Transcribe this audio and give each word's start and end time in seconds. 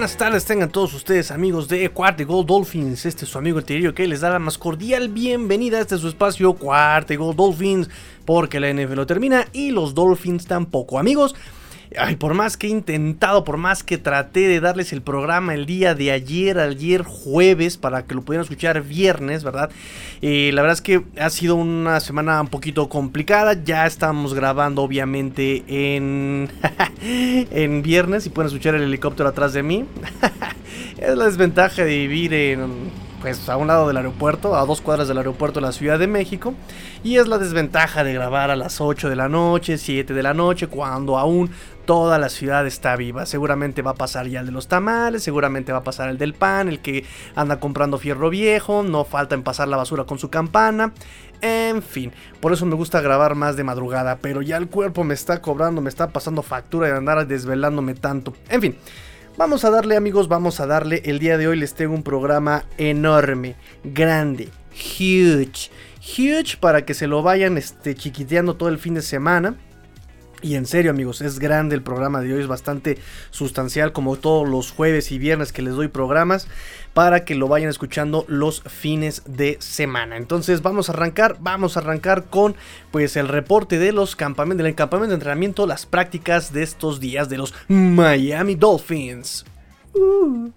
buenas 0.00 0.16
tardes 0.16 0.46
tengan 0.46 0.70
todos 0.70 0.94
ustedes 0.94 1.30
amigos 1.30 1.68
de 1.68 1.86
Cuarta 1.90 2.24
Gold 2.24 2.46
Dolphins. 2.46 3.04
Este 3.04 3.26
es 3.26 3.30
su 3.30 3.36
amigo 3.36 3.58
el 3.58 3.66
Tirio 3.66 3.94
que 3.94 4.08
les 4.08 4.22
da 4.22 4.30
la 4.30 4.38
más 4.38 4.56
cordial 4.56 5.10
bienvenida 5.10 5.76
a 5.76 5.82
este 5.82 5.98
su 5.98 6.08
espacio 6.08 6.54
Cuarta 6.54 7.14
Gold 7.16 7.36
Dolphins. 7.36 7.90
Porque 8.24 8.60
la 8.60 8.72
NFL 8.72 8.94
lo 8.94 9.06
termina 9.06 9.46
y 9.52 9.72
los 9.72 9.94
Dolphins 9.94 10.46
tampoco. 10.46 10.98
Amigos, 10.98 11.34
Ay, 11.98 12.14
por 12.14 12.34
más 12.34 12.56
que 12.56 12.68
he 12.68 12.70
intentado, 12.70 13.42
por 13.42 13.56
más 13.56 13.82
que 13.82 13.98
traté 13.98 14.46
de 14.46 14.60
darles 14.60 14.92
el 14.92 15.02
programa 15.02 15.54
el 15.54 15.66
día 15.66 15.96
de 15.96 16.12
ayer, 16.12 16.58
ayer 16.58 17.02
jueves, 17.02 17.76
para 17.76 18.04
que 18.04 18.14
lo 18.14 18.22
pudieran 18.22 18.44
escuchar 18.44 18.82
viernes, 18.82 19.42
¿verdad? 19.42 19.70
Eh, 20.22 20.52
la 20.54 20.62
verdad 20.62 20.74
es 20.74 20.82
que 20.82 21.02
ha 21.18 21.30
sido 21.30 21.56
una 21.56 21.98
semana 21.98 22.40
un 22.40 22.46
poquito 22.46 22.88
complicada. 22.88 23.54
Ya 23.64 23.86
estamos 23.86 24.34
grabando, 24.34 24.82
obviamente, 24.82 25.64
en, 25.66 26.48
en 27.02 27.82
viernes 27.82 28.24
y 28.26 28.30
pueden 28.30 28.46
escuchar 28.46 28.76
el 28.76 28.82
helicóptero 28.82 29.28
atrás 29.28 29.52
de 29.52 29.64
mí. 29.64 29.84
es 30.98 31.16
la 31.16 31.24
desventaja 31.24 31.82
de 31.82 31.96
vivir 31.96 32.32
en 32.34 33.09
pues 33.20 33.48
a 33.48 33.56
un 33.56 33.68
lado 33.68 33.86
del 33.86 33.96
aeropuerto, 33.98 34.56
a 34.56 34.64
dos 34.64 34.80
cuadras 34.80 35.08
del 35.08 35.18
aeropuerto 35.18 35.60
de 35.60 35.66
la 35.66 35.72
Ciudad 35.72 35.98
de 35.98 36.06
México. 36.06 36.54
Y 37.04 37.16
es 37.16 37.28
la 37.28 37.38
desventaja 37.38 38.02
de 38.04 38.14
grabar 38.14 38.50
a 38.50 38.56
las 38.56 38.80
8 38.80 39.08
de 39.08 39.16
la 39.16 39.28
noche, 39.28 39.78
7 39.78 40.14
de 40.14 40.22
la 40.22 40.34
noche, 40.34 40.68
cuando 40.68 41.18
aún 41.18 41.50
toda 41.84 42.18
la 42.18 42.28
ciudad 42.28 42.66
está 42.66 42.96
viva. 42.96 43.26
Seguramente 43.26 43.82
va 43.82 43.92
a 43.92 43.94
pasar 43.94 44.26
ya 44.26 44.40
el 44.40 44.46
de 44.46 44.52
los 44.52 44.68
tamales, 44.68 45.22
seguramente 45.22 45.72
va 45.72 45.78
a 45.78 45.84
pasar 45.84 46.08
el 46.08 46.18
del 46.18 46.34
pan, 46.34 46.68
el 46.68 46.80
que 46.80 47.04
anda 47.34 47.60
comprando 47.60 47.98
fierro 47.98 48.30
viejo, 48.30 48.82
no 48.82 49.04
falta 49.04 49.34
en 49.34 49.42
pasar 49.42 49.68
la 49.68 49.76
basura 49.76 50.04
con 50.04 50.18
su 50.18 50.30
campana. 50.30 50.92
En 51.42 51.82
fin, 51.82 52.12
por 52.40 52.52
eso 52.52 52.66
me 52.66 52.74
gusta 52.74 53.00
grabar 53.00 53.34
más 53.34 53.56
de 53.56 53.64
madrugada, 53.64 54.18
pero 54.20 54.42
ya 54.42 54.56
el 54.56 54.68
cuerpo 54.68 55.04
me 55.04 55.14
está 55.14 55.40
cobrando, 55.40 55.80
me 55.80 55.88
está 55.88 56.08
pasando 56.08 56.42
factura 56.42 56.88
de 56.88 56.96
andar 56.96 57.26
desvelándome 57.26 57.94
tanto. 57.94 58.34
En 58.48 58.60
fin. 58.60 58.76
Vamos 59.40 59.64
a 59.64 59.70
darle 59.70 59.96
amigos, 59.96 60.28
vamos 60.28 60.60
a 60.60 60.66
darle. 60.66 61.00
El 61.06 61.18
día 61.18 61.38
de 61.38 61.48
hoy 61.48 61.58
les 61.58 61.72
tengo 61.72 61.94
un 61.94 62.02
programa 62.02 62.66
enorme, 62.76 63.56
grande, 63.82 64.50
huge, 64.70 65.70
huge 65.98 66.58
para 66.60 66.84
que 66.84 66.92
se 66.92 67.06
lo 67.06 67.22
vayan 67.22 67.56
este, 67.56 67.94
chiquiteando 67.94 68.56
todo 68.56 68.68
el 68.68 68.76
fin 68.76 68.92
de 68.92 69.00
semana. 69.00 69.54
Y 70.42 70.54
en 70.54 70.66
serio 70.66 70.90
amigos, 70.90 71.20
es 71.20 71.38
grande 71.38 71.74
el 71.74 71.82
programa 71.82 72.20
de 72.20 72.32
hoy, 72.32 72.40
es 72.40 72.46
bastante 72.46 72.98
sustancial 73.30 73.92
como 73.92 74.16
todos 74.16 74.48
los 74.48 74.70
jueves 74.70 75.12
y 75.12 75.18
viernes 75.18 75.52
que 75.52 75.62
les 75.62 75.74
doy 75.74 75.88
programas 75.88 76.48
para 76.94 77.24
que 77.24 77.34
lo 77.34 77.48
vayan 77.48 77.68
escuchando 77.68 78.24
los 78.28 78.62
fines 78.62 79.22
de 79.26 79.56
semana. 79.60 80.16
Entonces 80.16 80.62
vamos 80.62 80.88
a 80.88 80.92
arrancar, 80.92 81.36
vamos 81.40 81.76
a 81.76 81.80
arrancar 81.80 82.24
con 82.24 82.56
pues 82.90 83.16
el 83.16 83.28
reporte 83.28 83.78
de 83.78 83.92
los 83.92 84.16
campamentos, 84.16 84.64
del 84.64 84.74
campamento 84.74 85.10
de 85.10 85.14
entrenamiento, 85.14 85.66
las 85.66 85.86
prácticas 85.86 86.52
de 86.52 86.62
estos 86.62 87.00
días 87.00 87.28
de 87.28 87.38
los 87.38 87.54
Miami 87.68 88.54
Dolphins. 88.54 89.44
Uh. 89.94 90.50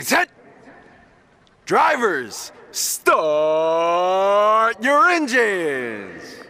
set. 0.00 0.30
Drivers, 1.66 2.52
start 2.70 3.16
your 4.80 5.10
engines. 5.10 6.45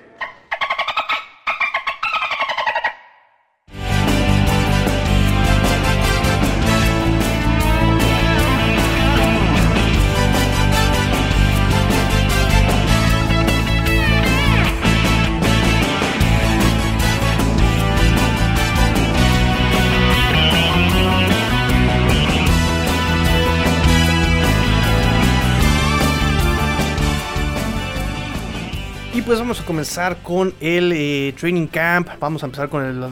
Pues 29.27 29.41
vamos 29.41 29.61
a 29.61 29.65
comenzar 29.65 30.23
con 30.23 30.55
el 30.61 30.93
eh, 30.93 31.35
training 31.37 31.67
camp. 31.67 32.09
Vamos 32.21 32.45
a 32.45 32.47
empezar 32.47 32.69
con 32.69 32.85
el, 32.85 33.03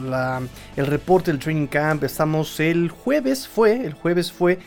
el 0.77 0.87
reporte 0.87 1.29
del 1.29 1.41
training 1.41 1.67
camp. 1.67 2.05
Estamos 2.05 2.57
el 2.61 2.89
jueves, 2.89 3.45
fue, 3.45 3.85
el 3.85 3.93
jueves 3.93 4.31
fue 4.31 4.59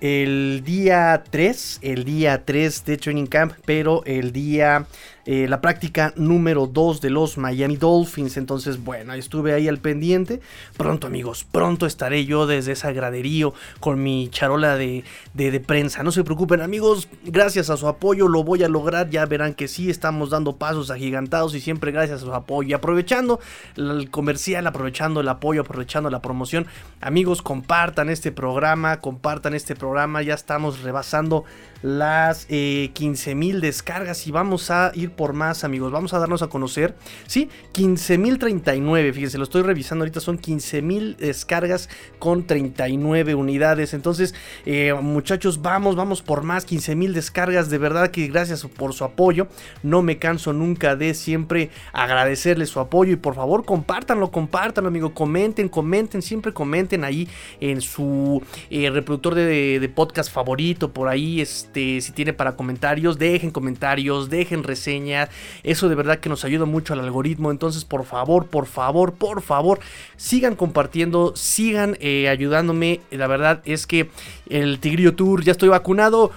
el 0.00 0.62
día 0.64 1.22
3, 1.30 1.80
el 1.82 2.04
día 2.04 2.42
3 2.46 2.84
de 2.86 2.96
training 2.96 3.26
camp, 3.26 3.52
pero 3.66 4.02
el 4.06 4.32
día 4.32 4.86
eh, 5.26 5.46
la 5.48 5.62
práctica 5.62 6.12
número 6.16 6.66
2 6.66 7.00
de 7.00 7.10
los 7.10 7.38
Miami 7.38 7.76
Dolphins. 7.76 8.36
Entonces, 8.36 8.82
bueno, 8.84 9.14
estuve 9.14 9.54
ahí 9.54 9.68
al 9.68 9.78
pendiente. 9.78 10.40
Pronto, 10.76 11.06
amigos, 11.06 11.46
pronto 11.50 11.86
estaré 11.86 12.26
yo 12.26 12.46
desde 12.46 12.72
ese 12.72 12.92
graderío 12.92 13.54
con 13.80 14.02
mi 14.02 14.28
charola 14.28 14.76
de, 14.76 15.04
de, 15.32 15.60
prensa. 15.60 16.02
No 16.02 16.12
se 16.12 16.24
preocupen, 16.24 16.60
amigos, 16.60 17.08
gracias 17.24 17.70
a 17.70 17.76
su 17.76 17.88
apoyo 17.88 18.28
lo 18.28 18.44
voy 18.44 18.64
a 18.64 18.68
lograr. 18.68 19.08
Ya 19.08 19.24
verán 19.24 19.54
que 19.54 19.66
sí, 19.66 19.88
estamos 19.88 20.30
dando 20.30 20.56
pasos 20.56 20.90
agigantados 20.90 21.54
y 21.54 21.60
siempre 21.60 21.90
gracias 21.90 22.22
a 22.22 22.24
su 22.26 22.34
apoyo. 22.34 22.68
Y 22.68 22.72
aprovechando 22.74 23.40
el 23.76 24.10
comercial, 24.10 24.66
aprovechando 24.66 25.20
el 25.20 25.28
apoyo, 25.28 25.62
aprovechando 25.62 26.10
la 26.10 26.20
promoción, 26.20 26.66
amigos, 27.00 27.40
compartan 27.40 28.10
este 28.10 28.30
programa, 28.30 29.00
compartan 29.00 29.54
este 29.54 29.74
programa. 29.74 30.20
Ya 30.20 30.34
estamos 30.34 30.82
rebasando 30.82 31.44
las 31.84 32.46
eh, 32.48 32.92
15.000 32.94 33.60
descargas 33.60 34.26
y 34.26 34.30
vamos 34.30 34.70
a 34.70 34.90
ir 34.94 35.10
por 35.10 35.34
más 35.34 35.64
amigos, 35.64 35.92
vamos 35.92 36.14
a 36.14 36.18
darnos 36.18 36.40
a 36.40 36.46
conocer, 36.46 36.94
¿sí? 37.26 37.50
15.039, 37.74 39.12
fíjense, 39.12 39.36
lo 39.36 39.44
estoy 39.44 39.60
revisando 39.60 40.02
ahorita, 40.02 40.20
son 40.20 40.38
15.000 40.38 41.16
descargas 41.16 41.90
con 42.18 42.46
39 42.46 43.34
unidades, 43.34 43.92
entonces 43.92 44.34
eh, 44.64 44.94
muchachos, 44.94 45.60
vamos, 45.60 45.94
vamos 45.94 46.22
por 46.22 46.42
más, 46.42 46.66
15.000 46.66 47.12
descargas, 47.12 47.68
de 47.68 47.76
verdad 47.76 48.10
que 48.10 48.28
gracias 48.28 48.64
por 48.64 48.94
su 48.94 49.04
apoyo, 49.04 49.48
no 49.82 50.00
me 50.00 50.18
canso 50.18 50.54
nunca 50.54 50.96
de 50.96 51.12
siempre 51.12 51.68
agradecerles 51.92 52.70
su 52.70 52.80
apoyo 52.80 53.12
y 53.12 53.16
por 53.16 53.34
favor 53.34 53.66
compártanlo, 53.66 54.30
compártanlo 54.30 54.88
amigo, 54.88 55.12
comenten, 55.12 55.68
comenten, 55.68 56.22
siempre 56.22 56.54
comenten 56.54 57.04
ahí 57.04 57.28
en 57.60 57.82
su 57.82 58.42
eh, 58.70 58.88
reproductor 58.88 59.34
de, 59.34 59.80
de 59.80 59.88
podcast 59.90 60.32
favorito, 60.32 60.90
por 60.90 61.08
ahí, 61.08 61.42
este 61.42 61.73
este, 61.74 62.00
si 62.00 62.12
tiene 62.12 62.32
para 62.32 62.54
comentarios, 62.54 63.18
dejen 63.18 63.50
comentarios, 63.50 64.30
dejen 64.30 64.62
reseñas. 64.62 65.28
Eso 65.64 65.88
de 65.88 65.96
verdad 65.96 66.20
que 66.20 66.28
nos 66.28 66.44
ayuda 66.44 66.66
mucho 66.66 66.92
al 66.92 67.00
algoritmo. 67.00 67.50
Entonces, 67.50 67.84
por 67.84 68.04
favor, 68.04 68.46
por 68.46 68.66
favor, 68.66 69.14
por 69.14 69.42
favor, 69.42 69.80
sigan 70.16 70.54
compartiendo, 70.54 71.34
sigan 71.34 71.96
eh, 72.00 72.28
ayudándome. 72.28 73.00
La 73.10 73.26
verdad 73.26 73.60
es 73.64 73.88
que 73.88 74.08
el 74.48 74.78
Tigrillo 74.78 75.16
Tour 75.16 75.42
ya 75.42 75.50
estoy 75.50 75.68
vacunado. 75.68 76.30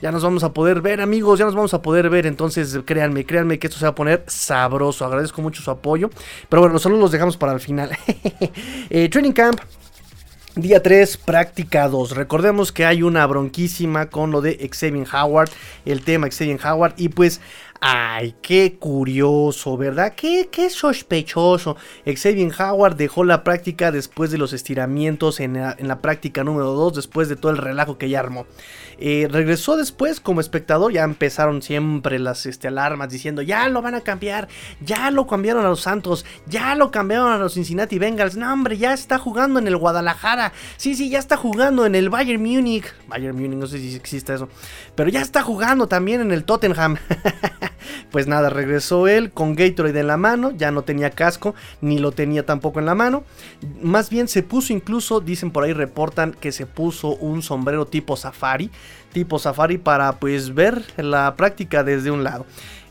Ya 0.00 0.10
nos 0.10 0.24
vamos 0.24 0.42
a 0.42 0.52
poder 0.52 0.80
ver, 0.80 1.00
amigos. 1.00 1.38
Ya 1.38 1.44
nos 1.44 1.54
vamos 1.54 1.72
a 1.74 1.82
poder 1.82 2.10
ver. 2.10 2.26
Entonces, 2.26 2.80
créanme, 2.84 3.24
créanme 3.24 3.60
que 3.60 3.68
esto 3.68 3.78
se 3.78 3.84
va 3.84 3.90
a 3.90 3.94
poner 3.94 4.24
sabroso. 4.26 5.04
Agradezco 5.04 5.40
mucho 5.40 5.62
su 5.62 5.70
apoyo. 5.70 6.10
Pero 6.48 6.62
bueno, 6.62 6.80
solo 6.80 6.96
los 6.96 7.12
dejamos 7.12 7.36
para 7.36 7.52
el 7.52 7.60
final. 7.60 7.90
Eh, 8.92 9.08
training 9.08 9.32
Camp 9.32 9.60
Día 10.56 10.82
3, 10.82 11.16
práctica 11.18 11.88
2. 11.88 12.16
Recordemos 12.16 12.72
que 12.72 12.84
hay 12.84 13.04
una 13.04 13.24
bronquísima 13.24 14.10
con 14.10 14.32
lo 14.32 14.40
de 14.40 14.68
Xavier 14.68 15.06
Howard, 15.14 15.48
el 15.84 16.02
tema 16.02 16.28
Xavier 16.28 16.58
Howard, 16.66 16.94
y 16.96 17.08
pues 17.08 17.40
Ay, 17.82 18.34
qué 18.42 18.76
curioso, 18.78 19.78
¿verdad? 19.78 20.12
Qué, 20.14 20.50
qué 20.52 20.68
sospechoso. 20.68 21.78
Xavier 22.04 22.52
Howard 22.60 22.96
dejó 22.96 23.24
la 23.24 23.42
práctica 23.42 23.90
después 23.90 24.30
de 24.30 24.36
los 24.36 24.52
estiramientos 24.52 25.40
en 25.40 25.54
la, 25.54 25.74
en 25.78 25.88
la 25.88 26.00
práctica 26.00 26.44
número 26.44 26.72
2, 26.72 26.96
después 26.96 27.30
de 27.30 27.36
todo 27.36 27.52
el 27.52 27.56
relajo 27.56 27.96
que 27.96 28.10
ya 28.10 28.20
armó. 28.20 28.46
Eh, 29.02 29.28
regresó 29.30 29.78
después 29.78 30.20
como 30.20 30.42
espectador, 30.42 30.92
ya 30.92 31.04
empezaron 31.04 31.62
siempre 31.62 32.18
las 32.18 32.44
este, 32.44 32.68
alarmas 32.68 33.08
diciendo, 33.08 33.40
ya 33.40 33.66
lo 33.68 33.80
van 33.80 33.94
a 33.94 34.02
cambiar, 34.02 34.48
ya 34.80 35.10
lo 35.10 35.26
cambiaron 35.26 35.64
a 35.64 35.70
los 35.70 35.80
Santos, 35.80 36.26
ya 36.46 36.74
lo 36.74 36.90
cambiaron 36.90 37.32
a 37.32 37.38
los 37.38 37.54
Cincinnati 37.54 37.98
Bengals, 37.98 38.36
no 38.36 38.52
hombre, 38.52 38.76
ya 38.76 38.92
está 38.92 39.18
jugando 39.18 39.58
en 39.58 39.66
el 39.66 39.78
Guadalajara, 39.78 40.52
sí, 40.76 40.94
sí, 40.94 41.08
ya 41.08 41.18
está 41.18 41.38
jugando 41.38 41.86
en 41.86 41.94
el 41.94 42.10
Bayern 42.10 42.42
Múnich, 42.42 42.84
Bayern 43.08 43.36
Múnich, 43.40 43.58
no 43.58 43.66
sé 43.66 43.78
si 43.78 43.94
existe 43.94 44.34
eso, 44.34 44.50
pero 44.94 45.08
ya 45.08 45.22
está 45.22 45.40
jugando 45.42 45.86
también 45.86 46.20
en 46.20 46.32
el 46.32 46.44
Tottenham. 46.44 46.96
pues 48.10 48.26
nada, 48.26 48.50
regresó 48.50 49.08
él 49.08 49.30
con 49.30 49.54
Gatorade 49.54 50.00
en 50.00 50.06
la 50.06 50.16
mano, 50.16 50.50
ya 50.50 50.70
no 50.70 50.82
tenía 50.82 51.10
casco, 51.10 51.54
ni 51.80 51.98
lo 51.98 52.12
tenía 52.12 52.44
tampoco 52.44 52.80
en 52.80 52.86
la 52.86 52.94
mano, 52.94 53.24
más 53.80 54.10
bien 54.10 54.28
se 54.28 54.42
puso 54.42 54.72
incluso, 54.72 55.20
dicen 55.20 55.50
por 55.50 55.64
ahí, 55.64 55.72
reportan 55.72 56.32
que 56.32 56.52
se 56.52 56.66
puso 56.66 57.16
un 57.16 57.42
sombrero 57.42 57.86
tipo 57.86 58.16
safari, 58.16 58.70
tipo 59.12 59.38
safari 59.38 59.78
para 59.78 60.18
pues 60.18 60.54
ver 60.54 60.82
la 60.96 61.34
práctica 61.36 61.84
desde 61.84 62.10
un 62.10 62.24
lado. 62.24 62.46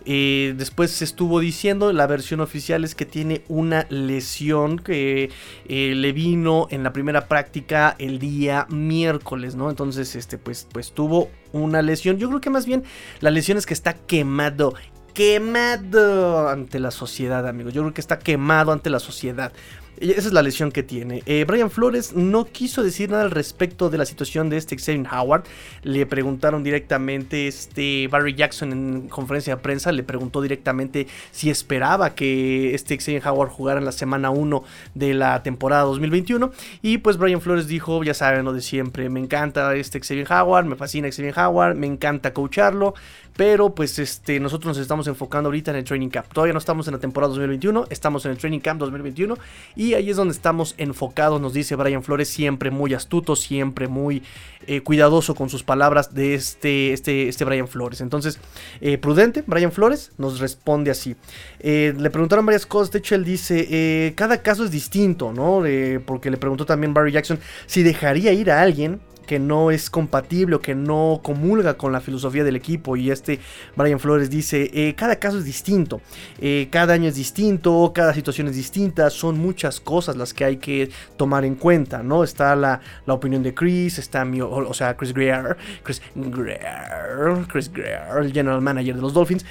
Eh, 0.05 0.55
después 0.57 0.91
se 0.91 1.03
estuvo 1.03 1.39
diciendo, 1.39 1.93
la 1.93 2.07
versión 2.07 2.39
oficial 2.39 2.83
es 2.83 2.95
que 2.95 3.05
tiene 3.05 3.43
una 3.47 3.85
lesión 3.89 4.79
que 4.79 5.29
eh, 5.67 5.93
le 5.95 6.11
vino 6.13 6.67
en 6.71 6.83
la 6.83 6.93
primera 6.93 7.27
práctica 7.27 7.95
el 7.99 8.17
día 8.17 8.65
miércoles, 8.69 9.55
¿no? 9.55 9.69
Entonces, 9.69 10.15
este, 10.15 10.37
pues, 10.37 10.67
pues 10.71 10.93
tuvo 10.93 11.29
una 11.51 11.81
lesión. 11.81 12.17
Yo 12.17 12.29
creo 12.29 12.41
que 12.41 12.49
más 12.49 12.65
bien 12.65 12.83
la 13.19 13.29
lesión 13.29 13.57
es 13.57 13.65
que 13.65 13.73
está 13.73 13.93
quemado, 13.93 14.73
quemado 15.13 16.49
ante 16.49 16.79
la 16.79 16.91
sociedad, 16.91 17.47
amigos. 17.47 17.73
Yo 17.73 17.81
creo 17.81 17.93
que 17.93 18.01
está 18.01 18.19
quemado 18.19 18.71
ante 18.71 18.89
la 18.89 18.99
sociedad. 18.99 19.51
Esa 19.99 20.27
es 20.29 20.33
la 20.33 20.41
lesión 20.41 20.71
que 20.71 20.81
tiene. 20.81 21.23
Eh, 21.25 21.43
Brian 21.45 21.69
Flores 21.69 22.13
no 22.15 22.45
quiso 22.45 22.83
decir 22.83 23.09
nada 23.09 23.23
al 23.23 23.31
respecto 23.31 23.89
de 23.89 23.97
la 23.97 24.05
situación 24.05 24.49
de 24.49 24.55
este 24.55 24.77
Xavier 24.77 25.05
Howard. 25.11 25.43
Le 25.83 26.05
preguntaron 26.05 26.63
directamente, 26.63 27.47
este 27.47 28.07
Barry 28.07 28.33
Jackson 28.33 28.71
en 28.71 29.09
conferencia 29.09 29.57
de 29.57 29.61
prensa, 29.61 29.91
le 29.91 30.03
preguntó 30.03 30.41
directamente 30.41 31.07
si 31.31 31.49
esperaba 31.49 32.15
que 32.15 32.73
este 32.73 32.97
Xavier 32.97 33.27
Howard 33.27 33.49
jugara 33.49 33.79
en 33.79 33.85
la 33.85 33.91
semana 33.91 34.29
1 34.29 34.63
de 34.95 35.13
la 35.13 35.43
temporada 35.43 35.83
2021. 35.83 36.51
Y 36.81 36.99
pues 36.99 37.17
Brian 37.17 37.41
Flores 37.41 37.67
dijo, 37.67 38.01
ya 38.01 38.13
saben 38.13 38.45
lo 38.45 38.53
de 38.53 38.61
siempre, 38.61 39.09
me 39.09 39.19
encanta 39.19 39.75
este 39.75 39.99
Xavier 39.99 40.31
Howard, 40.31 40.65
me 40.65 40.77
fascina 40.77 41.09
Xavier 41.11 41.37
Howard, 41.37 41.75
me 41.75 41.87
encanta 41.87 42.33
coacharlo. 42.33 42.93
Pero 43.39 43.73
pues 43.73 43.97
este, 43.99 44.37
nosotros 44.41 44.67
nos 44.67 44.77
estamos 44.79 45.07
enfocando 45.07 45.47
ahorita 45.47 45.71
en 45.71 45.77
el 45.77 45.85
Training 45.85 46.09
Camp. 46.09 46.27
Todavía 46.33 46.51
no 46.51 46.59
estamos 46.59 46.89
en 46.89 46.95
la 46.95 46.99
temporada 46.99 47.29
2021, 47.29 47.85
estamos 47.89 48.25
en 48.25 48.31
el 48.31 48.37
Training 48.37 48.59
Camp 48.59 48.81
2021 48.81 49.37
y 49.77 49.93
ahí 49.93 50.09
es 50.09 50.17
donde 50.17 50.33
estamos 50.33 50.75
enfocados, 50.77 51.39
nos 51.39 51.53
dice 51.53 51.77
Brian 51.77 52.03
Flores, 52.03 52.27
siempre 52.27 52.69
muy 52.69 52.93
astuto, 52.93 53.37
siempre 53.37 53.87
muy 53.87 54.23
eh, 54.67 54.81
cuidadoso 54.81 55.35
con 55.35 55.49
sus 55.49 55.63
palabras 55.63 56.13
de 56.13 56.33
este, 56.33 56.91
este, 56.91 57.29
este 57.29 57.45
Brian 57.45 57.69
Flores. 57.69 58.01
Entonces, 58.01 58.41
eh, 58.81 58.97
prudente, 58.97 59.41
Brian 59.47 59.71
Flores 59.71 60.11
nos 60.17 60.41
responde 60.41 60.91
así. 60.91 61.15
Eh, 61.61 61.93
le 61.97 62.09
preguntaron 62.09 62.45
varias 62.45 62.65
cosas, 62.65 62.91
de 62.91 62.99
hecho 62.99 63.15
él 63.15 63.23
dice, 63.23 64.11
cada 64.17 64.41
caso 64.41 64.65
es 64.65 64.71
distinto, 64.71 65.31
¿no? 65.31 65.63
porque 66.05 66.29
le 66.29 66.35
preguntó 66.35 66.65
también 66.65 66.93
Barry 66.93 67.13
Jackson 67.13 67.39
si 67.67 67.83
dejaría 67.83 68.33
ir 68.33 68.51
a 68.51 68.61
alguien 68.61 68.99
que 69.29 69.37
no 69.37 69.69
es 69.69 69.91
compatible 69.91 70.55
o 70.55 70.59
que 70.59 70.73
no 70.73 71.19
comulga 71.21 71.75
con 71.75 71.91
la 71.91 72.01
filosofía 72.01 72.43
del 72.43 72.55
equipo. 72.55 72.97
Y 72.97 73.11
este 73.11 73.39
Brian 73.75 73.99
Flores 73.99 74.31
dice, 74.31 74.71
eh, 74.73 74.95
cada 74.95 75.17
caso 75.17 75.37
es 75.37 75.45
distinto, 75.45 76.01
eh, 76.41 76.67
cada 76.71 76.95
año 76.95 77.07
es 77.07 77.13
distinto, 77.13 77.91
cada 77.93 78.15
situación 78.15 78.47
es 78.47 78.55
distinta, 78.55 79.07
son 79.11 79.37
muchas 79.37 79.79
cosas 79.79 80.17
las 80.17 80.33
que 80.33 80.45
hay 80.45 80.57
que 80.57 80.89
tomar 81.15 81.45
en 81.45 81.53
cuenta, 81.53 82.01
¿no? 82.01 82.23
Está 82.23 82.55
la, 82.55 82.81
opinión 83.05 83.43
de 83.43 83.53
Chris, 83.53 83.99
está 83.99 84.25
mi, 84.25 84.41
o, 84.41 84.73
sea, 84.73 84.97
Chris 84.97 85.13
Greer, 85.13 85.57
Chris 85.83 86.01
Greer, 86.15 87.45
Chris 87.51 87.71
Greer, 87.71 88.17
el 88.21 88.33
general 88.33 88.61
manager 88.61 88.95
de 88.95 89.01
los 89.01 89.13
Dolphins. 89.13 89.45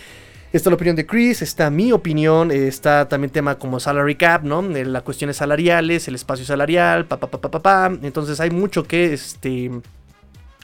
Está 0.51 0.71
la 0.71 0.77
opinión 0.77 0.97
de 0.97 1.05
Chris, 1.05 1.43
está 1.43 1.69
mi 1.69 1.93
opinión, 1.93 2.51
está 2.51 3.07
también 3.07 3.31
tema 3.31 3.59
como 3.59 3.81
salary 3.81 4.15
cap, 4.15 4.45
¿no? 4.45 4.63
Eh, 4.75 4.85
las 4.87 5.03
cuestiones 5.03 5.37
salariales, 5.37 6.09
el 6.09 6.15
espacio 6.15 6.47
salarial, 6.47 7.05
pa, 7.05 7.19
pa, 7.21 7.31
pa, 7.31 7.39
pa, 7.39 7.61
pa, 7.61 7.93
Entonces 8.03 8.41
hay 8.41 8.51
mucho 8.51 8.85
que, 8.85 9.13
este, 9.13 9.71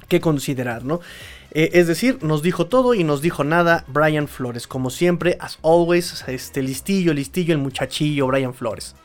que 0.08 0.22
considerar, 0.22 0.84
¿no? 0.84 1.00
Eh, 1.50 1.70
es 1.74 1.86
decir, 1.86 2.18
nos 2.22 2.42
dijo 2.42 2.66
todo 2.66 2.94
y 2.94 3.04
nos 3.04 3.20
dijo 3.20 3.44
nada 3.44 3.84
Brian 3.86 4.26
Flores. 4.26 4.66
Como 4.66 4.88
siempre, 4.88 5.36
as 5.38 5.58
always, 5.62 6.24
este 6.28 6.62
listillo, 6.62 7.12
listillo, 7.12 7.52
el 7.52 7.60
muchachillo 7.60 8.26
Brian 8.26 8.54
Flores. 8.54 8.96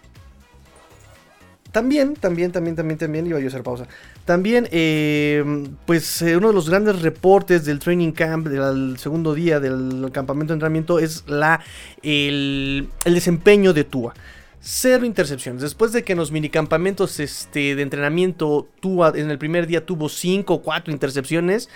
También, 1.71 2.15
también, 2.15 2.51
también, 2.51 2.75
también, 2.75 2.97
también, 2.97 3.27
iba 3.27 3.37
a 3.37 3.45
hacer 3.45 3.61
pausa. 3.61 3.87
También, 4.25 4.67
eh, 4.71 5.43
pues 5.85 6.21
eh, 6.23 6.35
uno 6.35 6.47
de 6.47 6.53
los 6.53 6.69
grandes 6.69 7.01
reportes 7.01 7.63
del 7.65 7.77
training 7.77 8.11
camp, 8.11 8.47
del 8.47 8.97
segundo 8.97 9.35
día 9.35 9.59
del 9.59 10.09
campamento 10.11 10.53
de 10.53 10.55
entrenamiento, 10.55 10.97
es 10.97 11.25
la, 11.27 11.61
el, 12.01 12.89
desempeño 13.05 13.73
de 13.73 13.83
Tua. 13.83 14.15
Cero 14.61 15.05
intercepciones. 15.05 15.61
Después 15.61 15.91
de 15.91 16.03
que 16.03 16.13
en 16.13 16.17
los 16.17 16.31
minicampamentos 16.31 17.19
este, 17.19 17.75
de 17.75 17.81
entrenamiento 17.81 18.67
Tua 18.79 19.13
en 19.15 19.29
el 19.29 19.37
primer 19.37 19.67
día 19.67 19.85
tuvo 19.85 20.09
5 20.09 20.53
o 20.53 20.61
4 20.63 20.91
intercepciones, 20.91 21.69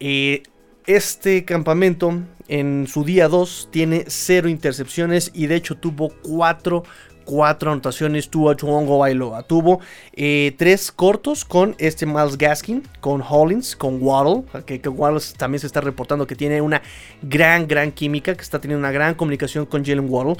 eh, 0.00 0.42
este 0.86 1.44
campamento 1.44 2.22
en 2.48 2.86
su 2.88 3.04
día 3.04 3.28
2 3.28 3.68
tiene 3.70 4.04
cero 4.08 4.48
intercepciones 4.48 5.30
y 5.34 5.46
de 5.46 5.56
hecho 5.56 5.76
tuvo 5.76 6.08
4 6.22 6.82
cuatro 7.28 7.72
anotaciones 7.72 8.30
tuvo 8.30 8.54
Chuongo 8.54 8.96
Bailoa. 8.96 9.42
Tuvo 9.42 9.80
eh, 10.14 10.54
tres 10.56 10.90
cortos 10.90 11.44
con 11.44 11.74
este 11.76 12.06
Miles 12.06 12.38
Gaskin, 12.38 12.88
con 13.00 13.22
Hollins, 13.22 13.76
con 13.76 13.98
Waddle, 14.00 14.44
que, 14.64 14.80
que, 14.80 14.88
Waddle 14.88 15.20
también 15.36 15.60
se 15.60 15.66
está 15.66 15.82
reportando 15.82 16.26
que 16.26 16.34
tiene 16.34 16.62
una 16.62 16.80
gran, 17.20 17.68
gran 17.68 17.92
química, 17.92 18.34
que 18.34 18.40
está 18.40 18.58
teniendo 18.58 18.80
una 18.80 18.92
gran 18.92 19.14
comunicación 19.14 19.66
con 19.66 19.84
Jalen 19.84 20.08
Waddle 20.08 20.36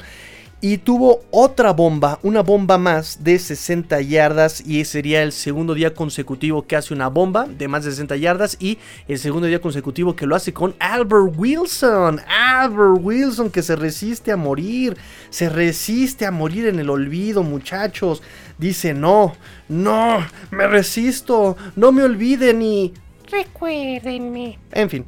y 0.61 0.77
tuvo 0.77 1.21
otra 1.31 1.71
bomba, 1.71 2.19
una 2.21 2.41
bomba 2.41 2.77
más 2.77 3.23
de 3.23 3.39
60 3.39 4.01
yardas 4.01 4.61
y 4.65 4.83
sería 4.83 5.23
el 5.23 5.31
segundo 5.31 5.73
día 5.73 5.93
consecutivo 5.93 6.67
que 6.67 6.75
hace 6.75 6.93
una 6.93 7.07
bomba 7.07 7.45
de 7.45 7.67
más 7.69 7.85
de 7.85 7.91
60 7.91 8.17
yardas 8.17 8.57
y 8.59 8.77
el 9.07 9.19
segundo 9.19 9.47
día 9.47 9.61
consecutivo 9.61 10.15
que 10.15 10.25
lo 10.25 10.35
hace 10.35 10.53
con 10.53 10.75
Albert 10.79 11.33
Wilson, 11.37 12.19
Albert 12.27 12.99
Wilson 13.01 13.49
que 13.49 13.63
se 13.63 13.77
resiste 13.77 14.33
a 14.33 14.37
morir, 14.37 14.97
se 15.29 15.47
resiste 15.47 16.25
a 16.25 16.31
morir 16.31 16.67
en 16.67 16.79
el 16.79 16.89
olvido 16.89 17.41
muchachos, 17.41 18.21
dice 18.57 18.93
no, 18.93 19.35
no, 19.69 20.25
me 20.51 20.67
resisto, 20.67 21.55
no 21.77 21.93
me 21.93 22.03
olviden 22.03 22.61
y 22.61 22.93
recuérdenme, 23.31 24.59
en 24.71 24.89
fin. 24.89 25.05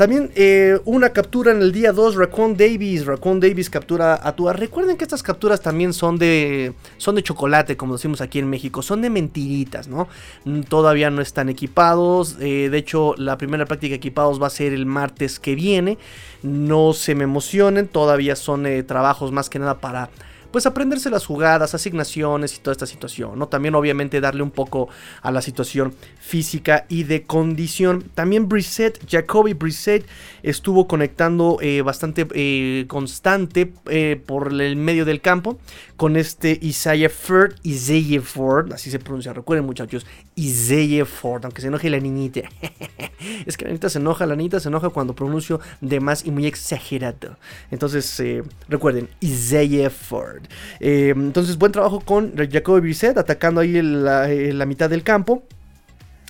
También 0.00 0.30
eh, 0.34 0.80
una 0.86 1.10
captura 1.10 1.52
en 1.52 1.60
el 1.60 1.72
día 1.72 1.92
2, 1.92 2.14
Raccoon 2.14 2.56
Davis. 2.56 3.04
Raccoon 3.04 3.38
Davis 3.38 3.68
captura 3.68 4.18
a 4.26 4.34
Tua. 4.34 4.54
Recuerden 4.54 4.96
que 4.96 5.04
estas 5.04 5.22
capturas 5.22 5.60
también 5.60 5.92
son 5.92 6.16
de, 6.16 6.72
son 6.96 7.16
de 7.16 7.22
chocolate, 7.22 7.76
como 7.76 7.98
decimos 7.98 8.22
aquí 8.22 8.38
en 8.38 8.48
México. 8.48 8.80
Son 8.80 9.02
de 9.02 9.10
mentiritas, 9.10 9.88
¿no? 9.88 10.08
Mm, 10.46 10.62
todavía 10.62 11.10
no 11.10 11.20
están 11.20 11.50
equipados. 11.50 12.38
Eh, 12.40 12.70
de 12.70 12.78
hecho, 12.78 13.14
la 13.18 13.36
primera 13.36 13.66
práctica 13.66 13.94
equipados 13.94 14.40
va 14.40 14.46
a 14.46 14.50
ser 14.50 14.72
el 14.72 14.86
martes 14.86 15.38
que 15.38 15.54
viene. 15.54 15.98
No 16.42 16.94
se 16.94 17.14
me 17.14 17.24
emocionen. 17.24 17.86
Todavía 17.86 18.36
son 18.36 18.64
eh, 18.64 18.82
trabajos 18.82 19.32
más 19.32 19.50
que 19.50 19.58
nada 19.58 19.80
para 19.80 20.08
pues 20.50 20.66
aprenderse 20.66 21.10
las 21.10 21.26
jugadas, 21.26 21.74
asignaciones 21.74 22.56
y 22.56 22.60
toda 22.60 22.72
esta 22.72 22.86
situación, 22.86 23.38
¿no? 23.38 23.48
También 23.48 23.74
obviamente 23.74 24.20
darle 24.20 24.42
un 24.42 24.50
poco 24.50 24.88
a 25.22 25.30
la 25.30 25.42
situación 25.42 25.94
física 26.18 26.86
y 26.88 27.04
de 27.04 27.24
condición. 27.24 28.04
También 28.14 28.48
Brissett, 28.48 28.98
Jacoby 29.08 29.54
Brissett 29.54 30.06
estuvo 30.42 30.86
conectando 30.86 31.58
eh, 31.60 31.82
bastante 31.82 32.26
eh, 32.34 32.84
constante 32.88 33.72
eh, 33.86 34.20
por 34.24 34.52
el 34.52 34.76
medio 34.76 35.04
del 35.04 35.20
campo 35.20 35.58
con 35.96 36.16
este 36.16 36.58
Isaiah 36.62 37.10
Ford, 37.10 37.54
Isaiah 37.62 38.22
Ford, 38.22 38.72
así 38.72 38.90
se 38.90 38.98
pronuncia, 38.98 39.32
recuerden 39.32 39.66
muchachos, 39.66 40.06
Isaiah 40.36 41.04
Ford, 41.04 41.44
aunque 41.44 41.60
se 41.60 41.68
enoje 41.68 41.90
la 41.90 41.98
niñita. 41.98 42.40
es 43.46 43.56
que 43.56 43.64
la 43.64 43.70
niñita 43.70 43.88
se 43.88 43.98
enoja, 43.98 44.26
la 44.26 44.36
niñita 44.36 44.60
se 44.60 44.68
enoja 44.68 44.90
cuando 44.90 45.14
pronuncio 45.14 45.60
de 45.80 46.00
más 46.00 46.24
y 46.24 46.30
muy 46.30 46.46
exagerado. 46.46 47.36
Entonces, 47.70 48.22
recuerden, 48.68 49.08
Isaiah 49.20 49.90
Ford. 49.90 50.42
Eh, 50.80 51.12
entonces, 51.14 51.58
buen 51.58 51.72
trabajo 51.72 52.00
con 52.00 52.34
Jacoby 52.36 52.80
Brissett 52.80 53.18
atacando 53.18 53.60
ahí 53.60 53.80
la, 53.82 54.30
eh, 54.30 54.52
la 54.52 54.66
mitad 54.66 54.88
del 54.88 55.02
campo. 55.02 55.42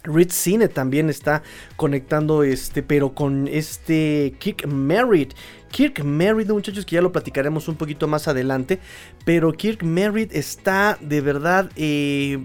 Rich 0.04 0.32
Cine 0.32 0.68
también 0.68 1.10
está 1.10 1.42
conectando 1.76 2.42
este, 2.42 2.82
pero 2.82 3.14
con 3.14 3.48
este 3.48 4.34
Kirk 4.38 4.66
Merritt. 4.66 5.34
Kirk 5.70 6.02
Merritt, 6.02 6.48
muchachos, 6.48 6.86
que 6.86 6.96
ya 6.96 7.02
lo 7.02 7.12
platicaremos 7.12 7.68
un 7.68 7.76
poquito 7.76 8.08
más 8.08 8.26
adelante. 8.26 8.80
Pero 9.24 9.52
Kirk 9.52 9.82
Merritt 9.82 10.32
está 10.32 10.96
de 11.00 11.20
verdad 11.20 11.70
eh, 11.76 12.38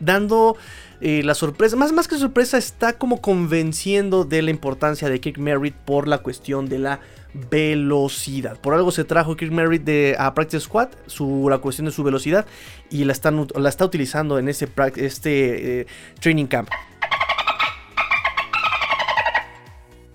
dando 0.00 0.56
la 1.00 1.34
sorpresa. 1.34 1.76
Más, 1.76 1.92
más 1.92 2.08
que 2.08 2.16
sorpresa, 2.16 2.58
está 2.58 2.94
como 2.94 3.20
convenciendo 3.20 4.24
de 4.24 4.42
la 4.42 4.50
importancia 4.50 5.08
de 5.08 5.20
Kirk 5.20 5.38
Merritt 5.38 5.74
por 5.74 6.08
la 6.08 6.18
cuestión 6.18 6.68
de 6.68 6.78
la 6.78 7.00
velocidad. 7.50 8.58
Por 8.60 8.74
algo 8.74 8.90
se 8.90 9.04
trajo 9.04 9.36
Kirk 9.36 9.52
Merritt 9.52 9.84
de, 9.84 10.16
a 10.18 10.32
Practice 10.34 10.64
Squad, 10.64 10.88
su, 11.06 11.48
la 11.50 11.58
cuestión 11.58 11.86
de 11.86 11.92
su 11.92 12.02
velocidad, 12.02 12.46
y 12.90 13.04
la, 13.04 13.14
la 13.56 13.68
está 13.68 13.84
utilizando 13.84 14.38
en 14.38 14.48
este, 14.48 14.68
este 14.96 15.86
training 16.20 16.46
camp. 16.46 16.70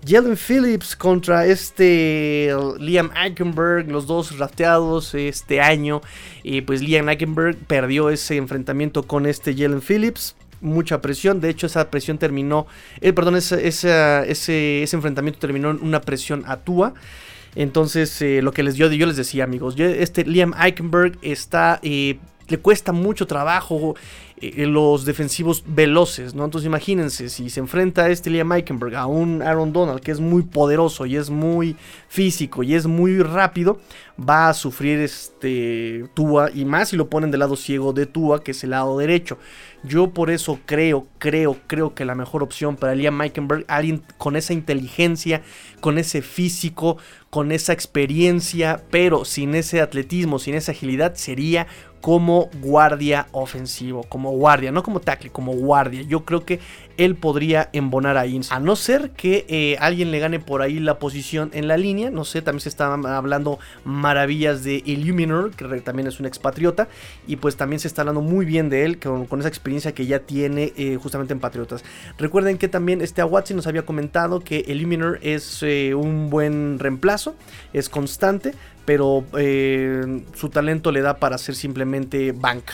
Jalen 0.04 0.36
Phillips 0.36 0.96
contra 0.96 1.46
este 1.46 2.52
Liam 2.80 3.10
Eichenberg, 3.14 3.88
los 3.88 4.08
dos 4.08 4.36
rafteados 4.36 5.14
este 5.14 5.60
año. 5.60 6.00
Y 6.42 6.62
pues 6.62 6.82
Liam 6.82 7.08
Eichenberg 7.08 7.56
perdió 7.68 8.10
ese 8.10 8.36
enfrentamiento 8.36 9.04
con 9.04 9.26
este 9.26 9.54
Jalen 9.54 9.80
Phillips 9.80 10.34
mucha 10.62 11.02
presión. 11.02 11.40
De 11.40 11.50
hecho, 11.50 11.66
esa 11.66 11.90
presión 11.90 12.18
terminó, 12.18 12.66
eh, 13.00 13.12
perdón, 13.12 13.36
ese, 13.36 13.66
ese, 13.66 14.82
enfrentamiento 14.90 15.38
terminó 15.38 15.70
en 15.70 15.82
una 15.82 16.00
presión 16.00 16.44
a. 16.46 16.94
Entonces, 17.54 18.22
eh, 18.22 18.40
lo 18.40 18.52
que 18.52 18.62
les 18.62 18.76
yo, 18.76 18.90
yo 18.90 19.06
les 19.06 19.16
decía, 19.16 19.44
amigos, 19.44 19.78
este 19.78 20.24
Liam 20.24 20.54
Eichenberg 20.58 21.18
está, 21.20 21.80
eh, 21.82 22.18
le 22.52 22.58
cuesta 22.58 22.92
mucho 22.92 23.26
trabajo 23.26 23.96
eh, 24.36 24.66
los 24.66 25.06
defensivos 25.06 25.64
veloces, 25.66 26.34
¿no? 26.34 26.44
Entonces 26.44 26.66
imagínense, 26.66 27.30
si 27.30 27.48
se 27.48 27.60
enfrenta 27.60 28.04
a 28.04 28.10
este 28.10 28.28
Liam 28.28 28.48
Meikenberg 28.48 28.94
a 28.94 29.06
un 29.06 29.40
Aaron 29.40 29.72
Donald 29.72 30.00
que 30.00 30.10
es 30.10 30.20
muy 30.20 30.42
poderoso 30.42 31.06
y 31.06 31.16
es 31.16 31.30
muy 31.30 31.76
físico 32.08 32.62
y 32.62 32.74
es 32.74 32.86
muy 32.86 33.22
rápido, 33.22 33.80
va 34.18 34.50
a 34.50 34.54
sufrir 34.54 34.98
este 35.00 36.04
Tua 36.12 36.50
y 36.52 36.66
más 36.66 36.90
si 36.90 36.96
lo 36.96 37.08
ponen 37.08 37.30
del 37.30 37.40
lado 37.40 37.56
ciego 37.56 37.94
de 37.94 38.04
Tua, 38.04 38.44
que 38.44 38.50
es 38.50 38.62
el 38.64 38.70
lado 38.70 38.98
derecho. 38.98 39.38
Yo 39.84 40.10
por 40.10 40.30
eso 40.30 40.60
creo, 40.66 41.06
creo, 41.18 41.56
creo 41.66 41.94
que 41.94 42.04
la 42.04 42.14
mejor 42.14 42.42
opción 42.42 42.76
para 42.76 42.94
Liam 42.94 43.16
Meikenberg, 43.16 43.64
alguien 43.66 44.02
con 44.18 44.36
esa 44.36 44.52
inteligencia, 44.52 45.42
con 45.80 45.98
ese 45.98 46.20
físico, 46.22 46.98
con 47.30 47.50
esa 47.50 47.72
experiencia, 47.72 48.84
pero 48.90 49.24
sin 49.24 49.54
ese 49.54 49.80
atletismo, 49.80 50.38
sin 50.38 50.54
esa 50.54 50.72
agilidad, 50.72 51.14
sería 51.14 51.66
como 52.02 52.50
guardia 52.60 53.28
ofensivo, 53.30 54.02
como 54.02 54.32
guardia, 54.32 54.72
no 54.72 54.82
como 54.82 54.98
tackle, 54.98 55.30
como 55.30 55.52
guardia. 55.52 56.02
Yo 56.02 56.24
creo 56.24 56.44
que 56.44 56.58
él 56.96 57.14
podría 57.14 57.70
embonar 57.72 58.18
ahí, 58.18 58.38
a 58.50 58.58
no 58.58 58.76
ser 58.76 59.10
que 59.10 59.46
eh, 59.48 59.76
alguien 59.80 60.10
le 60.10 60.18
gane 60.18 60.40
por 60.40 60.62
ahí 60.62 60.78
la 60.78 60.98
posición 60.98 61.50
en 61.54 61.68
la 61.68 61.76
línea, 61.76 62.10
no 62.10 62.24
sé, 62.24 62.42
también 62.42 62.60
se 62.60 62.68
está 62.68 62.92
hablando 62.92 63.58
maravillas 63.84 64.64
de 64.64 64.82
Illuminor, 64.84 65.52
que 65.52 65.64
también 65.80 66.08
es 66.08 66.18
un 66.18 66.26
expatriota, 66.26 66.88
y 67.26 67.36
pues 67.36 67.56
también 67.56 67.78
se 67.78 67.88
está 67.88 68.02
hablando 68.02 68.20
muy 68.20 68.44
bien 68.44 68.68
de 68.68 68.84
él, 68.84 68.98
con, 68.98 69.26
esa 69.38 69.48
experiencia 69.48 69.92
que 69.92 70.06
ya 70.06 70.18
tiene 70.18 70.72
eh, 70.76 70.98
justamente 71.00 71.32
en 71.32 71.40
Patriotas. 71.40 71.84
Recuerden 72.18 72.58
que 72.58 72.68
también 72.68 73.00
este 73.00 73.22
Awatsi 73.22 73.54
nos 73.54 73.68
había 73.68 73.86
comentado 73.86 74.40
que 74.40 74.64
Illuminor 74.66 75.20
es 75.22 75.62
eh, 75.62 75.94
un 75.94 76.30
buen 76.30 76.80
reemplazo, 76.80 77.36
es 77.72 77.88
constante, 77.88 78.54
pero 78.84 79.24
eh, 79.38 80.22
su 80.34 80.48
talento 80.48 80.90
le 80.92 81.02
da 81.02 81.16
para 81.16 81.38
ser 81.38 81.54
simplemente 81.54 82.32
bank. 82.32 82.64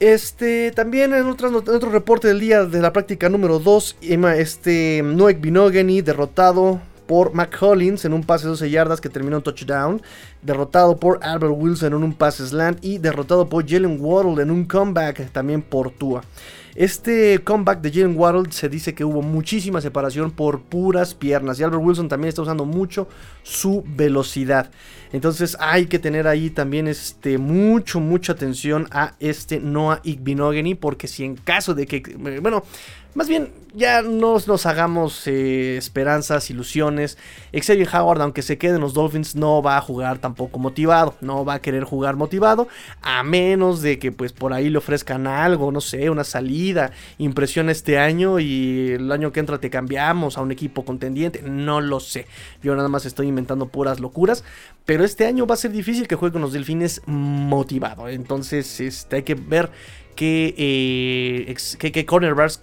Este, 0.00 0.72
también 0.72 1.14
en, 1.14 1.26
otro 1.26 1.90
reporte 1.90 2.26
del 2.26 2.40
día 2.40 2.64
de 2.64 2.80
la 2.80 2.92
práctica 2.92 3.28
número 3.28 3.60
2, 3.60 3.98
este, 4.36 5.00
Noek 5.04 5.40
Binogany 5.40 6.02
derrotado 6.02 6.80
por 7.06 7.34
McCollins 7.34 8.04
en 8.04 8.12
un 8.12 8.24
pase 8.24 8.44
de 8.44 8.50
12 8.50 8.70
yardas 8.70 9.00
que 9.00 9.08
terminó 9.08 9.36
en 9.36 9.42
touchdown, 9.42 10.02
derrotado 10.40 10.96
por 10.96 11.20
Albert 11.22 11.54
Wilson 11.56 11.92
en 11.92 12.02
un 12.02 12.14
pase 12.14 12.46
slant 12.46 12.84
y 12.84 12.98
derrotado 12.98 13.48
por 13.48 13.68
Jalen 13.68 13.98
Waddle 14.00 14.42
en 14.42 14.50
un 14.50 14.64
comeback 14.64 15.30
también 15.30 15.62
por 15.62 15.90
Tua. 15.90 16.24
Este 16.74 17.38
comeback 17.44 17.82
de 17.82 17.92
Jalen 17.92 18.18
Waddle 18.18 18.50
se 18.50 18.70
dice 18.70 18.94
que 18.94 19.04
hubo 19.04 19.20
muchísima 19.20 19.82
separación 19.82 20.30
por 20.30 20.62
puras 20.62 21.14
piernas 21.14 21.60
y 21.60 21.64
Albert 21.64 21.82
Wilson 21.84 22.08
también 22.08 22.30
está 22.30 22.40
usando 22.40 22.64
mucho 22.64 23.08
su 23.42 23.84
velocidad. 23.86 24.70
Entonces 25.12 25.56
hay 25.60 25.86
que 25.86 25.98
tener 25.98 26.26
ahí 26.26 26.50
también 26.50 26.88
este, 26.88 27.38
mucho, 27.38 28.00
mucha 28.00 28.32
atención 28.32 28.88
a 28.90 29.14
este 29.20 29.60
Noah 29.60 30.00
Igbinogany 30.02 30.74
porque 30.74 31.06
si 31.06 31.24
en 31.24 31.36
caso 31.36 31.74
de 31.74 31.86
que, 31.86 32.02
bueno, 32.40 32.64
más 33.14 33.28
bien, 33.28 33.50
ya 33.74 34.02
no 34.02 34.38
nos 34.46 34.66
hagamos 34.66 35.26
eh, 35.26 35.76
esperanzas, 35.76 36.50
ilusiones. 36.50 37.16
Xavier 37.52 37.88
Howard, 37.94 38.20
aunque 38.20 38.42
se 38.42 38.58
quede 38.58 38.76
en 38.76 38.80
los 38.80 38.94
Dolphins, 38.94 39.34
no 39.34 39.62
va 39.62 39.76
a 39.76 39.80
jugar 39.80 40.18
tampoco 40.18 40.58
motivado. 40.58 41.14
No 41.20 41.44
va 41.44 41.54
a 41.54 41.62
querer 41.62 41.84
jugar 41.84 42.16
motivado. 42.16 42.68
A 43.00 43.22
menos 43.22 43.82
de 43.82 43.98
que 43.98 44.12
pues 44.12 44.32
por 44.32 44.52
ahí 44.52 44.70
le 44.70 44.78
ofrezcan 44.78 45.26
algo, 45.26 45.72
no 45.72 45.80
sé, 45.80 46.10
una 46.10 46.24
salida, 46.24 46.92
impresión 47.18 47.70
este 47.70 47.98
año 47.98 48.38
y 48.40 48.92
el 48.92 49.10
año 49.10 49.32
que 49.32 49.40
entra 49.40 49.58
te 49.58 49.70
cambiamos 49.70 50.38
a 50.38 50.42
un 50.42 50.52
equipo 50.52 50.84
contendiente. 50.84 51.42
No 51.42 51.80
lo 51.80 52.00
sé. 52.00 52.26
Yo 52.62 52.74
nada 52.76 52.88
más 52.88 53.06
estoy 53.06 53.28
inventando 53.28 53.68
puras 53.68 54.00
locuras. 54.00 54.44
Pero 54.84 55.04
este 55.04 55.26
año 55.26 55.46
va 55.46 55.54
a 55.54 55.58
ser 55.58 55.70
difícil 55.70 56.08
que 56.08 56.16
juegue 56.16 56.32
con 56.32 56.42
los 56.42 56.52
Delfines 56.52 57.02
motivado. 57.06 58.08
Entonces 58.08 58.80
este, 58.80 59.16
hay 59.16 59.22
que 59.22 59.34
ver 59.34 59.70
qué, 60.14 60.54
eh, 60.56 62.04
cornerbacks, 62.06 62.60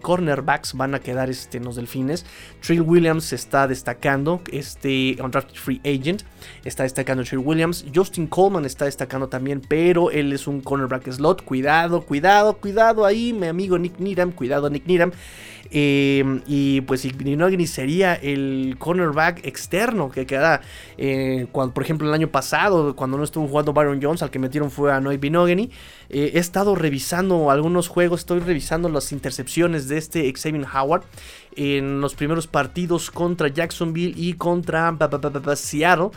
cornerbacks, 0.00 0.74
van 0.74 0.94
a 0.94 1.00
quedar 1.00 1.30
este, 1.30 1.58
en 1.58 1.64
los 1.64 1.76
delfines. 1.76 2.26
Trill 2.60 2.82
Williams 2.82 3.32
está 3.32 3.66
destacando, 3.68 4.40
este 4.52 5.16
undrafted 5.20 5.56
free 5.56 5.80
agent 5.84 6.22
está 6.64 6.82
destacando 6.82 7.24
Trill 7.24 7.40
Williams. 7.40 7.84
Justin 7.94 8.26
Coleman 8.26 8.64
está 8.64 8.84
destacando 8.84 9.28
también, 9.28 9.60
pero 9.66 10.10
él 10.10 10.32
es 10.32 10.46
un 10.46 10.60
cornerback 10.60 11.10
slot. 11.10 11.42
Cuidado, 11.42 12.02
cuidado, 12.02 12.56
cuidado 12.58 13.04
ahí, 13.04 13.32
mi 13.32 13.46
amigo 13.46 13.78
Nick 13.78 13.98
Needham. 13.98 14.32
Cuidado, 14.32 14.70
Nick 14.70 14.86
Needham. 14.86 15.12
Eh, 15.70 16.40
y 16.46 16.80
pues 16.82 17.04
Ignogany 17.04 17.66
sería 17.66 18.14
el 18.14 18.76
cornerback 18.78 19.44
externo 19.44 20.10
que 20.10 20.26
queda. 20.26 20.62
Eh, 20.96 21.46
cuando, 21.52 21.74
por 21.74 21.82
ejemplo, 21.82 22.08
el 22.08 22.14
año 22.14 22.28
pasado, 22.28 22.96
cuando 22.96 23.18
no 23.18 23.24
estuvo 23.24 23.46
jugando 23.46 23.72
Byron 23.72 24.00
Jones, 24.02 24.22
al 24.22 24.30
que 24.30 24.38
metieron 24.38 24.70
fue 24.70 24.92
a 24.92 25.00
Noy 25.00 25.16
Binogany. 25.16 25.70
Eh, 26.10 26.32
he 26.34 26.38
estado 26.38 26.74
revisando 26.74 27.50
algunos 27.50 27.88
juegos, 27.88 28.20
estoy 28.20 28.40
revisando 28.40 28.88
las 28.88 29.12
intercepciones 29.12 29.88
de 29.88 29.98
este 29.98 30.32
Xavier 30.32 30.66
Howard 30.74 31.02
en 31.54 32.00
los 32.00 32.14
primeros 32.14 32.46
partidos 32.46 33.10
contra 33.10 33.48
Jacksonville 33.48 34.14
y 34.16 34.34
contra 34.34 34.96
Seattle. 35.56 36.10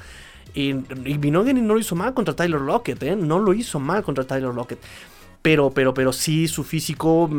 Y, 0.54 0.76
y 1.06 1.32
no 1.32 1.44
lo 1.44 1.80
hizo 1.80 1.96
mal 1.96 2.14
contra 2.14 2.36
Tyler 2.36 2.60
Lockett, 2.60 3.02
¿eh? 3.04 3.16
no 3.16 3.40
lo 3.40 3.54
hizo 3.54 3.80
mal 3.80 4.04
contra 4.04 4.26
Tyler 4.26 4.54
Lockett. 4.54 4.80
Pero, 5.42 5.72
pero, 5.72 5.94
pero 5.94 6.14
sí, 6.14 6.48
su 6.48 6.64
físico. 6.64 7.30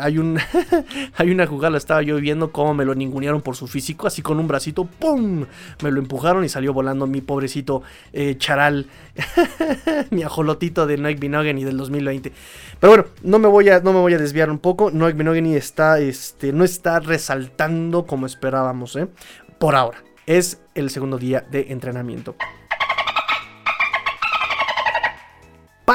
hay 0.00 0.18
un. 0.18 0.38
hay 1.16 1.30
una 1.30 1.46
jugada, 1.46 1.70
la 1.70 1.78
estaba 1.78 2.02
yo 2.02 2.16
viendo 2.16 2.50
cómo 2.50 2.74
me 2.74 2.84
lo 2.84 2.94
ningunearon 2.94 3.40
por 3.40 3.54
su 3.54 3.68
físico. 3.68 4.06
Así 4.06 4.20
con 4.20 4.40
un 4.40 4.48
bracito, 4.48 4.84
¡pum! 4.84 5.46
Me 5.82 5.90
lo 5.92 6.00
empujaron 6.00 6.44
y 6.44 6.48
salió 6.48 6.72
volando 6.72 7.06
mi 7.06 7.20
pobrecito 7.20 7.82
eh, 8.12 8.36
charal. 8.36 8.86
mi 10.10 10.22
ajolotito 10.22 10.86
de 10.86 10.96
Noik 10.96 11.22
y 11.22 11.64
del 11.64 11.76
2020. 11.76 12.32
Pero 12.80 12.90
bueno, 12.92 13.08
no 13.22 13.38
me 13.38 13.48
voy 13.48 13.68
a, 13.68 13.80
no 13.80 13.92
me 13.92 14.00
voy 14.00 14.14
a 14.14 14.18
desviar 14.18 14.50
un 14.50 14.58
poco. 14.58 14.90
Noik 14.90 15.16
Binogany 15.16 15.54
está, 15.54 16.00
este, 16.00 16.52
no 16.52 16.64
está 16.64 16.98
resaltando 16.98 18.06
como 18.06 18.26
esperábamos, 18.26 18.96
¿eh? 18.96 19.06
Por 19.58 19.76
ahora. 19.76 20.02
Es 20.26 20.60
el 20.74 20.90
segundo 20.90 21.18
día 21.18 21.44
de 21.50 21.66
entrenamiento. 21.70 22.36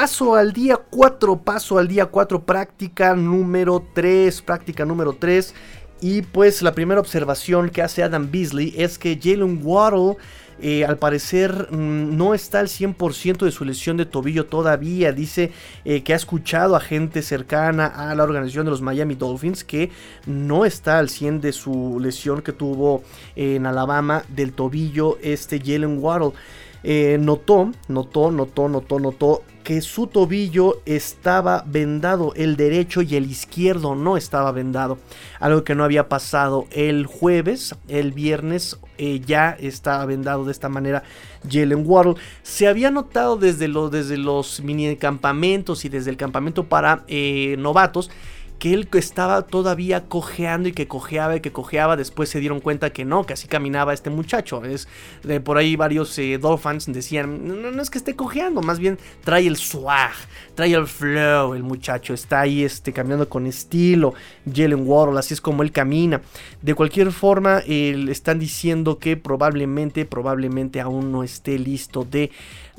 Paso 0.00 0.36
al 0.36 0.52
día 0.52 0.76
4, 0.76 1.38
paso 1.38 1.76
al 1.76 1.88
día 1.88 2.06
4, 2.06 2.44
práctica 2.44 3.16
número 3.16 3.84
3, 3.94 4.42
práctica 4.42 4.84
número 4.84 5.14
3. 5.14 5.52
Y 6.00 6.22
pues 6.22 6.62
la 6.62 6.72
primera 6.72 7.00
observación 7.00 7.68
que 7.68 7.82
hace 7.82 8.04
Adam 8.04 8.30
Beasley 8.30 8.72
es 8.76 8.96
que 8.96 9.18
Jalen 9.20 9.58
Waddle 9.60 10.16
eh, 10.60 10.84
al 10.84 10.98
parecer 10.98 11.66
mm, 11.72 12.16
no 12.16 12.32
está 12.32 12.60
al 12.60 12.68
100% 12.68 13.38
de 13.38 13.50
su 13.50 13.64
lesión 13.64 13.96
de 13.96 14.06
tobillo 14.06 14.46
todavía. 14.46 15.10
Dice 15.10 15.50
eh, 15.84 16.04
que 16.04 16.12
ha 16.12 16.16
escuchado 16.16 16.76
a 16.76 16.80
gente 16.80 17.20
cercana 17.20 17.86
a 17.86 18.14
la 18.14 18.22
organización 18.22 18.66
de 18.66 18.70
los 18.70 18.80
Miami 18.80 19.16
Dolphins 19.16 19.64
que 19.64 19.90
no 20.26 20.64
está 20.64 21.00
al 21.00 21.08
100 21.08 21.40
de 21.40 21.52
su 21.52 21.98
lesión 22.00 22.42
que 22.42 22.52
tuvo 22.52 23.02
en 23.34 23.66
Alabama 23.66 24.22
del 24.28 24.52
tobillo 24.52 25.18
este 25.22 25.58
Jalen 25.58 25.98
Waddle. 25.98 26.34
Eh, 26.82 27.18
notó, 27.20 27.72
notó, 27.88 28.30
notó, 28.30 28.68
notó, 28.68 29.00
notó 29.00 29.42
que 29.68 29.82
su 29.82 30.06
tobillo 30.06 30.80
estaba 30.86 31.62
vendado, 31.66 32.32
el 32.36 32.56
derecho 32.56 33.02
y 33.02 33.16
el 33.16 33.30
izquierdo 33.30 33.94
no 33.94 34.16
estaba 34.16 34.50
vendado, 34.50 34.96
algo 35.40 35.62
que 35.62 35.74
no 35.74 35.84
había 35.84 36.08
pasado 36.08 36.66
el 36.70 37.04
jueves, 37.04 37.74
el 37.86 38.12
viernes 38.12 38.78
eh, 38.96 39.20
ya 39.20 39.50
estaba 39.60 40.06
vendado 40.06 40.46
de 40.46 40.52
esta 40.52 40.70
manera 40.70 41.02
Jalen 41.46 41.82
Waddle. 41.84 42.14
Se 42.42 42.66
había 42.66 42.90
notado 42.90 43.36
desde, 43.36 43.68
desde 43.90 44.16
los 44.16 44.62
mini 44.62 44.96
campamentos 44.96 45.84
y 45.84 45.90
desde 45.90 46.10
el 46.10 46.16
campamento 46.16 46.64
para 46.64 47.04
eh, 47.06 47.56
novatos 47.58 48.10
que 48.58 48.74
él 48.74 48.88
estaba 48.92 49.42
todavía 49.42 50.08
cojeando 50.08 50.68
y 50.68 50.72
que 50.72 50.88
cojeaba 50.88 51.36
y 51.36 51.40
que 51.40 51.52
cojeaba. 51.52 51.96
Después 51.96 52.28
se 52.28 52.40
dieron 52.40 52.60
cuenta 52.60 52.90
que 52.90 53.04
no, 53.04 53.24
que 53.24 53.34
así 53.34 53.46
caminaba 53.46 53.94
este 53.94 54.10
muchacho. 54.10 54.64
Es 54.64 54.88
de 55.22 55.40
por 55.40 55.58
ahí 55.58 55.76
varios 55.76 56.18
eh, 56.18 56.38
Dolphins 56.38 56.86
decían, 56.92 57.46
no, 57.46 57.80
es 57.80 57.90
que 57.90 57.98
esté 57.98 58.16
cojeando, 58.16 58.60
más 58.60 58.78
bien 58.78 58.98
trae 59.22 59.46
el 59.46 59.56
swag, 59.56 60.12
trae 60.54 60.74
el 60.74 60.86
flow, 60.86 61.54
el 61.54 61.62
muchacho 61.62 62.14
está 62.14 62.40
ahí 62.40 62.64
este, 62.64 62.92
caminando 62.92 63.28
con 63.28 63.46
estilo. 63.46 64.14
Jalen 64.52 64.86
Waddle, 64.86 65.18
así 65.18 65.34
es 65.34 65.40
como 65.40 65.62
él 65.62 65.70
camina. 65.70 66.20
De 66.60 66.74
cualquier 66.74 67.12
forma, 67.12 67.62
le 67.66 68.10
están 68.10 68.38
diciendo 68.38 68.98
que 68.98 69.16
probablemente, 69.16 70.04
probablemente 70.04 70.80
aún 70.80 71.12
no 71.12 71.22
esté 71.22 71.58
listo 71.58 72.04
de 72.04 72.30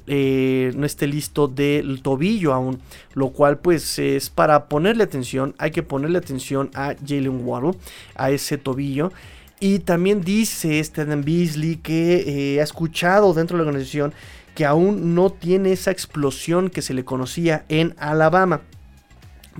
eh, 0.10 0.74
no 0.76 0.86
esté 0.86 1.08
listo 1.08 1.48
del 1.48 2.02
tobillo 2.02 2.54
aún, 2.54 2.80
lo 3.14 3.30
cual 3.30 3.60
pues 3.60 4.00
es 4.00 4.30
para 4.30 4.66
ponerle 4.66 5.04
atención, 5.04 5.54
hay 5.58 5.72
que 5.72 5.84
ponerle 5.84 6.18
atención 6.18 6.72
a 6.74 6.96
Jalen 7.06 7.46
Waddle, 7.46 7.78
a 8.16 8.32
ese 8.32 8.58
tobillo. 8.58 9.12
Y 9.60 9.80
también 9.80 10.22
dice 10.22 10.80
este 10.80 11.02
Adam 11.02 11.24
Beasley 11.24 11.78
que 11.78 12.56
eh, 12.56 12.62
ha 12.62 12.64
escuchado 12.64 13.34
dentro 13.34 13.58
de 13.58 13.64
la 13.64 13.70
organización 13.70 14.14
que 14.56 14.66
aún 14.66 15.14
no 15.16 15.30
tiene 15.30 15.72
esa 15.74 15.92
explosión 15.92 16.70
que 16.70 16.82
se 16.82 16.94
le 16.94 17.06
conocía 17.06 17.66
en 17.70 17.94
Alabama. 17.98 18.62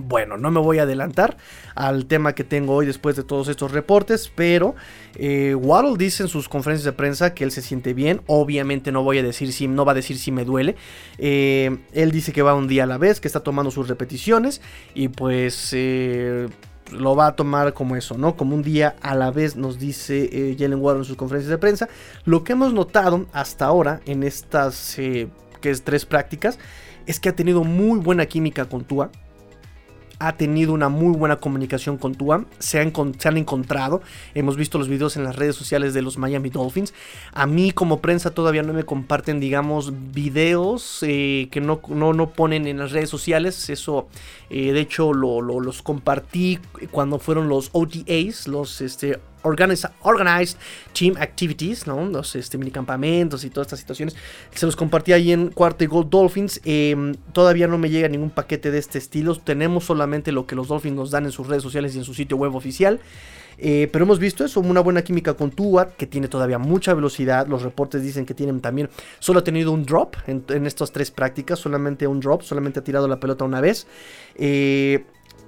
Bueno, 0.02 0.38
no 0.38 0.50
me 0.50 0.60
voy 0.60 0.78
a 0.78 0.84
adelantar 0.84 1.36
al 1.74 2.06
tema 2.06 2.34
que 2.34 2.42
tengo 2.42 2.74
hoy 2.74 2.86
después 2.86 3.16
de 3.16 3.22
todos 3.22 3.48
estos 3.48 3.70
reportes, 3.70 4.32
pero 4.34 4.74
eh, 5.16 5.54
Waddle 5.54 5.96
dice 5.98 6.22
en 6.22 6.28
sus 6.28 6.48
conferencias 6.48 6.84
de 6.84 6.92
prensa 6.92 7.34
que 7.34 7.44
él 7.44 7.50
se 7.50 7.60
siente 7.60 7.92
bien. 7.92 8.22
Obviamente 8.26 8.92
no 8.92 9.02
voy 9.02 9.18
a 9.18 9.22
decir 9.22 9.52
si, 9.52 9.68
no 9.68 9.84
va 9.84 9.92
a 9.92 9.94
decir 9.94 10.18
si 10.18 10.32
me 10.32 10.44
duele. 10.44 10.76
Eh, 11.18 11.76
él 11.92 12.12
dice 12.12 12.32
que 12.32 12.40
va 12.40 12.54
un 12.54 12.66
día 12.66 12.84
a 12.84 12.86
la 12.86 12.96
vez, 12.96 13.20
que 13.20 13.28
está 13.28 13.40
tomando 13.40 13.70
sus 13.70 13.88
repeticiones 13.88 14.62
y 14.94 15.08
pues 15.08 15.70
eh, 15.72 16.48
lo 16.92 17.14
va 17.14 17.26
a 17.26 17.36
tomar 17.36 17.74
como 17.74 17.94
eso, 17.94 18.16
¿no? 18.16 18.36
Como 18.36 18.54
un 18.54 18.62
día 18.62 18.96
a 19.02 19.14
la 19.14 19.30
vez, 19.30 19.56
nos 19.56 19.78
dice 19.78 20.30
eh, 20.32 20.56
Jalen 20.58 20.80
Waddle 20.80 21.00
en 21.00 21.04
sus 21.04 21.16
conferencias 21.16 21.50
de 21.50 21.58
prensa. 21.58 21.90
Lo 22.24 22.42
que 22.42 22.52
hemos 22.52 22.72
notado 22.72 23.26
hasta 23.32 23.66
ahora 23.66 24.00
en 24.06 24.22
estas 24.22 24.96
que 24.96 25.70
es 25.70 25.82
tres 25.82 26.06
prácticas 26.06 26.58
es 27.06 27.20
que 27.20 27.28
ha 27.28 27.36
tenido 27.36 27.64
muy 27.64 27.98
buena 27.98 28.24
química 28.24 28.64
con 28.64 28.84
Tua 28.84 29.10
ha 30.20 30.34
tenido 30.34 30.74
una 30.74 30.88
muy 30.88 31.16
buena 31.16 31.36
comunicación 31.36 31.96
con 31.96 32.14
Tua. 32.14 32.44
Se 32.58 32.78
han, 32.78 32.92
se 33.18 33.28
han, 33.28 33.38
encontrado. 33.38 34.02
Hemos 34.34 34.56
visto 34.56 34.78
los 34.78 34.86
videos 34.86 35.16
en 35.16 35.24
las 35.24 35.34
redes 35.34 35.56
sociales 35.56 35.94
de 35.94 36.02
los 36.02 36.18
Miami 36.18 36.50
Dolphins. 36.50 36.92
A 37.32 37.46
mí 37.46 37.72
como 37.72 38.00
prensa 38.00 38.30
todavía 38.30 38.62
no 38.62 38.74
me 38.74 38.84
comparten, 38.84 39.40
digamos, 39.40 39.92
videos 40.12 40.98
eh, 41.02 41.48
que 41.50 41.60
no, 41.60 41.80
no, 41.88 42.30
ponen 42.30 42.66
en 42.66 42.78
las 42.78 42.92
redes 42.92 43.08
sociales. 43.08 43.70
Eso, 43.70 44.08
eh, 44.50 44.72
de 44.72 44.80
hecho, 44.80 45.14
los 45.14 45.82
compartí 45.82 46.58
cuando 46.90 47.18
fueron 47.18 47.48
los 47.48 47.70
OTAs, 47.72 48.46
los 48.46 48.82
este, 48.82 49.18
organized, 49.42 50.56
Team 50.92 51.16
Activities, 51.18 51.86
¿no? 51.86 52.04
Los 52.06 52.34
este, 52.36 52.58
minicampamentos 52.58 53.44
y 53.44 53.50
todas 53.50 53.66
estas 53.66 53.80
situaciones. 53.80 54.16
Se 54.54 54.66
los 54.66 54.76
compartí 54.76 55.12
ahí 55.12 55.32
en 55.32 55.50
Cuarto 55.50 55.84
y 55.84 55.86
Gold 55.86 56.10
Dolphins. 56.10 56.60
Em, 56.64 57.14
todavía 57.32 57.66
no 57.66 57.78
me 57.78 57.90
llega 57.90 58.08
ningún 58.08 58.30
paquete 58.30 58.70
de 58.70 58.78
este 58.78 58.98
estilo. 58.98 59.36
Tenemos 59.36 59.84
solamente 59.84 60.32
lo 60.32 60.46
que 60.46 60.54
los 60.54 60.68
Dolphins 60.68 60.96
nos 60.96 61.10
dan 61.10 61.24
en 61.24 61.32
sus 61.32 61.46
redes 61.46 61.62
sociales 61.62 61.94
y 61.94 61.98
en 61.98 62.04
su 62.04 62.14
sitio 62.14 62.36
web 62.36 62.54
oficial. 62.54 63.00
Eh, 63.62 63.88
pero 63.92 64.04
hemos 64.06 64.18
visto 64.18 64.42
eso, 64.42 64.60
una 64.60 64.80
buena 64.80 65.02
química 65.02 65.34
con 65.34 65.50
Tua, 65.50 65.90
que 65.90 66.06
tiene 66.06 66.28
todavía 66.28 66.58
mucha 66.58 66.94
velocidad. 66.94 67.46
Los 67.46 67.62
reportes 67.62 68.02
dicen 68.02 68.24
que 68.24 68.32
tienen 68.32 68.60
también, 68.60 68.88
solo 69.18 69.40
ha 69.40 69.44
tenido 69.44 69.72
un 69.72 69.84
drop 69.84 70.16
en, 70.26 70.44
en 70.48 70.66
estas 70.66 70.92
tres 70.92 71.10
prácticas, 71.10 71.58
solamente 71.58 72.06
un 72.06 72.20
drop, 72.20 72.42
solamente 72.42 72.80
ha 72.80 72.84
tirado 72.84 73.06
la 73.06 73.20
pelota 73.20 73.44
una 73.44 73.60
vez. 73.60 73.86
Eh, 74.36 75.04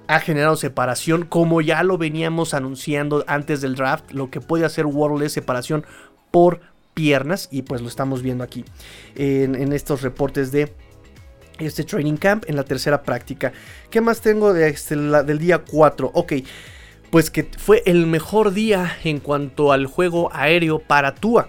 ha 0.07 0.19
generado 0.19 0.55
separación, 0.55 1.25
como 1.25 1.61
ya 1.61 1.83
lo 1.83 1.97
veníamos 1.97 2.53
anunciando 2.53 3.23
antes 3.27 3.61
del 3.61 3.75
draft. 3.75 4.11
Lo 4.11 4.29
que 4.29 4.41
puede 4.41 4.65
hacer 4.65 4.85
Waddle 4.85 5.25
es 5.25 5.33
separación 5.33 5.85
por 6.31 6.61
piernas, 6.93 7.47
y 7.51 7.63
pues 7.63 7.81
lo 7.81 7.87
estamos 7.87 8.21
viendo 8.21 8.43
aquí 8.43 8.65
en, 9.15 9.73
estos 9.73 10.01
reportes 10.01 10.51
de 10.51 10.73
este 11.59 11.83
training 11.83 12.17
camp 12.17 12.45
en 12.47 12.55
la 12.55 12.63
tercera 12.63 13.03
práctica. 13.03 13.53
¿Qué 13.89 14.01
más 14.01 14.21
tengo 14.21 14.55
este, 14.55 14.95
del 14.95 15.39
día 15.39 15.59
4? 15.59 16.11
Ok, 16.13 16.33
pues 17.09 17.29
que 17.29 17.47
fue 17.57 17.83
el 17.85 18.07
mejor 18.07 18.53
día 18.53 18.97
en 19.03 19.19
cuanto 19.19 19.71
al 19.71 19.85
juego 19.85 20.29
aéreo 20.33 20.79
para 20.79 21.15
Tua. 21.15 21.47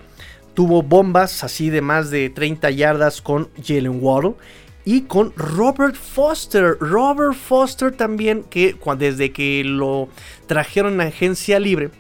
Tuvo 0.55 0.83
bombas 0.83 1.43
así 1.43 1.69
de 1.69 1.81
más 1.81 2.11
de 2.11 2.31
30 2.31 2.71
yardas 2.71 3.21
con 3.21 3.51
Jalen 3.63 3.99
Waddle 4.01 4.35
y 4.85 5.03
con 5.03 5.33
Robert 5.37 5.97
Foster. 5.97 6.77
Robert 6.81 7.35
Foster 7.35 7.93
también, 7.93 8.45
que 8.45 8.77
desde 8.99 9.33
que 9.33 9.63
lo 9.65 10.09
trajeron 10.47 11.01
a 11.01 11.05
agencia 11.05 11.59
libre, 11.59 11.91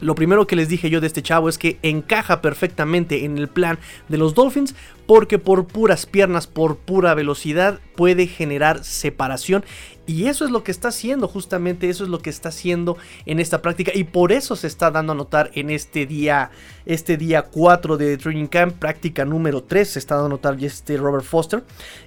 lo 0.00 0.14
primero 0.14 0.46
que 0.46 0.56
les 0.56 0.68
dije 0.68 0.90
yo 0.90 1.00
de 1.00 1.06
este 1.06 1.22
chavo 1.22 1.48
es 1.48 1.58
que 1.58 1.78
encaja 1.82 2.42
perfectamente 2.42 3.24
en 3.24 3.38
el 3.38 3.48
plan 3.48 3.78
de 4.08 4.18
los 4.18 4.34
Dolphins 4.34 4.74
porque 5.06 5.38
por 5.38 5.66
puras 5.66 6.04
piernas, 6.06 6.46
por 6.46 6.76
pura 6.76 7.14
velocidad 7.14 7.80
puede 7.94 8.26
generar 8.26 8.84
separación. 8.84 9.64
Y 10.08 10.26
eso 10.26 10.44
es 10.44 10.52
lo 10.52 10.62
que 10.62 10.70
está 10.70 10.88
haciendo, 10.88 11.26
justamente 11.26 11.88
eso 11.88 12.04
es 12.04 12.10
lo 12.10 12.20
que 12.20 12.30
está 12.30 12.50
haciendo 12.50 12.96
en 13.24 13.40
esta 13.40 13.60
práctica. 13.60 13.90
Y 13.92 14.04
por 14.04 14.30
eso 14.30 14.54
se 14.54 14.68
está 14.68 14.92
dando 14.92 15.12
a 15.12 15.16
notar 15.16 15.50
en 15.54 15.70
este 15.70 16.06
día 16.06 16.50
este 16.84 17.16
día 17.16 17.42
4 17.42 17.96
de 17.96 18.16
Training 18.16 18.46
Camp, 18.46 18.76
práctica 18.76 19.24
número 19.24 19.64
3, 19.64 19.88
se 19.88 19.98
está 19.98 20.14
dando 20.14 20.26
a 20.26 20.30
notar 20.30 20.56
este 20.62 20.96
Robert 20.96 21.24
Foster. 21.24 21.64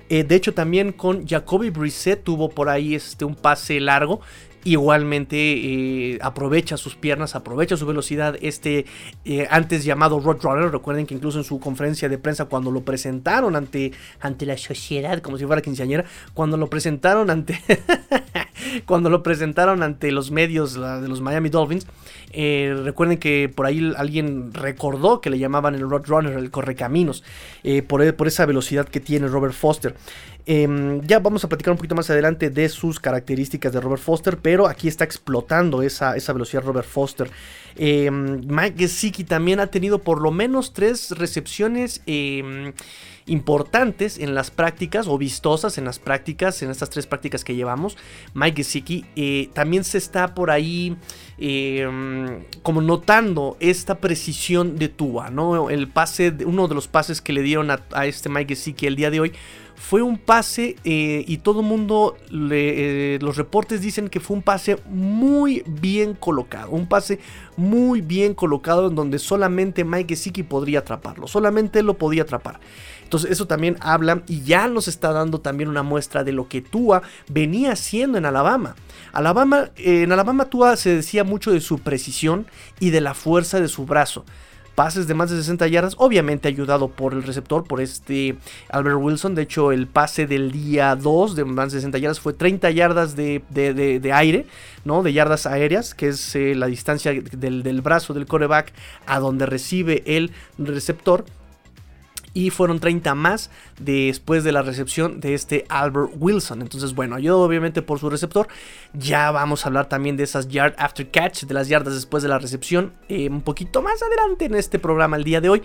Eh, 0.08 0.24
de 0.24 0.36
hecho 0.36 0.54
también 0.54 0.94
con 0.94 1.28
Jacoby 1.28 1.70
Brissett 1.70 2.24
tuvo 2.24 2.50
por 2.50 2.70
ahí 2.70 2.96
este 2.96 3.26
un 3.26 3.36
pase 3.36 3.80
largo 3.82 4.22
igualmente 4.64 5.38
eh, 5.38 6.20
aprovecha 6.22 6.78
sus 6.78 6.96
piernas, 6.96 7.36
aprovecha 7.36 7.78
su 7.78 7.86
velocidad. 7.86 8.36
Este 8.42 8.86
eh, 9.26 9.48
antes 9.50 9.84
llamado 9.84 10.20
Roadrunner, 10.20 10.72
recuerden 10.72 11.06
que 11.06 11.14
incluso 11.14 11.38
en 11.38 11.44
su 11.44 11.60
conferencia 11.60 12.10
de 12.10 12.18
prensa, 12.18 12.46
cuando 12.46 12.72
lo 12.72 12.82
presentaron 12.82 13.56
ante, 13.56 13.92
ante 14.20 14.46
la 14.46 14.58
sociedad, 14.58 15.22
como 15.22 15.38
si 15.38 15.46
fuera 15.46 15.62
quinceañera, 15.62 16.06
cuando 16.34 16.58
lo 16.58 16.70
presentaron 16.70 17.30
ante, 17.30 17.60
cuando 18.86 19.10
lo 19.10 19.24
presentaron 19.24 19.84
ante 19.84 20.12
los 20.12 20.32
medios 20.32 20.74
de 20.74 21.08
los 21.08 21.22
Miami 21.22 21.50
Dolphins, 21.50 21.88
eh, 22.32 22.76
recuerden 22.84 23.18
que 23.18 23.52
por 23.54 23.66
ahí 23.66 23.94
alguien 23.98 24.54
recordó 24.54 25.22
que 25.22 25.30
le 25.30 25.40
llamaban 25.40 25.76
el 25.76 25.90
Roadrunner, 25.90 26.38
el 26.38 26.52
correcaminos, 26.52 27.24
por, 27.88 28.16
por 28.16 28.28
esa 28.28 28.46
velocidad 28.46 28.88
que 28.88 29.00
tiene 29.00 29.28
Robert 29.28 29.54
Foster. 29.54 29.96
Em, 30.52 31.02
ya 31.02 31.20
vamos 31.20 31.44
a 31.44 31.48
platicar 31.48 31.74
un 31.74 31.78
poquito 31.78 31.94
más 31.94 32.10
adelante 32.10 32.50
de 32.50 32.70
sus 32.70 33.00
características 33.00 33.72
de 33.72 33.80
Robert 33.80 34.02
Foster, 34.02 34.40
pero 34.40 34.66
aquí 34.66 34.88
está 34.88 35.04
explotando 35.04 35.84
esa, 35.84 36.16
esa 36.16 36.34
velocidad 36.34 36.64
Robert 36.64 36.88
Foster. 36.88 37.30
Em, 37.76 38.42
Mike 38.48 38.76
Gesicki 38.76 39.24
también 39.24 39.60
ha 39.60 39.68
tenido 39.68 40.00
por 40.00 40.20
lo 40.20 40.32
menos 40.32 40.74
tres 40.74 41.12
recepciones 41.12 42.02
em, 42.08 42.74
importantes 43.30 44.18
en 44.18 44.36
las 44.36 44.52
prácticas 44.52 45.08
o 45.08 45.18
vistosas 45.18 45.78
en 45.78 45.86
las 45.86 46.00
prácticas, 46.00 46.62
en 46.62 46.70
estas 46.70 46.90
tres 46.90 47.08
prácticas 47.08 47.44
que 47.44 47.56
llevamos. 47.56 47.98
Mike 48.34 48.64
Gesicki 48.64 49.06
eh, 49.16 49.50
también 49.54 49.84
se 49.84 49.98
está 49.98 50.34
por 50.36 50.52
ahí 50.52 50.98
como 52.64 52.82
notando 52.82 53.56
esta 53.62 54.00
precisión 54.00 54.76
de 54.78 54.90
Tua, 54.90 55.30
¿no? 55.30 55.70
El 55.70 55.88
pase, 55.88 56.36
uno 56.46 56.68
de 56.68 56.76
los 56.76 56.90
pases 56.90 57.22
que 57.22 57.32
le 57.32 57.42
dieron 57.42 57.72
a, 57.72 57.80
a 57.94 58.06
este 58.08 58.28
Mike 58.28 58.56
Gesicki 58.56 58.88
el 58.88 58.98
día 58.98 59.10
de 59.10 59.22
hoy 59.22 59.34
fue 59.80 60.02
un 60.02 60.18
pase 60.18 60.76
eh, 60.84 61.24
y 61.26 61.38
todo 61.38 61.62
el 61.62 61.66
mundo, 61.66 62.18
eh, 62.32 63.18
los 63.22 63.38
reportes 63.38 63.80
dicen 63.80 64.10
que 64.10 64.20
fue 64.20 64.36
un 64.36 64.44
pase 64.44 64.78
muy 64.90 65.64
bien 65.66 66.16
colocado, 66.16 66.72
un 66.72 66.86
pase 66.86 67.20
muy 67.56 68.02
bien 68.02 68.34
colocado 68.34 68.90
en 68.90 68.96
donde 68.96 69.20
solamente 69.20 69.86
Mike 69.86 70.16
Gesicki 70.16 70.44
podría 70.44 70.80
atraparlo, 70.80 71.28
solamente 71.28 71.80
él 71.80 71.86
lo 71.86 71.98
podía 71.98 72.24
atrapar. 72.24 72.60
Entonces 73.04 73.32
eso 73.32 73.48
también 73.48 73.78
habla 73.80 74.22
y 74.28 74.42
ya 74.42 74.68
nos 74.68 74.90
está 74.90 75.14
dando 75.14 75.40
también 75.40 75.70
una 75.70 75.82
muestra 75.82 76.26
de 76.26 76.34
lo 76.34 76.50
que 76.50 76.62
Tua 76.62 77.02
venía 77.30 77.72
haciendo 77.72 78.18
en 78.18 78.26
Alabama. 78.26 78.76
Alabama, 79.14 79.72
en 79.78 80.12
Alabama 80.12 80.50
Tua 80.50 80.76
se 80.76 80.94
decía 80.94 81.24
mucho 81.24 81.52
de 81.52 81.62
su 81.62 81.80
precisión 81.80 82.48
y 82.82 82.90
de 82.90 83.00
la 83.00 83.14
fuerza 83.14 83.62
de 83.62 83.70
su 83.70 83.86
brazo 83.86 84.26
pases 84.80 85.08
de 85.08 85.14
más 85.14 85.30
de 85.30 85.36
60 85.36 85.68
yardas, 85.68 85.96
obviamente 85.98 86.48
ayudado 86.48 86.88
por 86.88 87.12
el 87.12 87.24
receptor, 87.24 87.66
por 87.66 87.82
este 87.82 88.38
Albert 88.70 88.96
Wilson. 88.98 89.36
De 89.36 89.42
hecho, 89.42 89.74
el 89.74 89.88
pase 89.88 90.26
del 90.26 90.54
día 90.54 90.96
2 90.96 91.36
de 91.36 91.44
más 91.44 91.74
de 91.74 91.80
60 91.80 91.98
yardas 91.98 92.22
fue 92.22 92.32
30 92.32 92.70
yardas 92.72 93.14
de, 93.18 94.12
aire, 94.14 94.46
¿no? 94.86 95.04
De 95.04 95.12
yardas 95.12 95.46
aéreas, 95.48 95.94
que 95.94 96.08
es 96.08 96.34
eh, 96.34 96.56
la 96.56 96.68
distancia 96.68 97.12
del, 97.12 97.62
del 97.62 97.82
brazo 97.82 98.14
del 98.14 98.26
coreback 98.26 98.72
a 99.06 99.20
donde 99.20 99.46
recibe 99.46 100.02
el 100.06 100.32
receptor 100.58 101.26
y 102.34 102.50
fueron 102.50 102.80
30 102.80 103.16
más 103.16 103.50
después 103.80 104.44
de 104.44 104.52
la 104.52 104.62
recepción 104.62 105.20
de 105.20 105.34
este 105.34 105.66
Albert 105.70 106.12
Wilson. 106.18 106.62
Entonces, 106.62 106.94
bueno, 106.94 107.16
ayudó 107.16 107.42
obviamente 107.42 107.82
por 107.82 108.00
su 108.00 108.10
receptor. 108.10 108.48
Ya 108.94 109.32
vamos 109.32 109.66
a 109.66 109.70
hablar 109.70 109.90
también 109.90 110.18
de 110.18 110.24
esas 110.24 110.48
yard 110.48 110.76
after 110.78 111.10
catch, 111.10 111.44
de 111.44 111.54
las 111.54 111.68
yardas 111.68 111.94
después 111.94 112.24
de 112.24 112.30
la 112.30 112.40
recepción, 112.40 112.94
eh, 113.08 113.30
un 113.30 113.42
poquito 113.42 113.82
más 113.82 114.02
adelante 114.02 114.46
en 114.46 114.56
este 114.56 114.80
programa 114.80 115.18
el 115.18 115.24
día 115.24 115.42
de 115.42 115.50
hoy. 115.50 115.64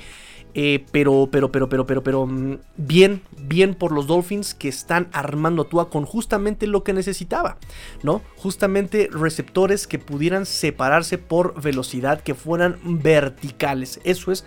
Eh, 0.57 0.87
pero, 0.93 1.29
pero, 1.33 1.51
pero, 1.51 1.69
pero, 1.69 1.85
pero, 1.85 2.05
pero, 2.05 2.27
mm, 2.27 2.59
bien, 2.77 3.23
bien 3.37 3.75
por 3.75 3.91
los 3.91 4.07
Dolphins 4.07 4.55
que 4.55 4.69
están 4.69 5.09
armando 5.13 5.63
a 5.63 5.69
Tua 5.69 5.91
con 5.91 6.05
justamente 6.05 6.69
lo 6.69 6.85
que 6.85 6.93
necesitaba, 6.93 7.59
¿no? 8.05 8.23
Justamente 8.37 9.09
receptores 9.11 9.89
que 9.89 9.99
pudieran 9.99 10.47
separarse 10.47 11.19
por 11.19 11.61
velocidad, 11.61 12.21
que 12.21 12.37
fueran 12.37 12.79
verticales. 12.85 14.01
Eso 14.05 14.31
es 14.31 14.45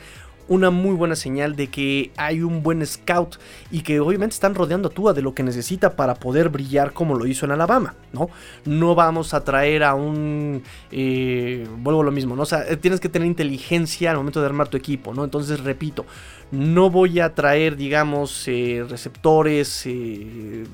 una 0.48 0.70
muy 0.70 0.96
buena 0.96 1.16
señal 1.16 1.56
de 1.56 1.68
que 1.68 2.12
hay 2.18 2.42
un 2.42 2.64
buen 2.64 2.86
scout 2.86 3.38
y 3.72 3.82
que 3.82 4.00
obviamente 4.00 4.34
están 4.34 4.56
rodeando 4.56 4.90
a 4.90 4.92
Tua 4.92 5.14
de 5.14 5.22
lo 5.22 5.34
que 5.34 5.44
necesita 5.44 5.96
para 5.96 6.16
poder 6.16 6.50
brillar 6.50 6.94
como 6.94 7.16
lo 7.16 7.28
hizo 7.28 7.46
en 7.46 7.52
Alabama, 7.52 7.96
¿no? 8.14 8.30
No 8.66 8.96
vamos 8.96 9.34
a 9.34 9.44
traer 9.44 9.84
a 9.84 9.96
un... 9.96 10.64
Eh, 10.92 11.68
vuelvo 11.78 12.02
a 12.02 12.06
lo 12.06 12.12
mismo, 12.12 12.36
¿no? 12.36 12.44
O 12.44 12.46
sea, 12.46 12.66
tienes 12.78 13.00
que 13.00 13.10
tener 13.10 13.28
inteligencia 13.28 14.12
al 14.12 14.18
momento 14.18 14.40
de 14.40 14.46
armar 14.46 14.68
tu 14.68 14.78
equipo, 14.78 15.14
¿no? 15.14 15.24
Entonces, 15.24 15.60
repito, 15.60 16.06
No 16.50 16.90
voy 16.90 17.20
a 17.20 17.36
traer, 17.36 17.76
digamos, 17.76 18.48
eh, 18.48 18.86
receptores 18.88 19.86
eh, 19.86 20.66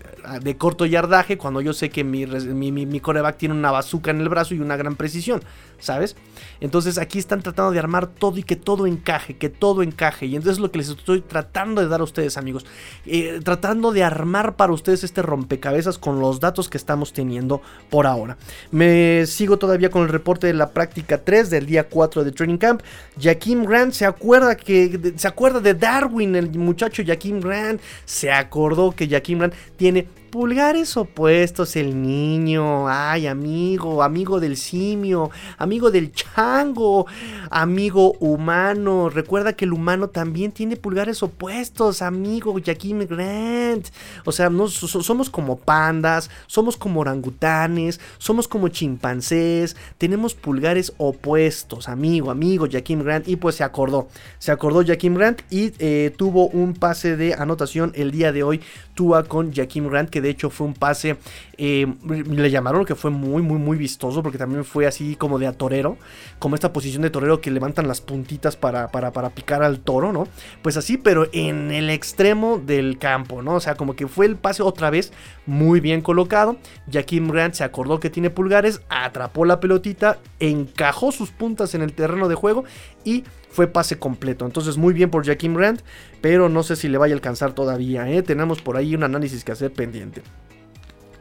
de 0.42 0.58
corto 0.58 0.86
yardaje 0.86 1.38
cuando 1.40 1.62
yo 1.62 1.74
sé 1.74 1.90
que 1.90 2.04
mi, 2.04 2.28
mi, 2.28 2.72
mi, 2.72 3.00
coreback 3.00 3.38
tiene 3.38 3.56
una 3.56 3.72
bazuca 3.72 4.12
en 4.12 4.22
el 4.22 4.30
brazo 4.30 4.54
y 4.54 4.60
una 4.60 4.78
gran 4.78 4.96
precisión, 4.96 5.42
¿sabes? 5.80 6.16
Entonces 6.62 7.00
aquí 7.00 7.18
están 7.18 7.42
tratando 7.42 7.72
de 7.72 7.80
armar 7.80 8.06
todo 8.06 8.38
y 8.38 8.44
que 8.44 8.56
todo 8.56 8.86
encaje, 8.86 9.36
que 9.36 9.50
todo 9.50 9.82
encaje. 9.82 10.28
Y 10.28 10.36
entonces 10.36 10.58
es 10.58 10.62
lo 10.62 10.72
que 10.72 10.78
les 10.78 10.90
estoy 10.90 11.22
tratando 11.22 11.82
de 11.82 11.88
dar 11.88 12.02
a 12.02 12.04
ustedes, 12.04 12.38
amigos. 12.38 12.68
Eh, 13.08 13.40
tratando 13.44 13.92
de 13.92 14.04
armar 14.04 14.56
para 14.56 14.74
ustedes 14.74 15.04
este 15.04 15.24
rompecabezas 15.24 15.98
con 15.98 16.20
los 16.20 16.40
datos 16.40 16.70
que 16.70 16.78
estamos 16.78 17.14
teniendo 17.14 17.64
por 17.90 18.06
ahora. 18.06 18.38
Me 18.70 19.26
sigo 19.26 19.58
todavía 19.58 19.90
con 19.90 20.04
el 20.04 20.10
reporte 20.10 20.46
de 20.46 20.54
la 20.54 20.70
práctica 20.70 21.24
3 21.24 21.50
del 21.50 21.66
día 21.66 21.90
4 21.90 22.24
de 22.24 22.32
Training 22.32 22.58
Camp. 22.58 22.82
Jaquim 23.20 23.66
Grant 23.66 23.94
se 23.94 24.06
acuerda 24.06 24.56
que 24.56 25.14
se 25.16 25.28
acuerda 25.28 25.62
de 25.63 25.73
Darwin, 25.73 26.36
el 26.36 26.58
muchacho 26.58 27.04
Jaquim 27.06 27.39
Grant. 27.39 27.82
Se 28.06 28.32
acordó 28.32 28.91
que 28.91 29.08
Jaquim 29.08 29.39
Grant 29.39 29.54
tiene 29.76 30.08
pulgares 30.34 30.98
opuestos 30.98 31.76
el 31.76 32.02
niño. 32.02 32.89
Ay, 32.89 33.28
amigo, 33.28 34.02
amigo 34.02 34.39
del 34.39 34.58
simio, 34.58 35.30
amigo 35.60 35.91
del 35.91 36.12
chango, 36.12 37.06
amigo 37.52 38.13
humano. 38.13 39.10
Recuerda 39.10 39.54
que 39.54 39.65
el 39.65 39.74
humano 39.74 40.08
también 40.08 40.52
tiene 40.52 40.76
pulgares 40.76 41.22
opuestos, 41.22 42.02
amigo 42.02 42.56
Jaquim 42.65 43.06
Grant. 43.06 43.89
O 44.26 44.32
sea, 44.32 44.50
no, 44.50 44.69
somos 44.69 45.30
como 45.30 45.60
pandas, 45.60 46.32
somos 46.48 46.78
como 46.78 47.02
orangutanes, 47.02 48.00
somos 48.17 48.48
como 48.48 48.69
chimpancés. 48.69 49.76
Tenemos 50.00 50.34
pulgares 50.34 50.93
opuestos, 50.98 51.88
amigo, 51.88 52.32
amigo 52.32 52.65
Jaquim 52.67 53.04
Grant. 53.04 53.28
Y 53.28 53.36
pues 53.36 53.54
se 53.54 53.63
acordó, 53.63 54.08
se 54.39 54.52
acordó 54.52 54.84
Jaquim 54.84 55.13
Grant 55.13 55.43
y 55.52 55.74
eh, 55.78 56.12
tuvo 56.17 56.48
un 56.48 56.74
pase 56.74 57.17
de 57.17 57.36
anotación 57.36 57.91
el 57.93 58.10
día 58.10 58.32
de 58.32 58.41
hoy. 58.41 58.62
Tua 58.96 59.24
con 59.24 59.54
Jaquim 59.54 59.89
Grant 59.89 60.10
que 60.10 60.23
de 60.24 60.30
hecho 60.30 60.50
fue 60.50 60.66
un 60.66 60.74
pase, 60.74 61.18
eh, 61.58 61.86
le 62.04 62.50
llamaron 62.50 62.86
que 62.86 62.96
fue 62.96 63.12
muy, 63.12 63.44
muy, 63.44 63.60
muy 63.60 63.78
vistoso, 63.78 64.24
porque 64.24 64.40
también 64.40 64.66
fue 64.66 64.88
así 64.88 65.16
como 65.16 65.38
de 65.38 65.46
a 65.46 65.54
torero, 65.54 65.98
como 66.40 66.56
esta 66.56 66.74
posición 66.74 67.04
de 67.04 67.12
torero 67.12 67.42
que 67.42 67.52
levantan 67.52 67.88
las 67.88 68.02
puntitas 68.02 68.56
para, 68.56 68.88
para, 68.88 69.12
para 69.12 69.30
picar 69.30 69.62
al 69.62 69.80
toro, 69.82 70.12
¿no? 70.12 70.28
Pues 70.64 70.78
así, 70.78 70.98
pero 70.98 71.28
en 71.32 71.72
el 71.72 71.92
extremo 71.92 72.58
del 72.58 72.98
campo, 72.98 73.44
¿no? 73.44 73.56
O 73.56 73.60
sea, 73.60 73.76
como 73.76 73.96
que 73.96 74.08
fue 74.08 74.26
el 74.26 74.36
pase 74.36 74.64
otra 74.64 74.90
vez 74.90 75.14
muy 75.46 75.80
bien 75.80 76.02
colocado. 76.02 76.58
Jaquim 76.92 77.30
Grant 77.30 77.54
se 77.54 77.64
acordó 77.64 78.00
que 78.00 78.10
tiene 78.10 78.30
pulgares, 78.30 78.82
atrapó 78.90 79.46
la 79.46 79.60
pelotita, 79.60 80.20
encajó 80.40 81.12
sus 81.12 81.32
puntas 81.32 81.76
en 81.76 81.82
el 81.82 81.94
terreno 81.94 82.28
de 82.28 82.36
juego 82.36 82.64
y 83.04 83.24
fue 83.54 83.68
pase 83.68 84.00
completo. 84.00 84.46
Entonces, 84.46 84.78
muy 84.78 84.94
bien 84.94 85.12
por 85.12 85.26
Jaquim 85.26 85.54
Grant, 85.54 85.82
pero 86.22 86.50
no 86.50 86.63
sé 86.63 86.76
si 86.76 86.89
le 86.89 86.98
vaya 86.98 87.13
a 87.13 87.18
alcanzar 87.18 87.54
todavía. 87.54 88.10
¿eh? 88.10 88.24
Tenemos 88.24 88.62
por 88.62 88.78
ahí 88.78 88.96
un 88.96 89.04
análisis 89.04 89.44
que 89.44 89.52
hacer 89.52 89.72
pendiente. 89.72 90.24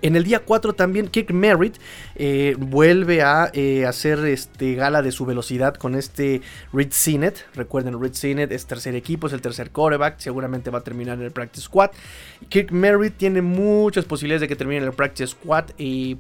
En 0.03 0.17
el 0.17 0.25
día 0.25 0.41
4 0.41 0.73
también 0.73 1.07
Kirk 1.07 1.33
Merritt 1.33 1.77
eh, 2.17 2.57
vuelve 2.59 3.23
a 3.23 3.51
eh, 3.53 3.87
hacer 3.87 4.19
este 4.27 4.75
gala 4.75 5.01
de 5.01 5.12
su 5.12 5.25
velocidad 5.25 5.75
con 5.77 5.95
este 5.95 6.43
Reed 6.73 6.88
Sinet. 6.91 7.47
Recuerden, 7.55 8.01
Reed 8.01 8.15
Sinet 8.15 8.51
es 8.51 8.67
tercer 8.67 8.97
equipo, 8.97 9.29
es 9.29 9.33
el 9.33 9.41
tercer 9.41 9.71
quarterback, 9.71 10.19
seguramente 10.19 10.71
va 10.71 10.81
a 10.81 10.83
terminar 10.83 11.19
en 11.19 11.25
el 11.25 11.31
Practice 11.31 11.67
Squad. 11.67 11.91
Kirk 12.49 12.73
Merritt 12.73 13.17
tiene 13.17 13.43
muchas 13.43 14.05
posibilidades 14.05 14.41
de 14.41 14.49
que 14.49 14.57
termine 14.57 14.79
en 14.79 14.88
el 14.88 14.93
Practice 14.93 15.29
Squad, 15.29 15.67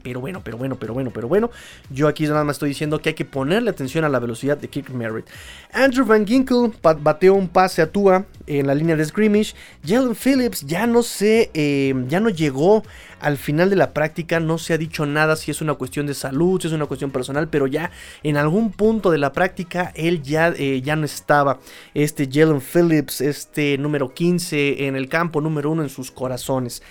pero 0.02 0.20
bueno, 0.20 0.42
pero 0.44 0.56
bueno, 0.56 0.76
pero 0.76 0.94
bueno, 0.94 1.10
pero 1.12 1.26
bueno. 1.26 1.50
Yo 1.90 2.06
aquí 2.06 2.24
nada 2.28 2.44
más 2.44 2.56
estoy 2.56 2.68
diciendo 2.68 3.00
que 3.00 3.08
hay 3.08 3.14
que 3.16 3.24
ponerle 3.24 3.70
atención 3.70 4.04
a 4.04 4.08
la 4.08 4.20
velocidad 4.20 4.56
de 4.58 4.68
Kirk 4.68 4.90
Merritt. 4.90 5.26
Andrew 5.72 6.06
Van 6.06 6.24
Ginkle 6.24 6.70
bateó 7.00 7.34
un 7.34 7.48
pase 7.48 7.82
a 7.82 7.90
Tua 7.90 8.26
en 8.46 8.68
la 8.68 8.76
línea 8.76 8.94
de 8.94 9.04
scrimmage. 9.04 9.54
Jalen 9.84 10.14
Phillips 10.14 10.60
ya 10.60 10.86
no 10.86 11.02
sé, 11.02 11.50
eh, 11.54 11.94
ya 12.06 12.20
no 12.20 12.28
llegó 12.28 12.84
al 13.20 13.38
final 13.38 13.71
de 13.72 13.76
la 13.76 13.94
práctica 13.94 14.38
no 14.38 14.58
se 14.58 14.74
ha 14.74 14.78
dicho 14.78 15.06
nada 15.06 15.34
si 15.34 15.50
es 15.50 15.62
una 15.62 15.74
cuestión 15.74 16.06
de 16.06 16.12
salud, 16.12 16.60
si 16.60 16.68
es 16.68 16.74
una 16.74 16.84
cuestión 16.84 17.10
personal, 17.10 17.48
pero 17.48 17.66
ya 17.66 17.90
en 18.22 18.36
algún 18.36 18.70
punto 18.70 19.10
de 19.10 19.16
la 19.16 19.32
práctica 19.32 19.92
él 19.94 20.22
ya, 20.22 20.52
eh, 20.56 20.82
ya 20.82 20.94
no 20.94 21.06
estaba. 21.06 21.58
Este 21.94 22.28
Jalen 22.30 22.60
Phillips, 22.60 23.22
este 23.22 23.78
número 23.78 24.12
15 24.12 24.86
en 24.86 24.96
el 24.96 25.08
campo, 25.08 25.40
número 25.40 25.70
1 25.70 25.84
en 25.84 25.88
sus 25.88 26.10
corazones. 26.10 26.82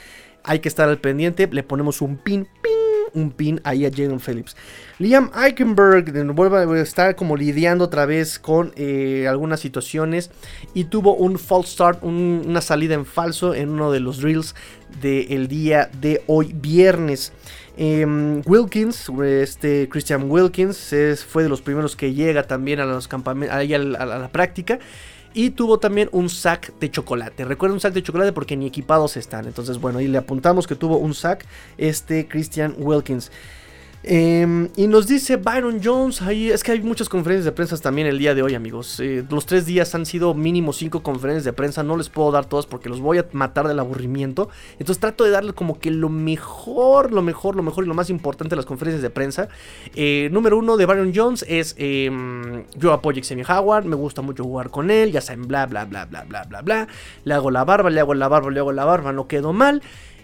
Hay 0.43 0.57
que 0.59 0.69
estar 0.69 0.89
al 0.89 0.97
pendiente, 0.97 1.47
le 1.51 1.61
ponemos 1.61 2.01
un 2.01 2.17
pin, 2.17 2.47
pin 2.63 2.81
un 3.13 3.31
pin 3.31 3.61
ahí 3.63 3.85
a 3.85 3.91
Jalen 3.91 4.19
Phillips. 4.19 4.55
Liam 4.99 5.31
Eichenberg 5.35 6.11
vuelve 6.33 6.79
a 6.79 6.83
estar 6.83 7.15
como 7.15 7.35
lidiando 7.35 7.85
otra 7.85 8.05
vez 8.05 8.39
con 8.39 8.71
eh, 8.75 9.27
algunas 9.27 9.59
situaciones 9.59 10.31
y 10.73 10.85
tuvo 10.85 11.15
un 11.15 11.39
false 11.39 11.71
start, 11.71 12.03
una 12.03 12.61
salida 12.61 12.93
en 12.95 13.05
falso 13.05 13.53
en 13.53 13.69
uno 13.69 13.91
de 13.91 13.99
los 13.99 14.19
drills 14.19 14.55
del 15.01 15.47
día 15.47 15.89
de 15.99 16.21
hoy 16.27 16.54
viernes. 16.54 17.32
Em, 17.77 18.41
Wilkins, 18.45 19.10
este 19.23 19.88
Christian 19.89 20.30
Wilkins, 20.30 20.93
fue 21.27 21.43
de 21.43 21.49
los 21.49 21.62
primeros 21.62 21.95
que 21.95 22.13
llega 22.13 22.43
también 22.43 22.80
a 22.80 22.86
los 22.86 23.08
campamentos, 23.08 23.56
a 23.56 24.06
la 24.06 24.30
práctica. 24.32 24.80
Y 25.34 25.51
tuvo 25.51 25.80
también 25.80 26.10
un 26.12 26.30
sack 26.30 26.77
de 26.80 26.91
chocolate. 26.91 27.45
Recuerda 27.45 27.73
un 27.73 27.80
sack 27.80 27.93
de 27.93 28.04
chocolate 28.04 28.34
porque 28.34 28.58
ni 28.58 28.67
equipados 28.67 29.15
están. 29.15 29.45
Entonces, 29.45 29.80
bueno, 29.80 29.99
ahí 29.99 30.08
le 30.08 30.17
apuntamos 30.17 30.67
que 30.67 30.75
tuvo 30.75 30.97
un 30.97 31.13
sack 31.13 31.45
este 31.77 32.27
Christian 32.27 32.75
Wilkins. 32.77 33.32
Em, 34.03 34.69
y 34.75 34.87
nos 34.87 35.05
dice 35.05 35.35
Byron 35.35 35.79
Jones, 35.83 36.23
ahí 36.23 36.49
es 36.49 36.63
que 36.63 36.71
hay 36.71 36.81
muchas 36.81 37.07
conferencias 37.07 37.45
de 37.45 37.51
prensa 37.51 37.77
también 37.77 38.07
el 38.07 38.17
día 38.17 38.33
de 38.33 38.41
hoy, 38.41 38.55
amigos. 38.55 38.99
Eh, 38.99 39.23
los 39.29 39.45
tres 39.45 39.67
días 39.67 39.93
han 39.93 40.07
sido 40.07 40.33
mínimo 40.33 40.73
cinco 40.73 41.03
conferencias 41.03 41.43
de 41.43 41.53
prensa, 41.53 41.83
no 41.83 41.97
les 41.97 42.09
puedo 42.09 42.31
dar 42.31 42.45
todas 42.45 42.65
porque 42.65 42.89
los 42.89 42.99
voy 42.99 43.19
a 43.19 43.25
matar 43.31 43.67
del 43.67 43.79
aburrimiento. 43.79 44.49
Entonces 44.79 44.99
trato 44.99 45.23
de 45.23 45.29
darle 45.29 45.53
como 45.53 45.79
que 45.79 45.91
lo 45.91 46.09
mejor, 46.09 47.11
lo 47.11 47.21
mejor, 47.21 47.55
lo 47.55 47.61
mejor 47.61 47.83
y 47.83 47.87
lo 47.87 47.93
más 47.93 48.09
importante 48.09 48.51
de 48.51 48.55
las 48.57 48.65
conferencias 48.65 49.03
de 49.03 49.11
prensa. 49.11 49.49
Eh, 49.95 50.29
número 50.31 50.57
uno 50.57 50.77
de 50.77 50.85
Byron 50.87 51.11
Jones 51.13 51.45
es, 51.47 51.75
em, 51.77 52.63
yo 52.75 52.93
apoyo 52.93 53.21
a 53.21 53.59
Howard, 53.59 53.85
me 53.85 53.95
gusta 53.95 54.23
mucho 54.23 54.43
jugar 54.43 54.71
con 54.71 54.89
él, 54.89 55.11
ya 55.11 55.21
saben, 55.21 55.47
bla, 55.47 55.67
bla, 55.67 55.85
bla, 55.85 56.05
bla, 56.05 56.23
bla, 56.23 56.43
bla, 56.45 56.61
bla. 56.61 56.87
Le 57.23 57.33
hago 57.35 57.51
la 57.51 57.63
barba, 57.63 57.91
le 57.91 57.99
hago 57.99 58.15
la 58.15 58.27
barba, 58.27 58.49
le 58.49 58.59
hago 58.59 58.71
la 58.71 58.85
barba, 58.85 59.13
no 59.13 59.27
quedo 59.27 59.53
mal. 59.53 59.83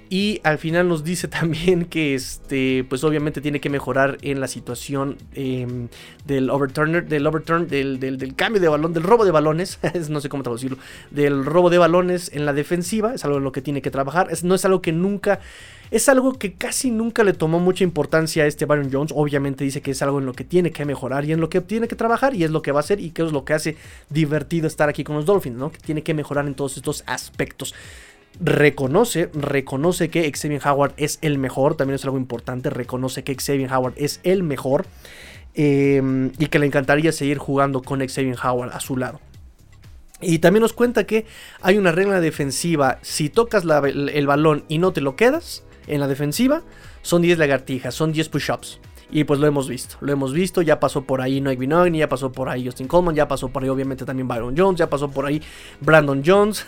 Y 0.10 0.40
al 0.44 0.58
final 0.58 0.88
nos 0.88 1.04
dice 1.04 1.28
también 1.28 1.86
que 1.86 2.16
este, 2.16 2.86
pues 2.88 3.04
obviamente 3.04 3.42
tiene 3.42 3.60
que 3.60 3.70
mejorar 3.70 4.18
en 4.22 4.40
la 4.40 4.48
situación 4.48 5.18
em, 5.34 5.90
del 6.26 6.50
overturner, 6.50 7.08
del 7.08 7.28
overturn, 7.28 7.68
del, 7.68 8.00
del, 8.00 8.36
cambio 8.36 8.62
de 8.62 8.68
balón, 8.68 8.94
del 8.94 9.04
robo 9.04 9.26
de 9.26 9.32
balones, 9.32 9.80
no 10.10 10.22
sé 10.22 10.30
cómo 10.30 10.44
traducirlo, 10.44 10.78
del 11.12 11.46
robo 11.46 11.70
de 11.70 11.78
balones 11.78 12.32
en 12.34 12.46
la 12.46 12.54
defensiva, 12.54 13.14
es 13.14 13.26
algo 13.26 13.38
en 13.38 13.44
lo 13.44 13.52
que 13.52 13.62
tiene 13.62 13.82
que 13.82 13.92
trabajar, 13.92 14.30
no 14.44 14.56
es 14.56 14.66
algo 14.66 14.82
que 14.82 14.92
nunca, 14.92 15.40
es 15.92 16.10
algo 16.10 16.34
que 16.34 16.54
casi 16.54 16.92
nunca 16.92 17.24
le 17.24 17.34
tomó 17.34 17.60
mucha 17.60 17.84
importancia 17.84 18.44
a 18.44 18.48
este 18.48 18.66
Byron 18.66 18.90
Jones, 18.92 19.12
obviamente 19.16 19.64
dice 19.64 19.82
que 19.82 19.92
es 19.92 20.02
algo 20.02 20.20
en 20.20 20.26
lo 20.26 20.34
que 20.34 20.44
tiene 20.44 20.72
que 20.72 20.86
mejorar 20.86 21.26
y 21.26 21.34
en 21.34 21.40
lo 21.40 21.50
que 21.50 21.62
tiene 21.62 21.88
que 21.88 21.96
trabajar 21.96 22.36
y 22.36 22.44
es 22.44 22.52
lo 22.52 22.62
que 22.62 22.72
va 22.72 22.80
a 22.80 22.82
hacer 22.82 23.00
y 23.00 23.12
que 23.12 23.24
es 23.24 23.32
lo 23.32 23.46
que 23.46 23.54
hace 23.54 23.78
divertido 24.10 24.68
estar 24.68 24.90
aquí 24.90 25.04
con 25.04 25.16
los 25.16 25.26
Dolphins, 25.26 25.58
¿no? 25.58 25.72
Que 25.72 25.80
tiene 25.80 26.04
que 26.04 26.14
mejorar 26.14 26.48
en 26.48 26.56
todos 26.56 26.78
estos 26.78 27.04
aspectos 27.08 27.74
reconoce, 28.40 29.30
reconoce 29.34 30.10
que 30.10 30.32
Xavier 30.32 30.62
Howard 30.66 30.94
es 30.98 31.20
el 31.22 31.38
mejor, 31.38 31.76
también 31.76 31.96
es 31.96 32.06
algo 32.06 32.18
importante, 32.18 32.70
reconoce 32.70 33.24
que 33.24 33.36
Xavier 33.36 33.72
Howard 33.72 33.94
es 33.98 34.20
el 34.24 34.44
mejor 34.44 34.86
em, 35.54 36.32
y 36.38 36.48
que 36.48 36.60
le 36.60 36.66
encantaría 36.66 37.12
seguir 37.12 37.38
jugando 37.38 37.82
con 37.82 38.00
Xavier 38.00 38.38
Howard 38.44 38.72
a 38.74 38.80
su 38.80 38.98
lado. 38.98 39.20
Y 40.20 40.40
también 40.40 40.62
nos 40.62 40.74
cuenta 40.74 41.06
que 41.06 41.26
hay 41.62 41.78
una 41.78 41.92
regla 41.92 42.20
defensiva, 42.20 42.98
si 43.02 43.30
tocas 43.30 43.64
el 43.64 44.28
balón 44.28 44.64
y 44.68 44.80
no 44.80 44.92
te 44.92 45.02
lo 45.02 45.16
quedas 45.16 45.64
en 45.86 46.00
la 46.00 46.08
defensiva, 46.08 46.64
son 47.04 47.22
10 47.22 47.38
lagartijas, 47.38 47.94
son 47.94 48.12
10 48.12 48.30
push-ups. 48.30 48.80
Y 49.10 49.24
pues 49.24 49.40
lo 49.40 49.48
hemos 49.48 49.70
visto, 49.70 49.96
lo 50.02 50.12
hemos 50.12 50.34
visto, 50.34 50.62
ya 50.62 50.82
pasó 50.82 51.04
por 51.04 51.22
ahí 51.22 51.40
Noah 51.40 51.56
Binogany, 51.56 52.00
ya 52.00 52.10
pasó 52.10 52.30
por 52.32 52.50
ahí 52.50 52.66
Justin 52.66 52.88
Coleman, 52.88 53.16
ya 53.16 53.26
pasó 53.26 53.48
por 53.48 53.64
ahí 53.64 53.70
obviamente 53.70 54.04
también 54.04 54.28
Byron 54.28 54.54
Jones, 54.58 54.80
ya 54.80 54.90
pasó 54.90 55.10
por 55.10 55.26
ahí 55.26 55.42
Brandon 55.80 56.22
Jones, 56.26 56.66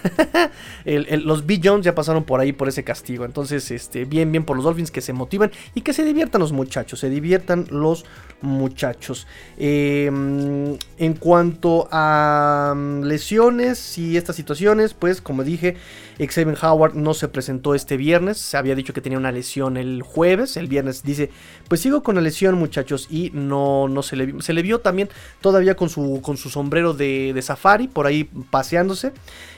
los 0.86 1.46
B. 1.46 1.60
Jones 1.62 1.84
ya 1.86 1.94
pasaron 1.94 2.24
por 2.24 2.40
ahí 2.40 2.54
por 2.54 2.70
ese 2.70 2.86
castigo. 2.86 3.26
Entonces, 3.26 3.70
este, 3.72 4.06
bien, 4.06 4.32
bien 4.32 4.46
por 4.46 4.56
los 4.56 4.64
Dolphins 4.64 4.90
que 4.90 5.02
se 5.02 5.12
motivan 5.12 5.52
y 5.76 5.82
que 5.82 5.92
se 5.92 6.06
diviertan 6.06 6.40
los 6.40 6.54
muchachos, 6.54 7.02
se 7.02 7.10
diviertan 7.10 7.66
los 7.72 8.06
muchachos. 8.42 9.28
Em, 9.58 10.78
en 10.98 11.14
cuanto 11.20 11.90
a 11.92 12.74
mm, 12.74 13.04
lesiones 13.04 13.98
y 13.98 14.16
estas 14.16 14.38
situaciones, 14.38 14.94
pues 14.94 15.22
como 15.22 15.44
dije, 15.44 15.76
Xavier 16.18 16.58
Howard 16.62 16.96
no 16.96 17.14
se 17.14 17.28
presentó 17.28 17.76
este 17.76 17.98
viernes, 17.98 18.38
se 18.38 18.58
había 18.58 18.76
dicho 18.76 18.94
que 18.94 19.02
tenía 19.02 19.18
una 19.18 19.32
lesión 19.32 19.78
el 19.78 20.02
jueves, 20.02 20.58
el 20.58 20.68
viernes 20.68 21.04
dice, 21.04 21.30
pues 21.68 21.82
sigo 21.82 22.04
con 22.04 22.16
la 22.16 22.22
lesión 22.30 22.56
muchachos 22.56 23.08
y 23.10 23.32
no, 23.34 23.88
no 23.88 24.02
se 24.02 24.16
le 24.16 24.26
vio, 24.28 24.42
se 24.42 24.54
le 24.54 24.62
vio 24.62 24.80
también 24.80 25.10
todavía 25.42 25.76
con 25.76 25.90
su, 25.90 26.22
con 26.22 26.38
su 26.38 26.50
sombrero 26.50 26.94
de, 26.94 27.38
safari 27.42 27.88
por 27.88 28.06
ahí 28.06 28.24
paseándose. 28.50 29.12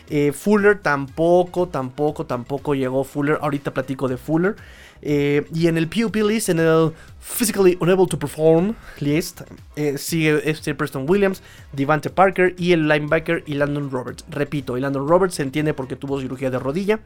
Eh, 0.09 0.33
Fuller 0.33 0.79
tampoco, 0.79 1.67
tampoco, 1.67 2.25
tampoco 2.25 2.75
llegó 2.75 3.03
Fuller, 3.03 3.37
ahorita 3.41 3.73
platico 3.73 4.07
de 4.07 4.17
Fuller. 4.17 4.55
Eh, 5.01 5.45
y 5.53 5.67
en 5.67 5.77
el 5.77 5.87
PUP 5.87 6.15
list, 6.15 6.49
en 6.49 6.59
el 6.59 6.91
Physically 7.19 7.77
unable 7.79 8.07
to 8.07 8.17
perform 8.17 8.75
list. 8.99 9.41
Eh, 9.75 9.97
sigue 9.97 10.41
este 10.49 10.75
Preston 10.75 11.05
Williams, 11.07 11.41
Devante 11.71 12.09
Parker 12.09 12.55
y 12.57 12.71
el 12.73 12.87
linebacker 12.87 13.43
y 13.45 13.55
Landon 13.55 13.91
Roberts. 13.91 14.25
Repito, 14.29 14.77
y 14.77 14.81
Landon 14.81 15.07
Roberts 15.07 15.35
se 15.35 15.43
entiende 15.43 15.73
porque 15.73 15.95
tuvo 15.95 16.19
cirugía 16.19 16.49
de 16.49 16.59
rodilla. 16.59 16.99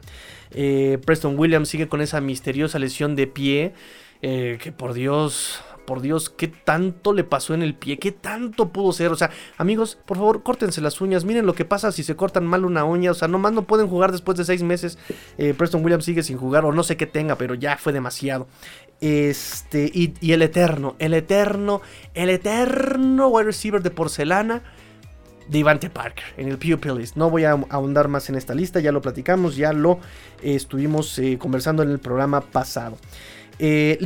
Eh, 0.52 0.98
Preston 1.04 1.38
Williams 1.38 1.68
sigue 1.68 1.88
con 1.88 2.00
esa 2.00 2.20
misteriosa 2.20 2.78
lesión 2.78 3.16
de 3.16 3.26
pie. 3.26 3.74
Eh, 4.22 4.58
que 4.62 4.72
por 4.72 4.94
Dios, 4.94 5.62
por 5.86 6.02
Dios, 6.02 6.28
¿qué 6.28 6.48
tanto 6.48 7.14
le 7.14 7.24
pasó 7.24 7.54
en 7.54 7.62
el 7.62 7.74
pie? 7.74 7.98
¿Qué 7.98 8.12
tanto 8.12 8.68
pudo 8.70 8.92
ser? 8.92 9.12
O 9.12 9.16
sea, 9.16 9.30
amigos, 9.56 9.96
por 10.04 10.18
favor, 10.18 10.42
córtense 10.42 10.80
las 10.82 11.00
uñas. 11.00 11.24
Miren 11.24 11.46
lo 11.46 11.54
que 11.54 11.64
pasa 11.64 11.92
si 11.92 12.02
se 12.02 12.16
cortan 12.16 12.44
mal 12.44 12.64
una 12.66 12.84
uña. 12.84 13.12
O 13.12 13.14
sea, 13.14 13.28
nomás 13.28 13.52
no 13.52 13.62
pueden 13.62 13.88
jugar 13.88 14.12
después 14.12 14.36
de 14.36 14.44
seis 14.44 14.62
meses. 14.62 14.98
Eh, 15.38 15.54
Preston 15.56 15.82
Williams 15.82 16.04
sigue 16.04 16.22
sin 16.22 16.36
jugar, 16.36 16.64
o 16.66 16.72
no 16.72 16.82
sé 16.82 16.96
qué 16.96 17.06
tenga, 17.06 17.36
pero 17.36 17.54
ya 17.54 17.78
fue 17.78 17.92
demasiado. 17.92 18.48
Este, 19.00 19.90
y, 19.92 20.32
el 20.32 20.42
eterno, 20.42 20.96
el 20.98 21.14
eterno, 21.14 21.80
el 22.14 22.30
eterno 22.30 23.28
wide 23.28 23.46
receiver 23.46 23.82
de 23.82 23.90
porcelana. 23.90 24.62
De 25.48 25.58
Ivante 25.58 25.90
Parker 25.90 26.24
en 26.38 26.48
el 26.48 26.58
PUP 26.58 26.86
list. 26.86 27.14
No 27.14 27.30
voy 27.30 27.44
a 27.44 27.52
ahondar 27.52 28.08
más 28.08 28.28
en 28.28 28.34
esta 28.34 28.52
lista, 28.52 28.80
ya 28.80 28.90
lo 28.90 29.00
platicamos, 29.00 29.54
ya 29.54 29.72
lo 29.72 30.00
eh, 30.42 30.56
estuvimos 30.56 31.16
eh, 31.20 31.38
conversando 31.38 31.84
en 31.84 31.90
el 31.92 32.00
programa 32.00 32.40
pasado. 32.40 32.98
Eh, 33.58 33.98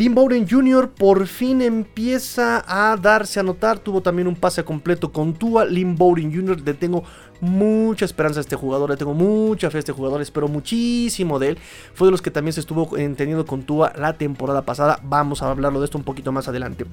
Jr. 0.49 0.91
por 0.91 1.27
fin 1.27 1.61
empieza 1.61 2.65
a 2.67 2.97
darse 2.97 3.41
a 3.41 3.43
notar. 3.43 3.79
Tuvo 3.79 4.01
también 4.01 4.29
un 4.29 4.37
pase 4.37 4.65
completo 4.65 5.13
con 5.13 5.35
Tua. 5.35 5.65
Lynn 5.65 5.97
Jr. 5.99 6.61
Le 6.61 6.75
tengo 6.75 7.03
mucha 7.41 8.05
esperanza 8.05 8.41
a 8.41 8.43
este 8.43 8.57
jugador. 8.57 8.91
Le 8.91 8.97
tengo 8.97 9.15
mucha 9.15 9.71
fe 9.71 9.79
a 9.79 9.81
este 9.81 9.93
jugador. 9.93 10.23
Espero 10.23 10.47
muchísimo 10.49 11.39
de 11.39 11.51
él. 11.51 11.59
Fue 11.95 12.07
de 12.07 12.13
los 12.13 12.23
que 12.23 12.31
también 12.31 12.53
se 12.53 12.61
estuvo 12.61 12.97
entendiendo 12.97 13.45
con 13.45 13.63
Tua 13.63 13.93
la 13.97 14.13
temporada 14.13 14.63
pasada. 14.63 15.01
Vamos 15.03 15.43
a 15.43 15.51
hablarlo 15.51 15.81
de 15.81 15.87
esto 15.87 15.99
un 15.99 16.05
poquito 16.05 16.31
más 16.33 16.47
adelante. 16.49 16.87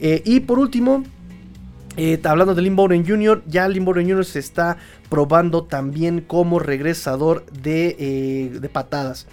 Eh, 0.00 0.22
y 0.24 0.40
por 0.40 0.58
último. 0.58 1.04
Eh, 2.00 2.20
hablando 2.22 2.54
de 2.54 2.62
Lynn 2.62 3.04
Jr., 3.04 3.42
ya 3.48 3.66
Lynn 3.66 3.84
Jr. 3.84 4.24
se 4.24 4.38
está 4.38 4.76
probando 5.08 5.64
también 5.64 6.20
como 6.20 6.60
regresador 6.60 7.44
de, 7.46 7.96
eh, 7.98 8.60
de 8.60 8.68
patadas. 8.68 9.26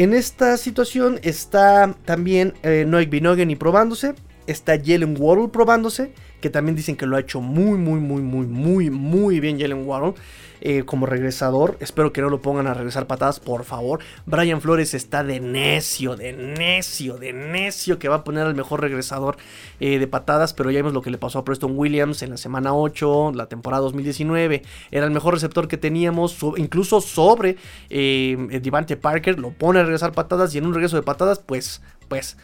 En 0.00 0.14
esta 0.14 0.56
situación 0.56 1.20
está 1.22 1.94
también 2.06 2.54
eh, 2.62 2.86
Noek 2.88 3.10
Binogen 3.10 3.50
y 3.50 3.56
probándose. 3.56 4.14
Está 4.50 4.78
Jalen 4.78 5.16
Waddle 5.18 5.48
probándose. 5.48 6.12
Que 6.40 6.50
también 6.50 6.74
dicen 6.74 6.96
que 6.96 7.06
lo 7.06 7.16
ha 7.16 7.20
hecho 7.20 7.40
muy, 7.40 7.78
muy, 7.78 8.00
muy, 8.00 8.22
muy, 8.22 8.46
muy, 8.46 8.90
muy 8.90 9.40
bien 9.40 9.60
Jalen 9.60 9.86
Waddle. 9.86 10.14
Eh, 10.62 10.82
como 10.84 11.06
regresador. 11.06 11.78
Espero 11.80 12.12
que 12.12 12.20
no 12.20 12.28
lo 12.28 12.42
pongan 12.42 12.66
a 12.66 12.74
regresar 12.74 13.06
patadas, 13.06 13.40
por 13.40 13.64
favor. 13.64 14.00
Brian 14.26 14.60
Flores 14.60 14.92
está 14.92 15.24
de 15.24 15.40
necio, 15.40 16.16
de 16.16 16.34
necio, 16.34 17.16
de 17.16 17.32
necio 17.32 17.98
que 17.98 18.10
va 18.10 18.16
a 18.16 18.24
poner 18.24 18.46
al 18.46 18.54
mejor 18.54 18.82
regresador 18.82 19.38
eh, 19.80 19.98
de 19.98 20.06
patadas. 20.06 20.52
Pero 20.52 20.70
ya 20.70 20.80
vimos 20.80 20.92
lo 20.92 21.00
que 21.00 21.10
le 21.10 21.16
pasó 21.16 21.38
a 21.38 21.44
Preston 21.46 21.72
Williams 21.78 22.22
en 22.22 22.28
la 22.28 22.36
semana 22.36 22.74
8, 22.74 23.32
la 23.34 23.46
temporada 23.46 23.84
2019. 23.84 24.62
Era 24.90 25.06
el 25.06 25.12
mejor 25.12 25.32
receptor 25.32 25.66
que 25.66 25.78
teníamos, 25.78 26.36
incluso 26.58 27.00
sobre 27.00 27.56
eh, 27.88 28.60
Devante 28.62 28.98
Parker. 28.98 29.38
Lo 29.38 29.52
pone 29.52 29.80
a 29.80 29.82
regresar 29.82 30.12
patadas 30.12 30.54
y 30.54 30.58
en 30.58 30.66
un 30.66 30.74
regreso 30.74 30.96
de 30.96 31.02
patadas, 31.02 31.38
pues, 31.38 31.80
pues, 32.08 32.36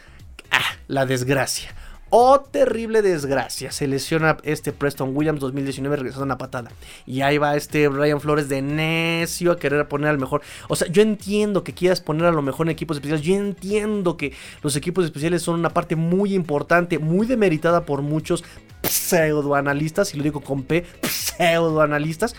ah, 0.50 0.78
la 0.88 1.04
desgracia. 1.04 1.74
Oh, 2.18 2.40
terrible 2.40 3.02
desgracia. 3.02 3.70
Se 3.72 3.86
lesiona 3.86 4.38
este 4.42 4.72
Preston 4.72 5.14
Williams 5.14 5.38
2019 5.38 5.96
regresando 5.96 6.24
una 6.24 6.38
patada. 6.38 6.70
Y 7.04 7.20
ahí 7.20 7.36
va 7.36 7.56
este 7.56 7.90
Ryan 7.90 8.22
Flores 8.22 8.48
de 8.48 8.62
necio 8.62 9.52
a 9.52 9.58
querer 9.58 9.86
poner 9.86 10.08
al 10.08 10.16
mejor. 10.16 10.40
O 10.68 10.76
sea, 10.76 10.88
yo 10.88 11.02
entiendo 11.02 11.62
que 11.62 11.74
quieras 11.74 12.00
poner 12.00 12.24
a 12.24 12.30
lo 12.30 12.40
mejor 12.40 12.68
en 12.68 12.70
equipos 12.70 12.96
especiales. 12.96 13.22
Yo 13.22 13.34
entiendo 13.34 14.16
que 14.16 14.32
los 14.62 14.76
equipos 14.76 15.04
especiales 15.04 15.42
son 15.42 15.56
una 15.56 15.68
parte 15.68 15.94
muy 15.94 16.32
importante, 16.32 16.98
muy 16.98 17.26
demeritada 17.26 17.84
por 17.84 18.00
muchos 18.00 18.44
pseudoanalistas. 18.82 20.14
Y 20.14 20.16
lo 20.16 20.22
digo 20.22 20.40
con 20.40 20.62
P, 20.62 20.86
pseudoanalistas. 21.02 22.34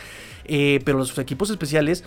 Eh, 0.45 0.79
pero 0.85 0.97
los 0.97 1.15
equipos 1.19 1.51
especiales 1.51 2.03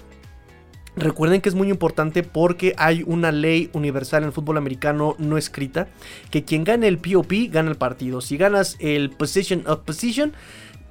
Recuerden 0.97 1.41
que 1.41 1.49
es 1.49 1.55
muy 1.55 1.71
importante 1.71 2.23
porque 2.23 2.75
hay 2.77 3.05
una 3.07 3.31
ley 3.31 3.71
universal 3.73 4.23
en 4.23 4.29
el 4.29 4.33
fútbol 4.33 4.57
americano 4.59 5.15
no 5.19 5.39
escrita 5.39 5.89
que 6.31 6.45
quien 6.45 6.65
gane 6.65 6.89
el 6.89 6.99
POP 6.99 7.33
gana 7.51 7.71
el 7.71 7.77
partido. 7.77 8.21
Si 8.21 8.37
ganas 8.37 8.77
el 8.81 9.11
position 9.11 9.63
of 9.67 9.81
position 9.81 10.33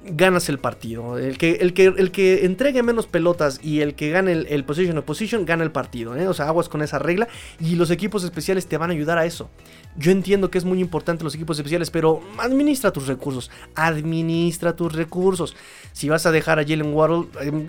ganas 0.04 0.48
el 0.48 0.58
partido. 0.58 1.18
El 1.18 1.38
que, 1.38 1.52
el 1.56 1.74
que, 1.74 1.86
el 1.86 2.10
que 2.10 2.44
entregue 2.44 2.82
menos 2.82 3.06
pelotas 3.06 3.60
y 3.62 3.80
el 3.80 3.94
que 3.94 4.10
gane 4.10 4.32
el, 4.32 4.64
position 4.64 4.98
of 4.98 5.04
position 5.04 5.44
gana 5.44 5.64
el 5.64 5.70
partido. 5.70 6.16
¿eh? 6.16 6.28
O 6.28 6.34
sea, 6.34 6.46
aguas 6.46 6.68
con 6.68 6.82
esa 6.82 6.98
regla. 6.98 7.28
Y 7.58 7.76
los 7.76 7.90
equipos 7.90 8.24
especiales 8.24 8.66
te 8.66 8.76
van 8.76 8.90
a 8.90 8.92
ayudar 8.92 9.18
a 9.18 9.26
eso. 9.26 9.50
Yo 9.96 10.12
entiendo 10.12 10.50
que 10.50 10.58
es 10.58 10.64
muy 10.64 10.80
importante 10.80 11.24
los 11.24 11.34
equipos 11.34 11.58
especiales, 11.58 11.90
pero 11.90 12.22
administra 12.38 12.92
tus 12.92 13.06
recursos. 13.06 13.50
Administra 13.74 14.76
tus 14.76 14.92
recursos. 14.92 15.56
Si 15.92 16.08
vas 16.08 16.24
a 16.26 16.30
dejar 16.30 16.58
a 16.58 16.62
Jalen 16.62 16.94
Waddle, 16.94 17.26
em, 17.40 17.66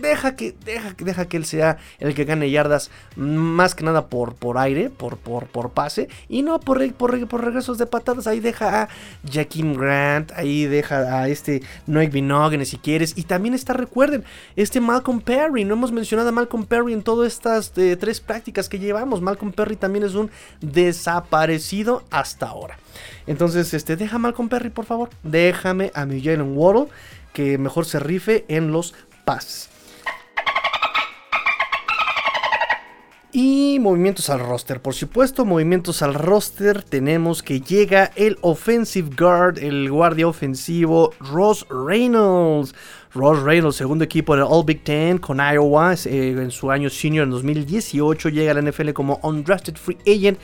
deja, 0.00 0.34
que, 0.34 0.54
deja, 0.64 0.94
deja 0.98 1.28
que 1.28 1.36
él 1.36 1.44
sea 1.44 1.76
el 1.98 2.14
que 2.14 2.24
gane 2.24 2.50
yardas 2.50 2.90
más 3.16 3.74
que 3.74 3.84
nada 3.84 4.06
por, 4.06 4.34
por 4.34 4.56
aire, 4.58 4.88
por, 4.88 5.18
por, 5.18 5.46
por 5.46 5.70
pase. 5.70 6.08
Y 6.28 6.42
no 6.42 6.58
por, 6.58 6.92
por, 6.94 7.26
por 7.28 7.44
regresos 7.44 7.78
de 7.78 7.86
patadas. 7.86 8.26
Ahí 8.26 8.40
deja 8.40 8.82
a 8.82 8.88
Jaquim 9.30 9.74
Grant. 9.74 10.32
Ahí 10.32 10.64
deja 10.64 11.20
a 11.20 11.28
este 11.28 11.62
Noek 11.86 12.12
Binogne 12.12 12.64
si 12.64 12.78
quieres. 12.78 13.14
Y 13.16 13.24
también 13.24 13.54
está, 13.54 13.72
recuerden, 13.72 14.24
este 14.56 14.80
Malcolm 14.80 15.20
Perry. 15.20 15.64
No 15.64 15.74
hemos 15.74 15.92
mencionado 15.92 16.28
a 16.28 16.32
Malcolm 16.32 16.66
Perry 16.66 16.92
en 16.92 17.02
todas 17.02 17.32
estas 17.32 17.72
eh, 17.76 17.96
tres 17.96 18.20
prácticas 18.20 18.68
que 18.68 18.78
llevamos. 18.78 19.20
Malcolm 19.20 19.52
Perry 19.52 19.76
también 19.76 20.04
es 20.04 20.14
un 20.14 20.30
desaparecido 20.60 22.04
hasta 22.10 22.46
ahora. 22.46 22.78
Entonces, 23.26 23.74
este, 23.74 23.96
deja 23.96 24.16
a 24.16 24.18
Malcolm 24.18 24.48
Perry, 24.48 24.70
por 24.70 24.84
favor. 24.84 25.10
Déjame 25.22 25.90
a 25.94 26.06
mi 26.06 26.22
Jalen 26.22 26.56
Waddle 26.56 26.88
que 27.32 27.58
mejor 27.58 27.86
se 27.86 28.00
rife 28.00 28.44
en 28.48 28.72
los 28.72 28.94
pases. 29.24 29.68
Y 33.40 33.78
movimientos 33.78 34.30
al 34.30 34.40
roster, 34.40 34.82
por 34.82 34.94
supuesto, 34.94 35.44
movimientos 35.44 36.02
al 36.02 36.14
roster. 36.14 36.82
Tenemos 36.82 37.40
que 37.40 37.60
llega 37.60 38.10
el 38.16 38.36
offensive 38.40 39.10
guard, 39.16 39.60
el 39.60 39.88
guardia 39.88 40.26
ofensivo 40.26 41.12
Ross 41.20 41.64
Reynolds. 41.70 42.74
Ross 43.14 43.40
Reynolds, 43.40 43.76
segundo 43.76 44.02
equipo 44.02 44.34
del 44.34 44.42
All 44.42 44.64
Big 44.64 44.82
Ten 44.82 45.18
con 45.18 45.38
Iowa 45.38 45.94
eh, 46.06 46.34
en 46.36 46.50
su 46.50 46.72
año 46.72 46.90
senior 46.90 47.22
en 47.22 47.30
2018, 47.30 48.28
llega 48.30 48.50
a 48.50 48.54
la 48.54 48.62
NFL 48.62 48.90
como 48.90 49.20
undrafted 49.22 49.76
free 49.76 49.98
agent 50.04 50.40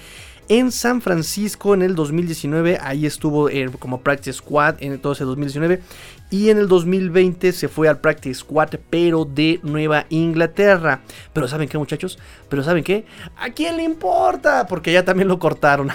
en 0.48 0.70
San 0.70 1.00
Francisco 1.00 1.74
en 1.74 1.82
el 1.82 1.94
2019. 1.94 2.78
Ahí 2.80 3.06
estuvo 3.06 3.48
eh, 3.48 3.70
como 3.78 4.00
practice 4.00 4.34
squad 4.34 4.76
en 4.80 4.98
todo 4.98 5.14
ese 5.14 5.24
2019. 5.24 5.80
Y 6.30 6.50
en 6.50 6.58
el 6.58 6.68
2020 6.68 7.52
se 7.52 7.68
fue 7.68 7.88
al 7.88 8.00
Practice 8.00 8.40
Squad, 8.40 8.70
pero 8.90 9.24
de 9.24 9.60
Nueva 9.62 10.06
Inglaterra. 10.08 11.02
Pero 11.32 11.46
¿saben 11.46 11.68
qué, 11.68 11.78
muchachos? 11.78 12.18
Pero 12.48 12.64
¿saben 12.64 12.82
qué? 12.82 13.04
¿A 13.36 13.50
quién 13.50 13.76
le 13.76 13.84
importa? 13.84 14.66
Porque 14.66 14.92
ya 14.92 15.04
también 15.04 15.28
lo 15.28 15.38
cortaron. 15.38 15.90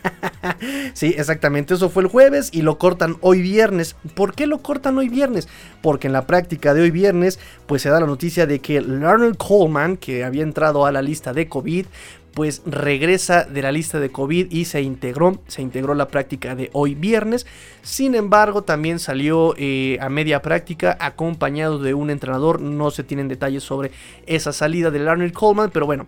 sí, 0.94 1.14
exactamente. 1.16 1.74
Eso 1.74 1.90
fue 1.90 2.02
el 2.02 2.08
jueves 2.08 2.50
y 2.52 2.62
lo 2.62 2.78
cortan 2.78 3.16
hoy 3.20 3.42
viernes. 3.42 3.96
¿Por 4.14 4.34
qué 4.34 4.46
lo 4.46 4.58
cortan 4.58 4.98
hoy 4.98 5.08
viernes? 5.08 5.48
Porque 5.82 6.06
en 6.06 6.12
la 6.12 6.26
práctica 6.26 6.74
de 6.74 6.82
hoy 6.82 6.90
viernes, 6.90 7.38
pues 7.66 7.82
se 7.82 7.88
da 7.88 8.00
la 8.00 8.06
noticia 8.06 8.46
de 8.46 8.60
que 8.60 8.80
Leonard 8.80 9.36
Coleman, 9.36 9.96
que 9.96 10.24
había 10.24 10.42
entrado 10.42 10.86
a 10.86 10.92
la 10.92 11.02
lista 11.02 11.32
de 11.32 11.48
COVID, 11.48 11.86
pues 12.34 12.62
regresa 12.66 13.44
de 13.44 13.62
la 13.62 13.72
lista 13.72 14.00
de 14.00 14.10
COVID 14.10 14.50
y 14.50 14.64
se 14.64 14.82
integró, 14.82 15.40
se 15.46 15.62
integró 15.62 15.94
la 15.94 16.08
práctica 16.08 16.54
de 16.54 16.70
hoy 16.72 16.94
viernes. 16.94 17.46
Sin 17.82 18.14
embargo, 18.14 18.62
también 18.62 18.98
salió 18.98 19.54
eh, 19.56 19.98
a 20.00 20.08
media 20.08 20.42
práctica 20.42 20.96
acompañado 21.00 21.78
de 21.78 21.94
un 21.94 22.10
entrenador. 22.10 22.60
No 22.60 22.90
se 22.90 23.04
tienen 23.04 23.28
detalles 23.28 23.62
sobre 23.62 23.92
esa 24.26 24.52
salida 24.52 24.90
de 24.90 24.98
Larner 25.00 25.32
Coleman, 25.32 25.70
pero 25.70 25.86
bueno, 25.86 26.06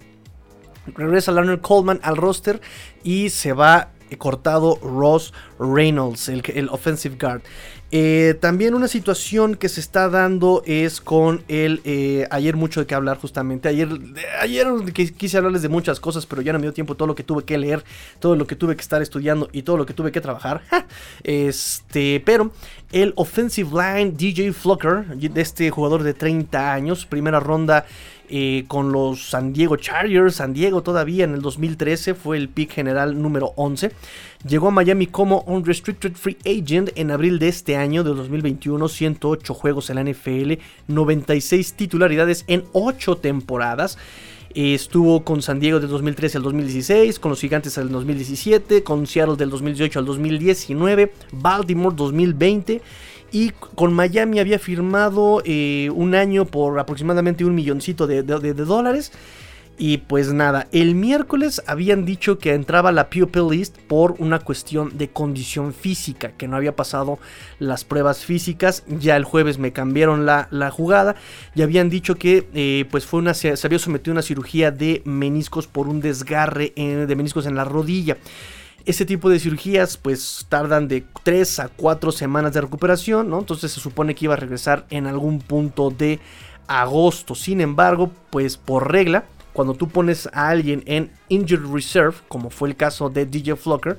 regresa 0.94 1.32
Larner 1.32 1.60
Coleman 1.60 2.00
al 2.02 2.16
roster 2.16 2.60
y 3.02 3.30
se 3.30 3.52
va 3.52 3.91
cortado 4.18 4.78
Ross 4.82 5.32
Reynolds, 5.58 6.28
el, 6.28 6.68
offensive 6.70 7.16
guard. 7.18 7.42
Eh, 7.94 8.38
también 8.40 8.74
una 8.74 8.88
situación 8.88 9.54
que 9.54 9.68
se 9.68 9.80
está 9.80 10.08
dando 10.08 10.62
es 10.64 11.00
con 11.00 11.44
el... 11.48 11.82
Eh, 11.84 12.26
ayer 12.30 12.56
mucho 12.56 12.80
de 12.80 12.86
qué 12.86 12.94
hablar 12.94 13.18
justamente. 13.18 13.68
Ayer, 13.68 13.88
ayer 14.40 14.66
quise 14.92 15.36
hablarles 15.36 15.60
de 15.60 15.68
muchas 15.68 16.00
cosas, 16.00 16.24
pero 16.24 16.40
ya 16.40 16.52
no 16.52 16.58
me 16.58 16.64
dio 16.64 16.72
tiempo 16.72 16.94
todo 16.94 17.06
lo 17.06 17.14
que 17.14 17.22
tuve 17.22 17.44
que 17.44 17.58
leer, 17.58 17.84
todo 18.18 18.34
lo 18.34 18.46
que 18.46 18.56
tuve 18.56 18.76
que 18.76 18.82
estar 18.82 19.02
estudiando 19.02 19.48
y 19.52 19.62
todo 19.62 19.76
lo 19.76 19.84
que 19.84 19.92
tuve 19.92 20.10
que 20.10 20.22
trabajar. 20.22 20.62
este, 21.22 22.22
pero 22.24 22.50
el 22.92 23.12
offensive 23.16 23.70
line 23.70 24.12
DJ 24.12 24.52
Flocker, 24.52 25.06
este 25.34 25.70
jugador 25.70 26.02
de 26.02 26.14
30 26.14 26.72
años, 26.72 27.04
primera 27.04 27.40
ronda 27.40 27.84
eh, 28.28 28.64
con 28.68 28.92
los 28.92 29.30
San 29.30 29.52
Diego 29.52 29.76
Chargers. 29.76 30.36
San 30.36 30.52
Diego 30.52 30.82
todavía 30.82 31.24
en 31.24 31.34
el 31.34 31.42
2013 31.42 32.14
fue 32.14 32.36
el 32.36 32.48
pick 32.48 32.72
general 32.72 33.20
número 33.20 33.52
11. 33.56 33.92
Llegó 34.46 34.68
a 34.68 34.70
Miami 34.70 35.06
como 35.06 35.40
unrestricted 35.42 36.14
free 36.14 36.38
agent 36.46 36.90
en 36.94 37.10
abril 37.10 37.38
de 37.38 37.48
este 37.48 37.76
año, 37.76 38.04
de 38.04 38.14
2021. 38.14 38.88
108 38.88 39.54
juegos 39.54 39.90
en 39.90 39.96
la 39.96 40.04
NFL, 40.04 40.54
96 40.88 41.74
titularidades 41.74 42.44
en 42.46 42.64
8 42.72 43.16
temporadas. 43.16 43.98
estuvo 44.54 45.24
con 45.24 45.40
San 45.40 45.60
Diego 45.60 45.80
del 45.80 45.88
2013 45.88 46.38
al 46.38 46.44
2016, 46.44 47.18
con 47.18 47.30
los 47.30 47.40
Gigantes 47.40 47.74
del 47.74 47.88
2017, 47.90 48.82
con 48.82 49.06
Seattle 49.06 49.36
del 49.36 49.50
2018 49.50 49.98
al 49.98 50.04
2019, 50.04 51.12
Baltimore 51.32 51.96
2020 51.96 52.82
y 53.32 53.50
con 53.50 53.94
Miami 53.94 54.38
había 54.38 54.58
firmado 54.58 55.42
eh, 55.44 55.90
un 55.94 56.14
año 56.14 56.44
por 56.44 56.78
aproximadamente 56.78 57.44
un 57.44 57.54
milloncito 57.54 58.06
de, 58.06 58.22
dólares. 58.22 59.10
Y 59.78 59.96
pues 59.96 60.32
nada, 60.34 60.68
el 60.70 60.94
miércoles 60.94 61.62
habían 61.66 62.04
dicho 62.04 62.38
que 62.38 62.52
entraba 62.52 62.92
la 62.92 63.08
Pupil 63.08 63.48
List 63.50 63.78
por 63.78 64.14
una 64.18 64.38
cuestión 64.38 64.98
de 64.98 65.08
condición 65.08 65.72
física, 65.72 66.32
que 66.32 66.46
no 66.46 66.56
había 66.56 66.76
pasado 66.76 67.18
las 67.58 67.82
pruebas 67.82 68.24
físicas. 68.24 68.84
Ya 68.86 69.16
el 69.16 69.24
jueves 69.24 69.58
me 69.58 69.72
cambiaron 69.72 70.26
la, 70.26 70.70
jugada 70.70 71.16
y 71.54 71.62
habían 71.62 71.88
dicho 71.88 72.16
que 72.16 72.46
eh, 72.52 72.84
pues 72.90 73.06
fue 73.06 73.20
una, 73.20 73.32
se 73.32 73.56
había 73.64 73.78
sometido 73.78 74.12
a 74.12 74.16
una 74.16 74.22
cirugía 74.22 74.70
de 74.70 75.00
meniscos 75.06 75.66
por 75.66 75.88
un 75.88 76.02
desgarre 76.02 76.74
de 76.76 77.16
meniscos 77.16 77.46
en 77.46 77.54
la 77.54 77.64
rodilla. 77.64 78.18
Ese 78.84 79.04
tipo 79.04 79.30
de 79.30 79.38
cirugías 79.38 79.96
pues 79.96 80.46
tardan 80.48 80.88
de 80.88 81.04
3 81.22 81.60
a 81.60 81.68
4 81.68 82.12
semanas 82.12 82.52
de 82.52 82.60
recuperación. 82.60 83.32
Entonces 83.32 83.72
se 83.72 83.80
supone 83.80 84.14
que 84.14 84.24
iba 84.24 84.34
a 84.34 84.38
regresar 84.38 84.86
en 84.90 85.06
algún 85.06 85.40
punto 85.40 85.90
de 85.90 86.20
agosto. 86.66 87.34
Sin 87.34 87.60
embargo, 87.60 88.10
pues 88.30 88.56
por 88.56 88.90
regla, 88.90 89.24
cuando 89.52 89.74
tú 89.74 89.88
pones 89.88 90.28
a 90.32 90.48
alguien 90.48 90.82
en 90.86 91.12
Injured 91.28 91.70
Reserve, 91.72 92.16
como 92.28 92.50
fue 92.50 92.68
el 92.70 92.76
caso 92.76 93.10
de 93.10 93.26
DJ 93.26 93.56
Flocker, 93.56 93.98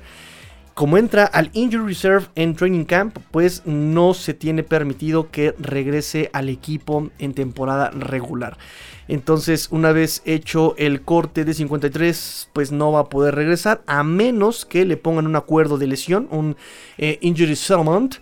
como 0.74 0.98
entra 0.98 1.24
al 1.24 1.50
Injured 1.52 1.86
Reserve 1.86 2.26
en 2.34 2.56
Training 2.56 2.84
Camp, 2.84 3.16
pues 3.30 3.64
no 3.64 4.12
se 4.12 4.34
tiene 4.34 4.64
permitido 4.64 5.30
que 5.30 5.54
regrese 5.58 6.30
al 6.32 6.48
equipo 6.48 7.10
en 7.18 7.32
temporada 7.32 7.90
regular. 7.90 8.58
Entonces, 9.06 9.68
una 9.70 9.92
vez 9.92 10.22
hecho 10.24 10.74
el 10.76 11.02
corte 11.02 11.44
de 11.44 11.54
53, 11.54 12.50
pues 12.52 12.72
no 12.72 12.90
va 12.90 13.00
a 13.00 13.08
poder 13.08 13.34
regresar 13.34 13.82
a 13.86 14.02
menos 14.02 14.64
que 14.64 14.84
le 14.84 14.96
pongan 14.96 15.26
un 15.26 15.36
acuerdo 15.36 15.78
de 15.78 15.86
lesión, 15.86 16.26
un 16.30 16.56
eh, 16.98 17.18
injury 17.20 17.54
settlement, 17.54 18.16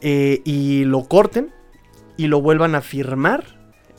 eh, 0.00 0.42
y 0.44 0.84
lo 0.84 1.04
corten 1.04 1.52
y 2.16 2.26
lo 2.26 2.42
vuelvan 2.42 2.74
a 2.74 2.82
firmar 2.82 3.53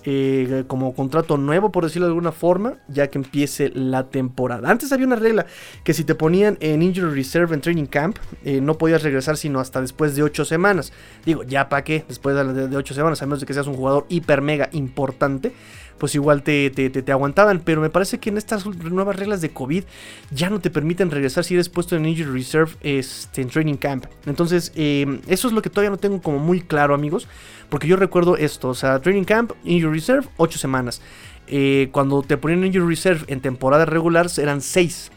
eh, 0.05 0.63
como 0.67 0.93
contrato 0.93 1.37
nuevo, 1.37 1.71
por 1.71 1.83
decirlo 1.83 2.07
de 2.07 2.11
alguna 2.11 2.31
forma, 2.31 2.75
ya 2.87 3.07
que 3.07 3.17
empiece 3.17 3.69
la 3.73 4.09
temporada. 4.09 4.69
Antes 4.69 4.91
había 4.91 5.07
una 5.07 5.15
regla 5.15 5.45
que 5.83 5.93
si 5.93 6.03
te 6.03 6.15
ponían 6.15 6.57
en 6.59 6.81
Injury 6.81 7.13
Reserve 7.13 7.53
en 7.53 7.61
Training 7.61 7.85
Camp, 7.85 8.17
no 8.43 8.77
podías 8.77 9.03
regresar 9.03 9.37
sino 9.37 9.59
hasta 9.59 9.81
después 9.81 10.15
de 10.15 10.23
8 10.23 10.45
semanas. 10.45 10.93
Digo, 11.25 11.43
ya 11.43 11.69
para 11.69 11.83
qué, 11.83 12.05
después 12.07 12.35
de 12.35 12.77
8 12.77 12.93
semanas, 12.93 13.21
a 13.21 13.25
menos 13.25 13.39
de 13.39 13.45
que 13.45 13.53
seas 13.53 13.67
un 13.67 13.75
jugador 13.75 14.05
hiper 14.09 14.41
mega 14.41 14.69
importante 14.71 15.53
pues 15.97 16.15
igual 16.15 16.43
te, 16.43 16.69
te, 16.69 17.11
aguantaban. 17.11 17.61
Pero 17.63 17.81
me 17.81 17.89
parece 17.89 18.19
que 18.19 18.29
en 18.29 18.37
estas 18.37 18.65
nuevas 18.65 19.15
reglas 19.15 19.41
de 19.41 19.49
COVID 19.49 19.83
ya 20.31 20.49
no 20.49 20.59
te 20.59 20.69
permiten 20.69 21.11
regresar 21.11 21.43
si 21.43 21.53
eres 21.53 21.69
puesto 21.69 21.95
en 21.95 22.05
Injury 22.05 22.31
Reserve 22.31 22.71
este, 22.81 23.41
en 23.41 23.49
Training 23.49 23.75
Camp. 23.75 24.05
Entonces, 24.25 24.71
em, 24.75 25.21
eso 25.27 25.47
es 25.47 25.53
lo 25.53 25.61
que 25.61 25.69
todavía 25.69 25.89
no 25.89 25.97
tengo 25.97 26.21
como 26.21 26.39
muy 26.39 26.61
claro, 26.61 26.93
amigos. 26.93 27.27
Porque 27.69 27.88
yo 27.88 27.95
recuerdo 27.95 28.38
esto, 28.38 28.69
o 28.69 28.75
sea, 28.75 28.99
Training 28.99 29.23
Camp, 29.23 29.51
Injury 29.63 29.99
Reserve, 29.99 30.28
8 30.38 30.60
semanas. 30.60 31.01
Eh, 31.47 31.89
cuando 31.91 32.21
te 32.23 32.38
ponían 32.38 32.63
Injury 32.63 32.88
Reserve 32.88 33.25
en 33.28 33.39
temporada 33.39 33.86
regular 33.86 34.28
eran 34.38 34.62
6 34.62 35.12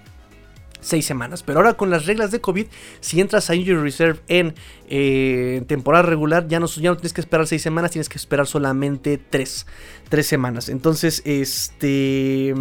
seis 0.80 1.06
semanas. 1.06 1.42
Pero 1.42 1.58
ahora 1.58 1.74
con 1.74 1.90
las 1.90 2.06
reglas 2.06 2.30
de 2.30 2.40
COVID, 2.40 2.66
si 3.00 3.20
entras 3.20 3.50
a 3.50 3.54
Injury 3.54 3.80
Reserve 3.80 4.20
en 4.28 4.54
eh, 4.88 5.62
temporada 5.66 6.02
regular, 6.02 6.48
ya 6.48 6.60
no, 6.60 6.66
ya 6.66 6.90
no 6.90 6.96
tienes 6.96 7.12
que 7.12 7.20
esperar 7.20 7.46
seis 7.46 7.62
semanas, 7.62 7.90
tienes 7.90 8.08
que 8.08 8.18
esperar 8.18 8.46
solamente 8.46 9.18
tres, 9.18 9.66
tres 10.08 10.26
semanas. 10.26 10.68
Entonces, 10.68 11.22
este 11.24 12.54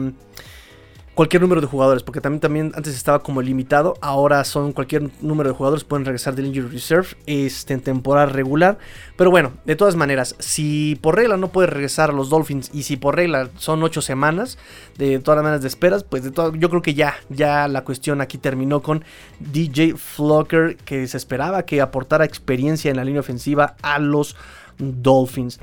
cualquier 1.17 1.41
número 1.41 1.61
de 1.61 1.65
jugadores, 1.65 2.03
porque 2.03 2.21
también, 2.21 2.39
también 2.39 2.71
antes 2.75 2.95
estaba 2.95 3.23
como 3.23 3.41
limitado, 3.41 3.95
ahora 4.01 4.43
son 4.43 4.71
cualquier 4.71 5.09
número 5.19 5.49
de 5.49 5.55
jugadores 5.55 5.83
pueden 5.83 6.05
regresar 6.05 6.35
del 6.35 6.45
Injury 6.45 6.67
Reserve 6.67 7.07
este, 7.25 7.73
en 7.73 7.81
temporada 7.81 8.27
regular. 8.27 8.77
Pero 9.15 9.31
bueno, 9.31 9.53
de 9.65 9.75
todas 9.75 9.95
maneras, 9.95 10.35
si 10.37 10.95
por 11.01 11.15
regla 11.15 11.35
no 11.35 11.47
puedes 11.47 11.71
regresar 11.71 12.11
a 12.11 12.13
los 12.13 12.29
Dolphins 12.29 12.69
y 12.71 12.83
si 12.83 12.97
por 12.97 13.15
regla 13.15 13.49
son 13.57 13.81
8 13.81 13.99
semanas, 14.03 14.59
de 14.99 15.17
todas 15.17 15.41
maneras 15.41 15.63
de 15.63 15.69
esperas, 15.69 16.03
pues 16.03 16.21
de 16.23 16.29
todo, 16.29 16.53
yo 16.53 16.69
creo 16.69 16.83
que 16.83 16.93
ya, 16.93 17.15
ya 17.29 17.67
la 17.67 17.83
cuestión 17.83 18.21
aquí 18.21 18.37
terminó 18.37 18.83
con 18.83 19.03
DJ 19.39 19.95
Flocker, 19.95 20.77
que 20.77 21.07
se 21.07 21.17
esperaba 21.17 21.63
que 21.63 21.81
aportara 21.81 22.25
experiencia 22.25 22.91
en 22.91 22.97
la 22.97 23.03
línea 23.03 23.21
ofensiva 23.21 23.75
a 23.81 23.97
los 23.97 24.35
Dolphins. 24.77 25.59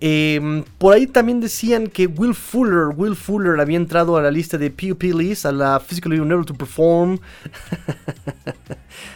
Em, 0.00 0.64
por 0.78 0.94
ahí 0.94 1.06
también 1.06 1.40
decían 1.40 1.86
que 1.86 2.06
Will 2.06 2.34
Fuller, 2.34 2.94
Will 2.96 3.16
Fuller 3.16 3.60
había 3.60 3.76
entrado 3.76 4.16
a 4.16 4.22
la 4.22 4.30
lista 4.30 4.58
de 4.58 4.70
PUP 4.70 5.02
list, 5.02 5.46
a 5.46 5.52
la 5.52 5.80
Physically 5.80 6.18
Unable 6.18 6.44
to 6.44 6.54
Perform. 6.54 7.18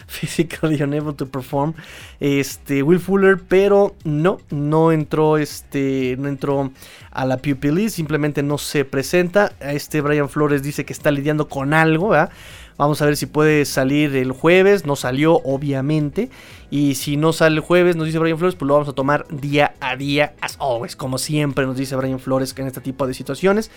Physically 0.06 0.82
Unable 0.82 1.14
to 1.14 1.26
Perform. 1.26 1.74
Este, 2.20 2.82
Will 2.82 3.00
Fuller, 3.00 3.38
pero 3.38 3.94
no, 4.04 4.40
no 4.50 4.92
entró, 4.92 5.38
este, 5.38 6.16
no 6.18 6.28
entró 6.28 6.72
a 7.10 7.24
la 7.24 7.38
PUP 7.38 7.64
list, 7.64 7.96
simplemente 7.96 8.42
no 8.42 8.58
se 8.58 8.84
presenta. 8.84 9.52
Este 9.60 10.00
Brian 10.00 10.28
Flores 10.28 10.62
dice 10.62 10.84
que 10.84 10.92
está 10.92 11.10
lidiando 11.10 11.48
con 11.48 11.74
algo, 11.74 12.10
¿verdad? 12.10 12.30
Vamos 12.78 13.02
a 13.02 13.06
ver 13.06 13.16
si 13.16 13.26
puede 13.26 13.64
salir 13.64 14.14
el 14.14 14.30
jueves. 14.32 14.86
No 14.86 14.94
salió, 14.94 15.34
obviamente. 15.44 16.30
Y 16.70 16.94
si 16.94 17.16
no 17.16 17.32
sale 17.32 17.56
el 17.56 17.60
jueves, 17.60 17.96
nos 17.96 18.06
dice 18.06 18.20
Brian 18.20 18.38
Flores, 18.38 18.54
pues 18.54 18.68
lo 18.68 18.74
vamos 18.74 18.88
a 18.88 18.92
tomar 18.92 19.26
día 19.28 19.74
a 19.80 19.96
día, 19.96 20.34
as 20.40 20.56
always. 20.60 20.94
Como 20.94 21.18
siempre 21.18 21.66
nos 21.66 21.76
dice 21.76 21.96
Brian 21.96 22.20
Flores 22.20 22.54
en 22.56 22.68
este 22.68 22.80
tipo 22.80 23.06
de 23.06 23.14
situaciones. 23.14 23.70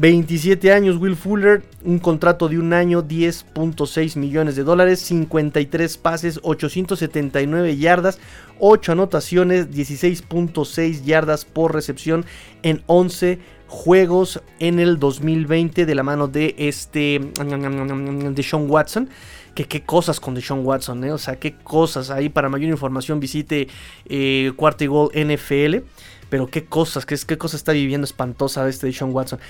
27 0.00 0.72
años, 0.72 0.96
Will 0.96 1.14
Fuller, 1.14 1.62
un 1.84 1.98
contrato 1.98 2.48
de 2.48 2.58
un 2.58 2.72
año, 2.72 3.02
10.6 3.06 4.16
millones 4.16 4.56
de 4.56 4.62
dólares, 4.64 5.00
53 5.00 5.98
pases, 5.98 6.40
879 6.42 7.76
yardas, 7.76 8.18
8 8.60 8.92
anotaciones, 8.92 9.70
16.6 9.70 11.04
yardas 11.04 11.44
por 11.44 11.74
recepción 11.74 12.24
en 12.62 12.82
11 12.86 13.40
juegos 13.66 14.42
en 14.58 14.80
el 14.80 14.98
2020 14.98 15.84
de 15.84 15.94
la 15.94 16.02
mano 16.02 16.28
de 16.28 16.54
este 16.56 17.20
de 17.20 18.42
Sean 18.42 18.70
Watson. 18.70 19.10
Que 19.54 19.66
qué 19.66 19.82
cosas 19.82 20.18
con 20.18 20.34
Deshaun 20.34 20.64
Watson, 20.64 21.04
¿eh? 21.04 21.12
o 21.12 21.18
sea, 21.18 21.36
qué 21.38 21.56
cosas. 21.56 22.08
Ahí 22.08 22.30
para 22.30 22.48
mayor 22.48 22.70
información 22.70 23.20
visite 23.20 23.68
eh, 24.06 24.52
Cuarto 24.56 24.84
y 24.84 24.86
Gol 24.86 25.10
NFL. 25.12 25.84
Pero 26.30 26.46
qué 26.46 26.64
cosas, 26.64 27.04
qué, 27.04 27.18
qué 27.26 27.36
cosa 27.36 27.56
está 27.56 27.72
viviendo 27.72 28.04
espantosa 28.04 28.66
este 28.68 28.86
Deshaun 28.86 29.12
Watson. 29.12 29.40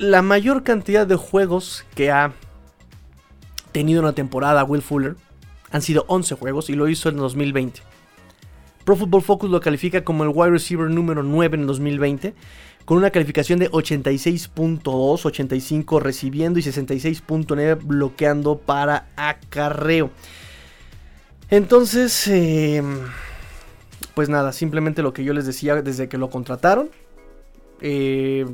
La 0.00 0.22
mayor 0.22 0.62
cantidad 0.62 1.06
de 1.06 1.16
juegos 1.16 1.84
que 1.94 2.10
ha 2.10 2.32
tenido 3.70 4.00
una 4.00 4.14
temporada 4.14 4.64
Will 4.64 4.80
Fuller 4.80 5.16
han 5.70 5.82
sido 5.82 6.06
11 6.08 6.36
juegos 6.36 6.70
y 6.70 6.72
lo 6.72 6.88
hizo 6.88 7.10
en 7.10 7.18
2020. 7.18 7.82
Pro 8.86 8.96
Football 8.96 9.20
Focus 9.20 9.50
lo 9.50 9.60
califica 9.60 10.02
como 10.02 10.24
el 10.24 10.30
wide 10.32 10.52
receiver 10.52 10.88
número 10.88 11.22
9 11.22 11.58
en 11.58 11.66
2020 11.66 12.34
con 12.86 12.96
una 12.96 13.10
calificación 13.10 13.58
de 13.58 13.70
86.2, 13.70 15.26
85 15.26 16.00
recibiendo 16.00 16.58
y 16.58 16.62
66.9 16.62 17.78
bloqueando 17.84 18.56
para 18.56 19.06
acarreo. 19.16 20.10
Entonces, 21.50 22.26
em, 22.26 23.00
pues 24.14 24.30
nada, 24.30 24.54
simplemente 24.54 25.02
lo 25.02 25.12
que 25.12 25.24
yo 25.24 25.34
les 25.34 25.44
decía 25.44 25.82
desde 25.82 26.08
que 26.08 26.16
lo 26.16 26.30
contrataron. 26.30 26.88
Eh, 27.82 28.46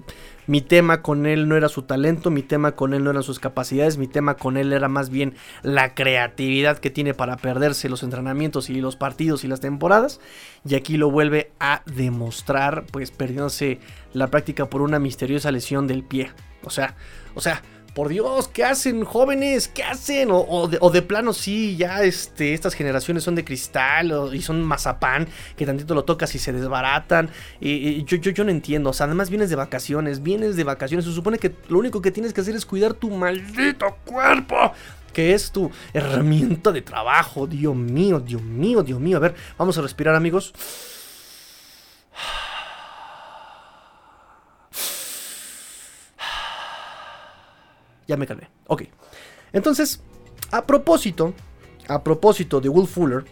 mi 0.46 0.60
tema 0.60 1.02
con 1.02 1.26
él 1.26 1.48
no 1.48 1.56
era 1.56 1.68
su 1.68 1.82
talento, 1.82 2.30
mi 2.30 2.42
tema 2.42 2.72
con 2.72 2.94
él 2.94 3.04
no 3.04 3.10
eran 3.10 3.22
sus 3.22 3.38
capacidades, 3.38 3.98
mi 3.98 4.06
tema 4.06 4.34
con 4.34 4.56
él 4.56 4.72
era 4.72 4.88
más 4.88 5.10
bien 5.10 5.34
la 5.62 5.94
creatividad 5.94 6.78
que 6.78 6.90
tiene 6.90 7.14
para 7.14 7.36
perderse 7.36 7.88
los 7.88 8.02
entrenamientos 8.02 8.70
y 8.70 8.80
los 8.80 8.96
partidos 8.96 9.44
y 9.44 9.48
las 9.48 9.60
temporadas. 9.60 10.20
Y 10.64 10.74
aquí 10.74 10.96
lo 10.96 11.10
vuelve 11.10 11.50
a 11.60 11.82
demostrar, 11.86 12.84
pues 12.90 13.10
perdiéndose 13.10 13.80
la 14.12 14.28
práctica 14.28 14.70
por 14.70 14.82
una 14.82 14.98
misteriosa 14.98 15.50
lesión 15.50 15.86
del 15.86 16.04
pie. 16.04 16.30
O 16.62 16.70
sea, 16.70 16.96
o 17.34 17.40
sea, 17.40 17.62
por 17.96 18.10
Dios, 18.10 18.48
¿qué 18.48 18.62
hacen 18.62 19.06
jóvenes? 19.06 19.68
¿Qué 19.68 19.82
hacen? 19.82 20.28
O, 20.30 20.68
de, 20.68 21.02
plano 21.02 21.32
sí, 21.32 21.78
ya 21.78 22.02
este, 22.02 22.52
estas 22.52 22.74
generaciones 22.74 23.24
son 23.24 23.34
de 23.34 23.42
cristal 23.42 24.12
y 24.34 24.42
son 24.42 24.62
mazapán, 24.62 25.26
que 25.56 25.64
tantito 25.64 25.94
lo 25.94 26.04
tocas 26.04 26.34
y 26.34 26.38
se 26.38 26.52
desbaratan. 26.52 27.30
Yo, 27.58 28.16
yo, 28.18 28.32
yo 28.32 28.44
no 28.44 28.50
entiendo, 28.50 28.90
o 28.90 28.92
sea, 28.92 29.06
además 29.06 29.30
vienes 29.30 29.48
de 29.48 29.56
vacaciones, 29.56 30.22
vienes 30.22 30.56
de 30.56 30.64
vacaciones, 30.64 31.06
se 31.06 31.12
supone 31.12 31.38
que 31.38 31.54
lo 31.70 31.78
único 31.78 32.02
que 32.02 32.10
tienes 32.10 32.34
que 32.34 32.42
hacer 32.42 32.54
es 32.54 32.66
cuidar 32.66 32.92
tu 32.92 33.08
maldito 33.08 33.96
cuerpo 34.04 34.74
que 35.14 35.32
es 35.32 35.50
tu 35.50 35.70
herramienta 35.94 36.72
de 36.72 36.82
trabajo. 36.82 37.46
Dios 37.46 37.74
mío, 37.74 38.20
Dios 38.20 38.42
mío, 38.42 38.82
Dios 38.82 39.00
mío. 39.00 39.16
A 39.16 39.20
ver, 39.20 39.34
vamos 39.56 39.78
a 39.78 39.80
respirar 39.80 40.14
amigos. 40.14 40.52
Ya 48.06 48.16
me 48.16 48.26
calmé. 48.26 48.48
Ok. 48.66 48.84
Entonces, 49.52 50.00
a 50.50 50.66
propósito, 50.66 51.34
a 51.88 52.02
propósito 52.02 52.60
de 52.60 52.68
Will 52.68 52.86
Fuller, 52.86 53.24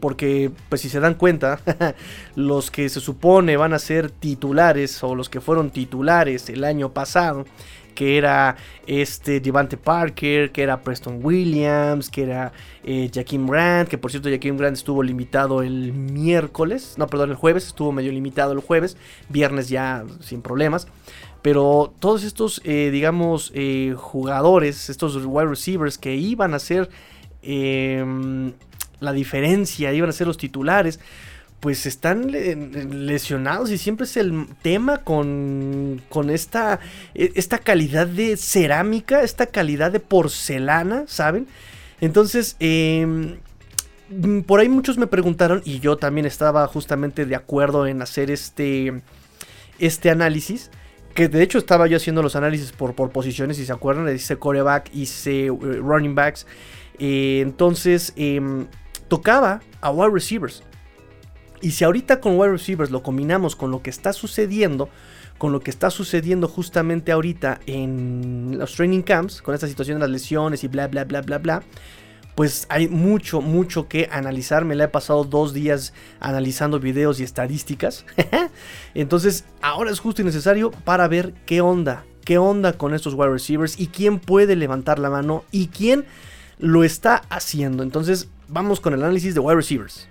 porque 0.00 0.50
pues 0.68 0.80
si 0.80 0.88
se 0.88 1.00
dan 1.00 1.14
cuenta, 1.14 1.60
los 2.36 2.70
que 2.70 2.88
se 2.88 3.00
supone 3.00 3.56
van 3.56 3.72
a 3.72 3.78
ser 3.78 4.10
titulares 4.10 5.02
o 5.02 5.14
los 5.14 5.28
que 5.28 5.40
fueron 5.40 5.70
titulares 5.70 6.48
el 6.48 6.64
año 6.64 6.92
pasado, 6.92 7.44
que 7.96 8.16
era 8.16 8.56
este 8.86 9.40
Devante 9.40 9.76
Parker, 9.76 10.52
que 10.52 10.62
era 10.62 10.80
Preston 10.80 11.18
Williams, 11.20 12.08
que 12.08 12.22
era 12.22 12.52
eh, 12.84 13.10
Jaquim 13.12 13.48
Grant, 13.48 13.88
que 13.88 13.98
por 13.98 14.12
cierto 14.12 14.30
Jaquim 14.30 14.56
Grant 14.56 14.76
estuvo 14.76 15.02
limitado 15.02 15.62
el 15.62 15.92
miércoles, 15.92 16.94
no, 16.98 17.08
perdón, 17.08 17.30
el 17.30 17.36
jueves, 17.36 17.66
estuvo 17.66 17.90
medio 17.90 18.12
limitado 18.12 18.52
el 18.52 18.60
jueves, 18.60 18.96
viernes 19.28 19.68
ya 19.68 20.04
sin 20.20 20.42
problemas. 20.42 20.86
Pero 21.42 21.94
todos 22.00 22.24
estos, 22.24 22.60
eh, 22.64 22.90
digamos, 22.92 23.52
eh, 23.54 23.94
jugadores, 23.96 24.90
estos 24.90 25.16
wide 25.24 25.46
receivers 25.46 25.96
que 25.96 26.16
iban 26.16 26.54
a 26.54 26.58
ser 26.58 26.90
em, 27.42 28.52
la 29.00 29.12
diferencia, 29.12 29.92
iban 29.92 30.10
a 30.10 30.12
ser 30.12 30.26
los 30.26 30.38
titulares, 30.38 30.98
pues 31.60 31.86
están 31.86 32.30
lesionados 33.06 33.70
y 33.70 33.78
siempre 33.78 34.04
es 34.04 34.16
el 34.16 34.46
tema 34.62 34.98
con, 34.98 36.02
con 36.08 36.30
esta, 36.30 36.80
e, 37.14 37.32
esta 37.34 37.58
calidad 37.58 38.06
de 38.06 38.36
cerámica, 38.36 39.22
esta 39.22 39.46
calidad 39.46 39.90
de 39.90 40.00
porcelana, 40.00 41.04
¿saben? 41.06 41.46
Entonces, 42.00 42.56
em, 42.60 43.38
por 44.46 44.60
ahí 44.60 44.68
muchos 44.68 44.98
me 44.98 45.06
preguntaron 45.06 45.62
y 45.64 45.80
yo 45.80 45.96
también 45.96 46.26
estaba 46.26 46.66
justamente 46.66 47.24
de 47.24 47.34
acuerdo 47.34 47.86
en 47.86 48.02
hacer 48.02 48.30
este, 48.30 49.02
este 49.78 50.10
análisis. 50.10 50.70
Que 51.14 51.28
de 51.28 51.42
hecho 51.42 51.56
estaba 51.56 51.86
yo 51.86 51.96
haciendo 51.96 52.22
los 52.22 52.36
análisis 52.36 52.72
por, 52.72 52.94
por 52.94 53.10
posiciones, 53.10 53.56
si 53.56 53.64
se 53.64 53.72
acuerdan, 53.72 54.14
hice 54.14 54.36
coreback, 54.36 54.94
hice 54.94 55.46
eh, 55.46 55.50
running 55.50 56.14
backs. 56.14 56.46
Eh, 56.98 57.40
entonces, 57.42 58.12
em, 58.16 58.66
tocaba 59.08 59.62
a 59.80 59.90
wide 59.90 60.12
receivers. 60.12 60.62
Y 61.60 61.72
si 61.72 61.84
ahorita 61.84 62.20
con 62.20 62.38
wide 62.38 62.52
receivers 62.52 62.90
lo 62.90 63.02
combinamos 63.02 63.56
con 63.56 63.70
lo 63.70 63.82
que 63.82 63.90
está 63.90 64.12
sucediendo, 64.12 64.88
con 65.38 65.52
lo 65.52 65.60
que 65.60 65.70
está 65.70 65.90
sucediendo 65.90 66.48
justamente 66.48 67.12
ahorita 67.12 67.60
en 67.66 68.56
los 68.58 68.74
training 68.74 69.02
camps, 69.02 69.42
con 69.42 69.54
esta 69.54 69.68
situación 69.68 69.96
de 69.96 70.00
las 70.00 70.10
lesiones 70.10 70.64
y 70.64 70.68
bla, 70.68 70.88
bla, 70.88 71.04
bla, 71.04 71.22
bla, 71.22 71.38
bla, 71.38 71.62
pues 72.34 72.66
hay 72.68 72.88
mucho, 72.88 73.40
mucho 73.40 73.88
que 73.88 74.08
analizar. 74.12 74.64
Me 74.64 74.74
la 74.74 74.84
he 74.84 74.88
pasado 74.88 75.24
dos 75.24 75.54
días 75.54 75.94
analizando 76.20 76.78
videos 76.78 77.18
y 77.18 77.24
estadísticas. 77.24 78.04
Entonces, 78.94 79.44
ahora 79.62 79.90
es 79.90 80.00
justo 80.00 80.22
y 80.22 80.24
necesario 80.24 80.70
para 80.70 81.08
ver 81.08 81.32
qué 81.46 81.62
onda, 81.62 82.04
qué 82.24 82.36
onda 82.36 82.74
con 82.74 82.94
estos 82.94 83.14
wide 83.14 83.30
receivers 83.30 83.80
y 83.80 83.88
quién 83.88 84.18
puede 84.18 84.54
levantar 84.54 84.98
la 84.98 85.08
mano 85.08 85.44
y 85.50 85.68
quién 85.68 86.04
lo 86.58 86.84
está 86.84 87.22
haciendo. 87.30 87.82
Entonces, 87.82 88.28
vamos 88.48 88.80
con 88.80 88.92
el 88.92 89.02
análisis 89.02 89.34
de 89.34 89.40
wide 89.40 89.56
receivers. 89.56 90.06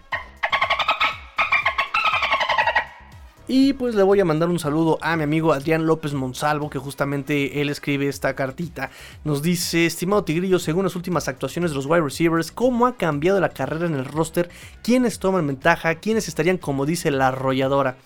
Y 3.48 3.74
pues 3.74 3.93
le 3.93 4.02
voy 4.02 4.20
a 4.20 4.26
mandar 4.26 4.50
un 4.50 4.58
saludo 4.58 4.98
a 5.02 5.16
mi 5.16 5.22
amigo 5.22 5.54
Adrián 5.54 5.86
López 5.86 6.14
Monsalvo, 6.14 6.72
que 6.72 6.80
justamente 6.80 7.62
él 7.62 7.70
escribe 7.70 8.08
esta 8.08 8.34
cartita. 8.34 8.89
Nos 9.24 9.43
dice, 9.43 9.86
estimado 9.86 10.24
Tigrillo, 10.24 10.58
según 10.58 10.86
las 10.86 10.96
últimas 10.96 11.28
actuaciones 11.28 11.70
de 11.70 11.76
los 11.76 11.86
wide 11.86 12.02
receivers, 12.02 12.52
¿cómo 12.52 12.88
ha 12.88 12.98
cambiado 12.98 13.39
la 13.39 13.50
carrera 13.50 13.86
en 13.86 13.93
el 13.93 14.06
roster? 14.06 14.50
¿Quiénes 14.82 15.20
toman 15.20 15.46
ventaja? 15.46 15.93
¿Quiénes 15.96 16.28
estarían 16.28 16.58
como 16.58 16.88
dice 16.88 17.12
la 17.12 17.28
arrolladora? 17.28 17.98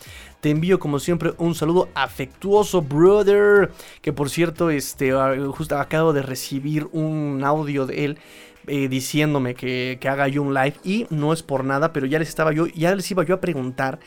Te 0.42 0.50
envío 0.50 0.78
como 0.78 1.00
siempre 1.00 1.34
un 1.38 1.56
saludo 1.56 1.88
afectuoso, 1.96 2.82
brother. 2.82 3.72
Que 4.02 4.12
por 4.12 4.30
cierto, 4.30 4.70
este, 4.70 5.14
justo 5.52 5.78
acabo 5.78 6.12
de 6.12 6.22
recibir 6.22 6.90
un 6.92 7.44
audio 7.46 7.86
de 7.86 8.06
él. 8.06 8.18
Eh, 8.68 8.88
diciéndome 8.88 9.56
que, 9.56 9.98
que, 10.00 10.10
haga 10.10 10.28
yo 10.28 10.44
un 10.44 10.54
live 10.54 10.76
y 10.84 11.08
no 11.10 11.34
es 11.34 11.42
por 11.42 11.64
nada, 11.64 11.92
pero 11.92 12.06
ya 12.06 12.20
les 12.20 12.30
estaba 12.30 12.52
yo, 12.52 12.68
ya 12.68 12.94
les 12.94 13.10
iba 13.10 13.24
yo 13.24 13.34
a 13.34 13.42
preguntar 13.42 14.00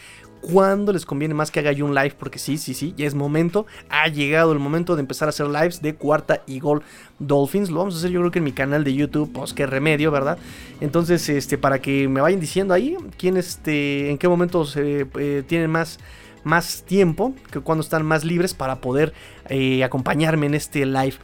cuándo 0.43 0.93
les 0.93 1.07
conviene 1.07 1.33
más 1.33 1.51
que 1.51 1.61
haga 1.61 1.73
yo 1.73 1.87
un 1.87 1.95
live, 1.95 2.15
porque 2.19 2.39
sí, 2.39 2.59
sí, 2.59 2.75
sí, 2.75 2.93
ya 2.97 3.07
es 3.07 3.15
momento, 3.15 3.65
ha 3.89 4.09
llegado 4.09 4.53
el 4.53 4.59
momento 4.59 4.97
de 4.97 5.01
empezar 5.01 5.29
a 5.29 5.31
hacer 5.31 5.47
lives 5.47 5.81
de 5.81 5.95
cuarta 5.95 6.43
y 6.47 6.61
gol 6.61 6.83
Dolphins. 7.19 7.71
Lo 7.71 7.79
vamos 7.79 7.95
a 7.95 7.99
hacer 7.99 8.11
yo 8.11 8.21
creo 8.21 8.31
que 8.31 8.41
en 8.41 8.45
mi 8.45 8.53
canal 8.53 8.85
de 8.85 8.93
YouTube, 8.93 9.33
pues 9.33 9.55
qué 9.55 9.67
remedio, 9.67 10.11
¿verdad? 10.11 10.37
Entonces, 10.81 11.27
este, 11.29 11.57
para 11.57 11.81
que 11.81 12.09
me 12.09 12.21
vayan 12.21 12.41
diciendo 12.41 12.75
ahí 12.75 12.97
quién, 13.17 13.37
este, 13.37 14.11
en 14.11 14.19
qué 14.19 14.29
momento 14.29 14.67
se 14.67 15.07
eh, 15.15 15.43
tienen 15.47 15.71
más 15.71 15.99
más 16.45 16.83
tiempo, 16.83 17.35
que 17.53 17.61
cuando 17.61 17.83
están 17.83 18.05
más 18.05 18.25
libres 18.25 18.53
para 18.53 18.81
poder 18.81 19.13
eh, 19.49 19.85
acompañarme 19.85 20.47
en 20.47 20.55
este 20.55 20.85
live. 20.85 21.15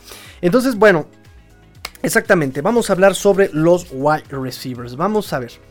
Entonces, 0.41 0.77
bueno, 0.77 1.09
exactamente, 2.03 2.61
vamos 2.61 2.89
a 2.89 2.93
hablar 2.93 3.17
sobre 3.17 3.51
los 3.53 3.89
wide 3.91 4.29
receivers. 4.31 4.95
Vamos 4.95 5.33
a 5.33 5.41
ver. 5.41 5.68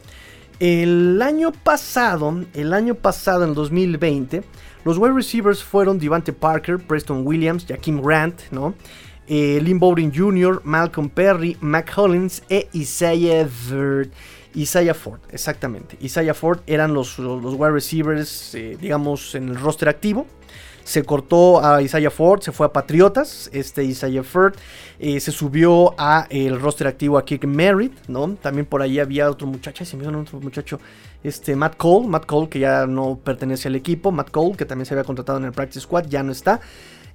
El 0.59 1.21
año 1.21 1.51
pasado, 1.51 2.43
el 2.55 2.73
año 2.73 2.95
pasado, 2.95 3.43
en 3.43 3.53
2020, 3.53 4.43
los 4.85 4.97
wide 4.97 5.13
receivers 5.13 5.63
fueron 5.63 5.99
Devante 5.99 6.33
Parker, 6.33 6.79
Preston 6.79 7.27
Williams, 7.27 7.65
Jaquim 7.67 8.01
Grant, 8.01 8.41
¿no? 8.49 8.73
Eh, 9.27 9.59
Lynn 9.61 9.77
Bowden 9.77 10.11
Jr., 10.11 10.61
Malcolm 10.63 11.09
Perry, 11.09 11.57
Mac 11.61 11.91
Hollins 11.95 12.41
e 12.49 12.69
Isaiah 12.73 13.47
Ford. 13.47 14.07
Isaiah 14.55 14.95
Ford, 14.95 15.19
exactamente. 15.29 15.95
Isaiah 16.01 16.33
Ford 16.33 16.61
eran 16.65 16.93
los, 16.93 17.19
los, 17.19 17.53
wide 17.53 17.71
receivers, 17.71 18.55
eh, 18.55 18.77
digamos, 18.81 19.35
en 19.35 19.49
el 19.49 19.59
roster 19.59 19.89
activo 19.89 20.25
se 20.87 21.03
cortó 21.03 21.61
a 21.61 21.81
Isaiah 21.81 22.09
Ford, 22.09 22.39
se 22.39 22.53
fue 22.53 22.65
a 22.65 22.71
Patriotas, 22.71 23.49
este 23.51 23.83
Isaiah 23.83 24.23
Ford 24.23 24.55
eh, 24.99 25.19
se 25.19 25.33
subió 25.33 25.93
a 25.97 26.27
el 26.29 26.61
roster 26.61 26.87
activo 26.87 27.17
a 27.17 27.25
Kick 27.25 27.43
Merritt, 27.43 28.07
¿no? 28.07 28.35
También 28.35 28.65
por 28.65 28.81
ahí 28.81 28.97
había 28.97 29.29
otro 29.29 29.47
muchacho, 29.47 29.83
se 29.83 29.97
me 29.97 30.07
otro 30.07 30.39
muchacho, 30.39 30.79
este 31.25 31.57
Matt 31.57 31.75
Cole, 31.75 32.07
Matt 32.07 32.25
Cole 32.25 32.47
que 32.47 32.59
ya 32.59 32.87
no 32.87 33.19
pertenece 33.21 33.67
al 33.67 33.75
equipo, 33.75 34.13
Matt 34.13 34.31
Cole 34.31 34.55
que 34.55 34.63
también 34.63 34.85
se 34.85 34.93
había 34.93 35.03
contratado 35.03 35.37
en 35.39 35.43
el 35.43 35.51
practice 35.51 35.81
squad, 35.81 36.05
ya 36.07 36.23
no 36.23 36.31
está. 36.31 36.61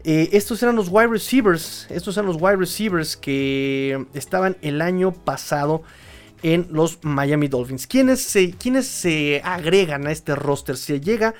Eh, 0.05 0.29
estos 0.33 0.63
eran 0.63 0.77
los 0.77 0.89
wide 0.91 1.07
receivers, 1.07 1.87
estos 1.89 2.15
eran 2.19 2.27
los 2.27 2.37
wide 2.39 2.57
receivers 2.57 3.17
que 3.17 4.05
estaban 4.13 4.59
el 4.61 4.83
año 4.83 5.13
pasado 5.13 5.83
en 6.43 6.67
los 6.73 6.99
Miami 7.03 7.49
Dolphins. 7.49 7.87
¿Quiénes 7.87 8.23
se, 8.23 8.51
¿Quiénes 8.51 8.87
se 8.87 9.41
agregan 9.43 10.07
a 10.07 10.13
este 10.13 10.35
roster? 10.35 10.77
Se 10.77 11.01
llega 11.01 11.35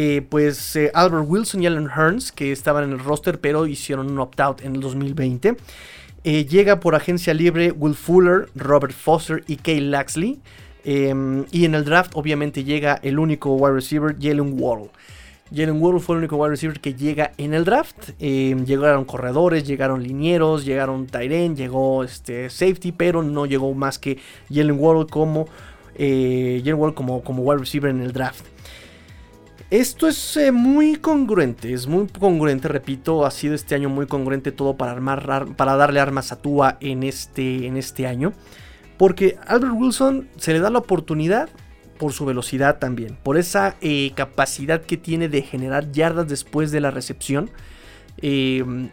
eh, 0.00 0.22
pues 0.22 0.76
eh, 0.76 0.92
Albert 0.94 1.24
Wilson 1.26 1.60
y 1.60 1.66
Alan 1.66 1.88
Hearns, 1.88 2.30
que 2.30 2.52
estaban 2.52 2.84
en 2.84 2.92
el 2.92 3.00
roster, 3.00 3.40
pero 3.40 3.66
hicieron 3.66 4.08
un 4.08 4.20
opt-out 4.20 4.62
en 4.62 4.76
el 4.76 4.80
2020. 4.80 5.56
Eh, 6.22 6.44
llega 6.44 6.78
por 6.78 6.94
agencia 6.94 7.34
libre 7.34 7.72
Will 7.72 7.96
Fuller, 7.96 8.48
Robert 8.54 8.94
Foster 8.94 9.42
y 9.48 9.56
Kay 9.56 9.80
Laxley. 9.80 10.38
Em, 10.84 11.46
y 11.50 11.64
en 11.64 11.74
el 11.74 11.84
draft, 11.84 12.12
obviamente, 12.14 12.62
llega 12.62 13.00
el 13.02 13.18
único 13.18 13.56
wide 13.56 13.74
receiver, 13.74 14.14
Jalen 14.20 14.54
Waddle. 14.62 14.90
Jalen 15.52 15.82
Waddle 15.82 15.98
fue 15.98 16.14
el 16.14 16.18
único 16.20 16.36
wide 16.36 16.50
receiver 16.50 16.78
que 16.78 16.94
llega 16.94 17.32
en 17.36 17.52
el 17.52 17.64
draft. 17.64 18.10
Em, 18.20 18.64
llegaron 18.66 19.04
corredores, 19.04 19.66
llegaron 19.66 20.04
linieros, 20.04 20.64
llegaron 20.64 21.08
Tyren, 21.08 21.56
llegó 21.56 22.04
este, 22.04 22.50
safety, 22.50 22.92
pero 22.92 23.24
no 23.24 23.46
llegó 23.46 23.74
más 23.74 23.98
que 23.98 24.18
Jalen 24.48 24.78
Waddle 24.78 25.06
como, 25.10 25.48
Jalen 25.98 26.92
como, 26.92 27.24
como 27.24 27.42
wide 27.42 27.58
receiver 27.58 27.90
en 27.90 28.00
el 28.00 28.12
draft. 28.12 28.44
Esto 29.70 30.08
es 30.08 30.36
eh, 30.38 30.50
muy 30.50 30.96
congruente, 30.96 31.74
es 31.74 31.86
muy 31.86 32.06
congruente, 32.06 32.68
repito, 32.68 33.26
ha 33.26 33.30
sido 33.30 33.54
este 33.54 33.74
año 33.74 33.90
muy 33.90 34.06
congruente 34.06 34.50
todo 34.50 34.78
para, 34.78 35.76
darle 35.76 36.00
armas 36.00 36.32
a 36.32 36.40
Tua 36.40 36.78
en 36.80 37.02
este, 37.02 37.66
en 37.66 37.76
este 37.76 38.06
año. 38.06 38.32
Porque 38.96 39.36
Albert 39.46 39.74
Wilson 39.76 40.26
se 40.38 40.54
le 40.54 40.60
da 40.60 40.70
la 40.70 40.78
oportunidad 40.78 41.50
por 41.98 42.14
su 42.14 42.24
velocidad 42.24 42.78
también, 42.78 43.18
por 43.22 43.36
esa 43.36 43.76
eh, 43.82 44.12
capacidad 44.14 44.80
que 44.80 44.96
tiene 44.96 45.28
de 45.28 45.42
generar 45.42 45.92
yardas 45.92 46.28
después 46.28 46.70
de 46.70 46.80
la 46.80 46.90
recepción. 46.90 47.50
Em, 48.22 48.88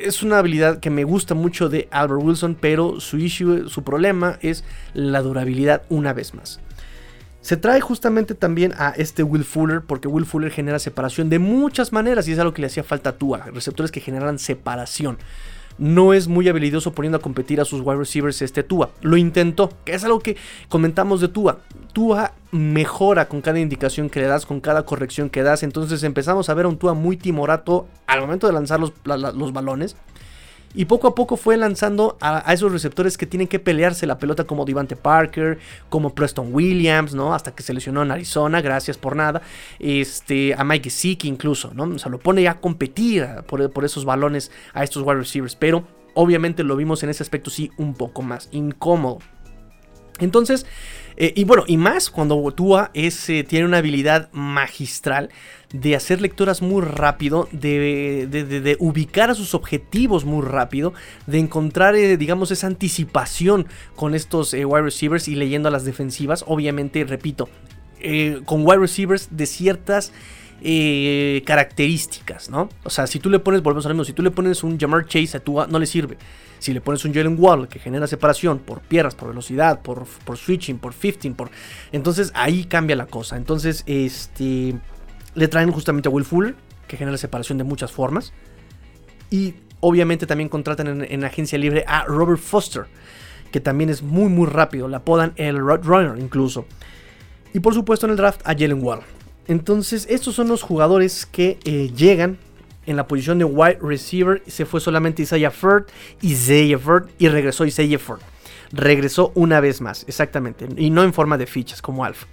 es 0.00 0.22
una 0.22 0.38
habilidad 0.38 0.78
que 0.78 0.90
me 0.90 1.02
gusta 1.02 1.34
mucho 1.34 1.68
de 1.68 1.88
Albert 1.90 2.22
Wilson, 2.22 2.56
pero 2.58 3.00
su 3.00 3.18
issue, 3.18 3.68
su 3.68 3.82
problema 3.82 4.38
es 4.42 4.62
la 4.94 5.22
durabilidad 5.22 5.82
una 5.88 6.12
vez 6.12 6.34
más. 6.34 6.60
Se 7.40 7.56
trae 7.56 7.80
justamente 7.80 8.34
también 8.34 8.74
a 8.76 8.90
este 8.90 9.22
Will 9.22 9.44
Fuller, 9.44 9.80
porque 9.80 10.08
Will 10.08 10.26
Fuller 10.26 10.50
genera 10.50 10.78
separación 10.78 11.30
de 11.30 11.38
muchas 11.38 11.92
maneras 11.92 12.28
y 12.28 12.32
es 12.32 12.38
algo 12.38 12.52
que 12.52 12.60
le 12.60 12.66
hacía 12.66 12.84
falta 12.84 13.10
a 13.10 13.16
Tua, 13.16 13.46
receptores 13.52 13.90
que 13.90 14.00
generan 14.00 14.38
separación. 14.38 15.18
No 15.78 16.12
es 16.12 16.28
muy 16.28 16.46
habilidoso 16.46 16.92
poniendo 16.92 17.16
a 17.16 17.22
competir 17.22 17.58
a 17.58 17.64
sus 17.64 17.80
wide 17.80 17.96
receivers 17.96 18.42
este 18.42 18.62
Tua. 18.62 18.90
Lo 19.00 19.16
intentó, 19.16 19.72
que 19.86 19.94
es 19.94 20.04
algo 20.04 20.20
que 20.20 20.36
comentamos 20.68 21.22
de 21.22 21.28
Tua. 21.28 21.60
Tua 21.94 22.34
mejora 22.52 23.28
con 23.28 23.40
cada 23.40 23.58
indicación 23.58 24.10
que 24.10 24.20
le 24.20 24.26
das, 24.26 24.44
con 24.44 24.60
cada 24.60 24.84
corrección 24.84 25.30
que 25.30 25.42
das. 25.42 25.62
Entonces 25.62 26.02
empezamos 26.02 26.50
a 26.50 26.54
ver 26.54 26.66
a 26.66 26.68
un 26.68 26.76
Tua 26.76 26.92
muy 26.92 27.16
timorato 27.16 27.88
al 28.06 28.20
momento 28.20 28.46
de 28.46 28.52
lanzar 28.52 28.78
los, 28.78 28.92
los 29.04 29.52
balones. 29.54 29.96
Y 30.72 30.84
poco 30.84 31.08
a 31.08 31.14
poco 31.16 31.36
fue 31.36 31.56
lanzando 31.56 32.16
a, 32.20 32.52
esos 32.52 32.70
receptores 32.70 33.18
que 33.18 33.26
tienen 33.26 33.48
que 33.48 33.58
pelearse 33.58 34.06
la 34.06 34.18
pelota 34.18 34.44
como 34.44 34.64
Devante 34.64 34.94
Parker, 34.94 35.58
como 35.88 36.14
Preston 36.14 36.54
Williams, 36.54 37.12
¿no? 37.12 37.34
Hasta 37.34 37.52
que 37.52 37.64
se 37.64 37.74
lesionó 37.74 38.02
en 38.02 38.12
Arizona, 38.12 38.60
gracias 38.60 38.96
por 38.96 39.16
nada. 39.16 39.42
Este, 39.80 40.54
a 40.54 40.62
Mike 40.62 40.84
Gesicki 40.84 41.26
incluso, 41.26 41.72
¿no? 41.74 41.84
O 41.84 41.98
sea, 41.98 42.10
lo 42.10 42.20
pone 42.20 42.42
ya 42.42 42.52
a 42.52 42.60
competir 42.60 43.26
por, 43.48 43.68
por 43.72 43.84
esos 43.84 44.04
balones 44.04 44.52
a 44.72 44.84
estos 44.84 45.02
wide 45.02 45.18
receivers. 45.18 45.56
Pero 45.56 45.84
obviamente 46.14 46.62
lo 46.62 46.76
vimos 46.76 47.02
en 47.02 47.10
ese 47.10 47.24
aspecto 47.24 47.50
sí 47.50 47.72
un 47.76 47.94
poco 47.94 48.22
más 48.22 48.48
incómodo. 48.52 49.18
Entonces, 50.20 50.66
eh, 51.22 51.34
y 51.36 51.44
bueno, 51.44 51.64
y 51.66 51.76
más 51.76 52.08
cuando 52.08 52.50
Tua 52.52 52.90
es, 52.94 53.28
eh, 53.28 53.44
tiene 53.44 53.66
una 53.66 53.76
habilidad 53.76 54.30
magistral 54.32 55.28
de 55.70 55.94
hacer 55.94 56.22
lecturas 56.22 56.62
muy 56.62 56.80
rápido, 56.80 57.46
de, 57.52 58.76
ubicar 58.80 59.28
a 59.28 59.34
sus 59.34 59.54
objetivos 59.54 60.24
muy 60.24 60.42
rápido, 60.42 60.94
de 61.26 61.38
encontrar, 61.38 61.94
eh, 61.94 62.16
digamos, 62.16 62.50
esa 62.52 62.68
anticipación 62.68 63.66
con 63.96 64.14
estos 64.14 64.54
wide 64.54 64.80
receivers 64.80 65.28
y 65.28 65.34
leyendo 65.34 65.68
a 65.68 65.70
las 65.70 65.84
defensivas. 65.84 66.42
Obviamente, 66.46 67.04
repito, 67.04 67.50
con 68.46 68.66
wide 68.66 68.78
receivers 68.78 69.28
de 69.30 69.44
ciertas 69.44 70.14
características, 71.44 72.48
¿no? 72.48 72.70
O 72.82 72.88
sea, 72.88 73.06
si 73.06 73.18
tú 73.18 73.28
le 73.28 73.40
pones, 73.40 73.60
volvemos 73.62 73.84
al 73.84 73.92
mismo, 73.92 74.04
si 74.04 74.14
tú 74.14 74.22
le 74.22 74.30
pones 74.30 74.64
un 74.64 74.80
Jamar 74.80 75.04
Chase 75.04 75.36
a 75.36 75.40
Tua, 75.40 75.66
no 75.66 75.78
le 75.78 75.84
sirve. 75.84 76.16
Si 76.60 76.72
le 76.72 76.80
pones 76.80 77.04
un 77.04 77.12
Jalen 77.12 77.36
Wall 77.38 77.68
que 77.68 77.78
genera 77.78 78.06
separación 78.06 78.58
por 78.60 78.80
piernas, 78.80 79.14
por 79.14 79.28
velocidad, 79.28 79.80
por, 79.80 80.04
por 80.24 80.36
switching, 80.36 80.78
por 80.78 80.94
15, 80.94 81.32
por... 81.32 81.50
Entonces 81.90 82.30
ahí 82.34 82.64
cambia 82.64 82.94
la 82.94 83.06
cosa. 83.06 83.36
Entonces, 83.36 83.82
este... 83.86 84.78
Le 85.34 85.48
traen 85.48 85.72
justamente 85.72 86.08
a 86.08 86.12
Will 86.12 86.24
Fuller, 86.24 86.54
que 86.86 86.96
genera 86.96 87.16
separación 87.16 87.56
de 87.58 87.64
muchas 87.64 87.90
formas. 87.90 88.32
Y 89.30 89.54
obviamente 89.80 90.26
también 90.26 90.48
contratan 90.48 90.86
en, 90.86 91.04
en 91.10 91.24
agencia 91.24 91.58
libre 91.58 91.84
a 91.88 92.04
Robert 92.04 92.40
Foster, 92.40 92.86
que 93.50 93.60
también 93.60 93.90
es 93.90 94.02
muy 94.02 94.28
muy 94.28 94.46
rápido. 94.46 94.86
Le 94.86 94.96
apodan 94.96 95.32
el 95.36 95.58
Roadrunner 95.58 96.18
incluso. 96.18 96.66
Y 97.54 97.60
por 97.60 97.74
supuesto 97.74 98.06
en 98.06 98.10
el 98.10 98.16
draft 98.16 98.42
a 98.44 98.52
Jalen 98.52 98.82
Wall. 98.84 99.00
Entonces, 99.46 100.06
estos 100.10 100.34
son 100.34 100.48
los 100.48 100.62
jugadores 100.62 101.26
que 101.26 101.58
eh, 101.64 101.90
llegan 101.96 102.38
en 102.90 102.96
la 102.96 103.06
posición 103.06 103.38
de 103.38 103.44
wide 103.44 103.78
receiver. 103.80 104.42
Se 104.46 104.66
fue 104.66 104.80
solamente 104.80 105.22
Isaiah 105.22 105.50
Ford, 105.50 105.84
Isaiah 106.22 106.78
Ford 106.78 107.08
y 107.18 107.28
regresó 107.28 107.64
Isaiah 107.64 107.98
Ford. 107.98 108.20
Regresó 108.72 109.32
una 109.34 109.60
vez 109.60 109.80
más, 109.80 110.04
exactamente. 110.08 110.68
Y 110.76 110.90
no 110.90 111.02
en 111.02 111.12
forma 111.12 111.38
de 111.38 111.46
fichas 111.46 111.80
como 111.80 112.04
Alf. 112.04 112.24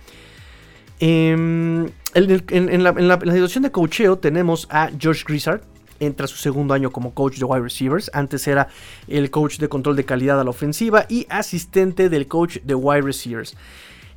Em, 0.99 1.87
en, 2.15 2.83
la, 2.83 3.19
situación 3.19 3.63
de 3.63 3.71
coacheo 3.71 4.17
tenemos 4.17 4.67
a 4.71 4.89
George 4.97 5.23
Grizzard. 5.27 5.61
Entra 5.99 6.27
su 6.27 6.37
segundo 6.37 6.73
año 6.73 6.91
como 6.91 7.13
coach 7.13 7.37
de 7.37 7.45
wide 7.45 7.61
receivers. 7.61 8.09
Antes 8.13 8.47
era 8.47 8.67
el 9.07 9.29
coach 9.31 9.57
de 9.57 9.69
control 9.69 9.95
de 9.95 10.05
calidad 10.05 10.39
a 10.39 10.43
la 10.43 10.49
ofensiva 10.51 11.05
y 11.09 11.25
asistente 11.29 12.09
del 12.09 12.27
coach 12.27 12.57
de 12.63 12.75
wide 12.75 13.01
receivers. 13.01 13.55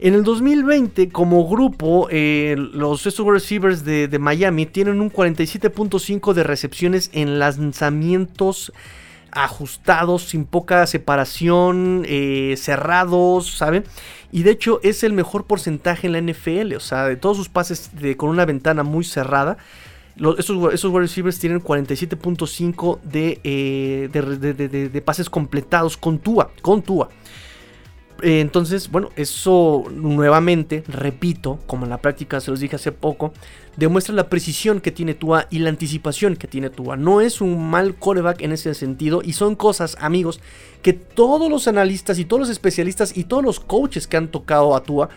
En 0.03 0.15
el 0.15 0.25
2020, 0.25 1.11
como 1.11 1.47
grupo, 1.47 2.09
eh, 2.11 2.57
los 2.57 3.05
receivers 3.05 3.85
de, 3.85 4.19
Miami 4.19 4.65
tienen 4.65 4.99
un 5.03 5.13
47.5 5.13 6.33
de 6.33 6.43
recepciones 6.43 7.11
en 7.13 7.39
lanzamientos 7.39 8.73
ajustados, 9.31 10.23
sin 10.23 10.47
poca 10.47 10.87
separación, 10.87 12.07
eh, 12.07 12.55
cerrados, 12.57 13.59
¿saben? 13.59 13.85
Y 14.33 14.43
de 14.43 14.53
hecho 14.53 14.81
es 14.83 15.05
el 15.05 15.13
mejor 15.13 15.45
porcentaje 15.45 16.07
en 16.07 16.15
la 16.15 16.19
NFL, 16.21 16.77
o 16.77 16.81
sea, 16.81 17.05
de 17.05 17.17
todos 17.17 17.37
sus 17.37 17.51
pases 17.51 17.91
con 18.17 18.31
una 18.31 18.47
ventana 18.47 18.83
muy 18.83 19.05
cerrada. 19.05 19.59
esos, 20.39 20.73
esos 20.73 20.95
receivers 20.95 21.39
tienen 21.39 21.61
47.5 21.63 23.01
eh, 23.13 24.09
de, 24.11 24.23
de, 24.55 24.89
de, 24.89 25.03
pases 25.03 25.29
completados 25.29 25.99
con 25.99 26.19
Tua, 26.19 26.53
con 26.63 26.81
Tua. 26.81 27.11
Eh, 28.23 28.41
entonces, 28.41 28.91
bueno, 28.91 29.11
eso 29.17 29.85
nuevamente, 29.91 30.85
repito, 30.87 31.59
como 31.67 31.85
en 31.85 31.91
la 31.91 31.99
práctica 31.99 32.41
se 32.41 32.51
los 32.51 32.61
dije 32.61 32.77
hace 32.77 32.93
poco, 32.93 33.33
demuestra 33.77 34.15
la 34.15 34.29
precisión 34.29 34.81
que 34.81 34.91
tiene 34.91 35.15
Tua 35.15 35.47
y 35.51 35.61
la 35.61 35.71
anticipación 35.71 36.37
que 36.37 36.49
tiene 36.49 36.71
Tua. 36.71 36.97
No 36.97 37.21
es 37.21 37.41
un 37.41 37.71
mal 37.71 37.95
coreback 37.95 38.43
en 38.43 38.53
ese 38.53 38.75
sentido 38.75 39.23
y 39.25 39.33
son 39.33 39.57
cosas, 39.57 39.97
amigos, 40.01 40.41
que 40.83 40.93
todos 40.93 41.51
los 41.51 41.69
analistas 41.69 42.19
y 42.19 42.25
todos 42.25 42.41
los 42.41 42.51
especialistas 42.51 43.17
y 43.17 43.25
todos 43.25 43.45
los 43.45 43.61
coaches 43.61 44.07
que 44.07 44.17
han 44.17 44.29
tocado 44.29 44.75
a 44.77 44.83
Tua 44.83 45.09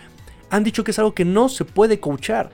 han 0.50 0.64
dicho 0.64 0.84
que 0.84 0.92
es 0.92 1.00
algo 1.00 1.14
que 1.14 1.26
no 1.26 1.50
se 1.50 1.66
puede 1.66 2.00
coachar. 2.00 2.52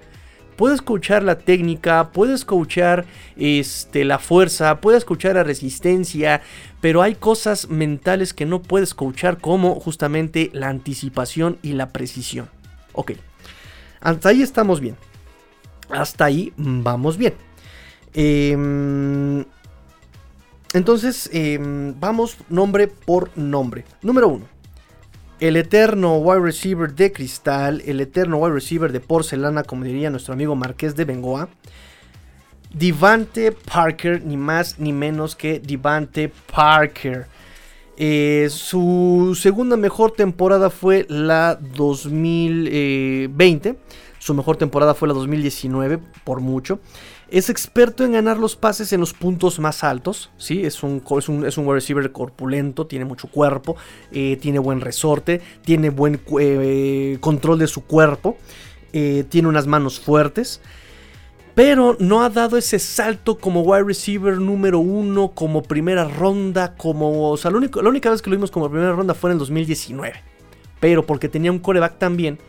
Puedes 0.56 0.82
coachar 0.82 1.24
la 1.24 1.38
técnica, 1.38 2.12
puedes 2.12 2.43
coachar 2.43 3.06
este, 3.38 4.04
la 4.04 4.20
fuerza, 4.20 4.82
puedes 4.82 5.06
coachar 5.06 5.36
la 5.36 5.43
resistencia, 5.43 6.41
pero 6.82 7.02
hay 7.02 7.16
cosas 7.16 7.70
mentales 7.70 8.34
que 8.34 8.46
no 8.46 8.62
puedes 8.62 8.94
coachar 8.94 9.40
como 9.40 9.76
justamente 9.80 10.50
la 10.54 10.70
anticipación 10.70 11.58
y 11.62 11.74
la 11.74 11.90
precisión. 11.90 12.50
Ok, 12.94 13.14
hasta 14.02 14.30
ahí 14.30 14.42
estamos 14.42 14.80
bien. 14.80 14.96
Hasta 15.90 16.26
ahí 16.26 16.54
vamos 16.58 17.18
bien. 17.18 17.34
Em, 18.14 19.46
entonces, 20.74 21.30
em, 21.34 22.00
vamos 22.00 22.38
nombre 22.50 22.88
por 22.88 23.36
nombre. 23.38 23.86
Número 24.02 24.28
uno 24.28 24.60
el 25.40 25.56
eterno 25.56 26.18
wide 26.18 26.42
receiver 26.42 26.94
de 26.94 27.12
cristal, 27.12 27.82
el 27.86 28.02
eterno 28.02 28.38
wide 28.38 28.54
receiver 28.54 28.92
de 28.92 29.00
porcelana, 29.00 29.64
como 29.64 29.86
diría 29.86 30.10
nuestro 30.10 30.34
amigo 30.34 30.56
Marqués 30.56 30.96
de 30.96 31.06
Bengoa. 31.06 31.50
Divante 32.74 33.52
Parker, 33.52 34.24
ni 34.24 34.38
más 34.38 34.80
ni 34.80 34.94
menos 34.94 35.36
que 35.36 35.60
Divante 35.60 36.32
Parker. 36.54 37.26
Eh, 37.98 38.48
su 38.50 39.38
segunda 39.40 39.76
mejor 39.76 40.12
temporada 40.12 40.70
fue 40.70 41.06
la 41.10 41.60
2020. 41.76 43.76
Su 44.20 44.34
mejor 44.34 44.58
temporada 44.58 44.94
fue 44.94 45.08
la 45.08 45.16
2019, 45.16 46.00
por 46.24 46.42
mucho. 46.42 46.80
Es 47.30 47.50
experto 47.50 48.06
en 48.06 48.14
ganar 48.14 48.38
los 48.38 48.56
pases 48.56 48.94
en 48.94 49.00
los 49.00 49.14
puntos 49.14 49.60
más 49.60 49.84
altos. 49.84 50.30
¿sí? 50.38 50.64
Es, 50.64 50.84
un, 50.84 51.02
es, 51.18 51.58
un, 51.58 51.66
wide 51.66 51.74
receiver 51.74 52.12
corpulento, 52.12 52.86
tiene 52.86 53.06
mucho 53.06 53.30
cuerpo, 53.30 53.76
eh, 54.12 54.38
tiene 54.40 54.60
buen 54.60 54.80
resorte, 54.80 55.42
tiene 55.64 55.90
buen 55.90 56.22
eh, 56.40 57.18
control 57.20 57.60
de 57.60 57.68
su 57.68 57.86
cuerpo, 57.86 58.38
tiene 58.92 59.48
unas 59.48 59.68
manos 59.68 60.00
fuertes. 60.00 60.62
Pero 61.60 61.97
no 61.99 62.24
ha 62.24 62.30
dado 62.30 62.55
ese 62.55 62.80
salto 62.80 63.38
como 63.38 63.64
wide 63.64 63.84
receiver 63.84 64.38
número 64.38 64.80
uno, 64.80 65.32
como 65.32 65.62
primera 65.62 66.05
ronda, 66.05 66.74
como... 66.78 67.32
O 67.32 67.36
sea, 67.36 67.51
la 67.51 67.57
única 67.57 68.10
vez 68.10 68.22
que 68.22 68.30
lo 68.30 68.38
vimos 68.38 68.49
como 68.49 68.70
primera 68.70 68.93
ronda 68.93 69.14
fue 69.14 69.30
en 69.30 69.34
el 69.34 69.39
2019. 69.39 70.24
Pero 70.80 71.05
porque 71.05 71.28
tenía 71.28 71.51
un 71.51 71.60
coreback 71.60 71.97
también 71.97 72.39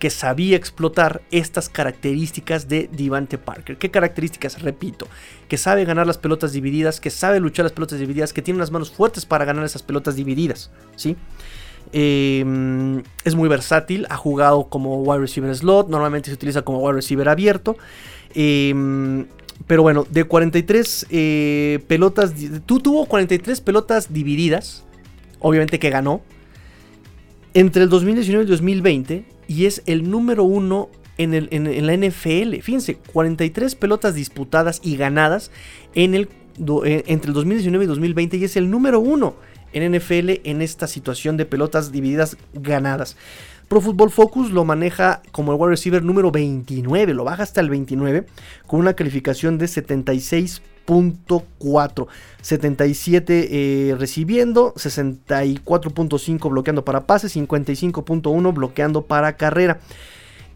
que 0.00 0.10
sabía 0.10 0.56
explotar 0.56 1.22
estas 1.30 1.68
características 1.68 2.66
de 2.66 2.90
Divante 2.90 3.38
Parker. 3.38 3.76
¿Qué 3.76 3.92
características? 3.92 4.60
Repito, 4.62 5.06
que 5.46 5.56
sabe 5.56 5.84
ganar 5.84 6.08
las 6.08 6.18
pelotas 6.18 6.50
divididas, 6.50 6.98
que 6.98 7.10
sabe 7.10 7.38
luchar 7.38 7.66
las 7.66 7.72
pelotas 7.72 8.00
divididas, 8.00 8.32
que 8.32 8.42
tiene 8.42 8.58
unas 8.58 8.72
manos 8.72 8.90
fuertes 8.90 9.26
para 9.26 9.44
ganar 9.44 9.64
esas 9.64 9.84
pelotas 9.84 10.16
divididas, 10.16 10.72
¿sí? 10.96 11.16
Em, 11.92 13.02
es 13.24 13.34
muy 13.34 13.48
versátil, 13.48 14.06
ha 14.10 14.16
jugado 14.16 14.64
como 14.64 15.02
wide 15.02 15.20
receiver 15.20 15.54
slot, 15.54 15.88
normalmente 15.88 16.30
se 16.30 16.34
utiliza 16.34 16.62
como 16.62 16.78
wide 16.80 16.96
receiver 16.96 17.28
abierto. 17.28 17.76
Em, 18.34 19.26
pero 19.66 19.82
bueno, 19.82 20.06
de 20.10 20.24
43 20.24 21.06
eh, 21.10 21.78
pelotas, 21.86 22.32
tú 22.66 22.80
tuvo 22.80 23.06
43 23.06 23.60
pelotas 23.60 24.12
divididas, 24.12 24.84
obviamente 25.38 25.78
que 25.78 25.90
ganó. 25.90 26.22
Entre 27.52 27.82
el 27.82 27.88
2019 27.88 28.42
y 28.42 28.44
el 28.44 28.50
2020 28.50 29.24
y 29.48 29.66
es 29.66 29.82
el 29.86 30.08
número 30.08 30.44
uno 30.44 30.88
en, 31.18 31.34
el, 31.34 31.48
en, 31.50 31.86
la 31.86 31.96
NFL. 31.96 32.60
Fíjense, 32.62 32.96
43 33.12 33.74
pelotas 33.74 34.14
disputadas 34.14 34.80
y 34.82 34.96
ganadas 34.96 35.50
en 35.94 36.14
el, 36.14 36.28
eh, 36.84 37.04
entre 37.06 37.28
el 37.28 37.34
2019 37.34 37.84
y 37.84 37.88
2020 37.88 38.36
y 38.36 38.44
es 38.44 38.56
el 38.56 38.70
número 38.70 39.00
uno 39.00 39.34
en 39.72 39.92
NFL 39.96 40.40
en 40.44 40.62
esta 40.62 40.86
situación 40.86 41.36
de 41.36 41.46
pelotas 41.46 41.92
divididas 41.92 42.36
ganadas. 42.54 43.16
Pro 43.70 43.80
Football 43.80 44.10
Focus 44.10 44.50
lo 44.50 44.64
maneja 44.64 45.22
como 45.30 45.52
el 45.52 45.58
wide 45.60 45.70
receiver 45.70 46.02
número 46.02 46.32
29, 46.32 47.14
lo 47.14 47.22
baja 47.22 47.44
hasta 47.44 47.60
el 47.60 47.70
29 47.70 48.26
con 48.66 48.80
una 48.80 48.94
calificación 48.94 49.58
de 49.58 49.66
76.4, 49.66 52.08
77 52.42 53.48
eh, 53.48 53.94
recibiendo, 53.96 54.74
64.5 54.74 56.50
bloqueando 56.50 56.84
para 56.84 57.06
pases, 57.06 57.36
55.1 57.36 58.52
bloqueando 58.52 59.02
para 59.02 59.36
carrera. 59.36 59.78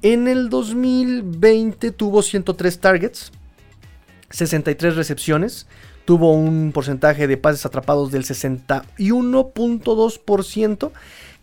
En 0.03 0.27
el 0.27 0.49
2020 0.49 1.93
tuvo 1.93 2.21
103 2.21 2.81
targets, 2.81 3.31
63 4.31 4.97
recepciones, 4.97 5.69
tuvo 6.05 6.33
un 6.33 6.73
porcentaje 6.73 7.29
de 7.29 7.37
pases 7.37 7.65
atrapados 7.65 8.11
del 8.11 8.25
61.2%, 8.25 10.91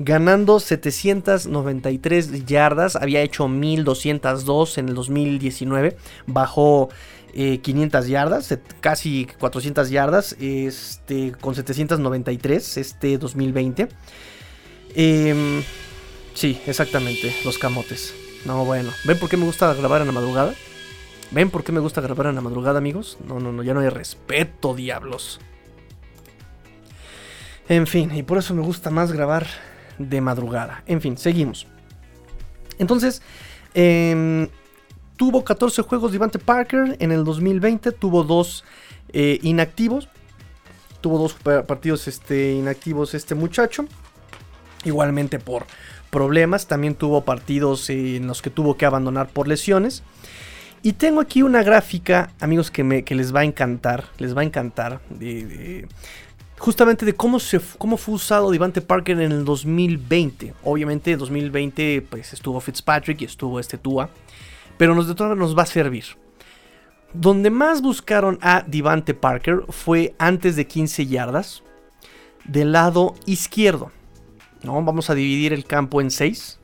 ganando 0.03 0.59
793 0.59 2.45
yardas, 2.45 2.95
había 2.95 3.21
hecho 3.21 3.47
1202 3.47 4.77
en 4.77 4.89
el 4.89 4.95
2019, 4.95 5.97
bajó 6.27 6.89
500 7.33 8.05
eh, 8.05 8.09
yardas, 8.09 8.57
casi 8.79 9.27
400 9.39 9.89
yardas, 9.89 10.35
este, 10.39 11.33
con 11.39 11.55
793 11.55 12.77
este 12.77 13.17
2020. 13.17 13.87
Em, 14.95 15.63
sí, 16.33 16.59
exactamente, 16.65 17.33
los 17.45 17.57
camotes. 17.57 18.13
No, 18.45 18.65
bueno, 18.65 18.91
¿ven 19.05 19.19
por 19.19 19.29
qué 19.29 19.37
me 19.37 19.45
gusta 19.45 19.73
grabar 19.73 20.01
en 20.01 20.07
la 20.07 20.13
madrugada? 20.13 20.53
¿Ven 21.31 21.49
por 21.49 21.63
qué 21.63 21.71
me 21.71 21.79
gusta 21.79 22.01
grabar 22.01 22.27
en 22.27 22.35
la 22.35 22.41
madrugada, 22.41 22.79
amigos? 22.79 23.17
No, 23.25 23.39
no, 23.39 23.53
no, 23.53 23.63
ya 23.63 23.73
no 23.73 23.79
hay 23.79 23.89
respeto, 23.89 24.73
diablos. 24.73 25.39
En 27.69 27.87
fin, 27.87 28.13
y 28.13 28.23
por 28.23 28.37
eso 28.37 28.53
me 28.53 28.61
gusta 28.61 28.89
más 28.89 29.13
grabar 29.13 29.47
de 30.09 30.21
madrugada. 30.21 30.83
En 30.87 31.01
fin, 31.01 31.17
seguimos. 31.17 31.67
Entonces, 32.79 33.21
em, 33.73 34.47
tuvo 35.17 35.43
14 35.43 35.81
juegos 35.83 36.11
Devante 36.11 36.39
Parker 36.39 36.97
en 36.99 37.11
el 37.11 37.23
2020, 37.23 37.91
tuvo 37.91 38.23
dos 38.23 38.63
eh, 39.13 39.39
inactivos. 39.43 40.09
Tuvo 41.01 41.17
dos 41.17 41.33
partidos 41.33 42.07
este, 42.07 42.53
inactivos 42.53 43.15
este 43.15 43.33
muchacho. 43.33 43.85
Igualmente 44.83 45.39
por 45.39 45.65
problemas. 46.11 46.67
También 46.67 46.93
tuvo 46.93 47.21
partidos 47.25 47.89
en 47.89 48.27
los 48.27 48.41
que 48.41 48.51
tuvo 48.51 48.77
que 48.77 48.85
abandonar 48.85 49.29
por 49.29 49.47
lesiones. 49.47 50.03
Y 50.83 50.93
tengo 50.93 51.21
aquí 51.21 51.43
una 51.43 51.63
gráfica, 51.63 52.31
amigos, 52.39 52.71
que, 52.71 52.83
me, 52.83 53.03
que 53.03 53.15
les 53.15 53.33
va 53.33 53.41
a 53.41 53.43
encantar. 53.43 54.05
Les 54.17 54.35
va 54.35 54.41
a 54.41 54.43
encantar. 54.43 55.01
Justamente 56.61 57.07
de 57.07 57.15
cómo, 57.15 57.39
se, 57.39 57.59
cómo 57.79 57.97
fue 57.97 58.13
usado 58.13 58.51
Devante 58.51 58.81
Parker 58.81 59.19
en 59.19 59.31
el 59.31 59.43
2020. 59.43 60.53
Obviamente 60.63 61.11
en 61.11 61.17
2020 61.17 62.05
pues, 62.07 62.33
estuvo 62.33 62.61
Fitzpatrick 62.61 63.19
y 63.21 63.25
estuvo 63.25 63.59
este 63.59 63.79
Tua. 63.79 64.11
Pero 64.77 64.93
nos, 64.93 65.07
nos 65.17 65.57
va 65.57 65.63
a 65.63 65.65
servir. 65.65 66.05
Donde 67.13 67.49
más 67.49 67.81
buscaron 67.81 68.37
a 68.43 68.63
Devante 68.67 69.15
Parker 69.15 69.63
fue 69.69 70.13
antes 70.19 70.55
de 70.55 70.67
15 70.67 71.07
yardas. 71.07 71.63
Del 72.45 72.73
lado 72.73 73.15
izquierdo. 73.25 73.91
¿no? 74.61 74.83
Vamos 74.83 75.09
a 75.09 75.15
dividir 75.15 75.53
el 75.53 75.65
campo 75.65 75.99
en 75.99 76.11
6. 76.11 76.59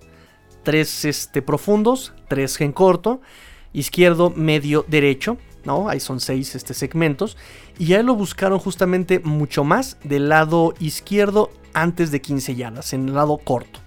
3 0.61 1.05
este, 1.05 1.41
profundos, 1.41 2.13
3 2.27 2.61
en 2.61 2.71
corto. 2.71 3.19
Izquierdo, 3.73 4.29
medio, 4.29 4.85
derecho. 4.87 5.37
¿No? 5.67 5.87
Ahí 5.89 5.99
son 5.99 6.19
6 6.19 6.55
este, 6.55 6.73
segmentos. 6.73 7.37
Y 7.77 7.85
ya 7.85 8.01
lo 8.01 8.15
buscaron 8.15 8.57
justamente 8.57 9.19
mucho 9.19 9.63
más 9.63 9.97
del 10.03 10.29
lado 10.29 10.73
izquierdo 10.79 11.51
antes 11.73 12.09
de 12.09 12.21
15 12.21 12.55
yardas, 12.55 12.93
en 12.93 13.09
el 13.09 13.13
lado 13.13 13.37
corto 13.37 13.81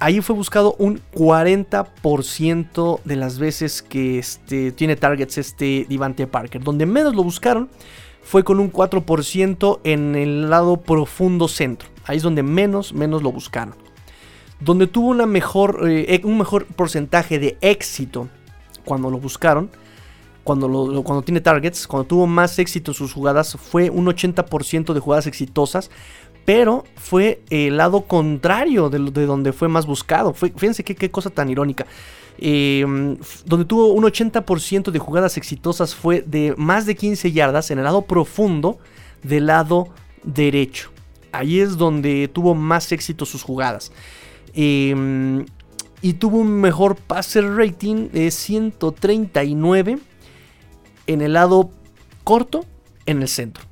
ahí 0.00 0.20
fue 0.20 0.34
buscado 0.34 0.74
un 0.78 1.00
40% 1.14 3.00
de 3.04 3.16
las 3.16 3.38
veces 3.38 3.82
que 3.82 4.18
este, 4.18 4.72
tiene 4.72 4.96
targets 4.96 5.38
este 5.38 5.86
Divante 5.88 6.26
Parker. 6.26 6.62
Donde 6.62 6.86
menos 6.86 7.14
lo 7.14 7.22
buscaron 7.22 7.68
fue 8.22 8.44
con 8.44 8.60
un 8.60 8.72
4% 8.72 9.80
en 9.84 10.14
el 10.14 10.50
lado 10.50 10.80
profundo 10.80 11.48
centro. 11.48 11.88
Ahí 12.04 12.18
es 12.18 12.22
donde 12.22 12.42
menos, 12.42 12.92
menos 12.92 13.22
lo 13.22 13.32
buscaron. 13.32 13.74
Donde 14.60 14.86
tuvo 14.86 15.08
una 15.08 15.26
mejor, 15.26 15.88
eh, 15.88 16.20
un 16.24 16.38
mejor 16.38 16.66
porcentaje 16.66 17.38
de 17.38 17.56
éxito 17.60 18.28
cuando 18.84 19.10
lo 19.10 19.18
buscaron, 19.18 19.70
cuando, 20.48 21.02
cuando 21.04 21.20
tiene 21.20 21.42
targets, 21.42 21.86
cuando 21.86 22.06
tuvo 22.06 22.26
más 22.26 22.58
éxito 22.58 22.94
sus 22.94 23.12
jugadas, 23.12 23.54
fue 23.60 23.90
un 23.90 24.06
80% 24.06 24.94
de 24.94 25.00
jugadas 25.00 25.26
exitosas 25.26 25.90
pero 26.46 26.84
fue 26.96 27.42
el 27.50 27.76
lado 27.76 28.06
contrario 28.06 28.88
de, 28.88 29.26
donde 29.26 29.52
fue 29.52 29.68
más 29.68 29.84
buscado. 29.84 30.32
fíjense 30.32 30.82
qué, 30.82 31.10
cosa 31.10 31.28
tan 31.28 31.50
irónica. 31.50 31.86
Em, 32.38 33.18
donde 33.44 33.66
tuvo 33.66 33.88
un 33.88 34.04
80% 34.04 34.90
de 34.90 34.98
jugadas 34.98 35.36
exitosas 35.36 35.94
fue 35.94 36.22
de 36.22 36.54
más 36.56 36.86
de 36.86 36.96
15 36.96 37.32
yardas 37.32 37.70
en 37.70 37.76
el 37.76 37.84
lado 37.84 38.00
profundo 38.00 38.78
del 39.22 39.44
lado 39.44 39.88
derecho. 40.22 40.90
Ahí 41.32 41.60
es 41.60 41.76
donde 41.76 42.28
tuvo 42.28 42.54
más 42.54 42.92
éxito 42.92 43.26
sus 43.26 43.42
jugadas. 43.42 43.92
Em, 44.54 45.44
y 46.00 46.14
tuvo 46.14 46.38
un 46.38 46.62
mejor 46.62 46.96
passer 46.96 47.44
rating 47.44 48.08
de 48.08 48.30
139 48.30 49.98
en 51.08 51.20
el 51.20 51.32
lado 51.32 51.70
corto 52.22 52.64
en 53.06 53.22
el 53.22 53.28
centro. 53.28 53.64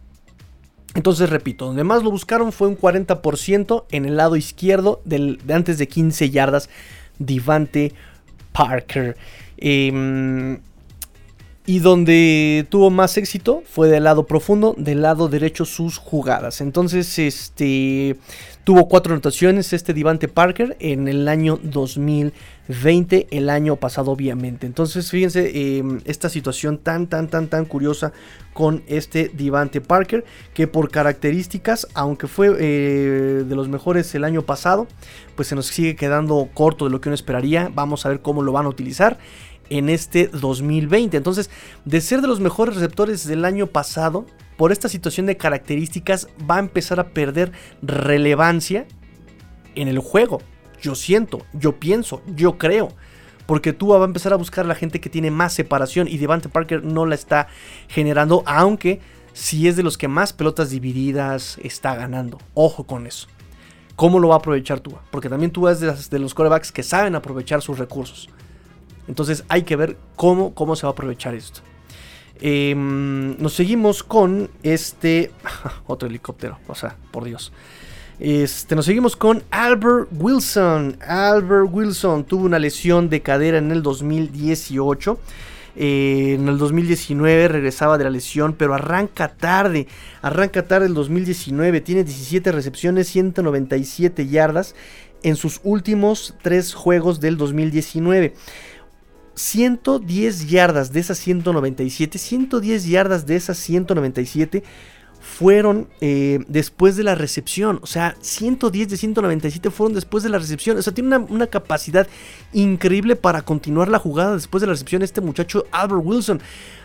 Entonces, 0.96 1.28
repito, 1.28 1.66
donde 1.66 1.84
más 1.84 2.02
lo 2.02 2.10
buscaron 2.10 2.52
fue 2.52 2.68
un 2.68 2.78
40% 2.78 3.84
en 3.90 4.06
el 4.06 4.16
lado 4.16 4.34
izquierdo 4.34 5.02
de 5.04 5.38
antes 5.52 5.78
de 5.78 5.86
15 5.86 6.30
yardas. 6.30 6.70
Divante 7.18 7.92
Parker. 8.52 9.16
Em, 9.58 10.58
y 11.66 11.80
donde 11.80 12.66
tuvo 12.70 12.90
más 12.90 13.16
éxito 13.16 13.62
fue 13.66 13.88
del 13.88 14.04
lado 14.04 14.26
profundo, 14.26 14.74
del 14.78 15.02
lado 15.02 15.28
derecho 15.28 15.64
sus 15.64 15.98
jugadas. 15.98 16.60
Entonces, 16.60 17.18
este 17.18 18.16
tuvo 18.62 18.88
cuatro 18.88 19.12
anotaciones 19.12 19.72
este 19.72 19.94
Divante 19.94 20.26
Parker 20.26 20.76
en 20.80 21.06
el 21.06 21.28
año 21.28 21.58
2020, 21.62 23.28
el 23.30 23.48
año 23.48 23.76
pasado 23.76 24.10
obviamente. 24.10 24.66
Entonces, 24.66 25.10
fíjense 25.10 25.78
em, 25.78 26.00
esta 26.04 26.28
situación 26.28 26.78
tan, 26.78 27.06
tan, 27.06 27.28
tan, 27.28 27.48
tan 27.48 27.64
curiosa 27.64 28.12
con 28.52 28.82
este 28.88 29.30
Divante 29.32 29.80
Parker, 29.80 30.24
que 30.54 30.66
por 30.66 30.90
características, 30.90 31.86
aunque 31.94 32.26
fue 32.26 32.56
eh, 32.58 33.44
de 33.46 33.54
los 33.54 33.68
mejores 33.68 34.12
el 34.14 34.24
año 34.24 34.42
pasado, 34.42 34.88
pues 35.36 35.48
se 35.48 35.54
nos 35.54 35.66
sigue 35.66 35.94
quedando 35.94 36.48
corto 36.54 36.86
de 36.86 36.90
lo 36.90 37.00
que 37.00 37.08
uno 37.08 37.14
esperaría. 37.14 37.70
Vamos 37.72 38.06
a 38.06 38.08
ver 38.08 38.20
cómo 38.20 38.42
lo 38.42 38.52
van 38.52 38.66
a 38.66 38.68
utilizar 38.68 39.18
en 39.70 39.88
este 39.88 40.28
2020. 40.28 41.16
Entonces, 41.16 41.50
de 41.84 42.00
ser 42.00 42.20
de 42.20 42.28
los 42.28 42.40
mejores 42.40 42.74
receptores 42.74 43.26
del 43.26 43.44
año 43.44 43.66
pasado, 43.66 44.26
por 44.56 44.72
esta 44.72 44.88
situación 44.88 45.26
de 45.26 45.36
características 45.36 46.28
va 46.48 46.56
a 46.56 46.60
empezar 46.60 47.00
a 47.00 47.08
perder 47.08 47.52
relevancia 47.82 48.86
en 49.74 49.88
el 49.88 49.98
juego. 49.98 50.40
Yo 50.80 50.94
siento, 50.94 51.42
yo 51.52 51.78
pienso, 51.78 52.22
yo 52.26 52.58
creo. 52.58 52.88
Porque 53.46 53.72
Tua 53.72 53.98
va 53.98 54.04
a 54.04 54.08
empezar 54.08 54.32
a 54.32 54.36
buscar 54.36 54.64
a 54.64 54.68
la 54.68 54.74
gente 54.74 55.00
que 55.00 55.08
tiene 55.08 55.30
más 55.30 55.52
separación 55.52 56.08
y 56.08 56.18
Devante 56.18 56.48
Parker 56.48 56.82
no 56.82 57.06
la 57.06 57.14
está 57.14 57.46
generando, 57.88 58.42
aunque 58.44 59.00
si 59.32 59.68
es 59.68 59.76
de 59.76 59.82
los 59.82 59.96
que 59.96 60.08
más 60.08 60.32
pelotas 60.32 60.70
divididas 60.70 61.58
está 61.62 61.94
ganando. 61.94 62.38
Ojo 62.54 62.84
con 62.84 63.06
eso. 63.06 63.28
¿Cómo 63.94 64.18
lo 64.18 64.28
va 64.28 64.34
a 64.34 64.38
aprovechar 64.38 64.80
Tua? 64.80 65.02
Porque 65.10 65.28
también 65.28 65.50
Tua 65.50 65.72
es 65.72 66.10
de, 66.10 66.18
los 66.18 66.34
corebacks 66.34 66.72
que 66.72 66.82
saben 66.82 67.14
aprovechar 67.14 67.62
sus 67.62 67.78
recursos. 67.78 68.28
Entonces 69.08 69.44
hay 69.48 69.62
que 69.62 69.76
ver 69.76 69.96
cómo, 70.16 70.54
cómo 70.54 70.76
se 70.76 70.82
va 70.82 70.90
a 70.90 70.92
aprovechar 70.92 71.34
esto. 71.34 71.60
Em, 72.40 73.36
nos 73.38 73.54
seguimos 73.54 74.02
con 74.02 74.50
este. 74.62 75.30
Otro 75.86 76.08
helicóptero, 76.08 76.58
o 76.68 76.74
sea, 76.74 76.96
por 77.10 77.24
Dios. 77.24 77.52
Este, 78.18 78.74
nos 78.74 78.86
seguimos 78.86 79.16
con 79.16 79.42
Albert 79.50 80.08
Wilson. 80.12 80.98
Albert 81.06 81.68
Wilson 81.70 82.24
tuvo 82.24 82.44
una 82.44 82.58
lesión 82.58 83.08
de 83.08 83.22
cadera 83.22 83.58
en 83.58 83.70
el 83.72 83.82
2018. 83.82 85.18
Eh, 85.78 86.36
en 86.38 86.48
el 86.48 86.56
2019 86.56 87.48
regresaba 87.48 87.98
de 87.98 88.04
la 88.04 88.10
lesión, 88.10 88.54
pero 88.54 88.74
arranca 88.74 89.28
tarde. 89.28 89.86
Arranca 90.22 90.66
tarde 90.66 90.86
el 90.86 90.94
2019. 90.94 91.80
Tiene 91.82 92.04
17 92.04 92.52
recepciones, 92.52 93.08
197 93.08 94.26
yardas 94.26 94.74
en 95.22 95.36
sus 95.36 95.60
últimos 95.64 96.34
tres 96.42 96.74
juegos 96.74 97.20
del 97.20 97.36
2019. 97.36 98.34
110 99.36 100.48
yardas 100.48 100.92
de 100.92 101.00
esas 101.00 101.18
197, 101.18 102.18
110 102.18 102.86
yardas 102.86 103.26
de 103.26 103.36
esas 103.36 103.58
197 103.58 104.64
fueron 105.20 105.88
eh, 106.00 106.38
después 106.48 106.96
de 106.96 107.02
la 107.02 107.14
recepción. 107.14 107.80
O 107.82 107.86
sea, 107.86 108.16
110 108.20 108.88
de 108.88 108.96
197 108.96 109.70
fueron 109.70 109.94
después 109.94 110.22
de 110.22 110.30
la 110.30 110.38
recepción. 110.38 110.78
O 110.78 110.82
sea, 110.82 110.94
tiene 110.94 111.16
una, 111.18 111.46
capacidad 111.48 112.06
increíble 112.52 113.16
para 113.16 113.42
continuar 113.42 113.88
la 113.88 113.98
jugada 113.98 114.34
después 114.34 114.60
de 114.60 114.68
la 114.68 114.72
recepción 114.72 115.02
este 115.02 115.20
muchacho 115.20 115.66
Albert 115.72 116.02
Wilson. 116.04 116.40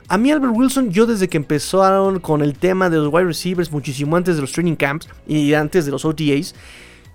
A 0.08 0.18
mí 0.18 0.32
Albert 0.32 0.54
Wilson, 0.54 0.92
yo 0.92 1.06
desde 1.06 1.30
que 1.30 1.38
empezaron 1.38 2.20
con 2.20 2.42
el 2.42 2.56
tema 2.56 2.90
de 2.90 2.98
los 2.98 3.14
wide 3.14 3.26
receivers, 3.26 3.72
muchísimo 3.72 4.18
antes 4.18 4.36
de 4.36 4.42
los 4.42 4.52
training 4.52 4.76
camps 4.76 5.08
y 5.28 5.54
antes 5.54 5.86
de 5.86 5.92
los 5.92 6.04
OTAs, 6.04 6.54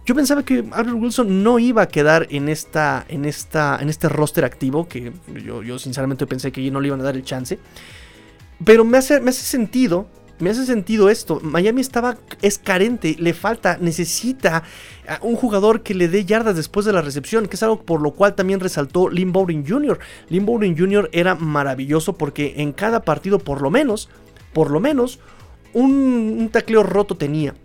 yo 0.07 0.15
pensaba 0.15 0.45
que 0.45 0.65
Albert 0.71 0.97
Wilson 0.97 1.43
no 1.43 1.59
iba 1.59 1.83
a 1.83 1.89
quedar 1.89 2.29
en, 2.31 2.49
esta, 2.49 3.05
en, 3.09 3.25
esta, 3.25 3.77
en 3.81 3.89
este 3.89 4.09
roster 4.09 4.45
activo, 4.45 4.87
que 4.89 5.13
yo, 5.45 5.65
yo 5.65 5.81
sinceramente 5.81 6.29
pensé 6.29 6.53
que 6.53 6.71
no 6.71 6.81
le 6.81 6.87
iban 6.87 7.01
a 7.01 7.05
dar 7.05 7.17
el 7.17 7.25
chance. 7.25 7.59
Pero 8.65 8.85
me 8.85 8.99
hace, 8.99 9.21
me 9.21 9.31
hace 9.31 9.43
sentido, 9.43 10.07
me 10.39 10.51
hace 10.51 10.65
sentido 10.65 11.11
esto. 11.11 11.41
Miami 11.43 11.81
estaba, 11.81 12.19
es 12.41 12.57
carente, 12.57 13.17
le 13.19 13.35
falta, 13.35 13.79
necesita 13.81 14.63
un 15.23 15.35
jugador 15.35 15.83
que 15.83 15.93
le 15.93 16.07
dé 16.07 16.25
yardas 16.25 16.55
después 16.55 16.87
de 16.87 16.93
la 16.93 17.03
recepción, 17.03 17.49
que 17.49 17.57
es 17.57 17.63
algo 17.65 17.83
por 17.83 18.01
lo 18.01 18.13
cual 18.13 18.37
también 18.37 18.61
resaltó 18.61 19.09
Lynn 19.09 19.33
Bowden 19.33 19.67
Jr. 19.67 19.99
Lynn 20.29 20.47
Bowden 20.47 20.79
Jr. 20.79 21.11
era 21.13 21.35
maravilloso 21.35 22.13
porque 22.13 22.55
en 22.59 22.73
cada 22.73 23.03
partido, 23.03 23.41
por 23.41 23.61
lo 23.61 23.73
menos, 23.73 24.09
por 24.53 24.71
lo 24.71 24.79
menos, 24.79 25.19
un, 25.73 26.37
un 26.39 26.49
tacleo 26.51 26.85
roto 26.85 27.17
tenía 27.17 27.57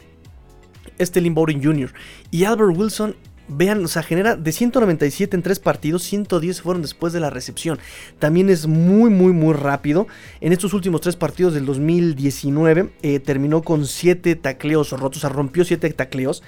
este 0.98 1.22
Lynn 1.22 1.34
Bowden 1.34 1.64
Jr. 1.64 1.94
Y 2.30 2.44
Albert 2.46 2.78
Wilson, 2.78 3.16
vean, 3.48 3.84
o 3.84 3.88
sea, 3.88 4.04
genera 4.04 4.36
de 4.36 4.52
197 4.52 5.36
en 5.36 5.44
tres 5.44 5.60
partidos, 5.60 6.04
110 6.04 6.62
fueron 6.62 6.82
después 6.82 7.14
de 7.14 7.20
la 7.20 7.30
recepción. 7.30 7.80
También 8.20 8.50
es 8.50 8.68
muy, 8.68 9.10
muy, 9.10 9.34
muy 9.34 9.54
rápido. 9.54 10.08
En 10.40 10.54
estos 10.54 10.74
últimos 10.74 11.02
tres 11.02 11.16
partidos 11.16 11.54
del 11.54 11.66
2019 11.66 12.92
eh, 13.02 13.20
terminó 13.20 13.62
con 13.62 13.86
7 13.86 14.36
tacleos 14.36 14.92
rotos, 14.92 15.18
o 15.18 15.22
sea, 15.22 15.30
rompió 15.30 15.66
7 15.66 15.90
tacleos. 15.92 16.44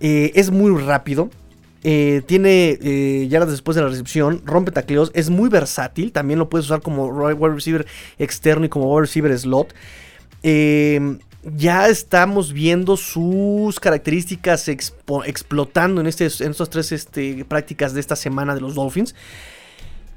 Eh, 0.00 0.32
es 0.34 0.50
muy 0.50 0.80
rápido. 0.80 1.30
Eh, 1.82 2.22
tiene 2.26 2.78
eh, 2.82 3.26
yardas 3.28 3.52
después 3.52 3.74
de 3.74 3.82
la 3.82 3.88
recepción, 3.88 4.42
rompe 4.44 4.70
tacleos, 4.70 5.10
es 5.14 5.30
muy 5.30 5.48
versátil, 5.48 6.12
también 6.12 6.38
lo 6.38 6.50
puedes 6.50 6.66
usar 6.66 6.82
como 6.82 7.06
wide 7.06 7.54
receiver 7.54 7.86
externo 8.18 8.66
y 8.66 8.68
como 8.68 8.92
wide 8.92 9.06
receiver 9.06 9.38
slot. 9.38 9.74
Eh, 10.42 11.18
ya 11.42 11.88
estamos 11.88 12.52
viendo 12.52 12.96
sus 12.96 13.80
características 13.80 14.68
explotando 14.68 16.00
en, 16.00 16.06
este, 16.06 16.24
en 16.24 16.50
estas 16.50 16.70
tres 16.70 16.92
este, 16.92 17.44
prácticas 17.44 17.94
de 17.94 18.00
esta 18.00 18.16
semana 18.16 18.54
de 18.54 18.60
los 18.60 18.74
Dolphins. 18.74 19.14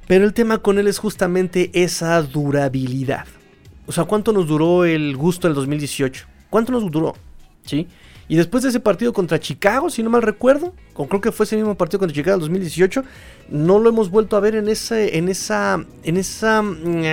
Pero 0.07 0.25
el 0.25 0.33
tema 0.33 0.57
con 0.57 0.79
él 0.79 0.87
es 0.87 0.97
justamente 0.97 1.71
esa 1.73 2.21
durabilidad. 2.21 3.25
O 3.85 3.91
sea, 3.91 4.03
¿cuánto 4.03 4.33
nos 4.33 4.47
duró 4.47 4.83
el 4.83 5.15
gusto 5.15 5.47
del 5.47 5.55
2018? 5.55 6.25
¿Cuánto 6.49 6.71
nos 6.73 6.89
duró? 6.91 7.15
¿Sí? 7.65 7.87
Y 8.27 8.35
después 8.35 8.63
de 8.63 8.69
ese 8.69 8.79
partido 8.79 9.13
contra 9.13 9.39
Chicago, 9.39 9.89
si 9.89 10.03
no 10.03 10.09
mal 10.09 10.21
recuerdo, 10.21 10.73
creo 10.93 11.21
que 11.21 11.31
fue 11.31 11.45
ese 11.45 11.55
mismo 11.55 11.75
partido 11.75 11.99
contra 11.99 12.15
Chicago 12.15 12.35
en 12.35 12.41
2018, 12.41 13.03
no 13.49 13.79
lo 13.79 13.89
hemos 13.89 14.09
vuelto 14.09 14.35
a 14.35 14.39
ver 14.39 14.55
en, 14.55 14.69
ese, 14.69 15.17
en 15.17 15.29
esa, 15.29 15.85
en 16.03 16.17
esa 16.17 16.61
mm, 16.61 17.03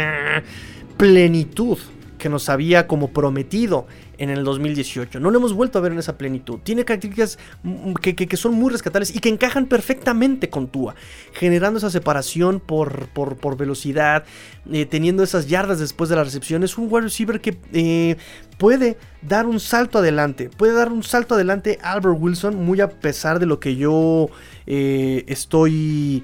plenitud 0.96 1.78
que 2.20 2.28
nos 2.28 2.48
había 2.48 2.86
como 2.86 3.08
prometido 3.08 3.88
en 4.18 4.30
el 4.30 4.44
2018. 4.44 5.18
No 5.18 5.32
lo 5.32 5.38
hemos 5.38 5.52
vuelto 5.54 5.78
a 5.78 5.80
ver 5.80 5.90
en 5.90 5.98
esa 5.98 6.16
plenitud. 6.16 6.60
Tiene 6.62 6.84
características 6.84 7.38
mm, 7.64 7.94
que, 7.94 8.36
son 8.36 8.54
muy 8.54 8.70
rescatables 8.70 9.14
y 9.16 9.18
que 9.18 9.28
encajan 9.28 9.66
perfectamente 9.66 10.48
con 10.50 10.68
Tua, 10.68 10.94
generando 11.32 11.78
esa 11.78 11.90
separación 11.90 12.60
por, 12.60 13.08
por, 13.08 13.56
velocidad, 13.56 14.24
eh, 14.70 14.86
teniendo 14.86 15.24
esas 15.24 15.48
yardas 15.48 15.80
después 15.80 16.08
de 16.10 16.16
la 16.16 16.22
recepción. 16.22 16.62
Es 16.62 16.78
un 16.78 16.86
wide 16.88 17.04
receiver 17.04 17.40
que 17.40 17.56
eh, 17.72 18.16
puede 18.58 18.96
dar 19.22 19.46
un 19.46 19.58
salto 19.58 19.98
adelante, 19.98 20.50
puede 20.56 20.74
dar 20.74 20.92
un 20.92 21.02
salto 21.02 21.34
adelante 21.34 21.78
Albert 21.82 22.16
Wilson, 22.20 22.54
muy 22.54 22.80
a 22.80 22.88
pesar 22.90 23.40
de 23.40 23.46
lo 23.46 23.58
que 23.58 23.74
yo 23.74 24.28
eh, 24.66 25.24
estoy, 25.26 26.22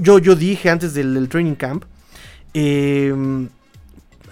yo, 0.00 0.18
yo 0.18 0.34
dije 0.36 0.70
antes 0.70 0.94
del, 0.94 1.12
del 1.12 1.28
training 1.28 1.56
camp. 1.56 1.84
Eh, 2.54 3.12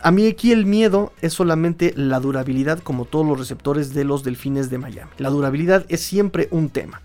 a 0.03 0.11
mí 0.11 0.27
aquí 0.27 0.53
el 0.53 0.67
miedo 0.67 1.13
es 1.21 1.35
solamente 1.35 1.93
la 1.97 2.21
durabilidad 2.21 2.79
como 2.81 3.05
todos 3.05 3.27
los 3.27 3.39
receptores 3.39 3.93
de 3.93 4.05
los 4.05 4.25
delfines 4.25 4.71
de 4.71 4.79
Miami. 4.79 5.11
La 5.19 5.31
durabilidad 5.31 5.85
es 5.89 6.01
siempre 6.01 6.49
un 6.51 6.71
tema. 6.71 7.03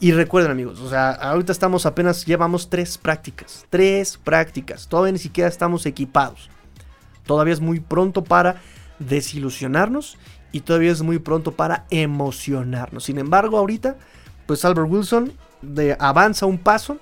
Y 0.00 0.12
recuerden 0.12 0.50
amigos, 0.50 0.80
o 0.80 0.90
sea, 0.90 1.12
ahorita 1.12 1.52
estamos 1.52 1.86
apenas, 1.86 2.26
llevamos 2.26 2.68
tres 2.68 2.98
prácticas. 2.98 3.64
Tres 3.70 4.18
prácticas. 4.18 4.88
Todavía 4.88 5.12
ni 5.12 5.18
siquiera 5.18 5.48
estamos 5.48 5.86
equipados. 5.86 6.50
Todavía 7.24 7.54
es 7.54 7.60
muy 7.60 7.80
pronto 7.80 8.24
para 8.24 8.60
desilusionarnos 8.98 10.18
y 10.52 10.60
todavía 10.60 10.92
es 10.92 11.02
muy 11.02 11.20
pronto 11.20 11.52
para 11.52 11.86
emocionarnos. 11.90 13.04
Sin 13.04 13.18
embargo, 13.18 13.58
ahorita, 13.58 13.96
pues 14.46 14.64
Albert 14.64 14.90
Wilson 14.90 15.32
de, 15.62 15.96
avanza 15.98 16.46
un 16.46 16.58
paso. 16.58 16.98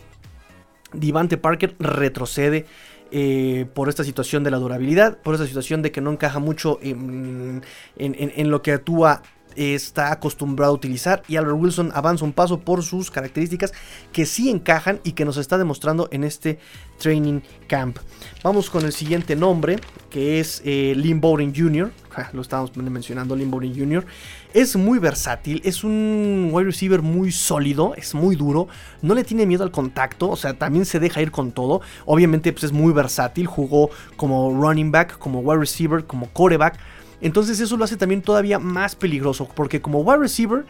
Divante 0.93 1.39
Parker 1.39 1.75
retrocede 1.79 2.67
eh, 3.15 3.67
por 3.75 3.91
esta 3.91 4.05
situación 4.05 4.43
de 4.43 4.51
la 4.51 4.57
durabilidad, 4.57 5.19
por 5.19 5.35
esta 5.35 5.47
situación 5.47 5.83
de 5.83 5.93
que 5.93 6.01
no 6.01 6.11
encaja 6.11 6.39
mucho 6.39 6.79
en, 6.83 7.61
lo 8.51 8.63
que 8.63 8.73
actúa 8.73 9.23
está 9.57 10.13
acostumbrado 10.13 10.73
a 10.73 10.75
utilizar 10.75 11.23
y 11.29 11.37
Albert 11.37 11.59
Wilson 11.59 11.91
avanza 11.95 12.25
un 12.25 12.33
paso 12.33 12.61
por 12.61 12.83
sus 12.83 13.11
características 13.11 13.73
que 14.13 14.27
sí 14.27 14.51
encajan 14.51 15.01
y 15.05 15.13
que 15.13 15.25
nos 15.25 15.37
está 15.37 15.59
demostrando 15.59 16.09
en 16.13 16.25
este 16.25 16.59
training 16.99 17.41
camp. 17.67 17.99
Vamos 18.43 18.71
con 18.71 18.85
el 18.85 18.93
siguiente 18.93 19.37
nombre 19.37 19.79
que 20.13 20.41
es 20.41 20.61
eh, 20.65 20.95
Jr. 20.95 21.91
lo 22.33 22.43
estábamos 22.43 22.77
mencionando, 22.77 23.35
Lynn 23.35 23.75
Jr. 23.75 24.05
Es 24.53 24.77
muy 24.77 24.99
versátil, 24.99 25.63
es 25.65 25.83
un 25.83 26.51
wide 26.53 26.67
receiver 26.67 27.01
muy 27.01 27.33
sólido, 27.33 27.95
es 27.97 28.15
muy 28.15 28.37
duro, 28.37 28.69
no 29.01 29.15
le 29.15 29.25
tiene 29.25 29.47
miedo 29.47 29.65
al 29.65 29.71
contacto, 29.71 30.29
o 30.29 30.37
sea, 30.37 30.53
también 30.53 30.85
se 30.85 31.01
deja 31.01 31.23
ir 31.23 31.31
con 31.31 31.53
todo. 31.53 31.81
Obviamente 32.05 32.53
pues, 32.53 32.65
es 32.65 32.73
muy 32.73 32.93
versátil, 32.93 33.47
jugó 33.47 33.91
como 34.17 34.51
running 34.51 34.93
back, 34.93 35.19
como 35.19 35.41
wide 35.41 35.61
receiver, 35.61 36.05
como 36.05 36.29
quarterback 36.29 36.79
entonces 37.23 37.61
eso 37.61 37.77
lo 37.77 37.85
hace 37.85 37.97
también 37.97 38.21
todavía 38.23 38.59
más 38.59 38.95
peligroso, 38.97 39.49
porque 39.55 39.81
como 39.81 40.01
wide 40.01 40.19
receiver 40.19 40.65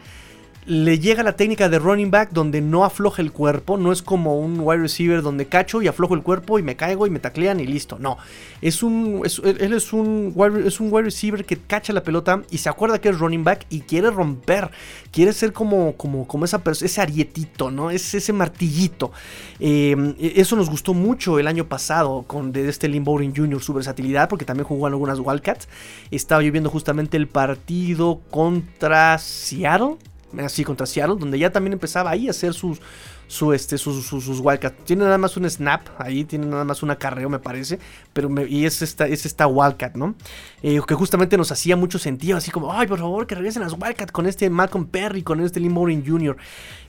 le 0.65 0.99
llega 0.99 1.23
la 1.23 1.35
técnica 1.35 1.69
de 1.69 1.79
running 1.79 2.11
back 2.11 2.31
donde 2.31 2.61
no 2.61 2.85
afloja 2.85 3.21
el 3.21 3.31
cuerpo, 3.31 3.77
no 3.77 3.91
es 3.91 4.01
como 4.01 4.39
un 4.39 4.59
wide 4.59 4.81
receiver 4.81 5.21
donde 5.21 5.47
cacho 5.47 5.81
y 5.81 5.87
aflojo 5.87 6.13
el 6.13 6.23
cuerpo 6.23 6.59
y 6.59 6.63
me 6.63 6.75
caigo 6.75 7.05
y 7.07 7.09
me 7.09 7.19
taclean 7.19 7.59
y 7.59 7.65
listo, 7.65 7.97
no. 7.99 8.17
Es 8.61 8.81
un, 8.81 9.23
él 9.43 9.73
es 9.73 9.91
un, 9.91 10.31
wide, 10.35 10.67
es 10.67 10.79
un 10.79 10.91
wide 10.91 11.05
receiver 11.05 11.45
que 11.45 11.57
cacha 11.57 11.91
la 11.91 12.03
pelota 12.03 12.43
y 12.49 12.59
se 12.59 12.69
acuerda 12.69 12.99
que 12.99 13.09
es 13.09 13.19
running 13.19 13.43
back 13.43 13.65
y 13.69 13.81
quiere 13.81 14.09
romper, 14.09 14.69
quiere 15.11 15.33
ser 15.33 15.51
como, 15.51 15.93
como, 15.97 16.27
como 16.27 16.45
ese 16.45 17.01
arietito, 17.01 17.69
¿no? 17.69 17.91
Es 17.91 18.13
ese 18.13 18.31
martillito. 18.31 19.11
Eh, 19.59 19.95
eso 20.35 20.55
nos 20.55 20.69
gustó 20.69 20.93
mucho 20.93 21.39
el 21.39 21.47
año 21.47 21.65
pasado 21.65 22.23
con 22.25 22.51
de 22.51 22.69
este 22.69 22.87
Lynn 22.87 23.05
Jr. 23.05 23.61
su 23.61 23.73
versatilidad 23.73 24.29
porque 24.29 24.45
también 24.45 24.65
jugó 24.65 24.87
en 24.87 24.93
algunas 24.93 25.19
Wildcats. 25.19 25.67
Estaba 26.11 26.41
yo 26.41 26.51
viendo 26.51 26.69
justamente 26.69 27.17
el 27.17 27.27
partido 27.27 28.21
contra 28.29 29.17
Seattle 29.17 29.97
así 30.39 30.63
contra 30.63 30.85
Seattle, 30.85 31.15
donde 31.19 31.37
ya 31.37 31.51
también 31.51 31.73
empezaba 31.73 32.11
ahí 32.11 32.27
a 32.27 32.31
hacer 32.31 32.53
sus, 32.53 32.79
su, 33.27 33.53
este, 33.53 33.77
sus, 33.77 34.05
sus, 34.05 34.39
Wildcats. 34.39 34.83
Tiene 34.85 35.03
nada 35.03 35.17
más 35.17 35.37
un 35.37 35.49
snap, 35.49 35.81
ahí 35.97 36.23
tiene 36.23 36.45
nada 36.45 36.63
más 36.63 36.83
un 36.83 36.91
acarreo, 36.91 37.29
me 37.29 37.39
parece. 37.39 37.79
Pero 38.13 38.29
y 38.45 38.65
es 38.65 38.81
esta, 38.81 39.07
es 39.07 39.25
esta 39.25 39.47
Wildcat, 39.47 39.95
¿no? 39.95 40.15
Eh, 40.61 40.79
que 40.87 40.95
justamente 40.95 41.37
nos 41.37 41.51
hacía 41.51 41.75
mucho 41.75 41.99
sentido, 41.99 42.37
así 42.37 42.51
como, 42.51 42.73
ay, 42.73 42.87
por 42.87 42.99
favor, 42.99 43.27
que 43.27 43.35
regresen 43.35 43.63
las 43.63 43.73
Wildcats 43.73 44.11
con 44.11 44.27
este 44.27 44.49
Malcolm 44.49 44.85
Perry, 44.85 45.23
con 45.23 45.39
este 45.41 45.59
Lynn 45.59 45.73
Morin 45.73 46.03
Jr. 46.05 46.37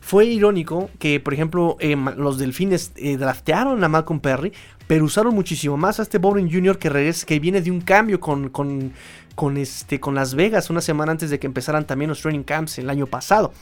Fue 0.00 0.26
irónico 0.26 0.90
que, 0.98 1.18
por 1.20 1.32
ejemplo, 1.34 1.76
eh, 1.80 1.96
los 2.16 2.38
delfines 2.38 2.92
eh, 2.96 3.16
draftearon 3.16 3.82
a 3.82 3.88
Malcolm 3.88 4.20
Perry, 4.20 4.52
pero 4.86 5.04
usaron 5.04 5.34
muchísimo 5.34 5.76
más 5.76 5.98
a 5.98 6.02
este 6.02 6.18
Bowling 6.18 6.50
Jr. 6.50 6.78
que, 6.78 6.90
regresa, 6.90 7.24
que 7.26 7.40
viene 7.40 7.62
de 7.62 7.70
un 7.70 7.80
cambio 7.80 8.20
con, 8.20 8.50
con 8.50 8.92
con, 9.34 9.56
este, 9.56 10.00
con 10.00 10.14
Las 10.14 10.34
Vegas 10.34 10.70
una 10.70 10.80
semana 10.80 11.12
antes 11.12 11.30
de 11.30 11.38
que 11.38 11.46
empezaran 11.46 11.86
también 11.86 12.08
los 12.08 12.20
training 12.20 12.42
camps 12.42 12.78
el 12.78 12.90
año 12.90 13.06
pasado. 13.06 13.52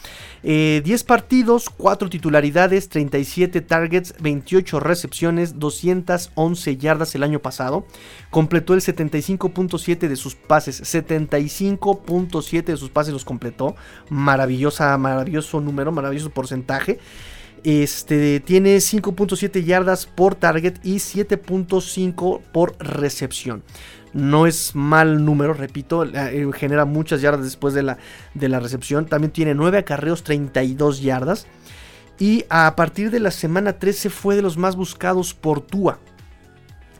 10 0.42 0.84
eh, 0.84 1.04
partidos, 1.06 1.70
4 1.70 2.10
titularidades, 2.10 2.88
37 2.88 3.60
targets, 3.60 4.14
28 4.20 4.80
recepciones, 4.80 5.58
211 5.58 6.76
yardas 6.76 7.14
el 7.14 7.22
año 7.22 7.40
pasado. 7.40 7.86
Completó 8.30 8.74
el 8.74 8.80
75.7 8.80 10.08
de 10.08 10.16
sus 10.16 10.34
pases, 10.34 10.82
75.7 10.82 12.64
de 12.64 12.76
sus 12.76 12.90
pases 12.90 13.12
los 13.12 13.24
completó. 13.24 13.74
Maravillosa, 14.08 14.96
maravilloso 14.98 15.60
número, 15.60 15.92
maravilloso 15.92 16.30
porcentaje. 16.30 16.98
Este 17.64 18.40
tiene 18.40 18.78
5.7 18.78 19.64
yardas 19.64 20.06
por 20.06 20.34
target 20.34 20.78
y 20.82 20.96
7.5 20.96 22.40
por 22.52 22.74
recepción. 22.80 23.62
No 24.12 24.46
es 24.46 24.74
mal 24.74 25.24
número, 25.24 25.54
repito, 25.54 26.04
eh, 26.04 26.46
genera 26.54 26.84
muchas 26.84 27.22
yardas 27.22 27.44
después 27.44 27.72
de 27.74 27.82
la, 27.82 27.98
de 28.34 28.48
la 28.48 28.60
recepción. 28.60 29.06
También 29.06 29.32
tiene 29.32 29.54
9 29.54 29.78
acarreos, 29.78 30.22
32 30.22 31.00
yardas. 31.00 31.46
Y 32.18 32.44
a 32.50 32.76
partir 32.76 33.10
de 33.10 33.20
la 33.20 33.30
semana 33.30 33.78
13 33.78 34.10
fue 34.10 34.36
de 34.36 34.42
los 34.42 34.56
más 34.56 34.76
buscados 34.76 35.34
por 35.34 35.60
Tua. 35.60 35.98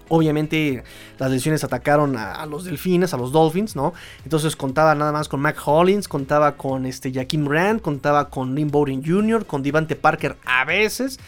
Obviamente 0.09 0.85
las 1.19 1.31
lesiones 1.31 1.65
atacaron 1.65 2.17
a, 2.19 2.45
los 2.45 2.65
delfines, 2.65 3.15
a 3.15 3.17
los 3.17 3.33
Dolphins, 3.33 3.77
¿no? 3.77 3.95
Entonces 4.25 4.57
contaba 4.57 4.95
nada 4.95 5.11
más 5.11 5.29
con 5.29 5.41
Mac 5.41 5.57
Hollins, 5.65 6.07
contaba 6.07 6.57
con 6.57 6.85
este 6.85 7.13
Jaquim 7.13 7.47
Rand, 7.47 7.81
contaba 7.81 8.29
con 8.29 8.55
Lynn 8.55 8.69
Bowden 8.69 9.03
Jr., 9.03 9.47
con 9.47 9.63
Devante 9.63 9.97
Parker 9.97 10.37
a 10.45 10.65
veces. 10.65 11.19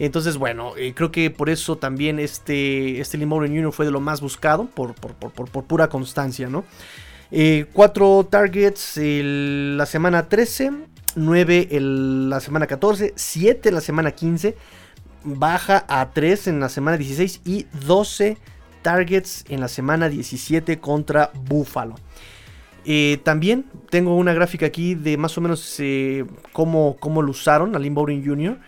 Entonces, 0.00 0.36
bueno, 0.36 0.72
eh, 0.76 0.92
creo 0.94 1.12
que 1.12 1.30
por 1.30 1.48
eso 1.48 1.76
también 1.78 2.18
este, 2.18 3.00
este 3.00 3.24
Bowden 3.24 3.54
Jr. 3.54 3.72
fue 3.72 3.84
de 3.86 3.92
lo 3.92 4.00
más 4.00 4.20
buscado, 4.20 4.66
por, 4.66 4.94
por, 4.94 5.64
pura 5.64 5.88
constancia, 5.88 6.48
¿no? 6.48 6.64
Eh, 7.30 7.66
cuatro 7.72 8.26
targets 8.28 8.94
la 8.96 9.86
semana 9.86 10.28
13, 10.28 10.72
9 11.14 11.68
la 11.70 12.40
semana 12.40 12.66
14, 12.66 13.12
7 13.14 13.68
en 13.68 13.74
la 13.76 13.80
semana 13.80 14.10
15 14.10 14.56
baja 15.22 15.84
a 15.88 16.10
3 16.10 16.48
en 16.48 16.60
la 16.60 16.68
semana 16.68 16.96
16 16.96 17.42
y 17.44 17.66
12 17.86 18.38
targets 18.82 19.44
en 19.48 19.60
la 19.60 19.68
semana 19.68 20.08
17 20.08 20.78
contra 20.80 21.30
Buffalo. 21.34 21.94
Eh, 22.84 23.18
también 23.24 23.66
tengo 23.90 24.16
una 24.16 24.32
gráfica 24.32 24.66
aquí 24.66 24.94
de 24.94 25.16
más 25.18 25.36
o 25.36 25.40
menos 25.40 25.76
eh, 25.78 26.24
cómo, 26.52 26.96
lo 27.02 27.30
usaron 27.30 27.76
a 27.76 27.78
Lynn 27.78 27.94
Bowden 27.94 28.24
Jr. 28.24 28.58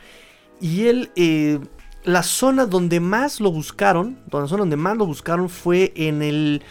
Y 0.63 0.87
él, 0.87 1.11
eh, 1.17 1.59
la 2.05 2.23
zona 2.23 2.65
donde 2.67 3.01
más 3.01 3.41
lo 3.41 3.51
buscaron, 3.51 4.21
la 4.31 4.47
zona 4.47 4.61
donde 4.61 4.77
más 4.77 4.97
lo 4.97 5.07
buscaron 5.07 5.49
fue 5.49 5.93
en 5.97 6.23
el 6.23 6.63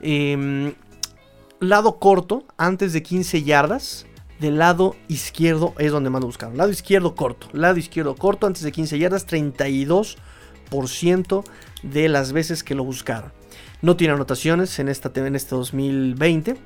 em, 0.00 0.74
lado 1.58 1.98
corto, 1.98 2.44
antes 2.56 2.92
de 2.92 3.02
15 3.02 3.42
yardas 3.42 4.06
del 4.38 4.58
lado 4.58 4.94
izquierdo 5.08 5.74
es 5.78 5.90
donde 5.92 6.10
más 6.10 6.20
lo 6.20 6.28
buscaron. 6.28 6.56
Lado 6.56 6.70
izquierdo 6.70 7.16
corto. 7.16 7.48
Lado 7.52 7.76
izquierdo 7.76 8.14
corto 8.14 8.46
antes 8.46 8.62
de 8.62 8.70
15 8.72 8.98
yardas. 8.98 9.26
32% 9.26 11.44
de 11.82 12.08
las 12.08 12.32
veces 12.32 12.62
que 12.62 12.76
lo 12.76 12.84
buscaron. 12.84 13.32
No 13.82 13.96
tiene 13.96 14.14
anotaciones 14.14 14.78
en, 14.78 14.88
esta, 14.88 15.10
en 15.14 15.34
este 15.34 15.56
2020. 15.56 16.56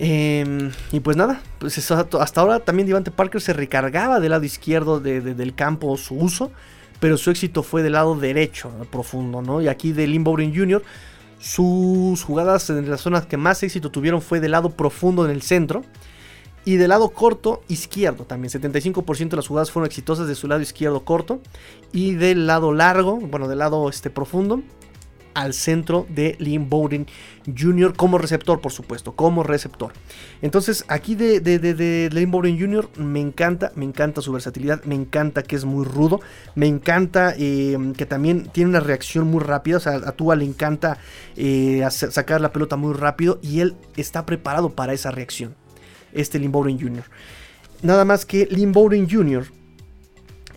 Em, 0.00 0.70
y 0.92 1.00
pues 1.00 1.16
nada, 1.16 1.42
pues 1.58 1.90
hasta 1.90 2.40
ahora 2.40 2.60
también 2.60 2.86
Devante 2.86 3.10
Parker 3.10 3.40
se 3.40 3.52
recargaba 3.52 4.20
del 4.20 4.30
lado 4.30 4.44
izquierdo 4.44 5.00
del 5.00 5.54
campo 5.56 5.96
su 5.96 6.14
uso, 6.14 6.52
pero 7.00 7.16
su 7.18 7.30
éxito 7.30 7.64
fue 7.64 7.82
del 7.82 7.94
lado 7.94 8.14
derecho, 8.14 8.70
profundo, 8.92 9.42
¿no? 9.42 9.60
Y 9.60 9.66
aquí 9.66 9.90
de 9.90 10.06
Lynn 10.06 10.24
Jr 10.24 10.84
Sus 11.40 12.22
jugadas 12.22 12.70
en 12.70 12.88
las 12.88 13.00
zonas 13.00 13.26
que 13.26 13.36
más 13.36 13.60
éxito 13.64 13.90
tuvieron 13.90 14.22
fue 14.22 14.38
del 14.38 14.52
lado 14.52 14.70
profundo 14.70 15.24
en 15.24 15.32
el 15.32 15.42
centro. 15.42 15.82
Y 16.64 16.76
del 16.76 16.90
lado 16.90 17.08
corto 17.10 17.62
izquierdo 17.68 18.24
también. 18.24 18.52
75% 18.52 19.30
de 19.30 19.36
las 19.36 19.48
jugadas 19.48 19.70
fueron 19.70 19.86
exitosas 19.86 20.28
de 20.28 20.34
su 20.34 20.48
lado 20.48 20.60
izquierdo 20.60 21.02
corto. 21.02 21.40
Y 21.92 22.14
del 22.14 22.46
lado 22.46 22.72
largo, 22.72 23.16
bueno, 23.16 23.48
del 23.48 23.58
lado 23.58 23.88
este, 23.88 24.10
profundo, 24.10 24.62
al 25.34 25.54
centro 25.54 26.06
de 26.08 26.36
Lynn 26.38 26.68
Bowden 26.68 27.06
Jr. 27.46 27.94
como 27.94 28.18
receptor, 28.18 28.60
por 28.60 28.72
supuesto, 28.72 29.12
como 29.12 29.42
receptor. 29.42 29.92
Entonces, 30.42 30.84
aquí 30.88 31.14
de, 31.14 31.40
de, 31.40 32.26
Bowden 32.26 32.58
Jr. 32.58 32.90
me 32.96 33.20
encanta, 33.20 33.72
me 33.74 33.84
encanta 33.84 34.20
su 34.20 34.32
versatilidad, 34.32 34.84
me 34.84 34.94
encanta 34.94 35.42
que 35.42 35.56
es 35.56 35.64
muy 35.64 35.84
rudo, 35.84 36.20
me 36.54 36.66
encanta 36.66 37.34
eh, 37.38 37.76
que 37.96 38.06
también 38.06 38.48
tiene 38.52 38.70
una 38.70 38.80
reacción 38.80 39.26
muy 39.28 39.42
rápida. 39.42 39.78
O 39.78 39.80
sea, 39.80 39.94
a 39.94 40.12
Tua 40.12 40.36
le 40.36 40.44
encanta 40.44 40.98
eh, 41.36 41.86
sacar 41.90 42.40
la 42.40 42.52
pelota 42.52 42.76
muy 42.76 42.94
rápido 42.94 43.38
y 43.42 43.60
él 43.60 43.76
está 43.96 44.26
preparado 44.26 44.70
para 44.70 44.92
esa 44.92 45.10
reacción. 45.10 45.54
Este 46.12 46.38
Lynn 46.38 46.52
Bowden 46.52 46.80
Jr. 46.80 47.04
Nada 47.82 48.04
más 48.04 48.26
que 48.26 48.46
Lynn 48.50 48.72
Bowden 48.72 49.08
Jr. 49.08 49.46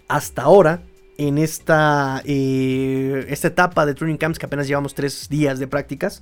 hasta 0.08 0.42
ahora 0.44 0.84
en 1.18 1.38
esta, 1.38 2.22
eh, 2.26 3.26
esta 3.30 3.48
etapa 3.48 3.86
de 3.86 3.94
training 3.94 4.18
camps 4.18 4.40
que 4.40 4.46
apenas 4.46 4.68
llevamos 4.68 4.96
tres 4.96 5.30
días 5.30 5.60
de 5.60 5.68
prácticas, 5.68 6.22